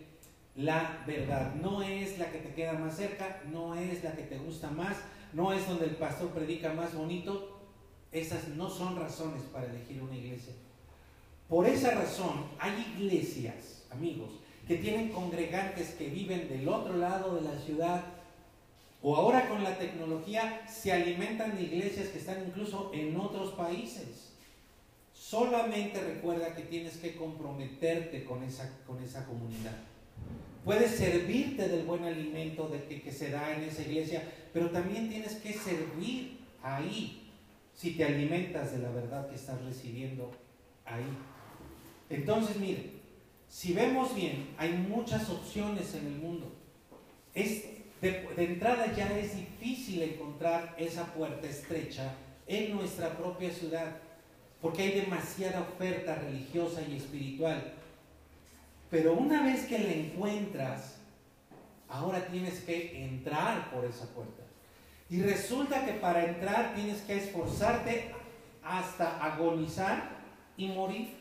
la 0.55 1.03
verdad. 1.05 1.53
No 1.55 1.83
es 1.83 2.17
la 2.17 2.31
que 2.31 2.39
te 2.39 2.53
queda 2.53 2.73
más 2.73 2.97
cerca, 2.97 3.41
no 3.51 3.75
es 3.75 4.03
la 4.03 4.13
que 4.13 4.23
te 4.23 4.37
gusta 4.39 4.71
más, 4.71 4.97
no 5.33 5.53
es 5.53 5.67
donde 5.67 5.85
el 5.85 5.97
pastor 5.97 6.29
predica 6.29 6.73
más 6.73 6.95
bonito. 6.95 7.59
Esas 8.11 8.47
no 8.49 8.69
son 8.69 8.95
razones 8.95 9.43
para 9.53 9.67
elegir 9.67 10.01
una 10.01 10.15
iglesia. 10.15 10.53
Por 11.49 11.65
esa 11.65 11.91
razón 11.91 12.45
hay 12.59 12.93
iglesias, 12.95 13.83
amigos, 13.89 14.29
que 14.67 14.77
tienen 14.77 15.09
congregantes 15.09 15.95
que 15.95 16.07
viven 16.07 16.47
del 16.47 16.69
otro 16.69 16.95
lado 16.95 17.35
de 17.35 17.41
la 17.41 17.59
ciudad, 17.59 18.05
o 19.01 19.15
ahora 19.15 19.49
con 19.49 19.63
la 19.63 19.77
tecnología 19.79 20.61
se 20.67 20.91
alimentan 20.91 21.55
de 21.55 21.63
iglesias 21.63 22.09
que 22.09 22.19
están 22.19 22.45
incluso 22.45 22.91
en 22.93 23.19
otros 23.19 23.53
países. 23.53 24.33
Solamente 25.11 25.99
recuerda 26.01 26.53
que 26.53 26.63
tienes 26.63 26.97
que 26.97 27.15
comprometerte 27.15 28.23
con 28.25 28.43
esa, 28.43 28.77
con 28.85 29.01
esa 29.03 29.25
comunidad. 29.25 29.75
Puedes 30.63 30.91
servirte 30.91 31.67
del 31.67 31.85
buen 31.85 32.03
alimento 32.03 32.67
de 32.67 32.83
que, 32.83 33.01
que 33.01 33.11
se 33.11 33.31
da 33.31 33.55
en 33.55 33.63
esa 33.63 33.81
iglesia, 33.81 34.21
pero 34.53 34.69
también 34.69 35.09
tienes 35.09 35.35
que 35.35 35.53
servir 35.53 36.41
ahí 36.61 37.31
si 37.73 37.91
te 37.91 38.03
alimentas 38.03 38.71
de 38.73 38.79
la 38.79 38.91
verdad 38.91 39.29
que 39.29 39.35
estás 39.35 39.63
recibiendo 39.63 40.29
ahí. 40.85 41.05
Entonces, 42.09 42.57
mire, 42.57 42.91
si 43.47 43.73
vemos 43.73 44.15
bien, 44.15 44.49
hay 44.57 44.73
muchas 44.73 45.29
opciones 45.29 45.93
en 45.95 46.07
el 46.07 46.15
mundo. 46.15 46.51
Es, 47.33 47.63
de, 48.01 48.27
entrada 48.37 48.93
ya 48.95 49.17
es 49.17 49.35
difícil 49.35 50.01
encontrar 50.01 50.75
esa 50.77 51.05
puerta 51.13 51.47
estrecha 51.47 52.13
en 52.47 52.75
nuestra 52.75 53.17
propia 53.17 53.51
ciudad, 53.51 53.97
porque 54.61 54.83
hay 54.83 55.01
demasiada 55.01 55.61
oferta 55.61 56.15
religiosa 56.15 56.81
y 56.81 56.97
espiritual. 56.97 57.73
Pero 58.89 59.13
una 59.13 59.43
vez 59.43 59.65
que 59.65 59.77
la 59.79 59.91
encuentras, 59.91 60.97
ahora 61.87 62.25
tienes 62.27 62.61
que 62.61 63.03
entrar 63.03 63.71
por 63.71 63.85
esa 63.85 64.07
puerta. 64.13 64.43
Y 65.09 65.21
resulta 65.21 65.85
que 65.85 65.93
para 65.93 66.25
entrar 66.25 66.75
tienes 66.75 67.01
que 67.01 67.17
esforzarte 67.17 68.11
hasta 68.63 69.23
agonizar 69.23 70.09
y 70.55 70.67
morir. 70.67 71.18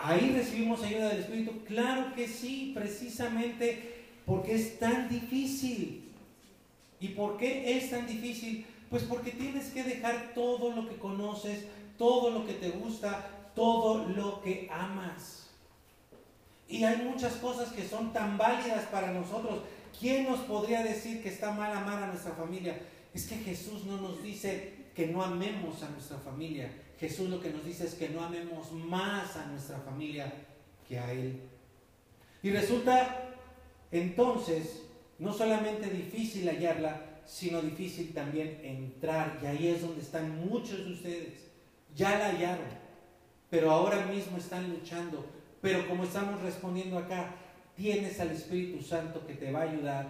Ahí 0.00 0.30
recibimos 0.30 0.80
ayuda 0.84 1.08
del 1.08 1.20
Espíritu. 1.22 1.64
Claro 1.66 2.14
que 2.14 2.28
sí, 2.28 2.70
precisamente 2.72 4.04
porque 4.24 4.54
es 4.54 4.78
tan 4.78 5.08
difícil. 5.08 6.12
¿Y 7.00 7.08
por 7.08 7.36
qué 7.36 7.76
es 7.76 7.90
tan 7.90 8.06
difícil? 8.06 8.64
Pues 8.90 9.02
porque 9.02 9.32
tienes 9.32 9.70
que 9.70 9.82
dejar 9.82 10.34
todo 10.34 10.70
lo 10.70 10.88
que 10.88 10.96
conoces, 10.96 11.64
todo 11.98 12.30
lo 12.30 12.46
que 12.46 12.54
te 12.54 12.70
gusta, 12.70 13.28
todo 13.56 14.06
lo 14.06 14.40
que 14.40 14.68
amas. 14.72 15.48
Y 16.68 16.84
hay 16.84 16.98
muchas 16.98 17.32
cosas 17.34 17.72
que 17.72 17.86
son 17.86 18.12
tan 18.12 18.38
válidas 18.38 18.84
para 18.86 19.10
nosotros. 19.10 19.62
¿Quién 19.98 20.28
nos 20.28 20.40
podría 20.40 20.84
decir 20.84 21.24
que 21.24 21.28
está 21.28 21.50
mal 21.50 21.76
amar 21.76 22.04
a 22.04 22.06
nuestra 22.06 22.32
familia? 22.34 22.78
Es 23.12 23.26
que 23.26 23.36
Jesús 23.36 23.84
no 23.84 23.96
nos 23.96 24.22
dice 24.22 24.74
que 24.94 25.08
no 25.08 25.24
amemos 25.24 25.82
a 25.82 25.90
nuestra 25.90 26.18
familia. 26.18 26.70
Jesús 26.98 27.30
lo 27.30 27.40
que 27.40 27.50
nos 27.50 27.64
dice 27.64 27.84
es 27.84 27.94
que 27.94 28.08
no 28.08 28.22
amemos 28.22 28.72
más 28.72 29.36
a 29.36 29.46
nuestra 29.46 29.78
familia 29.78 30.32
que 30.88 30.98
a 30.98 31.12
Él. 31.12 31.40
Y 32.42 32.50
resulta 32.50 33.36
entonces 33.90 34.82
no 35.18 35.32
solamente 35.32 35.88
difícil 35.90 36.48
hallarla, 36.48 37.20
sino 37.24 37.60
difícil 37.60 38.12
también 38.12 38.60
entrar. 38.62 39.38
Y 39.42 39.46
ahí 39.46 39.68
es 39.68 39.82
donde 39.82 40.00
están 40.00 40.46
muchos 40.46 40.84
de 40.84 40.92
ustedes. 40.92 41.48
Ya 41.94 42.18
la 42.18 42.28
hallaron, 42.28 42.66
pero 43.50 43.70
ahora 43.70 44.06
mismo 44.06 44.38
están 44.38 44.70
luchando. 44.70 45.24
Pero 45.60 45.88
como 45.88 46.04
estamos 46.04 46.40
respondiendo 46.42 46.98
acá, 46.98 47.34
tienes 47.76 48.18
al 48.20 48.30
Espíritu 48.30 48.82
Santo 48.82 49.26
que 49.26 49.34
te 49.34 49.50
va 49.50 49.60
a 49.60 49.70
ayudar 49.70 50.06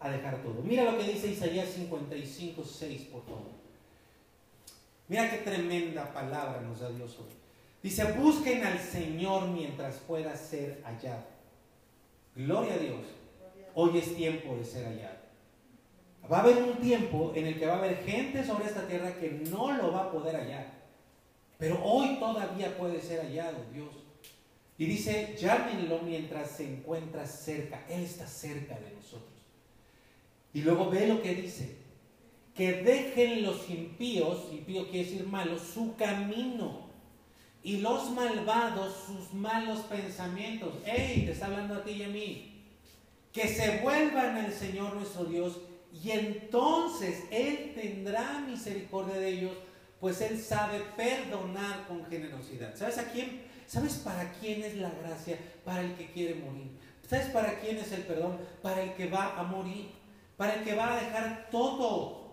a 0.00 0.10
dejar 0.10 0.42
todo. 0.42 0.62
Mira 0.62 0.84
lo 0.84 0.98
que 0.98 1.04
dice 1.04 1.30
Isaías 1.30 1.68
55, 1.70 2.64
6, 2.64 3.02
por 3.12 3.24
favor. 3.24 3.57
Mira 5.08 5.30
qué 5.30 5.38
tremenda 5.38 6.12
palabra 6.12 6.60
nos 6.60 6.80
da 6.80 6.90
Dios 6.90 7.16
hoy. 7.18 7.32
Dice, 7.82 8.04
busquen 8.12 8.64
al 8.64 8.78
Señor 8.78 9.48
mientras 9.48 9.96
pueda 9.96 10.36
ser 10.36 10.82
hallado. 10.84 11.24
Gloria 12.34 12.74
a 12.74 12.78
Dios. 12.78 13.06
Hoy 13.74 13.98
es 13.98 14.14
tiempo 14.14 14.54
de 14.56 14.64
ser 14.64 14.84
hallado. 14.84 15.18
Va 16.30 16.38
a 16.38 16.40
haber 16.42 16.62
un 16.62 16.76
tiempo 16.76 17.32
en 17.34 17.46
el 17.46 17.58
que 17.58 17.66
va 17.66 17.74
a 17.74 17.78
haber 17.78 18.04
gente 18.04 18.44
sobre 18.44 18.66
esta 18.66 18.86
tierra 18.86 19.14
que 19.14 19.30
no 19.30 19.72
lo 19.72 19.92
va 19.92 20.04
a 20.04 20.12
poder 20.12 20.36
hallar. 20.36 20.66
Pero 21.56 21.82
hoy 21.82 22.18
todavía 22.18 22.76
puede 22.76 23.00
ser 23.00 23.20
hallado 23.20 23.64
Dios. 23.72 23.94
Y 24.76 24.84
dice, 24.84 25.34
llámenlo 25.40 26.00
mientras 26.00 26.50
se 26.50 26.70
encuentra 26.70 27.26
cerca. 27.26 27.82
Él 27.88 28.02
está 28.04 28.26
cerca 28.26 28.78
de 28.78 28.92
nosotros. 28.92 29.32
Y 30.52 30.60
luego 30.60 30.90
ve 30.90 31.06
lo 31.06 31.22
que 31.22 31.34
dice 31.34 31.87
que 32.58 32.72
dejen 32.72 33.44
los 33.44 33.70
impíos, 33.70 34.48
impío 34.50 34.90
quiere 34.90 35.08
decir 35.08 35.24
malos, 35.28 35.62
su 35.62 35.94
camino 35.94 36.88
y 37.62 37.76
los 37.76 38.10
malvados 38.10 38.96
sus 39.06 39.32
malos 39.32 39.78
pensamientos. 39.82 40.74
¡Ey! 40.84 41.24
Te 41.24 41.30
está 41.30 41.46
hablando 41.46 41.74
a 41.74 41.84
ti 41.84 41.92
y 41.92 42.02
a 42.02 42.08
mí. 42.08 42.64
Que 43.32 43.46
se 43.46 43.78
vuelvan 43.78 44.38
al 44.38 44.52
Señor 44.52 44.94
nuestro 44.94 45.26
Dios 45.26 45.58
y 46.02 46.10
entonces 46.10 47.26
Él 47.30 47.74
tendrá 47.76 48.40
misericordia 48.40 49.14
de 49.14 49.28
ellos, 49.28 49.52
pues 50.00 50.20
Él 50.20 50.36
sabe 50.40 50.80
perdonar 50.96 51.86
con 51.86 52.06
generosidad. 52.06 52.74
¿Sabes 52.74 52.98
a 52.98 53.12
quién? 53.12 53.40
¿Sabes 53.68 53.98
para 53.98 54.32
quién 54.32 54.64
es 54.64 54.74
la 54.74 54.90
gracia? 54.90 55.38
Para 55.64 55.82
el 55.82 55.94
que 55.94 56.10
quiere 56.10 56.34
morir. 56.34 56.72
¿Sabes 57.08 57.26
para 57.26 57.60
quién 57.60 57.76
es 57.76 57.92
el 57.92 58.02
perdón? 58.02 58.36
Para 58.62 58.82
el 58.82 58.94
que 58.94 59.08
va 59.08 59.38
a 59.38 59.44
morir. 59.44 59.90
Para 60.36 60.54
el 60.54 60.64
que 60.64 60.74
va 60.74 60.94
a 60.94 61.00
dejar 61.00 61.48
todo 61.52 62.27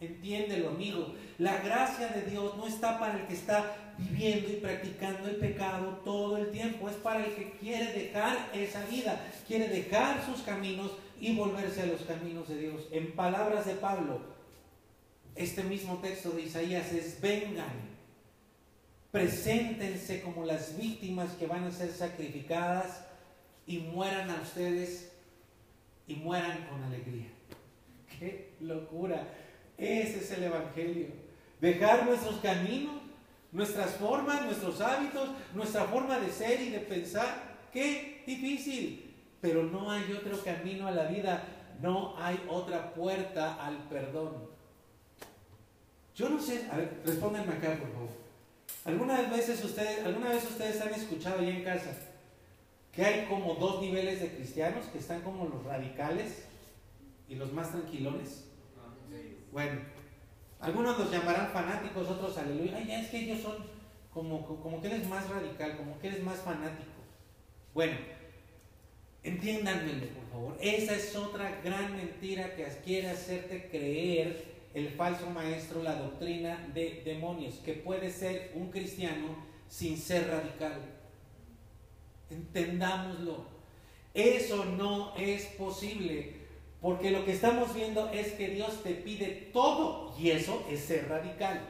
Entiéndelo, 0.00 0.70
amigo. 0.70 1.14
La 1.36 1.58
gracia 1.58 2.08
de 2.08 2.22
Dios 2.22 2.56
no 2.56 2.66
está 2.66 2.98
para 2.98 3.20
el 3.20 3.26
que 3.26 3.34
está 3.34 3.76
viviendo 3.98 4.50
y 4.50 4.56
practicando 4.56 5.28
el 5.28 5.36
pecado 5.36 6.00
todo 6.04 6.38
el 6.38 6.50
tiempo. 6.50 6.88
Es 6.88 6.96
para 6.96 7.24
el 7.24 7.34
que 7.34 7.50
quiere 7.52 7.92
dejar 7.92 8.50
esa 8.54 8.84
vida, 8.86 9.20
quiere 9.46 9.68
dejar 9.68 10.24
sus 10.24 10.40
caminos 10.40 10.92
y 11.20 11.36
volverse 11.36 11.82
a 11.82 11.86
los 11.86 12.00
caminos 12.02 12.48
de 12.48 12.58
Dios. 12.58 12.88
En 12.92 13.12
palabras 13.12 13.66
de 13.66 13.74
Pablo, 13.74 14.22
este 15.34 15.62
mismo 15.64 15.98
texto 15.98 16.30
de 16.30 16.42
Isaías 16.42 16.92
es, 16.92 17.20
vengan, 17.20 17.90
preséntense 19.10 20.22
como 20.22 20.46
las 20.46 20.78
víctimas 20.78 21.32
que 21.32 21.46
van 21.46 21.64
a 21.64 21.72
ser 21.72 21.90
sacrificadas 21.90 23.04
y 23.66 23.78
mueran 23.78 24.30
a 24.30 24.40
ustedes 24.40 25.12
y 26.06 26.14
mueran 26.14 26.66
con 26.68 26.82
alegría. 26.84 27.26
¡Qué 28.18 28.54
locura! 28.60 29.26
Ese 29.80 30.18
es 30.18 30.30
el 30.32 30.44
Evangelio. 30.44 31.06
Dejar 31.58 32.04
nuestros 32.04 32.36
caminos, 32.40 33.00
nuestras 33.50 33.92
formas, 33.92 34.44
nuestros 34.44 34.80
hábitos, 34.82 35.30
nuestra 35.54 35.84
forma 35.84 36.18
de 36.18 36.30
ser 36.30 36.60
y 36.60 36.68
de 36.68 36.80
pensar. 36.80 37.56
Qué 37.72 38.22
difícil. 38.26 39.14
Pero 39.40 39.62
no 39.62 39.90
hay 39.90 40.12
otro 40.12 40.38
camino 40.44 40.86
a 40.86 40.90
la 40.90 41.04
vida. 41.04 41.42
No 41.80 42.14
hay 42.18 42.38
otra 42.46 42.92
puerta 42.92 43.54
al 43.54 43.78
perdón. 43.88 44.50
Yo 46.14 46.28
no 46.28 46.38
sé, 46.38 46.66
a 46.70 46.76
ver, 46.76 47.00
respóndanme 47.06 47.54
acá, 47.54 47.78
por 47.78 47.90
favor. 47.92 48.08
¿Algunas 48.84 49.30
veces 49.30 49.64
ustedes, 49.64 50.04
¿Alguna 50.04 50.28
vez 50.30 50.44
ustedes 50.44 50.80
han 50.82 50.92
escuchado 50.92 51.40
ahí 51.40 51.48
en 51.48 51.64
casa 51.64 51.92
que 52.92 53.04
hay 53.04 53.26
como 53.26 53.54
dos 53.54 53.80
niveles 53.80 54.20
de 54.20 54.28
cristianos 54.28 54.84
que 54.86 54.98
están 54.98 55.22
como 55.22 55.46
los 55.46 55.64
radicales 55.64 56.44
y 57.28 57.36
los 57.36 57.50
más 57.54 57.70
tranquilones? 57.70 58.49
Bueno, 59.52 59.80
algunos 60.60 60.98
los 60.98 61.10
llamarán 61.10 61.48
fanáticos, 61.48 62.08
otros 62.08 62.36
aleluya. 62.38 62.76
Ay, 62.76 62.92
es 62.92 63.08
que 63.08 63.20
ellos 63.20 63.40
son 63.40 63.56
como, 64.12 64.44
como 64.44 64.80
que 64.80 64.88
eres 64.88 65.06
más 65.08 65.28
radical, 65.28 65.76
como 65.76 65.98
que 65.98 66.08
eres 66.08 66.22
más 66.22 66.38
fanático. 66.38 66.90
Bueno, 67.72 67.96
entiéndanme 69.22 69.92
por 69.92 70.30
favor. 70.30 70.56
Esa 70.60 70.94
es 70.94 71.14
otra 71.16 71.60
gran 71.62 71.96
mentira 71.96 72.54
que 72.54 72.66
quiere 72.84 73.10
hacerte 73.10 73.68
creer 73.68 74.50
el 74.74 74.88
falso 74.90 75.28
maestro, 75.30 75.82
la 75.82 75.94
doctrina 75.94 76.68
de 76.74 77.02
demonios, 77.04 77.54
que 77.56 77.74
puede 77.74 78.10
ser 78.10 78.52
un 78.54 78.70
cristiano 78.70 79.44
sin 79.68 79.96
ser 79.96 80.28
radical. 80.28 80.80
Entendámoslo. 82.30 83.46
Eso 84.14 84.64
no 84.64 85.14
es 85.16 85.46
posible, 85.46 86.39
porque 86.80 87.10
lo 87.10 87.24
que 87.24 87.32
estamos 87.32 87.74
viendo 87.74 88.08
es 88.10 88.32
que 88.32 88.48
Dios 88.48 88.82
te 88.82 88.94
pide 88.94 89.50
todo 89.52 90.14
y 90.18 90.30
eso 90.30 90.64
es 90.70 90.80
ser 90.80 91.08
radical. 91.08 91.60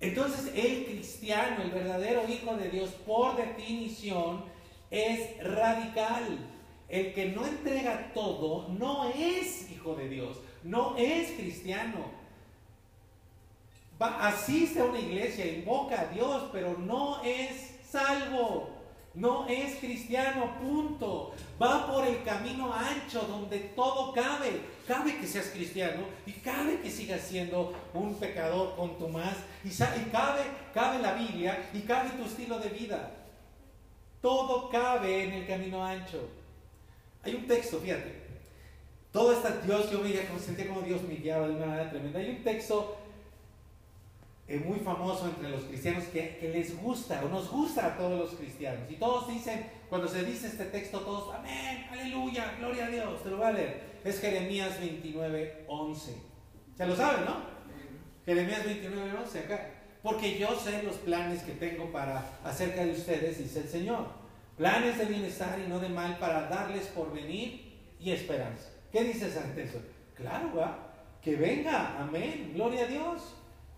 Entonces 0.00 0.52
el 0.54 0.86
cristiano, 0.86 1.62
el 1.62 1.70
verdadero 1.70 2.28
hijo 2.28 2.54
de 2.56 2.70
Dios, 2.70 2.90
por 3.06 3.36
definición, 3.36 4.44
es 4.90 5.42
radical. 5.42 6.38
El 6.88 7.12
que 7.14 7.26
no 7.26 7.44
entrega 7.44 8.12
todo 8.14 8.68
no 8.68 9.10
es 9.10 9.70
hijo 9.70 9.94
de 9.96 10.08
Dios 10.08 10.38
no 10.66 10.96
es 10.96 11.30
cristiano. 11.32 12.10
Asiste 13.98 14.80
a 14.80 14.84
una 14.84 14.98
iglesia, 14.98 15.46
invoca 15.46 16.02
a 16.02 16.06
Dios, 16.06 16.50
pero 16.52 16.76
no 16.76 17.22
es 17.22 17.76
salvo. 17.88 18.75
No 19.16 19.46
es 19.48 19.76
cristiano, 19.76 20.58
punto. 20.60 21.34
Va 21.60 21.90
por 21.90 22.06
el 22.06 22.22
camino 22.22 22.70
ancho 22.72 23.22
donde 23.22 23.58
todo 23.74 24.12
cabe. 24.12 24.60
Cabe 24.86 25.16
que 25.16 25.26
seas 25.26 25.46
cristiano 25.46 26.04
y 26.26 26.32
cabe 26.32 26.80
que 26.80 26.90
sigas 26.90 27.22
siendo 27.22 27.72
un 27.94 28.14
pecador 28.16 28.76
contumaz. 28.76 29.36
Y, 29.64 29.68
y 29.68 30.10
cabe, 30.12 30.42
cabe 30.74 30.98
la 31.00 31.14
Biblia 31.14 31.70
y 31.72 31.80
cabe 31.80 32.10
tu 32.10 32.26
estilo 32.26 32.58
de 32.58 32.68
vida. 32.68 33.10
Todo 34.20 34.68
cabe 34.68 35.24
en 35.24 35.32
el 35.32 35.46
camino 35.46 35.82
ancho. 35.82 36.28
Hay 37.22 37.34
un 37.36 37.46
texto, 37.46 37.80
fíjate, 37.80 38.22
todo 39.12 39.32
este 39.32 39.66
Dios, 39.66 39.90
yo 39.90 40.02
veía, 40.02 40.28
sentía 40.38 40.68
como 40.68 40.82
Dios 40.82 41.00
me 41.02 41.14
guiaba 41.14 41.48
de 41.48 41.54
una 41.54 41.66
manera 41.66 41.88
tremenda. 41.88 42.18
Hay 42.18 42.28
un 42.28 42.44
texto 42.44 42.95
eh, 44.48 44.62
muy 44.64 44.78
famoso 44.78 45.26
entre 45.26 45.50
los 45.50 45.64
cristianos 45.64 46.04
que, 46.04 46.50
les 46.52 46.80
gusta, 46.80 47.20
o 47.24 47.28
nos 47.28 47.50
gusta 47.50 47.86
a 47.86 47.96
todos 47.96 48.18
los 48.18 48.38
cristianos. 48.38 48.88
Y 48.88 48.94
todos 48.94 49.28
dicen, 49.28 49.68
cuando 49.88 50.06
se 50.06 50.24
dice 50.24 50.46
este 50.46 50.66
texto, 50.66 51.00
todos, 51.00 51.34
amén, 51.34 51.86
aleluya, 51.90 52.54
gloria 52.58 52.86
a 52.86 52.90
Dios, 52.90 53.22
te 53.22 53.30
lo 53.30 53.38
voy 53.38 53.46
a 53.46 53.52
leer. 53.52 53.82
Es 54.04 54.20
Jeremías 54.20 54.78
29, 54.78 55.64
11. 55.66 56.14
Se 56.76 56.86
lo 56.86 56.94
saben, 56.94 57.24
¿no? 57.24 57.36
Jeremías 58.24 58.64
29, 58.64 59.12
11, 59.24 59.38
acá. 59.40 59.70
Porque 60.02 60.38
yo 60.38 60.54
sé 60.54 60.84
los 60.84 60.96
planes 60.96 61.42
que 61.42 61.52
tengo 61.52 61.90
para 61.90 62.38
acerca 62.44 62.84
de 62.84 62.92
ustedes, 62.92 63.38
dice 63.38 63.60
el 63.60 63.68
Señor. 63.68 64.06
Planes 64.56 64.96
de 64.98 65.06
bienestar 65.06 65.58
y 65.58 65.68
no 65.68 65.80
de 65.80 65.88
mal 65.88 66.18
para 66.18 66.48
darles 66.48 66.86
por 66.86 67.12
venir 67.12 67.74
y 67.98 68.12
esperanza. 68.12 68.68
¿Qué 68.92 69.02
dices 69.02 69.36
ante 69.36 69.64
eso? 69.64 69.80
Claro, 70.14 70.54
va, 70.54 70.94
que 71.20 71.34
venga, 71.34 71.98
amén, 71.98 72.52
gloria 72.54 72.84
a 72.84 72.86
Dios. 72.86 73.34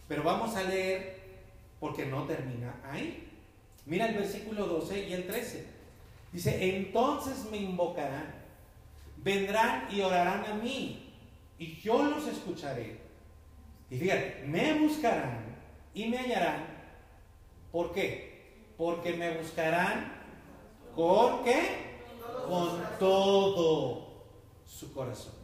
Pero 0.09 0.23
vamos 0.23 0.57
a 0.57 0.63
leer 0.63 1.19
porque 1.79 2.07
no 2.07 2.25
termina 2.25 2.81
ahí. 2.91 3.29
Mira 3.87 4.07
el 4.07 4.17
versículo 4.17 4.67
12 4.67 5.09
y 5.09 5.13
el 5.13 5.27
13. 5.27 5.67
Dice, 6.33 6.77
entonces 6.77 7.47
me 7.51 7.59
invocarán, 7.59 8.35
vendrán 9.17 9.89
y 9.91 10.01
orarán 10.01 10.45
a 10.45 10.55
mí, 10.55 11.15
y 11.59 11.77
yo 11.77 12.03
los 12.03 12.27
escucharé. 12.27 13.01
Y 13.91 13.97
fíjate, 13.97 14.45
me 14.47 14.75
buscarán 14.75 15.57
y 15.95 16.07
me 16.07 16.19
hallarán. 16.19 16.67
¿Por 17.73 17.93
qué? 17.93 18.73
Porque 18.77 19.15
me 19.15 19.39
buscarán 19.39 20.13
con 20.95 21.45
qué? 21.45 21.97
Con 22.47 22.83
todo 22.99 24.25
su 24.67 24.93
corazón. 24.93 25.35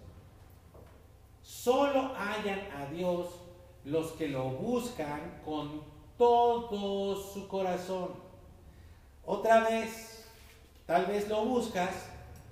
Solo 1.43 2.15
hallan 2.15 2.61
a 2.73 2.87
Dios 2.93 3.44
los 3.85 4.13
que 4.13 4.29
lo 4.29 4.45
buscan 4.51 5.41
con 5.45 5.83
todo 6.17 7.17
su 7.17 7.47
corazón. 7.49 8.11
Otra 9.25 9.61
vez, 9.61 10.27
tal 10.87 11.07
vez 11.07 11.29
lo 11.29 11.45
buscas, 11.45 11.91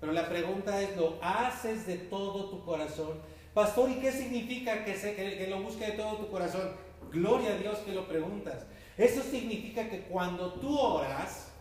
pero 0.00 0.12
la 0.12 0.28
pregunta 0.28 0.80
es, 0.80 0.96
¿lo 0.96 1.18
haces 1.22 1.86
de 1.86 1.96
todo 1.96 2.50
tu 2.50 2.64
corazón? 2.64 3.20
Pastor, 3.54 3.90
¿y 3.90 4.00
qué 4.00 4.12
significa 4.12 4.84
que, 4.84 4.96
se, 4.96 5.14
que, 5.14 5.46
lo 5.48 5.62
busque 5.62 5.86
de 5.86 5.92
todo 5.92 6.16
tu 6.16 6.28
corazón? 6.28 6.70
Gloria 7.10 7.52
a 7.52 7.56
Dios 7.56 7.78
que 7.78 7.92
lo 7.92 8.08
preguntas. 8.08 8.66
Eso 8.96 9.22
significa 9.22 9.88
que 9.88 10.02
cuando 10.02 10.54
tú 10.54 10.78
oras, 10.78 11.52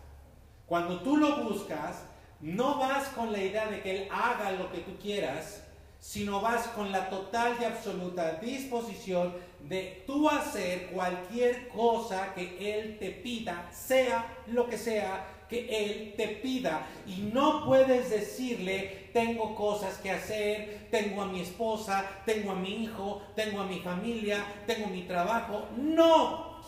cuando 0.65 1.01
tú 1.01 1.17
lo 1.17 1.43
buscas, 1.43 2.03
no 2.39 2.79
vas 2.79 3.09
con 3.09 3.31
la 3.31 3.39
idea 3.39 3.67
de 3.67 3.81
que 3.81 3.91
Él 3.91 4.07
haga 4.09 4.51
lo 4.51 4.71
que 4.71 4.79
tú 4.79 4.97
quieras, 5.01 5.63
sino 5.99 6.41
vas 6.41 6.67
con 6.69 6.91
la 6.91 7.09
total 7.09 7.57
y 7.61 7.65
absoluta 7.65 8.33
disposición 8.39 9.33
de 9.67 10.03
tú 10.05 10.27
hacer 10.29 10.87
cualquier 10.87 11.69
cosa 11.69 12.33
que 12.33 12.79
Él 12.79 12.97
te 12.99 13.11
pida, 13.11 13.69
sea 13.71 14.43
lo 14.47 14.67
que 14.67 14.77
sea 14.77 15.27
que 15.51 15.67
Él 15.69 16.13
te 16.15 16.27
pida. 16.27 16.87
Y 17.05 17.29
no 17.33 17.65
puedes 17.65 18.09
decirle, 18.09 19.09
tengo 19.13 19.53
cosas 19.53 19.97
que 19.97 20.09
hacer, 20.09 20.87
tengo 20.89 21.21
a 21.21 21.27
mi 21.27 21.41
esposa, 21.41 22.09
tengo 22.25 22.51
a 22.51 22.55
mi 22.55 22.83
hijo, 22.83 23.21
tengo 23.35 23.59
a 23.59 23.65
mi 23.65 23.79
familia, 23.81 24.45
tengo 24.65 24.87
mi 24.87 25.03
trabajo. 25.03 25.67
No, 25.77 26.61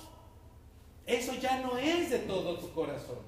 eso 1.05 1.33
ya 1.35 1.59
no 1.61 1.77
es 1.77 2.11
de 2.11 2.19
todo 2.19 2.57
tu 2.57 2.71
corazón. 2.73 3.19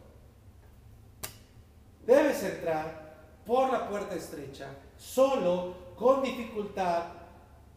Debes 2.06 2.44
entrar 2.44 3.16
por 3.46 3.72
la 3.72 3.88
puerta 3.88 4.16
estrecha, 4.16 4.70
solo, 4.98 5.74
con 5.96 6.22
dificultad, 6.22 7.06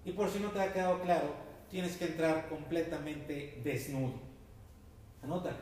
y 0.04 0.12
por 0.12 0.28
si 0.28 0.40
no 0.40 0.48
te 0.48 0.60
ha 0.60 0.72
quedado 0.72 1.00
claro, 1.00 1.47
tienes 1.70 1.96
que 1.96 2.06
entrar 2.06 2.48
completamente 2.48 3.60
desnudo. 3.62 4.14
Anota, 5.22 5.56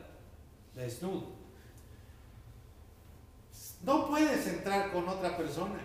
desnudo. 0.75 1.35
No 3.83 4.07
puedes 4.07 4.47
entrar 4.47 4.91
con 4.91 5.07
otra 5.07 5.37
persona, 5.37 5.79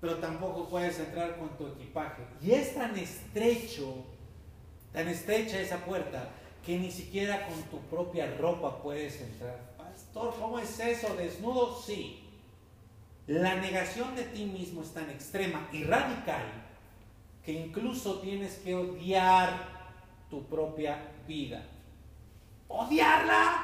pero 0.00 0.16
tampoco 0.16 0.68
puedes 0.68 0.98
entrar 0.98 1.38
con 1.38 1.56
tu 1.56 1.66
equipaje. 1.66 2.22
Y 2.40 2.52
es 2.52 2.74
tan 2.74 2.96
estrecho, 2.96 4.04
tan 4.92 5.08
estrecha 5.08 5.60
esa 5.60 5.78
puerta, 5.84 6.28
que 6.64 6.78
ni 6.78 6.90
siquiera 6.90 7.46
con 7.46 7.62
tu 7.64 7.78
propia 7.88 8.36
ropa 8.36 8.82
puedes 8.82 9.20
entrar. 9.20 9.76
¿cómo 10.12 10.58
es 10.58 10.78
eso? 10.80 11.14
¿Desnudo? 11.14 11.80
Sí. 11.80 12.22
La 13.26 13.56
negación 13.56 14.14
de 14.14 14.24
ti 14.24 14.44
mismo 14.44 14.82
es 14.82 14.92
tan 14.92 15.10
extrema 15.10 15.68
y 15.72 15.84
radical 15.84 16.65
que 17.46 17.52
incluso 17.52 18.18
tienes 18.18 18.56
que 18.56 18.74
odiar 18.74 19.68
tu 20.28 20.42
propia 20.46 20.98
vida. 21.28 21.62
¡Odiarla! 22.66 23.62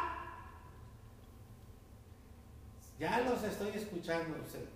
Ya 2.97 3.19
los 3.23 3.43
estoy 3.43 3.71
escuchando 3.75 4.39
ustedes. 4.41 4.69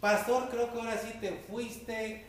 Pastor, 0.00 0.48
creo 0.48 0.72
que 0.72 0.80
ahora 0.80 0.96
sí 0.96 1.18
te 1.20 1.32
fuiste 1.32 2.24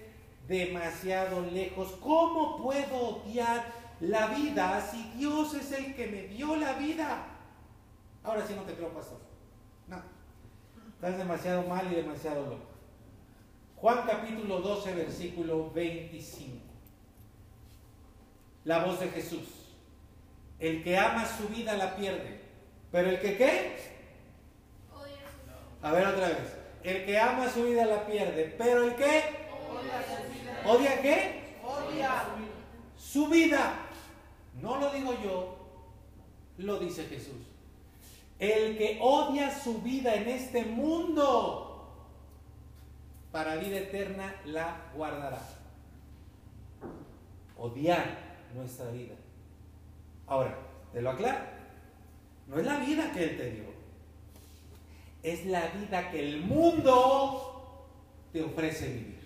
demasiado 0.50 1.40
lejos. 1.44 1.94
¿Cómo 2.02 2.62
puedo 2.62 3.22
odiar 3.22 3.72
la 4.02 4.28
vida 4.28 4.82
si 4.82 5.02
Dios 5.18 5.54
es 5.54 5.72
el 5.72 5.96
que 5.96 6.08
me 6.08 6.28
dio 6.28 6.58
la 6.58 6.74
vida? 6.74 7.26
Ahora 8.22 8.46
sí 8.46 8.54
no 8.54 8.64
te 8.64 8.74
creo, 8.74 8.90
pastor. 8.90 9.20
No. 9.88 10.02
Estás 10.96 11.18
demasiado 11.18 11.64
mal 11.70 11.90
y 11.90 11.96
demasiado 11.96 12.46
loco. 12.48 12.75
Juan 13.78 14.06
capítulo 14.08 14.60
12, 14.62 14.94
versículo 14.94 15.72
25. 15.72 16.58
La 18.64 18.84
voz 18.84 19.00
de 19.00 19.10
Jesús. 19.10 19.48
El 20.60 20.84
que 20.84 20.98
ama 20.98 21.26
su 21.26 21.48
vida 21.50 21.76
la 21.78 21.96
pierde. 21.96 22.40
Pero 22.92 23.10
el 23.10 23.20
que 23.20 23.38
qué? 23.38 23.76
A 25.82 25.92
ver 25.92 26.08
otra 26.08 26.30
vez. 26.30 26.58
El 26.84 27.06
que 27.06 27.20
ama 27.20 27.50
su 27.50 27.64
vida 27.64 27.86
la 27.86 28.06
pierde. 28.06 28.56
Pero 28.58 28.84
el 28.86 28.96
que 28.96 29.24
odia 30.66 31.02
qué? 31.02 31.58
Odia 31.64 32.24
su 32.98 33.28
vida. 33.28 33.74
No 34.62 34.78
lo 34.78 34.90
digo 34.92 35.14
yo, 35.24 35.58
lo 36.58 36.80
dice 36.80 37.04
Jesús. 37.06 37.36
El 38.40 38.78
que 38.78 38.98
odia 39.02 39.58
su 39.58 39.82
vida 39.82 40.16
en 40.16 40.28
este 40.28 40.64
mundo, 40.66 41.65
para 43.36 43.58
vida 43.58 43.80
eterna 43.80 44.34
la 44.46 44.78
guardará. 44.96 45.42
odiar 47.58 48.18
nuestra 48.56 48.90
vida. 48.92 49.16
Ahora, 50.26 50.58
te 50.94 51.02
lo 51.02 51.10
aclaro. 51.10 51.44
No 52.48 52.58
es 52.58 52.66
la 52.66 52.78
vida 52.78 53.12
que 53.12 53.24
Él 53.26 53.36
te 53.36 53.52
dio. 53.52 53.66
Es 55.22 55.46
la 55.48 55.68
vida 55.68 56.12
que 56.12 56.30
el 56.30 56.44
mundo 56.44 57.90
te 58.32 58.42
ofrece 58.42 58.88
vivir. 58.94 59.20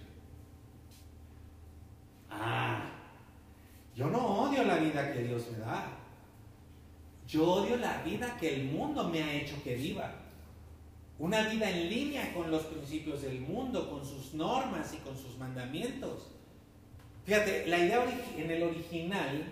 Ah, 2.31 2.89
yo 3.95 4.07
no 4.07 4.25
odio 4.41 4.63
la 4.63 4.77
vida 4.77 5.13
que 5.13 5.19
Dios 5.21 5.51
me 5.51 5.59
da. 5.59 5.87
Yo 7.27 7.47
odio 7.47 7.77
la 7.77 8.01
vida 8.01 8.35
que 8.39 8.55
el 8.55 8.71
mundo 8.71 9.07
me 9.07 9.21
ha 9.21 9.33
hecho 9.33 9.61
que 9.63 9.75
viva. 9.75 10.11
Una 11.19 11.49
vida 11.49 11.69
en 11.69 11.89
línea 11.89 12.33
con 12.33 12.49
los 12.49 12.63
principios 12.63 13.21
del 13.21 13.41
mundo, 13.41 13.89
con 13.89 14.05
sus 14.05 14.33
normas 14.33 14.93
y 14.93 14.97
con 14.97 15.17
sus 15.17 15.37
mandamientos. 15.37 16.31
Fíjate, 17.25 17.67
la 17.67 17.77
idea 17.77 18.05
en 18.37 18.49
el 18.49 18.63
original 18.63 19.43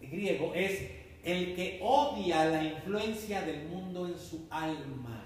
griego 0.00 0.54
es 0.54 0.88
el 1.24 1.56
que 1.56 1.80
odia 1.82 2.44
la 2.44 2.62
influencia 2.62 3.42
del 3.42 3.66
mundo 3.66 4.06
en 4.06 4.16
su 4.16 4.46
alma 4.50 5.24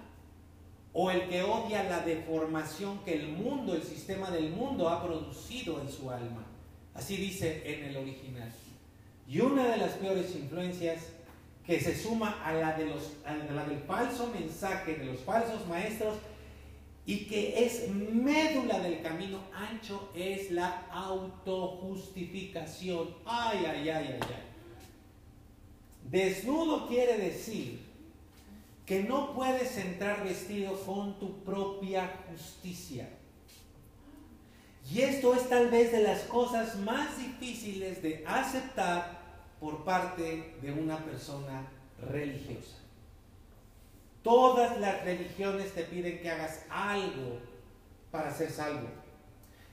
o 0.94 1.10
el 1.10 1.28
que 1.28 1.42
odia 1.42 1.84
la 1.84 2.00
deformación 2.00 3.00
que 3.04 3.14
el 3.14 3.28
mundo, 3.28 3.74
el 3.74 3.82
sistema 3.82 4.30
del 4.30 4.50
mundo 4.50 4.88
ha 4.88 5.04
producido 5.04 5.80
en 5.80 5.90
su 5.90 6.10
alma. 6.10 6.46
Así 6.94 7.16
dice 7.16 7.62
en 7.66 7.84
el 7.90 7.96
original. 7.96 8.50
Y 9.28 9.40
una 9.40 9.66
de 9.66 9.76
las 9.76 9.92
peores 9.94 10.34
influencias 10.34 11.08
que 11.66 11.80
se 11.80 11.96
suma 11.96 12.42
a 12.44 12.52
la, 12.52 12.76
de 12.76 12.84
los, 12.86 13.14
a 13.24 13.34
la 13.34 13.64
del 13.64 13.80
falso 13.80 14.28
mensaje 14.28 14.94
de 14.96 15.06
los 15.06 15.18
falsos 15.20 15.66
maestros 15.66 16.18
y 17.06 17.24
que 17.26 17.64
es 17.64 17.88
médula 17.90 18.80
del 18.80 19.00
camino 19.02 19.40
ancho 19.52 20.10
es 20.14 20.50
la 20.50 20.86
autojustificación. 20.90 23.14
Ay, 23.24 23.64
ay, 23.66 23.88
ay, 23.88 23.90
ay, 23.90 24.18
ay. 24.20 24.26
Desnudo 26.10 26.86
quiere 26.86 27.16
decir 27.18 27.80
que 28.86 29.02
no 29.02 29.34
puedes 29.34 29.76
entrar 29.78 30.22
vestido 30.24 30.78
con 30.84 31.18
tu 31.18 31.42
propia 31.44 32.10
justicia. 32.30 33.08
Y 34.92 35.00
esto 35.00 35.34
es 35.34 35.48
tal 35.48 35.70
vez 35.70 35.92
de 35.92 36.02
las 36.02 36.20
cosas 36.22 36.76
más 36.76 37.18
difíciles 37.18 38.02
de 38.02 38.22
aceptar 38.26 39.23
por 39.64 39.82
parte 39.82 40.56
de 40.60 40.72
una 40.72 40.98
persona 40.98 41.66
religiosa. 42.10 42.76
Todas 44.22 44.78
las 44.78 45.02
religiones 45.04 45.72
te 45.72 45.84
piden 45.84 46.20
que 46.20 46.30
hagas 46.30 46.66
algo 46.68 47.38
para 48.10 48.30
ser 48.30 48.50
salvo. 48.50 48.88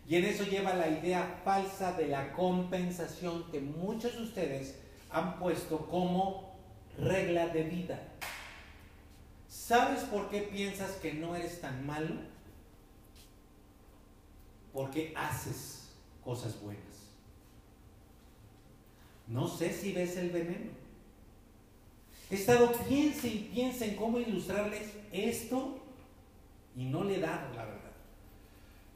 Y 0.07 0.15
en 0.15 0.23
eso 0.23 0.45
lleva 0.45 0.75
la 0.75 0.87
idea 0.87 1.41
falsa 1.43 1.91
de 1.91 2.07
la 2.07 2.31
compensación 2.31 3.51
que 3.51 3.59
muchos 3.59 4.15
de 4.15 4.23
ustedes 4.23 4.79
han 5.09 5.37
puesto 5.37 5.85
como 5.87 6.55
regla 6.97 7.47
de 7.47 7.63
vida. 7.63 7.99
¿Sabes 9.49 10.03
por 10.03 10.29
qué 10.29 10.43
piensas 10.43 10.91
que 10.91 11.15
no 11.15 11.35
eres 11.35 11.59
tan 11.59 11.85
malo? 11.85 12.15
Porque 14.71 15.13
haces 15.17 15.89
cosas 16.23 16.61
buenas. 16.61 16.90
No 19.31 19.47
sé 19.47 19.73
si 19.73 19.93
ves 19.93 20.17
el 20.17 20.29
veneno. 20.29 20.71
He 22.29 22.35
estado 22.35 22.71
piense 22.87 23.27
y 23.27 23.49
piense 23.53 23.89
en 23.89 23.95
cómo 23.95 24.19
ilustrarles 24.19 24.91
esto 25.11 25.79
y 26.75 26.85
no 26.85 27.03
le 27.03 27.15
he 27.15 27.19
dado 27.19 27.53
la 27.55 27.65
verdad. 27.65 27.91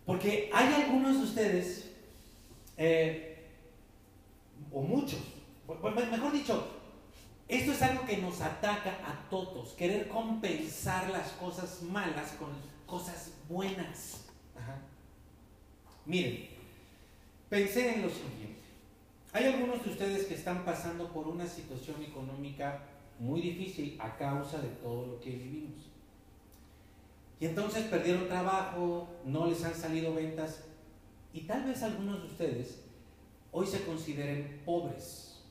Porque 0.05 0.49
hay 0.53 0.73
algunos 0.73 1.17
de 1.17 1.23
ustedes, 1.23 1.91
eh, 2.77 3.45
o 4.71 4.81
muchos, 4.81 5.19
mejor 6.11 6.31
dicho, 6.33 6.67
esto 7.47 7.71
es 7.71 7.81
algo 7.81 8.05
que 8.05 8.17
nos 8.17 8.41
ataca 8.41 8.91
a 9.05 9.29
todos, 9.29 9.69
querer 9.73 10.07
compensar 10.09 11.09
las 11.11 11.29
cosas 11.33 11.81
malas 11.81 12.33
con 12.33 12.49
cosas 12.85 13.31
buenas. 13.47 14.25
Miren, 16.05 16.49
pensé 17.49 17.95
en 17.95 18.01
lo 18.03 18.09
siguiente. 18.09 18.54
Hay 19.35 19.43
algunos 19.47 19.83
de 19.83 19.89
ustedes 19.89 20.27
que 20.27 20.35
están 20.35 20.63
pasando 20.63 21.11
por 21.11 21.27
una 21.27 21.45
situación 21.45 22.01
económica 22.01 22.83
muy 23.19 23.41
difícil 23.41 23.97
a 23.99 24.15
causa 24.15 24.59
de 24.59 24.69
todo 24.69 25.05
lo 25.07 25.19
que 25.19 25.31
vivimos. 25.31 25.91
Y 27.41 27.47
entonces 27.47 27.83
perdieron 27.87 28.29
trabajo, 28.29 29.09
no 29.25 29.47
les 29.47 29.61
han 29.65 29.75
salido 29.75 30.13
ventas 30.13 30.63
y 31.33 31.41
tal 31.41 31.65
vez 31.65 31.83
algunos 31.83 32.21
de 32.21 32.27
ustedes 32.29 32.79
hoy 33.51 33.67
se 33.67 33.83
consideren 33.83 34.61
pobres. 34.63 35.41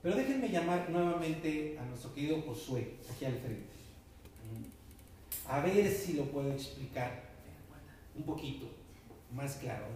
Pero 0.00 0.14
déjenme 0.14 0.50
llamar 0.50 0.88
nuevamente 0.90 1.76
a 1.80 1.84
nuestro 1.84 2.14
querido 2.14 2.40
Josué, 2.42 2.94
aquí 3.12 3.24
al 3.24 3.38
frente. 3.38 3.74
A 5.48 5.58
ver 5.58 5.90
si 5.90 6.12
lo 6.12 6.26
puedo 6.26 6.52
explicar 6.52 7.24
un 8.16 8.22
poquito 8.22 8.66
más 9.32 9.56
claro. 9.56 9.86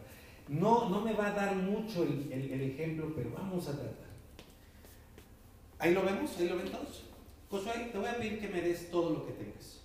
No, 0.48 0.88
no 0.88 1.02
me 1.02 1.12
va 1.12 1.28
a 1.28 1.32
dar 1.32 1.54
mucho 1.54 2.04
el, 2.04 2.32
ejemplo, 2.32 3.12
pero 3.14 3.30
vamos 3.30 3.68
a 3.68 3.72
tratar. 3.72 4.08
Ahí 5.78 5.92
lo 5.92 6.02
vemos, 6.02 6.36
ahí 6.38 6.48
lo 6.48 6.56
ven 6.56 6.70
todos. 6.70 7.04
Josué, 7.50 7.90
te 7.92 7.98
voy 7.98 8.08
a 8.08 8.16
pedir 8.16 8.40
que 8.40 8.48
me 8.48 8.62
des 8.62 8.90
todo 8.90 9.10
lo 9.10 9.26
que 9.26 9.32
tengas. 9.32 9.82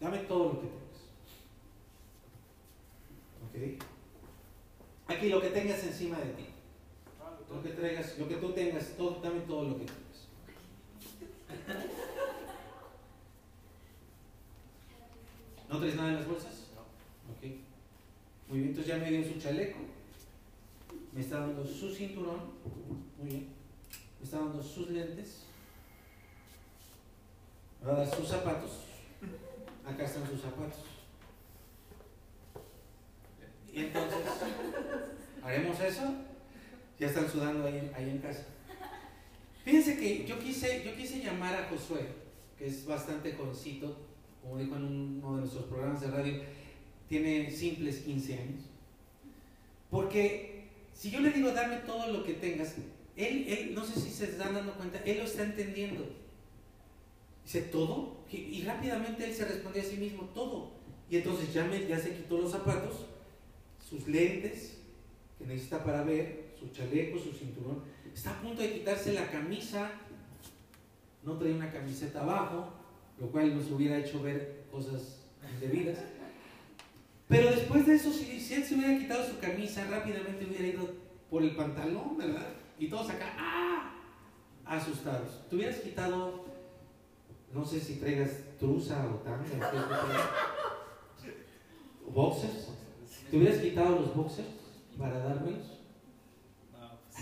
Dame 0.00 0.18
todo 0.18 0.44
lo 0.44 0.60
que 0.60 0.66
tengas. 0.66 0.84
¿Ok? 3.48 3.84
Aquí 5.08 5.28
lo 5.28 5.40
que 5.40 5.48
tengas 5.48 5.82
encima 5.84 6.18
de 6.18 6.32
ti. 6.32 6.46
Lo 7.50 7.62
que 7.62 7.70
traigas, 7.70 8.18
lo 8.18 8.28
que 8.28 8.36
tú 8.36 8.52
tengas, 8.52 8.96
todo, 8.96 9.20
dame 9.22 9.40
todo 9.40 9.64
lo 9.64 9.78
que 9.78 9.86
tengas. 9.86 10.04
¿No 15.74 15.80
traes 15.80 15.96
nada 15.96 16.10
en 16.10 16.14
las 16.14 16.28
bolsas? 16.28 16.52
No. 16.76 16.82
Ok. 17.32 17.52
Muy 18.48 18.58
bien, 18.58 18.68
entonces 18.68 18.94
ya 18.94 18.96
me 18.96 19.10
dio 19.10 19.24
su 19.24 19.40
chaleco. 19.40 19.78
Me 21.12 21.20
está 21.20 21.40
dando 21.40 21.66
su 21.66 21.92
cinturón. 21.92 22.38
Muy 23.18 23.28
bien. 23.28 23.48
Me 24.20 24.24
está 24.24 24.38
dando 24.38 24.62
sus 24.62 24.90
lentes. 24.90 25.40
Me 27.80 27.88
va 27.88 27.94
a 27.94 28.04
dar 28.04 28.16
sus 28.16 28.28
zapatos. 28.28 28.70
Acá 29.84 30.04
están 30.04 30.30
sus 30.30 30.42
zapatos. 30.42 30.78
Y 33.72 33.80
entonces, 33.80 34.20
¿haremos 35.42 35.80
eso? 35.80 36.14
Ya 37.00 37.08
están 37.08 37.28
sudando 37.28 37.66
ahí, 37.66 37.90
ahí 37.96 38.10
en 38.10 38.18
casa. 38.18 38.44
Fíjense 39.64 39.98
que 39.98 40.24
yo 40.24 40.38
quise, 40.38 40.84
yo 40.84 40.94
quise 40.94 41.18
llamar 41.18 41.52
a 41.56 41.68
Josué, 41.68 42.06
que 42.56 42.68
es 42.68 42.86
bastante 42.86 43.32
jovencito, 43.32 44.13
como 44.44 44.58
dijo 44.58 44.76
en 44.76 44.84
uno 44.84 45.36
de 45.36 45.40
nuestros 45.40 45.64
programas 45.64 46.02
de 46.02 46.08
radio, 46.08 46.42
tiene 47.08 47.50
simples 47.50 48.00
15 48.00 48.34
años. 48.34 48.62
Porque 49.90 50.68
si 50.92 51.10
yo 51.10 51.20
le 51.20 51.30
digo, 51.30 51.50
dame 51.52 51.78
todo 51.78 52.12
lo 52.12 52.22
que 52.22 52.34
tengas, 52.34 52.74
él, 53.16 53.46
él 53.48 53.74
no 53.74 53.84
sé 53.84 53.98
si 53.98 54.10
se 54.10 54.24
están 54.24 54.54
dando 54.54 54.74
cuenta, 54.74 54.98
él 55.04 55.18
lo 55.18 55.24
está 55.24 55.44
entendiendo. 55.44 56.04
Dice, 57.42 57.62
¿todo? 57.62 58.18
Y, 58.30 58.62
rápidamente 58.62 59.24
él 59.24 59.34
se 59.34 59.44
responde 59.44 59.80
a 59.80 59.84
sí 59.84 59.96
mismo, 59.96 60.24
todo. 60.34 60.72
Y 61.08 61.16
entonces 61.16 61.52
ya, 61.52 61.64
me, 61.64 61.86
ya 61.86 61.98
se 61.98 62.14
quitó 62.14 62.38
los 62.38 62.50
zapatos, 62.50 63.06
sus 63.78 64.06
lentes, 64.08 64.78
que 65.38 65.46
necesita 65.46 65.84
para 65.84 66.02
ver, 66.02 66.54
su 66.58 66.68
chaleco, 66.68 67.18
su 67.18 67.32
cinturón. 67.32 67.82
Está 68.12 68.30
a 68.32 68.42
punto 68.42 68.60
de 68.60 68.72
quitarse 68.72 69.12
la 69.12 69.30
camisa, 69.30 69.90
no 71.22 71.38
trae 71.38 71.54
una 71.54 71.70
camiseta 71.72 72.22
abajo, 72.22 72.83
lo 73.18 73.28
cual 73.28 73.56
nos 73.56 73.70
hubiera 73.70 73.98
hecho 73.98 74.22
ver 74.22 74.64
cosas 74.70 75.24
indebidas. 75.54 75.98
Pero 77.28 77.50
después 77.50 77.86
de 77.86 77.94
eso, 77.94 78.12
si, 78.12 78.54
él 78.54 78.64
se 78.64 78.74
hubiera 78.74 78.98
quitado 78.98 79.24
su 79.26 79.38
camisa, 79.38 79.86
rápidamente 79.88 80.44
hubiera 80.44 80.66
ido 80.66 80.88
por 81.30 81.42
el 81.42 81.54
pantalón, 81.56 82.18
¿verdad? 82.18 82.46
Y 82.78 82.88
todos 82.88 83.10
acá, 83.10 83.32
¡ah! 83.38 83.94
Asustados. 84.64 85.48
Te 85.48 85.56
hubieras 85.56 85.76
quitado, 85.76 86.44
no 87.52 87.64
sé 87.64 87.80
si 87.80 87.96
traigas 87.96 88.30
truza 88.58 89.06
o 89.06 89.18
tanga, 89.18 89.72
o 92.06 92.10
boxers. 92.10 92.68
¿Te 93.30 93.36
hubieras 93.36 93.58
quitado 93.58 94.00
los 94.00 94.14
boxers 94.14 94.48
para 94.98 95.18
dármelos? 95.18 95.78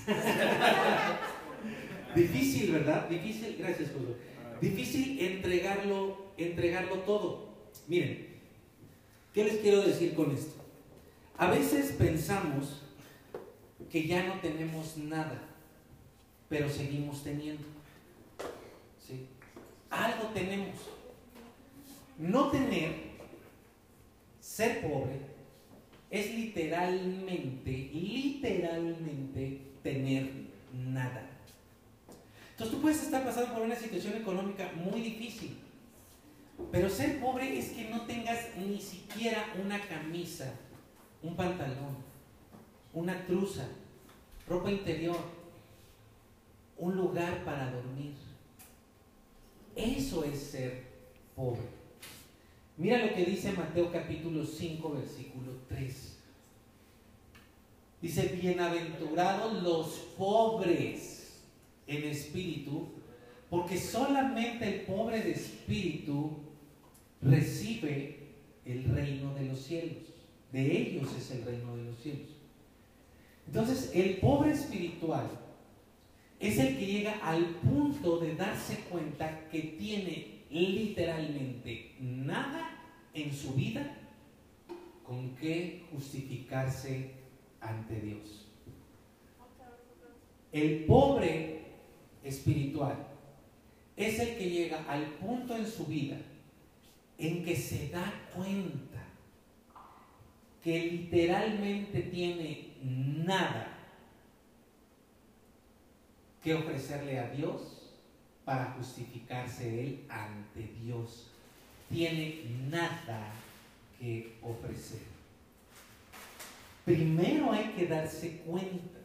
Pues. 0.04 0.16
Difícil, 2.14 2.72
¿verdad? 2.72 3.08
Difícil, 3.08 3.56
gracias, 3.58 3.90
José 3.90 4.31
difícil 4.62 5.20
entregarlo, 5.20 6.16
entregarlo 6.38 7.00
todo. 7.00 7.48
Miren, 7.88 8.28
¿qué 9.34 9.44
les 9.44 9.56
quiero 9.56 9.82
decir 9.82 10.14
con 10.14 10.30
esto? 10.30 10.54
A 11.36 11.50
veces 11.50 11.92
pensamos 11.98 12.80
que 13.90 14.06
ya 14.06 14.26
no 14.26 14.40
tenemos 14.40 14.96
nada, 14.96 15.42
pero 16.48 16.70
seguimos 16.70 17.22
teniendo. 17.22 17.64
Algo 19.90 20.28
tenemos. 20.28 20.76
No 22.18 22.50
tener 22.50 22.94
ser 24.40 24.80
pobre 24.80 25.20
es 26.10 26.34
literalmente, 26.34 27.90
literalmente 27.92 29.60
tener 29.82 30.30
nada. 30.72 31.31
Entonces 32.62 32.78
tú 32.78 32.82
puedes 32.82 33.02
estar 33.02 33.24
pasando 33.24 33.54
por 33.54 33.62
una 33.64 33.74
situación 33.74 34.14
económica 34.14 34.70
muy 34.76 35.00
difícil, 35.00 35.58
pero 36.70 36.88
ser 36.88 37.18
pobre 37.18 37.58
es 37.58 37.70
que 37.70 37.90
no 37.90 38.02
tengas 38.02 38.38
ni 38.56 38.80
siquiera 38.80 39.52
una 39.60 39.80
camisa, 39.80 40.54
un 41.24 41.34
pantalón, 41.34 41.96
una 42.92 43.26
truza, 43.26 43.66
ropa 44.46 44.70
interior, 44.70 45.18
un 46.78 46.94
lugar 46.94 47.44
para 47.44 47.68
dormir. 47.68 48.14
Eso 49.74 50.22
es 50.22 50.38
ser 50.38 50.84
pobre. 51.34 51.62
Mira 52.76 53.04
lo 53.04 53.12
que 53.12 53.24
dice 53.24 53.50
Mateo 53.50 53.90
capítulo 53.90 54.46
5, 54.46 54.88
versículo 54.88 55.52
3. 55.68 56.18
Dice, 58.02 58.38
bienaventurados 58.40 59.64
los 59.64 59.88
pobres 60.16 61.21
en 61.96 62.04
espíritu, 62.04 62.88
porque 63.50 63.78
solamente 63.78 64.66
el 64.66 64.80
pobre 64.82 65.22
de 65.22 65.32
espíritu 65.32 66.30
recibe 67.20 68.18
el 68.64 68.84
reino 68.84 69.34
de 69.34 69.44
los 69.46 69.60
cielos. 69.60 69.98
De 70.52 70.78
ellos 70.78 71.08
es 71.16 71.30
el 71.30 71.44
reino 71.44 71.76
de 71.76 71.84
los 71.84 71.98
cielos. 71.98 72.28
Entonces, 73.46 73.90
el 73.94 74.16
pobre 74.18 74.52
espiritual 74.52 75.28
es 76.40 76.58
el 76.58 76.76
que 76.78 76.86
llega 76.86 77.12
al 77.22 77.44
punto 77.44 78.18
de 78.18 78.34
darse 78.34 78.76
cuenta 78.90 79.48
que 79.48 79.60
tiene 79.78 80.42
literalmente 80.50 81.92
nada 82.00 82.78
en 83.14 83.32
su 83.32 83.54
vida 83.54 83.98
con 85.04 85.34
que 85.36 85.84
justificarse 85.92 87.12
ante 87.60 88.00
Dios. 88.00 88.48
El 90.50 90.84
pobre 90.84 91.61
espiritual 92.24 92.96
es 93.96 94.18
el 94.18 94.36
que 94.36 94.50
llega 94.50 94.84
al 94.88 95.04
punto 95.14 95.56
en 95.56 95.66
su 95.66 95.86
vida 95.86 96.16
en 97.18 97.44
que 97.44 97.56
se 97.56 97.88
da 97.88 98.12
cuenta 98.34 99.02
que 100.62 100.86
literalmente 100.86 102.02
tiene 102.02 102.74
nada 102.82 103.68
que 106.42 106.54
ofrecerle 106.54 107.18
a 107.18 107.28
Dios 107.30 107.82
para 108.44 108.72
justificarse 108.72 109.80
él 109.80 110.04
ante 110.08 110.68
Dios. 110.82 111.28
Tiene 111.88 112.42
nada 112.68 113.32
que 113.98 114.36
ofrecer. 114.42 115.02
Primero 116.84 117.52
hay 117.52 117.66
que 117.76 117.86
darse 117.86 118.38
cuenta, 118.38 118.98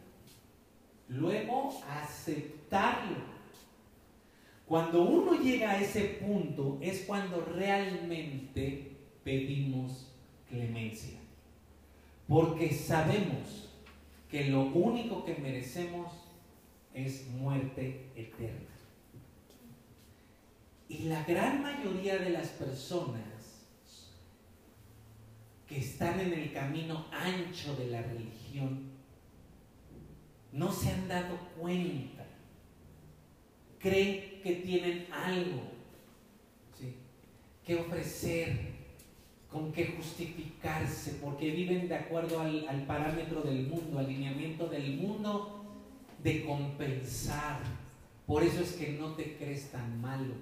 luego 1.10 1.74
aceptarlo. 1.90 3.38
Cuando 4.66 5.04
uno 5.04 5.42
llega 5.42 5.72
a 5.72 5.82
ese 5.82 6.20
punto 6.22 6.78
es 6.82 7.04
cuando 7.06 7.42
realmente 7.42 8.92
pedimos 9.24 10.14
clemencia. 10.50 11.20
Porque 12.28 12.74
sabemos 12.74 13.70
que 14.30 14.50
lo 14.50 14.64
único 14.64 15.24
que 15.24 15.36
merecemos 15.36 16.12
es 16.94 17.28
muerte 17.28 18.10
eterna. 18.16 18.68
Y 20.90 21.04
la 21.04 21.24
gran 21.24 21.62
mayoría 21.62 22.18
de 22.18 22.32
las 22.32 22.50
personas 22.50 23.66
que 25.68 25.78
están 25.78 26.20
en 26.20 26.34
el 26.34 26.54
camino 26.54 27.06
ancho 27.12 27.76
de 27.76 27.88
la 27.88 28.02
religión 28.02 28.97
no 30.58 30.72
se 30.72 30.90
han 30.90 31.08
dado 31.08 31.38
cuenta. 31.60 32.26
Creen 33.80 34.42
que 34.42 34.56
tienen 34.56 35.08
algo 35.14 35.62
que 37.64 37.76
ofrecer, 37.76 38.76
con 39.52 39.72
qué 39.72 39.94
justificarse, 39.98 41.20
porque 41.24 41.52
viven 41.52 41.88
de 41.88 41.96
acuerdo 41.96 42.40
al, 42.40 42.68
al 42.68 42.86
parámetro 42.86 43.42
del 43.42 43.68
mundo, 43.68 44.00
alineamiento 44.00 44.68
del 44.68 44.98
mundo 44.98 45.66
de 46.24 46.44
compensar. 46.44 47.60
Por 48.26 48.44
eso 48.44 48.62
es 48.62 48.74
que 48.74 48.94
no 48.94 49.14
te 49.14 49.38
crees 49.38 49.72
tan 49.72 50.02
malo. 50.02 50.34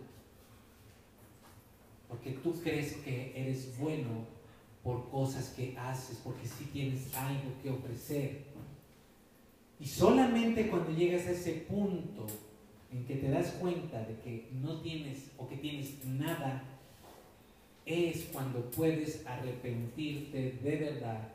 Porque 2.07 2.31
tú 2.31 2.53
crees 2.63 2.93
que 2.97 3.33
eres 3.35 3.77
bueno 3.77 4.25
por 4.81 5.09
cosas 5.09 5.49
que 5.49 5.75
haces, 5.77 6.21
porque 6.23 6.47
sí 6.47 6.69
tienes 6.71 7.13
algo 7.15 7.51
que 7.61 7.69
ofrecer. 7.69 8.44
Y 9.79 9.85
solamente 9.85 10.69
cuando 10.69 10.91
llegas 10.91 11.27
a 11.27 11.31
ese 11.31 11.53
punto 11.69 12.27
en 12.91 13.05
que 13.05 13.15
te 13.15 13.29
das 13.29 13.51
cuenta 13.59 13.99
de 14.05 14.19
que 14.21 14.49
no 14.53 14.81
tienes 14.81 15.31
o 15.37 15.47
que 15.47 15.57
tienes 15.57 16.05
nada, 16.05 16.63
es 17.85 18.29
cuando 18.31 18.71
puedes 18.71 19.25
arrepentirte 19.25 20.59
de 20.63 20.75
verdad, 20.77 21.27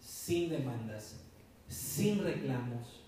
sin 0.00 0.48
demandas, 0.48 1.20
sin 1.68 2.22
reclamos, 2.22 3.04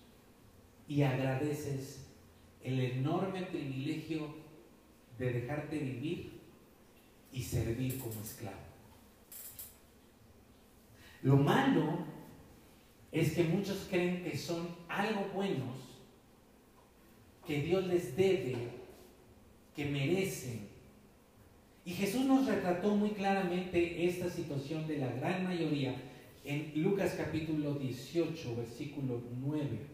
y 0.87 1.03
agradeces 1.03 2.05
el 2.63 2.79
enorme 2.79 3.43
privilegio 3.43 4.35
de 5.17 5.33
dejarte 5.33 5.79
vivir 5.79 6.41
y 7.31 7.41
servir 7.41 7.97
como 7.97 8.21
esclavo. 8.21 8.57
Lo 11.23 11.37
malo 11.37 12.05
es 13.11 13.33
que 13.33 13.43
muchos 13.43 13.87
creen 13.89 14.23
que 14.23 14.37
son 14.37 14.69
algo 14.87 15.25
buenos, 15.33 15.75
que 17.45 17.61
Dios 17.61 17.85
les 17.87 18.15
debe, 18.15 18.55
que 19.75 19.85
merecen. 19.85 20.69
Y 21.83 21.91
Jesús 21.91 22.25
nos 22.25 22.45
retrató 22.45 22.95
muy 22.95 23.09
claramente 23.09 24.05
esta 24.05 24.29
situación 24.29 24.87
de 24.87 24.99
la 24.99 25.11
gran 25.13 25.43
mayoría 25.43 25.95
en 26.45 26.71
Lucas 26.75 27.15
capítulo 27.17 27.73
18, 27.75 28.55
versículo 28.55 29.21
9. 29.41 29.91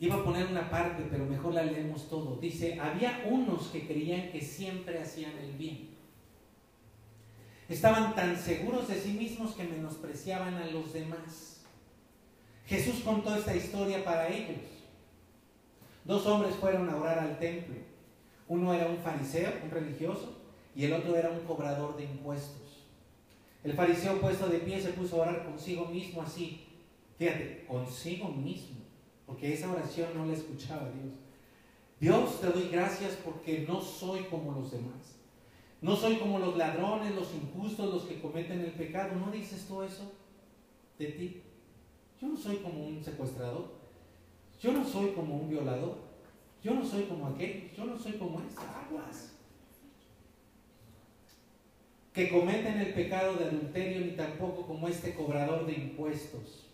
Iba 0.00 0.16
a 0.16 0.24
poner 0.24 0.46
una 0.48 0.68
parte, 0.68 1.04
pero 1.10 1.24
mejor 1.24 1.54
la 1.54 1.62
leemos 1.62 2.08
todo. 2.08 2.36
Dice, 2.36 2.78
había 2.80 3.24
unos 3.30 3.68
que 3.68 3.86
creían 3.86 4.30
que 4.30 4.40
siempre 4.40 4.98
hacían 4.98 5.32
el 5.38 5.52
bien. 5.52 5.93
Estaban 7.68 8.14
tan 8.14 8.38
seguros 8.38 8.88
de 8.88 9.00
sí 9.00 9.12
mismos 9.12 9.54
que 9.54 9.64
menospreciaban 9.64 10.54
a 10.54 10.66
los 10.66 10.92
demás. 10.92 11.62
Jesús 12.66 13.02
contó 13.04 13.34
esta 13.34 13.54
historia 13.54 14.04
para 14.04 14.28
ellos. 14.28 14.60
Dos 16.04 16.26
hombres 16.26 16.54
fueron 16.56 16.88
a 16.90 16.96
orar 16.96 17.18
al 17.18 17.38
templo. 17.38 17.76
Uno 18.48 18.74
era 18.74 18.86
un 18.86 18.98
fariseo, 18.98 19.52
un 19.64 19.70
religioso, 19.70 20.38
y 20.74 20.84
el 20.84 20.92
otro 20.92 21.16
era 21.16 21.30
un 21.30 21.40
cobrador 21.40 21.96
de 21.96 22.04
impuestos. 22.04 22.84
El 23.62 23.72
fariseo 23.72 24.20
puesto 24.20 24.48
de 24.48 24.58
pie 24.58 24.80
se 24.80 24.90
puso 24.90 25.16
a 25.16 25.28
orar 25.28 25.44
consigo 25.46 25.86
mismo 25.86 26.20
así. 26.20 26.66
Fíjate, 27.16 27.64
consigo 27.66 28.28
mismo 28.28 28.84
porque 29.26 29.52
esa 29.52 29.72
oración 29.72 30.08
no 30.14 30.26
la 30.26 30.34
escuchaba 30.34 30.90
Dios. 30.90 31.14
Dios, 32.00 32.40
te 32.40 32.48
doy 32.48 32.68
gracias 32.68 33.14
porque 33.24 33.64
no 33.66 33.80
soy 33.80 34.24
como 34.24 34.52
los 34.52 34.70
demás. 34.70 35.13
No 35.84 35.94
soy 35.94 36.16
como 36.16 36.38
los 36.38 36.56
ladrones, 36.56 37.14
los 37.14 37.28
injustos, 37.34 37.92
los 37.92 38.04
que 38.04 38.18
cometen 38.18 38.60
el 38.60 38.72
pecado. 38.72 39.16
¿No 39.16 39.30
dices 39.30 39.66
tú 39.68 39.82
eso 39.82 40.10
de 40.98 41.08
ti? 41.08 41.42
Yo 42.18 42.28
no 42.28 42.38
soy 42.38 42.56
como 42.56 42.86
un 42.86 43.04
secuestrador. 43.04 43.70
Yo 44.62 44.72
no 44.72 44.82
soy 44.82 45.10
como 45.10 45.36
un 45.36 45.50
violador. 45.50 45.98
Yo 46.62 46.72
no 46.72 46.82
soy 46.86 47.02
como 47.02 47.26
aquel. 47.26 47.70
Yo 47.76 47.84
no 47.84 47.98
soy 47.98 48.12
como 48.12 48.40
esas 48.40 48.64
aguas. 48.64 49.34
Que 52.14 52.30
cometen 52.30 52.78
el 52.78 52.94
pecado 52.94 53.34
de 53.34 53.44
adulterio, 53.44 54.06
ni 54.06 54.12
tampoco 54.12 54.66
como 54.66 54.88
este 54.88 55.12
cobrador 55.12 55.66
de 55.66 55.74
impuestos. 55.74 56.64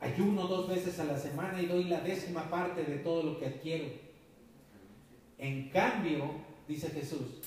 Ayuno 0.00 0.46
dos 0.46 0.68
veces 0.68 0.98
a 0.98 1.04
la 1.04 1.16
semana 1.16 1.62
y 1.62 1.64
doy 1.64 1.84
la 1.84 2.02
décima 2.02 2.50
parte 2.50 2.84
de 2.84 2.98
todo 2.98 3.22
lo 3.22 3.38
que 3.38 3.46
adquiero. 3.46 3.86
En 5.38 5.70
cambio, 5.70 6.32
dice 6.68 6.90
Jesús, 6.90 7.40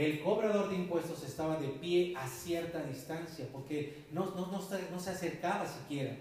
el 0.00 0.20
cobrador 0.20 0.70
de 0.70 0.76
impuestos 0.76 1.22
estaba 1.24 1.56
de 1.58 1.68
pie 1.68 2.14
a 2.16 2.26
cierta 2.26 2.82
distancia 2.82 3.46
porque 3.52 4.04
no, 4.12 5.00
se 5.00 5.10
acercaba 5.10 5.66
siquiera. 5.66 6.16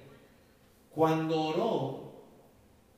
Cuando 0.94 1.42
oró, 1.42 2.14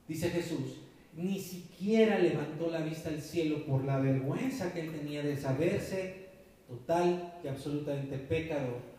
dice 0.07 0.29
Jesús, 0.29 0.77
ni 1.15 1.39
siquiera 1.39 2.17
levantó 2.17 2.71
la 2.71 2.81
vista 2.81 3.09
al 3.09 3.21
cielo 3.21 3.65
por 3.65 3.83
la 3.85 3.99
vergüenza 3.99 4.73
que 4.73 4.81
él 4.81 4.91
tenía 4.91 5.21
de 5.21 5.37
saberse 5.37 6.29
total 6.67 7.39
y 7.43 7.47
absolutamente 7.47 8.17
pecador 8.17 8.91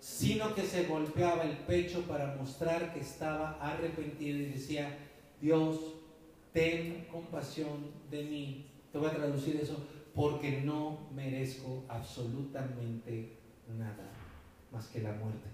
sino 0.00 0.54
que 0.54 0.62
se 0.62 0.84
golpeaba 0.84 1.42
el 1.42 1.56
pecho 1.56 2.02
para 2.02 2.34
mostrar 2.36 2.92
que 2.94 3.00
estaba 3.00 3.58
arrepentido 3.60 4.38
y 4.38 4.46
decía, 4.46 4.96
Dios, 5.40 5.78
ten 6.52 7.06
compasión 7.10 7.90
de 8.10 8.22
mí. 8.24 8.66
Te 8.92 8.98
voy 8.98 9.08
a 9.08 9.14
traducir 9.14 9.56
eso, 9.56 9.76
porque 10.14 10.62
no 10.62 11.08
merezco 11.14 11.84
absolutamente 11.88 13.36
nada 13.76 14.10
más 14.72 14.86
que 14.88 15.00
la 15.00 15.12
muerte. 15.12 15.48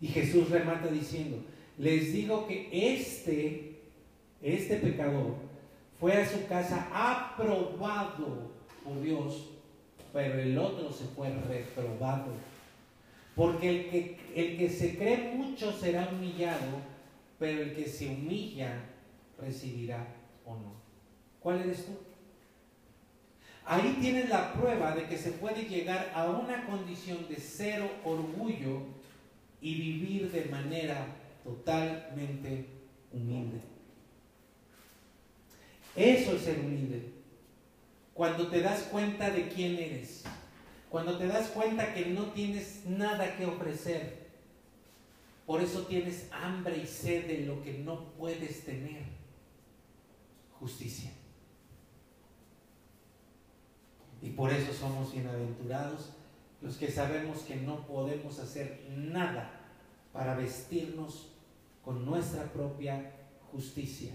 Y 0.00 0.08
Jesús 0.08 0.50
remata 0.50 0.88
diciendo, 0.88 1.38
les 1.78 2.12
digo 2.12 2.46
que 2.46 2.68
este, 2.72 3.80
este 4.42 4.76
pecador 4.76 5.34
fue 5.98 6.12
a 6.12 6.28
su 6.28 6.46
casa 6.46 6.88
aprobado 6.92 8.52
por 8.84 9.00
Dios, 9.02 9.50
pero 10.12 10.38
el 10.38 10.56
otro 10.58 10.92
se 10.92 11.04
fue 11.06 11.30
reprobado. 11.30 12.32
Porque 13.34 13.68
el 13.68 13.90
que, 13.90 14.18
el 14.34 14.58
que 14.58 14.68
se 14.68 14.96
cree 14.96 15.34
mucho 15.34 15.72
será 15.72 16.08
humillado, 16.12 16.82
pero 17.38 17.62
el 17.62 17.74
que 17.74 17.88
se 17.88 18.08
humilla 18.08 18.84
recibirá 19.40 20.06
honor. 20.44 20.74
¿Cuál 21.40 21.62
eres 21.62 21.86
tú? 21.86 21.92
Ahí 23.66 23.96
tienes 24.00 24.28
la 24.28 24.52
prueba 24.52 24.94
de 24.94 25.06
que 25.06 25.16
se 25.16 25.30
puede 25.30 25.64
llegar 25.64 26.12
a 26.14 26.26
una 26.26 26.66
condición 26.66 27.26
de 27.28 27.36
cero 27.36 27.90
orgullo 28.04 28.82
y 29.60 29.74
vivir 29.74 30.30
de 30.30 30.44
manera 30.46 31.06
totalmente 31.42 32.66
humilde. 33.10 33.60
Eso 35.96 36.36
es 36.36 36.42
ser 36.42 36.58
humilde. 36.58 37.12
Cuando 38.12 38.48
te 38.48 38.60
das 38.60 38.82
cuenta 38.82 39.30
de 39.30 39.48
quién 39.48 39.76
eres. 39.76 40.24
Cuando 40.90 41.16
te 41.16 41.26
das 41.26 41.48
cuenta 41.48 41.94
que 41.94 42.06
no 42.06 42.26
tienes 42.32 42.84
nada 42.86 43.36
que 43.36 43.46
ofrecer. 43.46 44.24
Por 45.46 45.62
eso 45.62 45.86
tienes 45.86 46.28
hambre 46.32 46.78
y 46.78 46.86
sed 46.86 47.26
de 47.26 47.46
lo 47.46 47.62
que 47.62 47.78
no 47.78 48.12
puedes 48.12 48.64
tener. 48.64 49.02
Justicia. 50.60 51.10
Y 54.24 54.30
por 54.30 54.50
eso 54.50 54.72
somos 54.72 55.12
bienaventurados 55.12 56.14
los 56.62 56.78
que 56.78 56.90
sabemos 56.90 57.40
que 57.40 57.56
no 57.56 57.86
podemos 57.86 58.38
hacer 58.38 58.86
nada 58.96 59.50
para 60.14 60.34
vestirnos 60.34 61.30
con 61.84 62.06
nuestra 62.06 62.44
propia 62.44 63.12
justicia. 63.52 64.12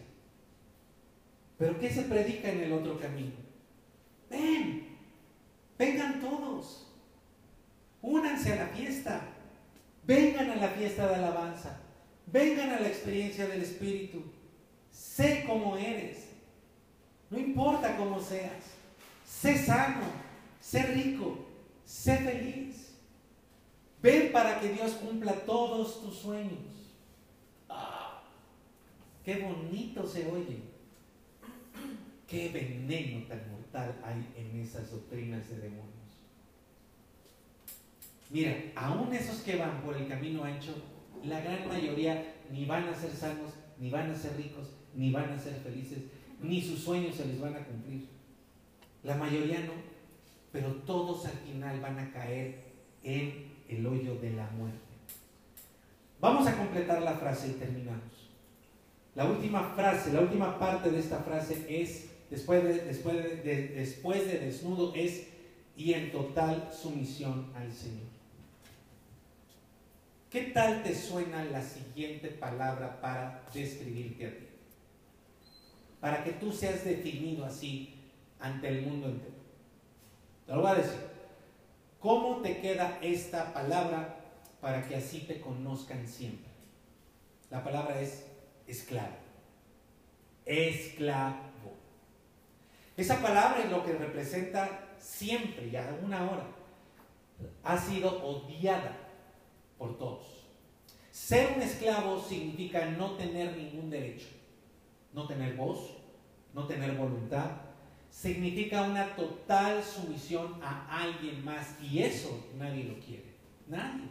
Pero 1.59 1.79
¿qué 1.79 1.91
se 1.91 2.01
predica 2.01 2.49
en 2.49 2.61
el 2.61 2.73
otro 2.73 2.99
camino? 2.99 3.35
Ven, 4.31 4.97
vengan 5.77 6.19
todos, 6.19 6.91
únanse 8.01 8.53
a 8.53 8.65
la 8.65 8.67
fiesta, 8.69 9.21
vengan 10.07 10.49
a 10.49 10.55
la 10.55 10.69
fiesta 10.69 11.07
de 11.07 11.15
alabanza, 11.17 11.81
vengan 12.25 12.71
a 12.71 12.79
la 12.79 12.87
experiencia 12.87 13.47
del 13.47 13.61
Espíritu, 13.61 14.23
sé 14.91 15.43
cómo 15.45 15.77
eres, 15.77 16.29
no 17.29 17.37
importa 17.37 17.95
cómo 17.95 18.19
seas, 18.19 18.78
sé 19.29 19.57
sano, 19.57 20.01
sé 20.59 20.83
rico, 20.87 21.45
sé 21.85 22.17
feliz. 22.17 22.95
Ven 24.01 24.31
para 24.31 24.59
que 24.59 24.69
Dios 24.69 24.93
cumpla 24.93 25.33
todos 25.45 26.01
tus 26.01 26.15
sueños. 26.15 26.93
Ah, 27.69 28.23
qué 29.23 29.37
bonito 29.39 30.07
se 30.07 30.29
oye. 30.31 30.63
Qué 32.27 32.49
veneno 32.49 33.27
tan 33.27 33.51
mortal 33.51 33.99
hay 34.03 34.33
en 34.35 34.59
esas 34.61 34.91
doctrinas 34.91 35.49
de 35.49 35.57
demonios. 35.57 35.89
Mira, 38.29 38.55
aún 38.75 39.13
esos 39.13 39.39
que 39.39 39.55
van 39.55 39.81
por 39.81 39.97
el 39.97 40.07
camino 40.07 40.43
ancho, 40.43 40.75
la 41.23 41.41
gran 41.41 41.67
mayoría 41.67 42.35
ni 42.51 42.65
van 42.65 42.87
a 42.87 42.95
ser 42.95 43.11
sanos, 43.11 43.53
ni 43.79 43.89
van 43.89 44.11
a 44.11 44.15
ser 44.15 44.37
ricos, 44.37 44.69
ni 44.93 45.11
van 45.11 45.31
a 45.31 45.39
ser 45.39 45.55
felices, 45.55 46.03
ni 46.41 46.61
sus 46.61 46.79
sueños 46.79 47.15
se 47.15 47.25
les 47.25 47.39
van 47.39 47.55
a 47.55 47.65
cumplir. 47.65 48.18
La 49.03 49.15
mayoría 49.15 49.59
no, 49.61 49.73
pero 50.51 50.73
todos 50.85 51.25
al 51.25 51.31
final 51.31 51.79
van 51.79 51.99
a 51.99 52.11
caer 52.11 52.59
en 53.03 53.53
el 53.69 53.85
hoyo 53.85 54.15
de 54.15 54.31
la 54.31 54.49
muerte. 54.51 54.79
Vamos 56.19 56.47
a 56.47 56.57
completar 56.57 57.01
la 57.01 57.13
frase 57.13 57.49
y 57.49 57.53
terminamos. 57.53 58.29
La 59.15 59.25
última 59.25 59.73
frase, 59.75 60.11
la 60.11 60.21
última 60.21 60.59
parte 60.59 60.91
de 60.91 60.99
esta 60.99 61.19
frase 61.19 61.65
es, 61.69 62.09
después 62.29 62.63
de, 62.63 64.39
desnudo, 64.39 64.93
es 64.95 65.27
y 65.77 65.93
en 65.93 66.11
total 66.11 66.69
sumisión 66.73 67.51
al 67.55 67.71
Señor. 67.71 68.09
¿Qué 70.29 70.41
tal 70.53 70.83
te 70.83 70.93
suena 70.93 71.43
la 71.45 71.61
siguiente 71.61 72.27
palabra 72.27 72.99
para 73.01 73.47
describirte 73.53 74.27
a 74.27 74.29
ti? 74.29 74.45
Para 76.01 76.23
que 76.23 76.33
tú 76.33 76.51
seas 76.51 76.83
definido 76.83 77.45
así 77.45 77.98
ante 78.39 78.67
el 78.67 78.85
mundo 78.85 79.07
entero. 79.07 79.33
Te 80.45 80.53
lo 80.53 80.61
voy 80.61 80.71
a 80.71 80.75
decir. 80.75 80.99
¿Cómo 81.99 82.37
te 82.37 82.61
queda 82.61 82.97
esta 83.01 83.53
palabra 83.53 84.19
para 84.61 84.87
que 84.87 84.95
así 84.95 85.21
te 85.21 85.41
conozcan 85.41 86.07
siempre? 86.07 86.49
La 87.49 87.63
palabra 87.63 87.99
es 87.99 88.25
esclavo. 88.67 89.15
Esclavo. 90.45 91.49
Esa 92.95 93.21
palabra 93.21 93.63
es 93.63 93.69
lo 93.69 93.83
que 93.83 93.93
representa 93.93 94.87
siempre 94.97 95.67
y 95.67 95.75
a 95.75 95.97
una 96.03 96.29
hora. 96.29 96.45
Ha 97.63 97.77
sido 97.77 98.25
odiada 98.25 98.97
por 99.77 99.97
todos. 99.97 100.47
Ser 101.11 101.53
un 101.55 101.61
esclavo 101.61 102.21
significa 102.21 102.85
no 102.85 103.11
tener 103.13 103.55
ningún 103.55 103.89
derecho, 103.89 104.27
no 105.13 105.27
tener 105.27 105.55
voz, 105.55 105.97
no 106.53 106.65
tener 106.65 106.95
voluntad. 106.95 107.51
Significa 108.11 108.83
una 108.83 109.15
total 109.15 109.83
sumisión 109.83 110.61
a 110.61 111.03
alguien 111.03 111.43
más 111.45 111.75
y 111.81 111.99
eso 111.99 112.47
nadie 112.57 112.83
lo 112.85 112.99
quiere, 112.99 113.33
nadie. 113.67 114.05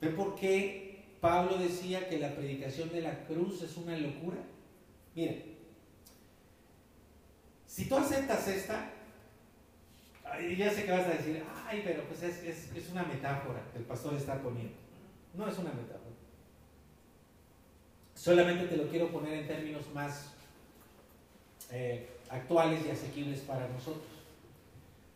¿Ve 0.00 0.08
por 0.10 0.34
qué 0.34 1.16
Pablo 1.20 1.56
decía 1.58 2.08
que 2.08 2.18
la 2.18 2.34
predicación 2.34 2.90
de 2.90 3.00
la 3.00 3.24
cruz 3.24 3.62
es 3.62 3.76
una 3.76 3.96
locura? 3.96 4.38
Mira, 5.14 5.34
si 7.66 7.88
tú 7.88 7.96
aceptas 7.96 8.46
esta, 8.48 8.90
ya 10.56 10.70
sé 10.70 10.84
que 10.84 10.92
vas 10.92 11.06
a 11.06 11.10
decir, 11.10 11.42
ay, 11.66 11.82
pero 11.84 12.04
pues 12.04 12.22
es, 12.22 12.90
una 12.90 13.04
metáfora 13.04 13.60
que 13.72 13.78
el 13.78 13.84
pastor 13.84 14.14
está 14.14 14.40
poniendo. 14.40 14.74
No 15.34 15.48
es 15.48 15.58
una 15.58 15.70
metáfora. 15.70 16.16
Solamente 18.14 18.66
te 18.66 18.76
lo 18.76 18.88
quiero 18.88 19.10
poner 19.10 19.34
en 19.34 19.46
términos 19.46 19.82
más 19.94 20.34
eh, 21.70 22.08
actuales 22.30 22.84
y 22.86 22.90
asequibles 22.90 23.40
para 23.40 23.68
nosotros. 23.68 24.04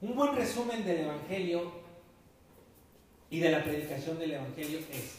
Un 0.01 0.17
buen 0.17 0.35
resumen 0.35 0.85
del 0.85 1.01
Evangelio 1.01 1.73
y 3.31 3.41
de 3.41 3.51
la 3.51 3.63
predicación 3.63 4.19
del 4.19 4.33
Evangelio 4.33 4.79
es, 4.79 5.19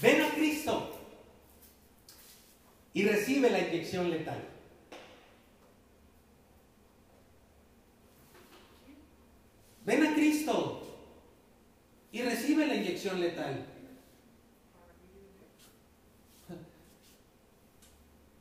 ven 0.00 0.22
a 0.22 0.30
Cristo 0.34 0.98
y 2.92 3.02
recibe 3.02 3.50
la 3.50 3.58
inyección 3.58 4.10
letal. 4.10 4.40
Ven 9.84 10.06
a 10.06 10.14
Cristo 10.14 10.82
y 12.12 12.22
recibe 12.22 12.66
la 12.66 12.76
inyección 12.76 13.20
letal. 13.20 13.66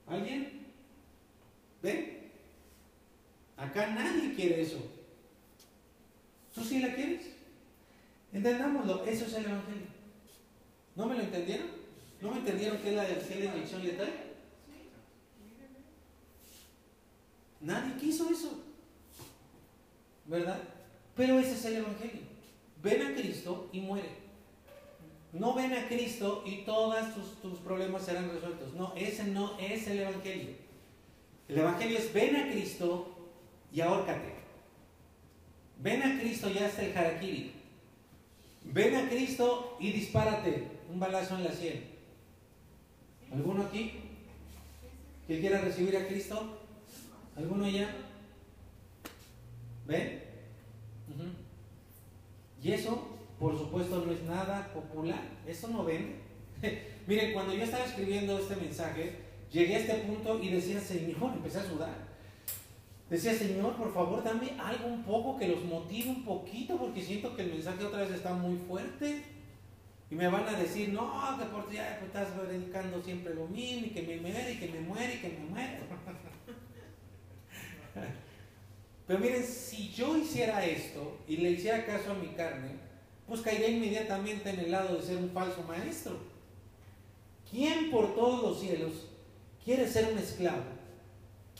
¿Alguien? 0.07 0.67
¿Ven? 1.81 2.31
Acá 3.73 3.87
nadie 3.87 4.35
quiere 4.35 4.61
eso. 4.61 4.77
¿Tú 6.53 6.63
sí 6.63 6.77
la 6.77 6.93
quieres? 6.93 7.25
Entendámoslo, 8.31 9.03
eso 9.03 9.25
es 9.25 9.33
el 9.33 9.45
Evangelio. 9.45 9.87
¿No 10.95 11.07
me 11.07 11.15
lo 11.15 11.21
entendieron? 11.21 11.65
¿No 12.21 12.29
me 12.29 12.37
entendieron 12.37 12.77
qué 12.77 12.89
es 12.89 12.95
la, 12.95 13.07
qué 13.07 13.35
la 13.35 13.45
inyección 13.45 13.83
letal? 13.83 14.13
Nadie 17.61 17.95
quiso 17.99 18.29
eso. 18.29 18.63
¿Verdad? 20.27 20.59
Pero 21.15 21.39
ese 21.39 21.53
es 21.53 21.65
el 21.65 21.77
Evangelio. 21.77 22.21
Ven 22.83 23.01
a 23.01 23.15
Cristo 23.15 23.69
y 23.73 23.81
muere. 23.81 24.09
No 25.31 25.55
ven 25.55 25.73
a 25.73 25.87
Cristo 25.87 26.43
y 26.45 26.57
todos 26.57 27.15
tus, 27.15 27.41
tus, 27.41 27.57
problemas 27.61 28.05
serán 28.05 28.29
resueltos. 28.29 28.71
No, 28.75 28.93
ese 28.95 29.23
no 29.23 29.57
es 29.57 29.87
el 29.87 30.01
Evangelio. 30.01 30.51
El 31.47 31.57
Evangelio 31.57 31.97
es 31.97 32.13
ven 32.13 32.35
a 32.35 32.51
Cristo 32.51 33.12
y 33.73 33.81
ahórcate. 33.81 34.33
Ven 35.79 36.03
a 36.03 36.19
Cristo 36.19 36.49
y 36.49 36.59
hasta 36.59 36.83
el 36.83 36.97
harakiri. 36.97 37.51
Ven 38.65 38.95
a 38.95 39.09
Cristo 39.09 39.77
y 39.79 39.91
dispárate 39.91 40.67
un 40.89 40.99
balazo 40.99 41.35
en 41.35 41.43
la 41.43 41.51
sien. 41.51 41.83
¿Alguno 43.33 43.63
aquí 43.63 43.93
que 45.27 45.39
quiera 45.39 45.59
recibir 45.61 45.97
a 45.97 46.07
Cristo? 46.07 46.59
¿Alguno 47.35 47.65
allá? 47.65 47.89
¿Ven? 49.87 50.21
Y 52.61 52.71
eso, 52.71 53.07
por 53.39 53.57
supuesto, 53.57 54.05
no 54.05 54.13
es 54.13 54.21
nada 54.23 54.71
popular. 54.73 55.21
Eso 55.45 55.67
no 55.67 55.83
vende. 55.83 56.15
Miren, 57.07 57.33
cuando 57.33 57.53
yo 57.53 57.63
estaba 57.63 57.83
escribiendo 57.83 58.37
este 58.37 58.55
mensaje, 58.55 59.15
llegué 59.51 59.75
a 59.75 59.79
este 59.79 59.95
punto 59.95 60.41
y 60.41 60.49
decía, 60.49 60.79
Señor, 60.79 61.33
empecé 61.33 61.59
a 61.59 61.65
sudar. 61.65 62.12
Decía, 63.09 63.33
Señor, 63.33 63.75
por 63.75 63.93
favor, 63.93 64.23
dame 64.23 64.51
algo 64.59 64.87
un 64.87 65.03
poco 65.03 65.37
que 65.37 65.47
los 65.47 65.63
motive 65.65 66.09
un 66.09 66.23
poquito, 66.23 66.77
porque 66.77 67.01
siento 67.01 67.35
que 67.35 67.43
el 67.43 67.53
mensaje 67.53 67.83
otra 67.83 68.01
vez 68.01 68.11
está 68.11 68.33
muy 68.33 68.57
fuerte. 68.57 69.23
Y 70.09 70.15
me 70.15 70.27
van 70.27 70.47
a 70.47 70.53
decir, 70.53 70.89
no, 70.89 71.37
que 71.37 71.45
por 71.45 71.69
ti 71.69 71.77
pues, 71.77 72.03
estás 72.03 72.29
predicando 72.29 73.01
siempre 73.01 73.35
lo 73.35 73.47
mismo, 73.47 73.87
y 73.87 73.89
que 73.89 74.03
me 74.03 74.17
muere, 74.17 74.53
y 74.53 74.57
que 74.57 74.67
me 74.67 74.81
muere, 74.81 75.15
y 75.15 75.17
que 75.17 75.29
me 75.29 75.45
muere. 75.49 75.79
Pero 79.07 79.19
miren, 79.19 79.43
si 79.43 79.89
yo 79.89 80.17
hiciera 80.17 80.65
esto 80.65 81.19
y 81.27 81.37
le 81.37 81.51
hiciera 81.51 81.85
caso 81.85 82.11
a 82.11 82.15
mi 82.15 82.29
carne, 82.29 82.71
pues 83.27 83.41
caería 83.41 83.69
inmediatamente 83.69 84.49
en 84.49 84.59
el 84.59 84.71
lado 84.71 84.95
de 84.95 85.03
ser 85.03 85.17
un 85.17 85.31
falso 85.31 85.63
maestro. 85.63 86.17
¿Quién 87.49 87.91
por 87.91 88.15
todos 88.15 88.43
los 88.43 88.59
cielos 88.59 89.07
quiere 89.63 89.87
ser 89.87 90.11
un 90.11 90.17
esclavo? 90.17 90.72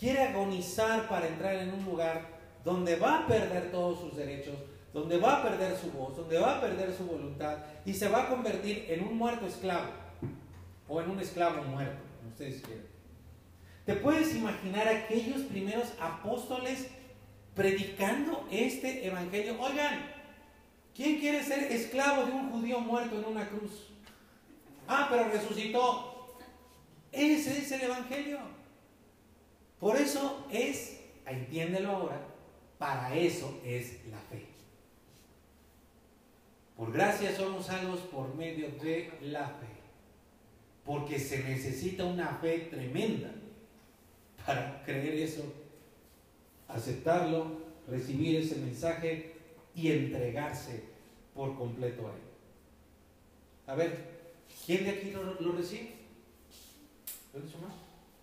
Quiere 0.03 0.19
agonizar 0.19 1.07
para 1.07 1.29
entrar 1.29 1.55
en 1.55 1.73
un 1.73 1.85
lugar 1.85 2.27
donde 2.65 2.97
va 2.97 3.19
a 3.19 3.25
perder 3.25 3.71
todos 3.71 4.01
sus 4.01 4.17
derechos, 4.17 4.55
donde 4.93 5.17
va 5.17 5.37
a 5.37 5.43
perder 5.43 5.77
su 5.77 5.89
voz, 5.93 6.17
donde 6.17 6.37
va 6.37 6.57
a 6.57 6.59
perder 6.59 6.93
su 6.93 7.05
voluntad 7.05 7.59
y 7.85 7.93
se 7.93 8.09
va 8.09 8.23
a 8.23 8.27
convertir 8.27 8.85
en 8.89 9.01
un 9.01 9.17
muerto 9.17 9.45
esclavo 9.45 9.87
o 10.89 11.01
en 11.01 11.09
un 11.09 11.21
esclavo 11.21 11.63
muerto, 11.63 12.03
ustedes 12.29 12.61
quieran. 12.63 12.85
¿Te 13.85 13.95
puedes 13.95 14.35
imaginar 14.35 14.89
aquellos 14.89 15.43
primeros 15.43 15.93
apóstoles 16.01 16.89
predicando 17.55 18.45
este 18.51 19.07
evangelio? 19.07 19.55
Oigan, 19.57 20.05
¿quién 20.93 21.17
quiere 21.17 21.41
ser 21.41 21.71
esclavo 21.71 22.25
de 22.25 22.33
un 22.33 22.51
judío 22.51 22.81
muerto 22.81 23.17
en 23.19 23.23
una 23.23 23.47
cruz? 23.47 23.87
Ah, 24.85 25.07
pero 25.09 25.29
resucitó. 25.29 26.35
Ese 27.09 27.57
es 27.57 27.71
el 27.71 27.83
evangelio. 27.83 28.62
Por 29.83 29.97
eso 29.97 30.47
es, 30.49 30.97
entiéndelo 31.25 31.89
ahora, 31.89 32.25
para 32.77 33.13
eso 33.17 33.59
es 33.65 33.99
la 34.09 34.17
fe. 34.17 34.45
Por 36.77 36.93
gracia 36.93 37.35
somos 37.35 37.65
salvos 37.65 37.99
por 37.99 38.33
medio 38.33 38.69
de 38.81 39.11
la 39.23 39.45
fe. 39.45 39.67
Porque 40.85 41.19
se 41.19 41.43
necesita 41.43 42.05
una 42.05 42.29
fe 42.29 42.59
tremenda 42.71 43.29
para 44.45 44.81
creer 44.85 45.15
eso, 45.15 45.43
aceptarlo, 46.69 47.63
recibir 47.85 48.37
ese 48.37 48.55
mensaje 48.55 49.33
y 49.75 49.91
entregarse 49.91 50.81
por 51.35 51.57
completo 51.57 52.07
a 52.07 52.11
él. 52.11 52.21
A 53.67 53.75
ver, 53.75 53.97
¿quién 54.65 54.85
de 54.85 54.91
aquí 54.91 55.11
lo, 55.11 55.51
recibe? 55.51 55.91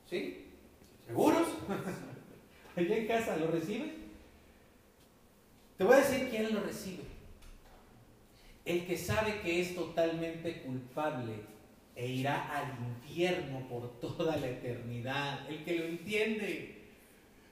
¿Sí? 0.08 0.39
¿Seguros? 1.10 1.48
¿Allá 2.76 2.96
en 2.96 3.06
casa 3.08 3.36
lo 3.36 3.48
recibe? 3.48 3.94
Te 5.76 5.82
voy 5.82 5.94
a 5.94 5.98
decir 5.98 6.28
quién 6.30 6.54
lo 6.54 6.60
recibe. 6.60 7.02
El 8.64 8.86
que 8.86 8.96
sabe 8.96 9.40
que 9.40 9.60
es 9.60 9.74
totalmente 9.74 10.62
culpable 10.62 11.32
e 11.96 12.06
irá 12.06 12.56
al 12.56 12.78
infierno 12.86 13.66
por 13.68 13.98
toda 13.98 14.36
la 14.36 14.46
eternidad. 14.46 15.50
El 15.50 15.64
que 15.64 15.78
lo 15.80 15.84
entiende. 15.86 16.78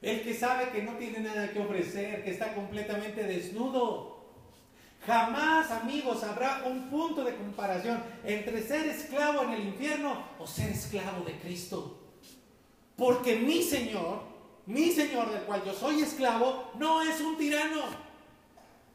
El 0.02 0.22
que 0.22 0.34
sabe 0.34 0.70
que 0.70 0.84
no 0.84 0.92
tiene 0.92 1.18
nada 1.18 1.50
que 1.50 1.58
ofrecer, 1.58 2.22
que 2.22 2.30
está 2.30 2.54
completamente 2.54 3.24
desnudo. 3.24 4.18
Jamás, 5.04 5.72
amigos, 5.72 6.22
habrá 6.22 6.62
un 6.64 6.88
punto 6.90 7.24
de 7.24 7.34
comparación 7.34 8.04
entre 8.22 8.62
ser 8.62 8.86
esclavo 8.86 9.42
en 9.42 9.50
el 9.50 9.66
infierno 9.66 10.22
o 10.38 10.46
ser 10.46 10.70
esclavo 10.70 11.24
de 11.24 11.32
Cristo. 11.40 11.97
Porque 12.98 13.36
mi 13.36 13.62
Señor, 13.62 14.22
mi 14.66 14.90
Señor 14.90 15.30
del 15.30 15.42
cual 15.44 15.62
yo 15.64 15.72
soy 15.72 16.02
esclavo, 16.02 16.72
no 16.74 17.00
es 17.00 17.20
un 17.20 17.38
tirano. 17.38 17.82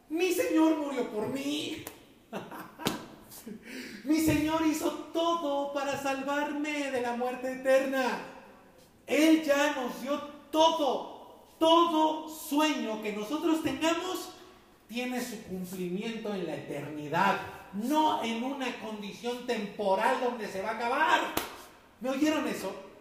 Mi 0.09 0.33
Señor 0.33 0.77
murió 0.77 1.09
por 1.09 1.29
mí. 1.29 1.83
Mi 4.03 4.19
Señor 4.19 4.65
hizo 4.67 4.91
todo 5.13 5.73
para 5.73 6.01
salvarme 6.01 6.91
de 6.91 7.01
la 7.01 7.15
muerte 7.15 7.53
eterna. 7.53 8.19
Él 9.07 9.41
ya 9.43 9.73
nos 9.75 10.01
dio 10.01 10.19
todo. 10.51 11.53
Todo 11.57 12.27
sueño 12.27 13.01
que 13.01 13.13
nosotros 13.13 13.63
tengamos 13.63 14.33
tiene 14.89 15.23
su 15.23 15.41
cumplimiento 15.43 16.33
en 16.33 16.45
la 16.45 16.55
eternidad, 16.55 17.37
no 17.73 18.21
en 18.21 18.43
una 18.43 18.77
condición 18.79 19.47
temporal 19.47 20.17
donde 20.21 20.47
se 20.49 20.61
va 20.61 20.71
a 20.71 20.75
acabar. 20.75 21.21
¿Me 22.01 22.09
oyeron 22.09 22.45
eso? 22.47 22.92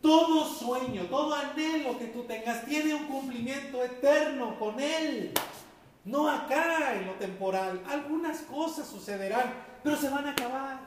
Todo 0.00 0.46
sueño, 0.46 1.04
todo 1.04 1.34
anhelo 1.34 1.98
que 1.98 2.06
tú 2.06 2.22
tengas 2.22 2.64
tiene 2.64 2.94
un 2.94 3.06
cumplimiento 3.06 3.82
eterno 3.82 4.58
con 4.58 4.78
Él. 4.78 5.32
No 6.04 6.30
acá 6.30 6.94
en 6.94 7.06
lo 7.06 7.14
temporal. 7.14 7.82
Algunas 7.88 8.38
cosas 8.42 8.86
sucederán, 8.86 9.52
pero 9.82 9.96
se 9.96 10.08
van 10.08 10.26
a 10.26 10.30
acabar. 10.30 10.78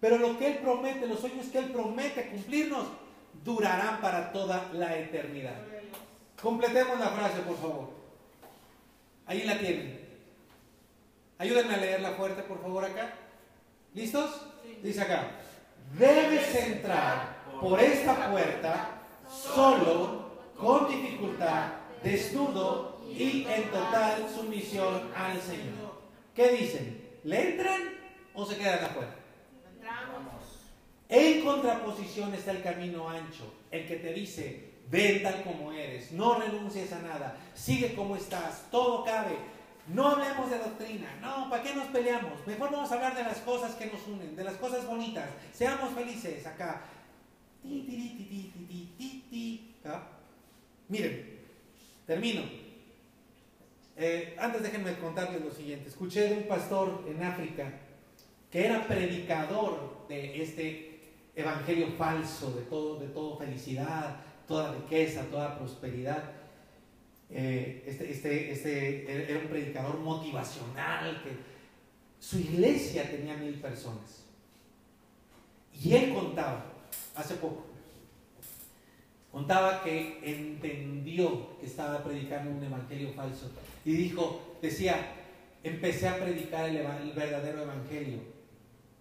Pero 0.00 0.18
lo 0.18 0.38
que 0.38 0.46
Él 0.46 0.58
promete, 0.58 1.06
los 1.06 1.20
sueños 1.20 1.46
que 1.46 1.58
Él 1.58 1.72
promete 1.72 2.28
cumplirnos, 2.28 2.86
durarán 3.44 4.00
para 4.00 4.32
toda 4.32 4.70
la 4.72 4.96
eternidad. 4.96 5.56
Completemos 6.40 6.98
la 7.00 7.08
frase, 7.08 7.40
por 7.40 7.56
favor. 7.56 7.90
Ahí 9.26 9.42
la 9.42 9.58
tienen. 9.58 9.98
Ayúdenme 11.38 11.74
a 11.74 11.78
leerla 11.78 12.12
fuerte, 12.12 12.42
por 12.42 12.62
favor, 12.62 12.84
acá. 12.84 13.12
¿Listos? 13.94 14.46
Dice 14.82 15.00
acá. 15.02 15.28
Debes 15.98 16.54
entrar 16.54 17.37
por 17.60 17.80
esta 17.80 18.30
puerta 18.30 18.90
solo, 19.28 20.30
con 20.56 20.88
dificultad, 20.88 21.72
desnudo 22.02 23.00
y 23.08 23.46
en 23.48 23.70
total 23.70 24.28
sumisión 24.34 25.10
al 25.14 25.40
Señor. 25.40 25.98
¿Qué 26.34 26.50
dicen? 26.52 27.08
¿Le 27.24 27.50
entran 27.50 27.82
o 28.34 28.46
se 28.46 28.56
quedan 28.56 28.84
afuera? 28.84 29.14
En 31.08 31.42
contraposición 31.42 32.34
está 32.34 32.50
el 32.50 32.62
camino 32.62 33.08
ancho, 33.08 33.52
el 33.70 33.86
que 33.86 33.96
te 33.96 34.12
dice, 34.12 34.72
ven 34.90 35.22
tal 35.22 35.42
como 35.42 35.72
eres, 35.72 36.12
no 36.12 36.38
renuncies 36.38 36.92
a 36.92 37.00
nada, 37.00 37.36
sigue 37.54 37.94
como 37.94 38.14
estás, 38.14 38.64
todo 38.70 39.04
cabe. 39.04 39.36
No 39.86 40.06
hablemos 40.06 40.50
de 40.50 40.58
doctrina, 40.58 41.08
no, 41.22 41.48
¿para 41.48 41.62
qué 41.62 41.74
nos 41.74 41.86
peleamos? 41.86 42.46
Mejor 42.46 42.70
vamos 42.70 42.92
a 42.92 42.94
hablar 42.94 43.16
de 43.16 43.22
las 43.22 43.38
cosas 43.38 43.74
que 43.74 43.86
nos 43.86 44.06
unen, 44.06 44.36
de 44.36 44.44
las 44.44 44.56
cosas 44.56 44.86
bonitas. 44.86 45.30
Seamos 45.54 45.94
felices 45.94 46.46
acá. 46.46 46.82
Miren, 50.88 51.38
termino. 52.06 52.42
Eh, 53.96 54.36
antes 54.38 54.62
déjenme 54.62 54.96
contarles 54.98 55.44
lo 55.44 55.50
siguiente. 55.50 55.88
Escuché 55.88 56.28
de 56.28 56.36
un 56.38 56.48
pastor 56.48 57.04
en 57.06 57.22
África 57.22 57.72
que 58.50 58.64
era 58.64 58.86
predicador 58.86 60.06
de 60.08 60.42
este 60.42 61.00
evangelio 61.36 61.88
falso, 61.98 62.52
de 62.52 62.62
todo, 62.62 62.98
de 62.98 63.08
todo 63.08 63.36
felicidad, 63.36 64.16
toda 64.46 64.72
riqueza, 64.72 65.24
toda 65.24 65.58
prosperidad. 65.58 66.32
Eh, 67.30 67.84
este, 67.86 68.10
este, 68.10 68.52
este 68.52 69.30
era 69.30 69.40
un 69.40 69.48
predicador 69.48 69.98
motivacional 69.98 71.22
que 71.22 71.36
su 72.18 72.38
iglesia 72.38 73.10
tenía 73.10 73.36
mil 73.36 73.54
personas. 73.60 74.24
Y 75.72 75.94
él 75.94 76.14
contaba, 76.14 76.72
hace 77.18 77.34
poco, 77.34 77.66
contaba 79.32 79.82
que 79.82 80.20
entendió 80.22 81.58
que 81.58 81.66
estaba 81.66 82.04
predicando 82.04 82.50
un 82.50 82.62
evangelio 82.62 83.12
falso 83.12 83.50
y 83.84 83.92
dijo, 83.92 84.56
decía, 84.62 85.14
empecé 85.64 86.06
a 86.08 86.18
predicar 86.18 86.70
el, 86.70 87.12
verdadero 87.12 87.62
evangelio 87.62 88.20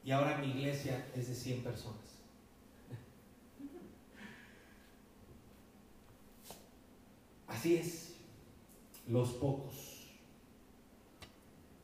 y 0.04 0.12
ahora 0.12 0.40
mi 0.40 0.48
iglesia 0.48 1.06
es 1.16 1.28
de 1.28 1.36
100 1.36 1.62
personas. 1.62 2.02
Así 7.48 7.76
es, 7.76 8.16
los 9.08 9.30
pocos. 9.34 10.08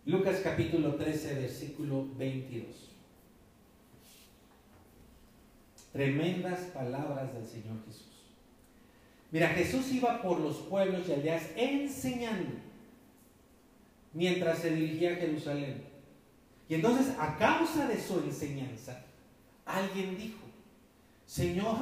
Lucas 0.06 0.42
capítulo 0.44 0.96
13, 0.96 1.36
versículo 1.36 2.08
22. 2.18 2.93
Tremendas 5.94 6.60
palabras 6.74 7.34
del 7.34 7.45
Señor 7.45 7.78
Jesús. 7.86 8.10
Mira, 9.32 9.49
Jesús 9.49 9.91
iba 9.91 10.22
por 10.22 10.40
los 10.40 10.57
pueblos 10.57 11.07
y 11.07 11.14
aldeas 11.14 11.44
enseñando 11.56 12.52
mientras 14.14 14.60
se 14.60 14.72
dirigía 14.72 15.14
a 15.14 15.15
Jerusalén. 15.15 15.84
Y 16.68 16.76
entonces, 16.76 17.14
a 17.20 17.38
causa 17.38 17.88
de 17.88 17.99
su 17.99 18.20
enseñanza, 18.20 19.06
alguien 19.65 20.18
dijo, 20.18 20.40
Señor, 21.26 21.78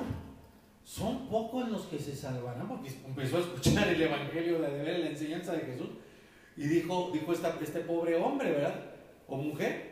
son 0.84 1.28
pocos 1.28 1.70
los 1.70 1.84
que 1.84 2.00
se 2.00 2.16
salvarán, 2.16 2.68
porque 2.68 2.92
empezó 3.06 3.38
a 3.38 3.42
escuchar 3.42 3.88
el 3.88 4.02
Evangelio, 4.02 4.60
la, 4.60 4.70
de 4.70 4.98
la 4.98 5.10
enseñanza 5.10 5.54
de 5.54 5.62
Jesús, 5.62 5.90
y 6.58 6.68
dijo, 6.68 7.12
dijo 7.14 7.32
este 7.34 7.80
pobre 7.82 8.16
hombre, 8.16 8.52
¿verdad? 8.52 8.76
O 9.28 9.38
mujer, 9.38 9.91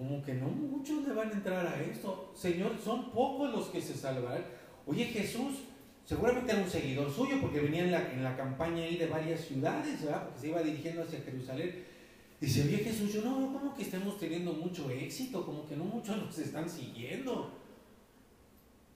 como 0.00 0.22
que 0.22 0.32
no 0.32 0.48
muchos 0.48 1.06
le 1.06 1.12
van 1.12 1.28
a 1.28 1.32
entrar 1.32 1.66
a 1.66 1.78
esto. 1.82 2.32
Señor, 2.34 2.72
son 2.82 3.10
pocos 3.10 3.52
los 3.52 3.66
que 3.66 3.82
se 3.82 3.94
salvarán. 3.94 4.46
Oye 4.86 5.04
Jesús, 5.04 5.58
seguramente 6.06 6.52
era 6.52 6.62
un 6.62 6.70
seguidor 6.70 7.12
suyo 7.12 7.36
porque 7.38 7.60
venía 7.60 7.84
en 7.84 7.92
la, 7.92 8.10
en 8.10 8.24
la 8.24 8.34
campaña 8.34 8.82
ahí 8.82 8.96
de 8.96 9.08
varias 9.08 9.42
ciudades, 9.42 10.02
¿verdad? 10.02 10.24
Porque 10.24 10.40
se 10.40 10.48
iba 10.48 10.62
dirigiendo 10.62 11.02
hacia 11.02 11.20
Jerusalén. 11.20 11.84
Dice, 12.40 12.62
oye 12.62 12.78
Jesús, 12.78 13.12
yo 13.12 13.20
no 13.20 13.52
como 13.52 13.74
que 13.74 13.82
estemos 13.82 14.18
teniendo 14.18 14.54
mucho 14.54 14.88
éxito, 14.88 15.44
como 15.44 15.68
que 15.68 15.76
no 15.76 15.84
muchos 15.84 16.16
nos 16.16 16.38
están 16.38 16.66
siguiendo. 16.66 17.50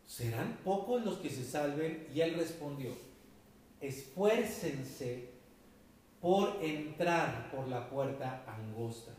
¿Serán 0.07 0.57
pocos 0.65 1.05
los 1.05 1.19
que 1.19 1.29
se 1.29 1.45
salven? 1.45 2.09
Y 2.15 2.23
él 2.23 2.35
respondió, 2.35 2.93
esfuércense 3.79 5.29
por 6.23 6.65
entrar 6.65 7.51
por 7.51 7.69
la 7.69 7.91
puerta 7.91 8.43
angosta. 8.47 9.13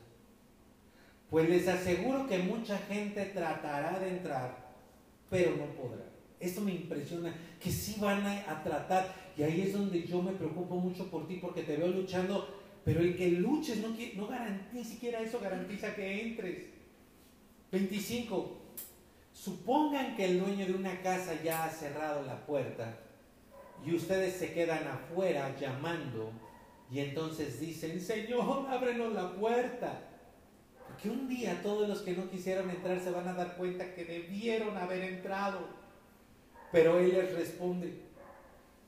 Pues 1.30 1.50
les 1.50 1.68
aseguro 1.68 2.28
que 2.28 2.40
mucha 2.40 2.78
gente 2.78 3.26
tratará 3.26 4.00
de 4.00 4.10
entrar, 4.10 4.74
pero 5.30 5.56
no 5.56 5.66
podrá. 5.74 6.06
Esto 6.40 6.62
me 6.62 6.74
impresiona, 6.74 7.34
que 7.62 7.72
sí 7.72 8.00
van 8.00 8.26
a, 8.26 8.64
tratar. 8.64 9.14
Y 9.38 9.44
ahí 9.44 9.62
es 9.62 9.74
donde 9.74 10.04
yo 10.04 10.22
me 10.22 10.34
preocupo 10.34 10.76
mucho 10.76 11.10
por 11.10 11.28
ti, 11.28 11.38
porque 11.42 11.64
te 11.64 11.78
veo 11.78 11.88
luchando, 11.88 12.48
pero 12.84 13.02
el 13.02 13.18
que 13.18 13.32
luches 13.32 13.78
no, 13.78 13.90
no 13.90 14.30
ni 14.74 14.84
siquiera 14.84 15.20
eso 15.22 15.40
garantiza 15.40 15.96
que 15.96 16.22
entres. 16.22 16.66
25. 17.72 18.62
Supongan 19.34 20.16
que 20.16 20.26
el 20.26 20.40
dueño 20.40 20.66
de 20.66 20.74
una 20.74 21.02
casa 21.02 21.42
ya 21.44 21.66
ha 21.66 21.70
cerrado 21.70 22.24
la 22.24 22.46
puerta 22.46 22.98
y 23.86 23.94
ustedes 23.94 24.36
se 24.36 24.54
quedan 24.54 24.88
afuera 24.88 25.56
llamando 25.60 26.32
y 26.92 27.00
entonces 27.00 27.60
dicen, 27.60 28.00
Señor, 28.00 28.68
ábrenos 28.70 29.14
la 29.14 29.32
puerta. 29.34 30.02
Porque 30.96 31.10
un 31.10 31.28
día 31.28 31.62
todos 31.62 31.90
los 31.90 32.04
que 32.04 32.14
no 32.14 32.30
quisieron 32.30 32.70
entrar 32.70 33.02
se 33.02 33.12
van 33.12 33.28
a 33.28 33.34
dar 33.34 33.58
cuenta 33.58 33.94
que 33.94 34.06
debieron 34.06 34.78
haber 34.78 35.04
entrado. 35.04 35.60
Pero 36.72 37.00
Él 37.00 37.10
les 37.10 37.34
responde, 37.34 38.00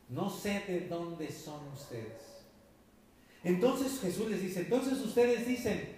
no 0.07 0.29
sé 0.29 0.63
de 0.65 0.87
dónde 0.87 1.29
son 1.29 1.67
ustedes. 1.67 2.45
Entonces 3.43 3.99
Jesús 3.99 4.29
les 4.29 4.41
dice, 4.41 4.61
entonces 4.61 5.01
ustedes 5.01 5.45
dicen, 5.45 5.97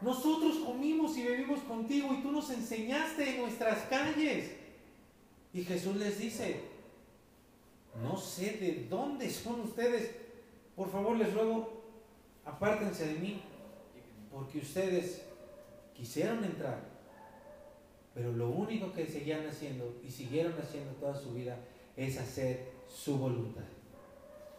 nosotros 0.00 0.56
comimos 0.66 1.16
y 1.16 1.22
bebimos 1.22 1.60
contigo 1.60 2.12
y 2.14 2.20
tú 2.20 2.32
nos 2.32 2.50
enseñaste 2.50 3.36
en 3.36 3.42
nuestras 3.42 3.84
calles. 3.84 4.50
Y 5.54 5.62
Jesús 5.62 5.94
les 5.98 6.18
dice, 6.18 6.62
no 8.02 8.16
sé 8.16 8.54
de 8.54 8.88
dónde 8.90 9.30
son 9.30 9.60
ustedes. 9.60 10.10
Por 10.74 10.90
favor, 10.90 11.16
les 11.16 11.32
ruego, 11.32 11.84
apártense 12.44 13.06
de 13.06 13.20
mí, 13.20 13.40
porque 14.32 14.58
ustedes 14.58 15.27
quisieron 15.98 16.44
entrar, 16.44 16.78
pero 18.14 18.32
lo 18.32 18.50
único 18.50 18.92
que 18.92 19.04
seguían 19.04 19.44
haciendo 19.48 20.00
y 20.04 20.08
siguieron 20.08 20.54
haciendo 20.56 20.92
toda 20.92 21.14
su 21.14 21.34
vida 21.34 21.58
es 21.96 22.18
hacer 22.18 22.70
su 22.86 23.18
voluntad, 23.18 23.64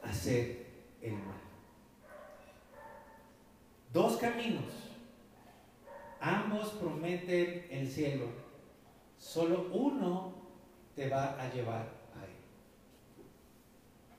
hacer 0.04 0.66
el 1.02 1.14
mal. 1.14 1.40
Dos 3.94 4.18
caminos, 4.18 4.66
ambos 6.20 6.72
prometen 6.72 7.68
el 7.72 7.88
cielo, 7.88 8.26
solo 9.18 9.70
uno 9.72 10.34
te 10.94 11.08
va 11.08 11.42
a 11.42 11.54
llevar 11.54 12.00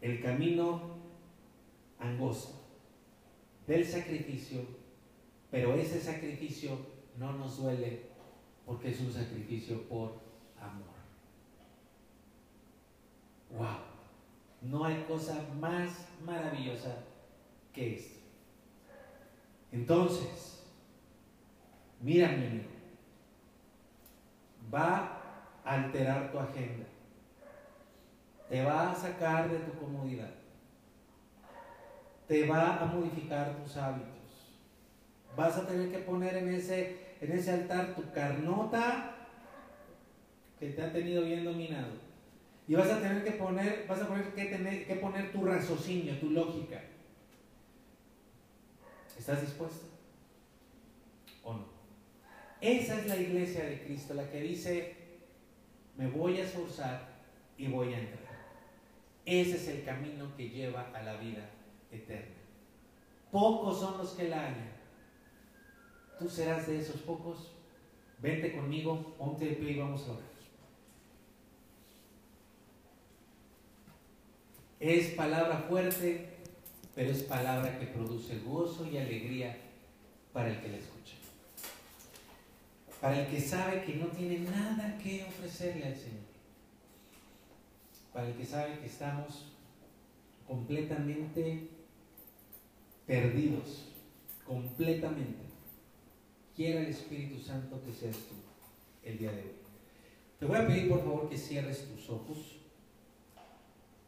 el 0.00 0.22
camino 0.22 0.80
angosto 1.98 2.54
del 3.66 3.86
sacrificio, 3.86 4.62
pero 5.50 5.74
ese 5.74 6.00
sacrificio 6.00 6.89
no 7.20 7.32
nos 7.34 7.62
duele 7.62 8.06
porque 8.66 8.90
es 8.90 9.00
un 9.00 9.12
sacrificio 9.12 9.88
por 9.88 10.14
amor. 10.60 10.88
¡Wow! 13.50 13.78
No 14.62 14.84
hay 14.84 15.04
cosa 15.04 15.46
más 15.60 16.08
maravillosa 16.24 16.96
que 17.72 17.94
esto. 17.94 18.18
Entonces, 19.70 20.64
mira 22.00 22.28
mi 22.32 22.46
amigo, 22.46 22.70
va 24.72 25.20
a 25.64 25.74
alterar 25.76 26.32
tu 26.32 26.38
agenda 26.40 26.86
te 28.50 28.64
va 28.64 28.90
a 28.90 28.94
sacar 28.96 29.48
de 29.48 29.58
tu 29.60 29.78
comodidad, 29.78 30.30
te 32.26 32.48
va 32.48 32.80
a 32.80 32.84
modificar 32.84 33.54
tus 33.62 33.76
hábitos. 33.76 34.10
Vas 35.36 35.56
a 35.56 35.66
tener 35.68 35.92
que 35.92 35.98
poner 35.98 36.36
en 36.36 36.54
ese, 36.54 37.09
en 37.20 37.32
ese 37.32 37.50
altar 37.50 37.94
tu 37.94 38.10
carnota 38.12 39.14
que 40.58 40.70
te 40.70 40.82
ha 40.82 40.92
tenido 40.92 41.24
bien 41.24 41.44
dominado. 41.44 41.92
Y 42.66 42.74
vas 42.74 42.88
a 42.88 43.00
tener 43.00 43.24
que 43.24 43.32
poner, 43.32 43.86
vas 43.88 44.00
a 44.00 44.06
tener 44.06 44.34
que, 44.34 44.44
tener 44.44 44.86
que 44.86 44.94
poner 44.96 45.32
tu 45.32 45.44
raciocinio, 45.44 46.18
tu 46.18 46.30
lógica. 46.30 46.80
¿Estás 49.18 49.40
dispuesto? 49.40 49.86
¿O 51.42 51.54
no? 51.54 51.64
Esa 52.60 53.00
es 53.00 53.06
la 53.06 53.16
iglesia 53.16 53.64
de 53.64 53.82
Cristo, 53.82 54.14
la 54.14 54.30
que 54.30 54.40
dice, 54.42 54.94
me 55.96 56.08
voy 56.08 56.38
a 56.38 56.44
esforzar 56.44 57.08
y 57.56 57.68
voy 57.68 57.92
a 57.94 57.98
entrar. 57.98 58.20
Ese 59.26 59.56
es 59.56 59.68
el 59.68 59.84
camino 59.84 60.34
que 60.36 60.48
lleva 60.48 60.90
a 60.94 61.02
la 61.02 61.16
vida 61.16 61.48
eterna. 61.90 62.36
Pocos 63.30 63.80
son 63.80 63.98
los 63.98 64.10
que 64.12 64.28
la 64.28 64.46
hallan. 64.46 64.69
Tú 66.20 66.28
serás 66.28 66.68
de 66.68 66.78
esos 66.78 67.00
pocos. 67.00 67.50
Vente 68.18 68.54
conmigo, 68.54 69.16
ponte 69.18 69.46
de 69.46 69.56
pie 69.56 69.72
y 69.72 69.78
vamos 69.80 70.02
a 70.02 70.12
orar. 70.12 70.30
Es 74.78 75.14
palabra 75.14 75.64
fuerte, 75.68 76.28
pero 76.94 77.10
es 77.10 77.24
palabra 77.24 77.76
que 77.80 77.86
produce 77.86 78.38
gozo 78.38 78.86
y 78.86 78.98
alegría 78.98 79.56
para 80.32 80.50
el 80.50 80.60
que 80.60 80.68
la 80.68 80.76
escucha. 80.76 81.16
Para 83.00 83.22
el 83.22 83.26
que 83.28 83.40
sabe 83.40 83.82
que 83.82 83.96
no 83.96 84.06
tiene 84.06 84.38
nada 84.38 84.96
que 85.02 85.24
ofrecerle 85.24 85.86
al 85.86 85.96
Señor 85.96 86.30
para 88.12 88.28
el 88.28 88.34
que 88.34 88.44
sabe 88.44 88.78
que 88.78 88.86
estamos 88.86 89.46
completamente 90.46 91.68
perdidos, 93.06 93.84
completamente. 94.46 95.49
Quiera 96.56 96.80
el 96.80 96.86
Espíritu 96.86 97.40
Santo 97.40 97.80
que 97.84 97.92
seas 97.92 98.16
tú 98.16 98.34
el 99.02 99.18
día 99.18 99.32
de 99.32 99.42
hoy. 99.42 99.52
Te 100.38 100.46
voy 100.46 100.56
a 100.56 100.66
pedir 100.66 100.88
por 100.88 101.00
favor 101.00 101.28
que 101.28 101.36
cierres 101.36 101.86
tus 101.88 102.08
ojos 102.10 102.58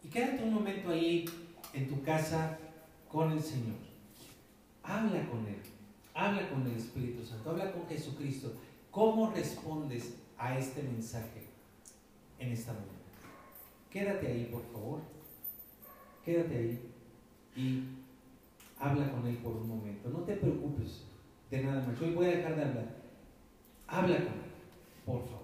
y 0.03 0.09
quédate 0.09 0.43
un 0.43 0.55
momento 0.55 0.91
ahí 0.91 1.25
en 1.73 1.89
tu 1.89 2.03
casa 2.03 2.59
con 3.11 3.33
el 3.33 3.43
Señor. 3.43 3.77
Habla 4.83 5.29
con 5.29 5.47
Él, 5.47 5.61
habla 6.15 6.49
con 6.51 6.67
el 6.67 6.77
Espíritu 6.77 7.25
Santo, 7.25 7.51
habla 7.51 7.73
con 7.73 7.87
Jesucristo. 7.87 8.53
¿Cómo 8.91 9.31
respondes 9.31 10.15
a 10.37 10.59
este 10.59 10.83
mensaje 10.83 11.47
en 12.39 12.53
esta 12.53 12.73
mañana? 12.73 12.89
Quédate 13.91 14.27
ahí, 14.27 14.49
por 14.51 14.63
favor. 14.73 15.01
Quédate 16.25 16.57
ahí 16.57 16.81
y 17.57 17.83
habla 18.79 19.11
con 19.13 19.27
él 19.27 19.37
por 19.37 19.57
un 19.57 19.69
momento. 19.69 20.09
No 20.09 20.21
te 20.21 20.35
preocupes 20.35 21.05
de 21.53 21.63
nada 21.63 21.87
más. 21.87 22.01
Hoy 22.01 22.11
voy 22.15 22.27
a 22.27 22.37
dejar 22.37 22.57
de 22.57 22.63
hablar. 22.63 22.87
Habla 23.87 24.17
con 24.17 24.27
él, 24.27 24.33
por 25.05 25.23
favor. 25.27 25.42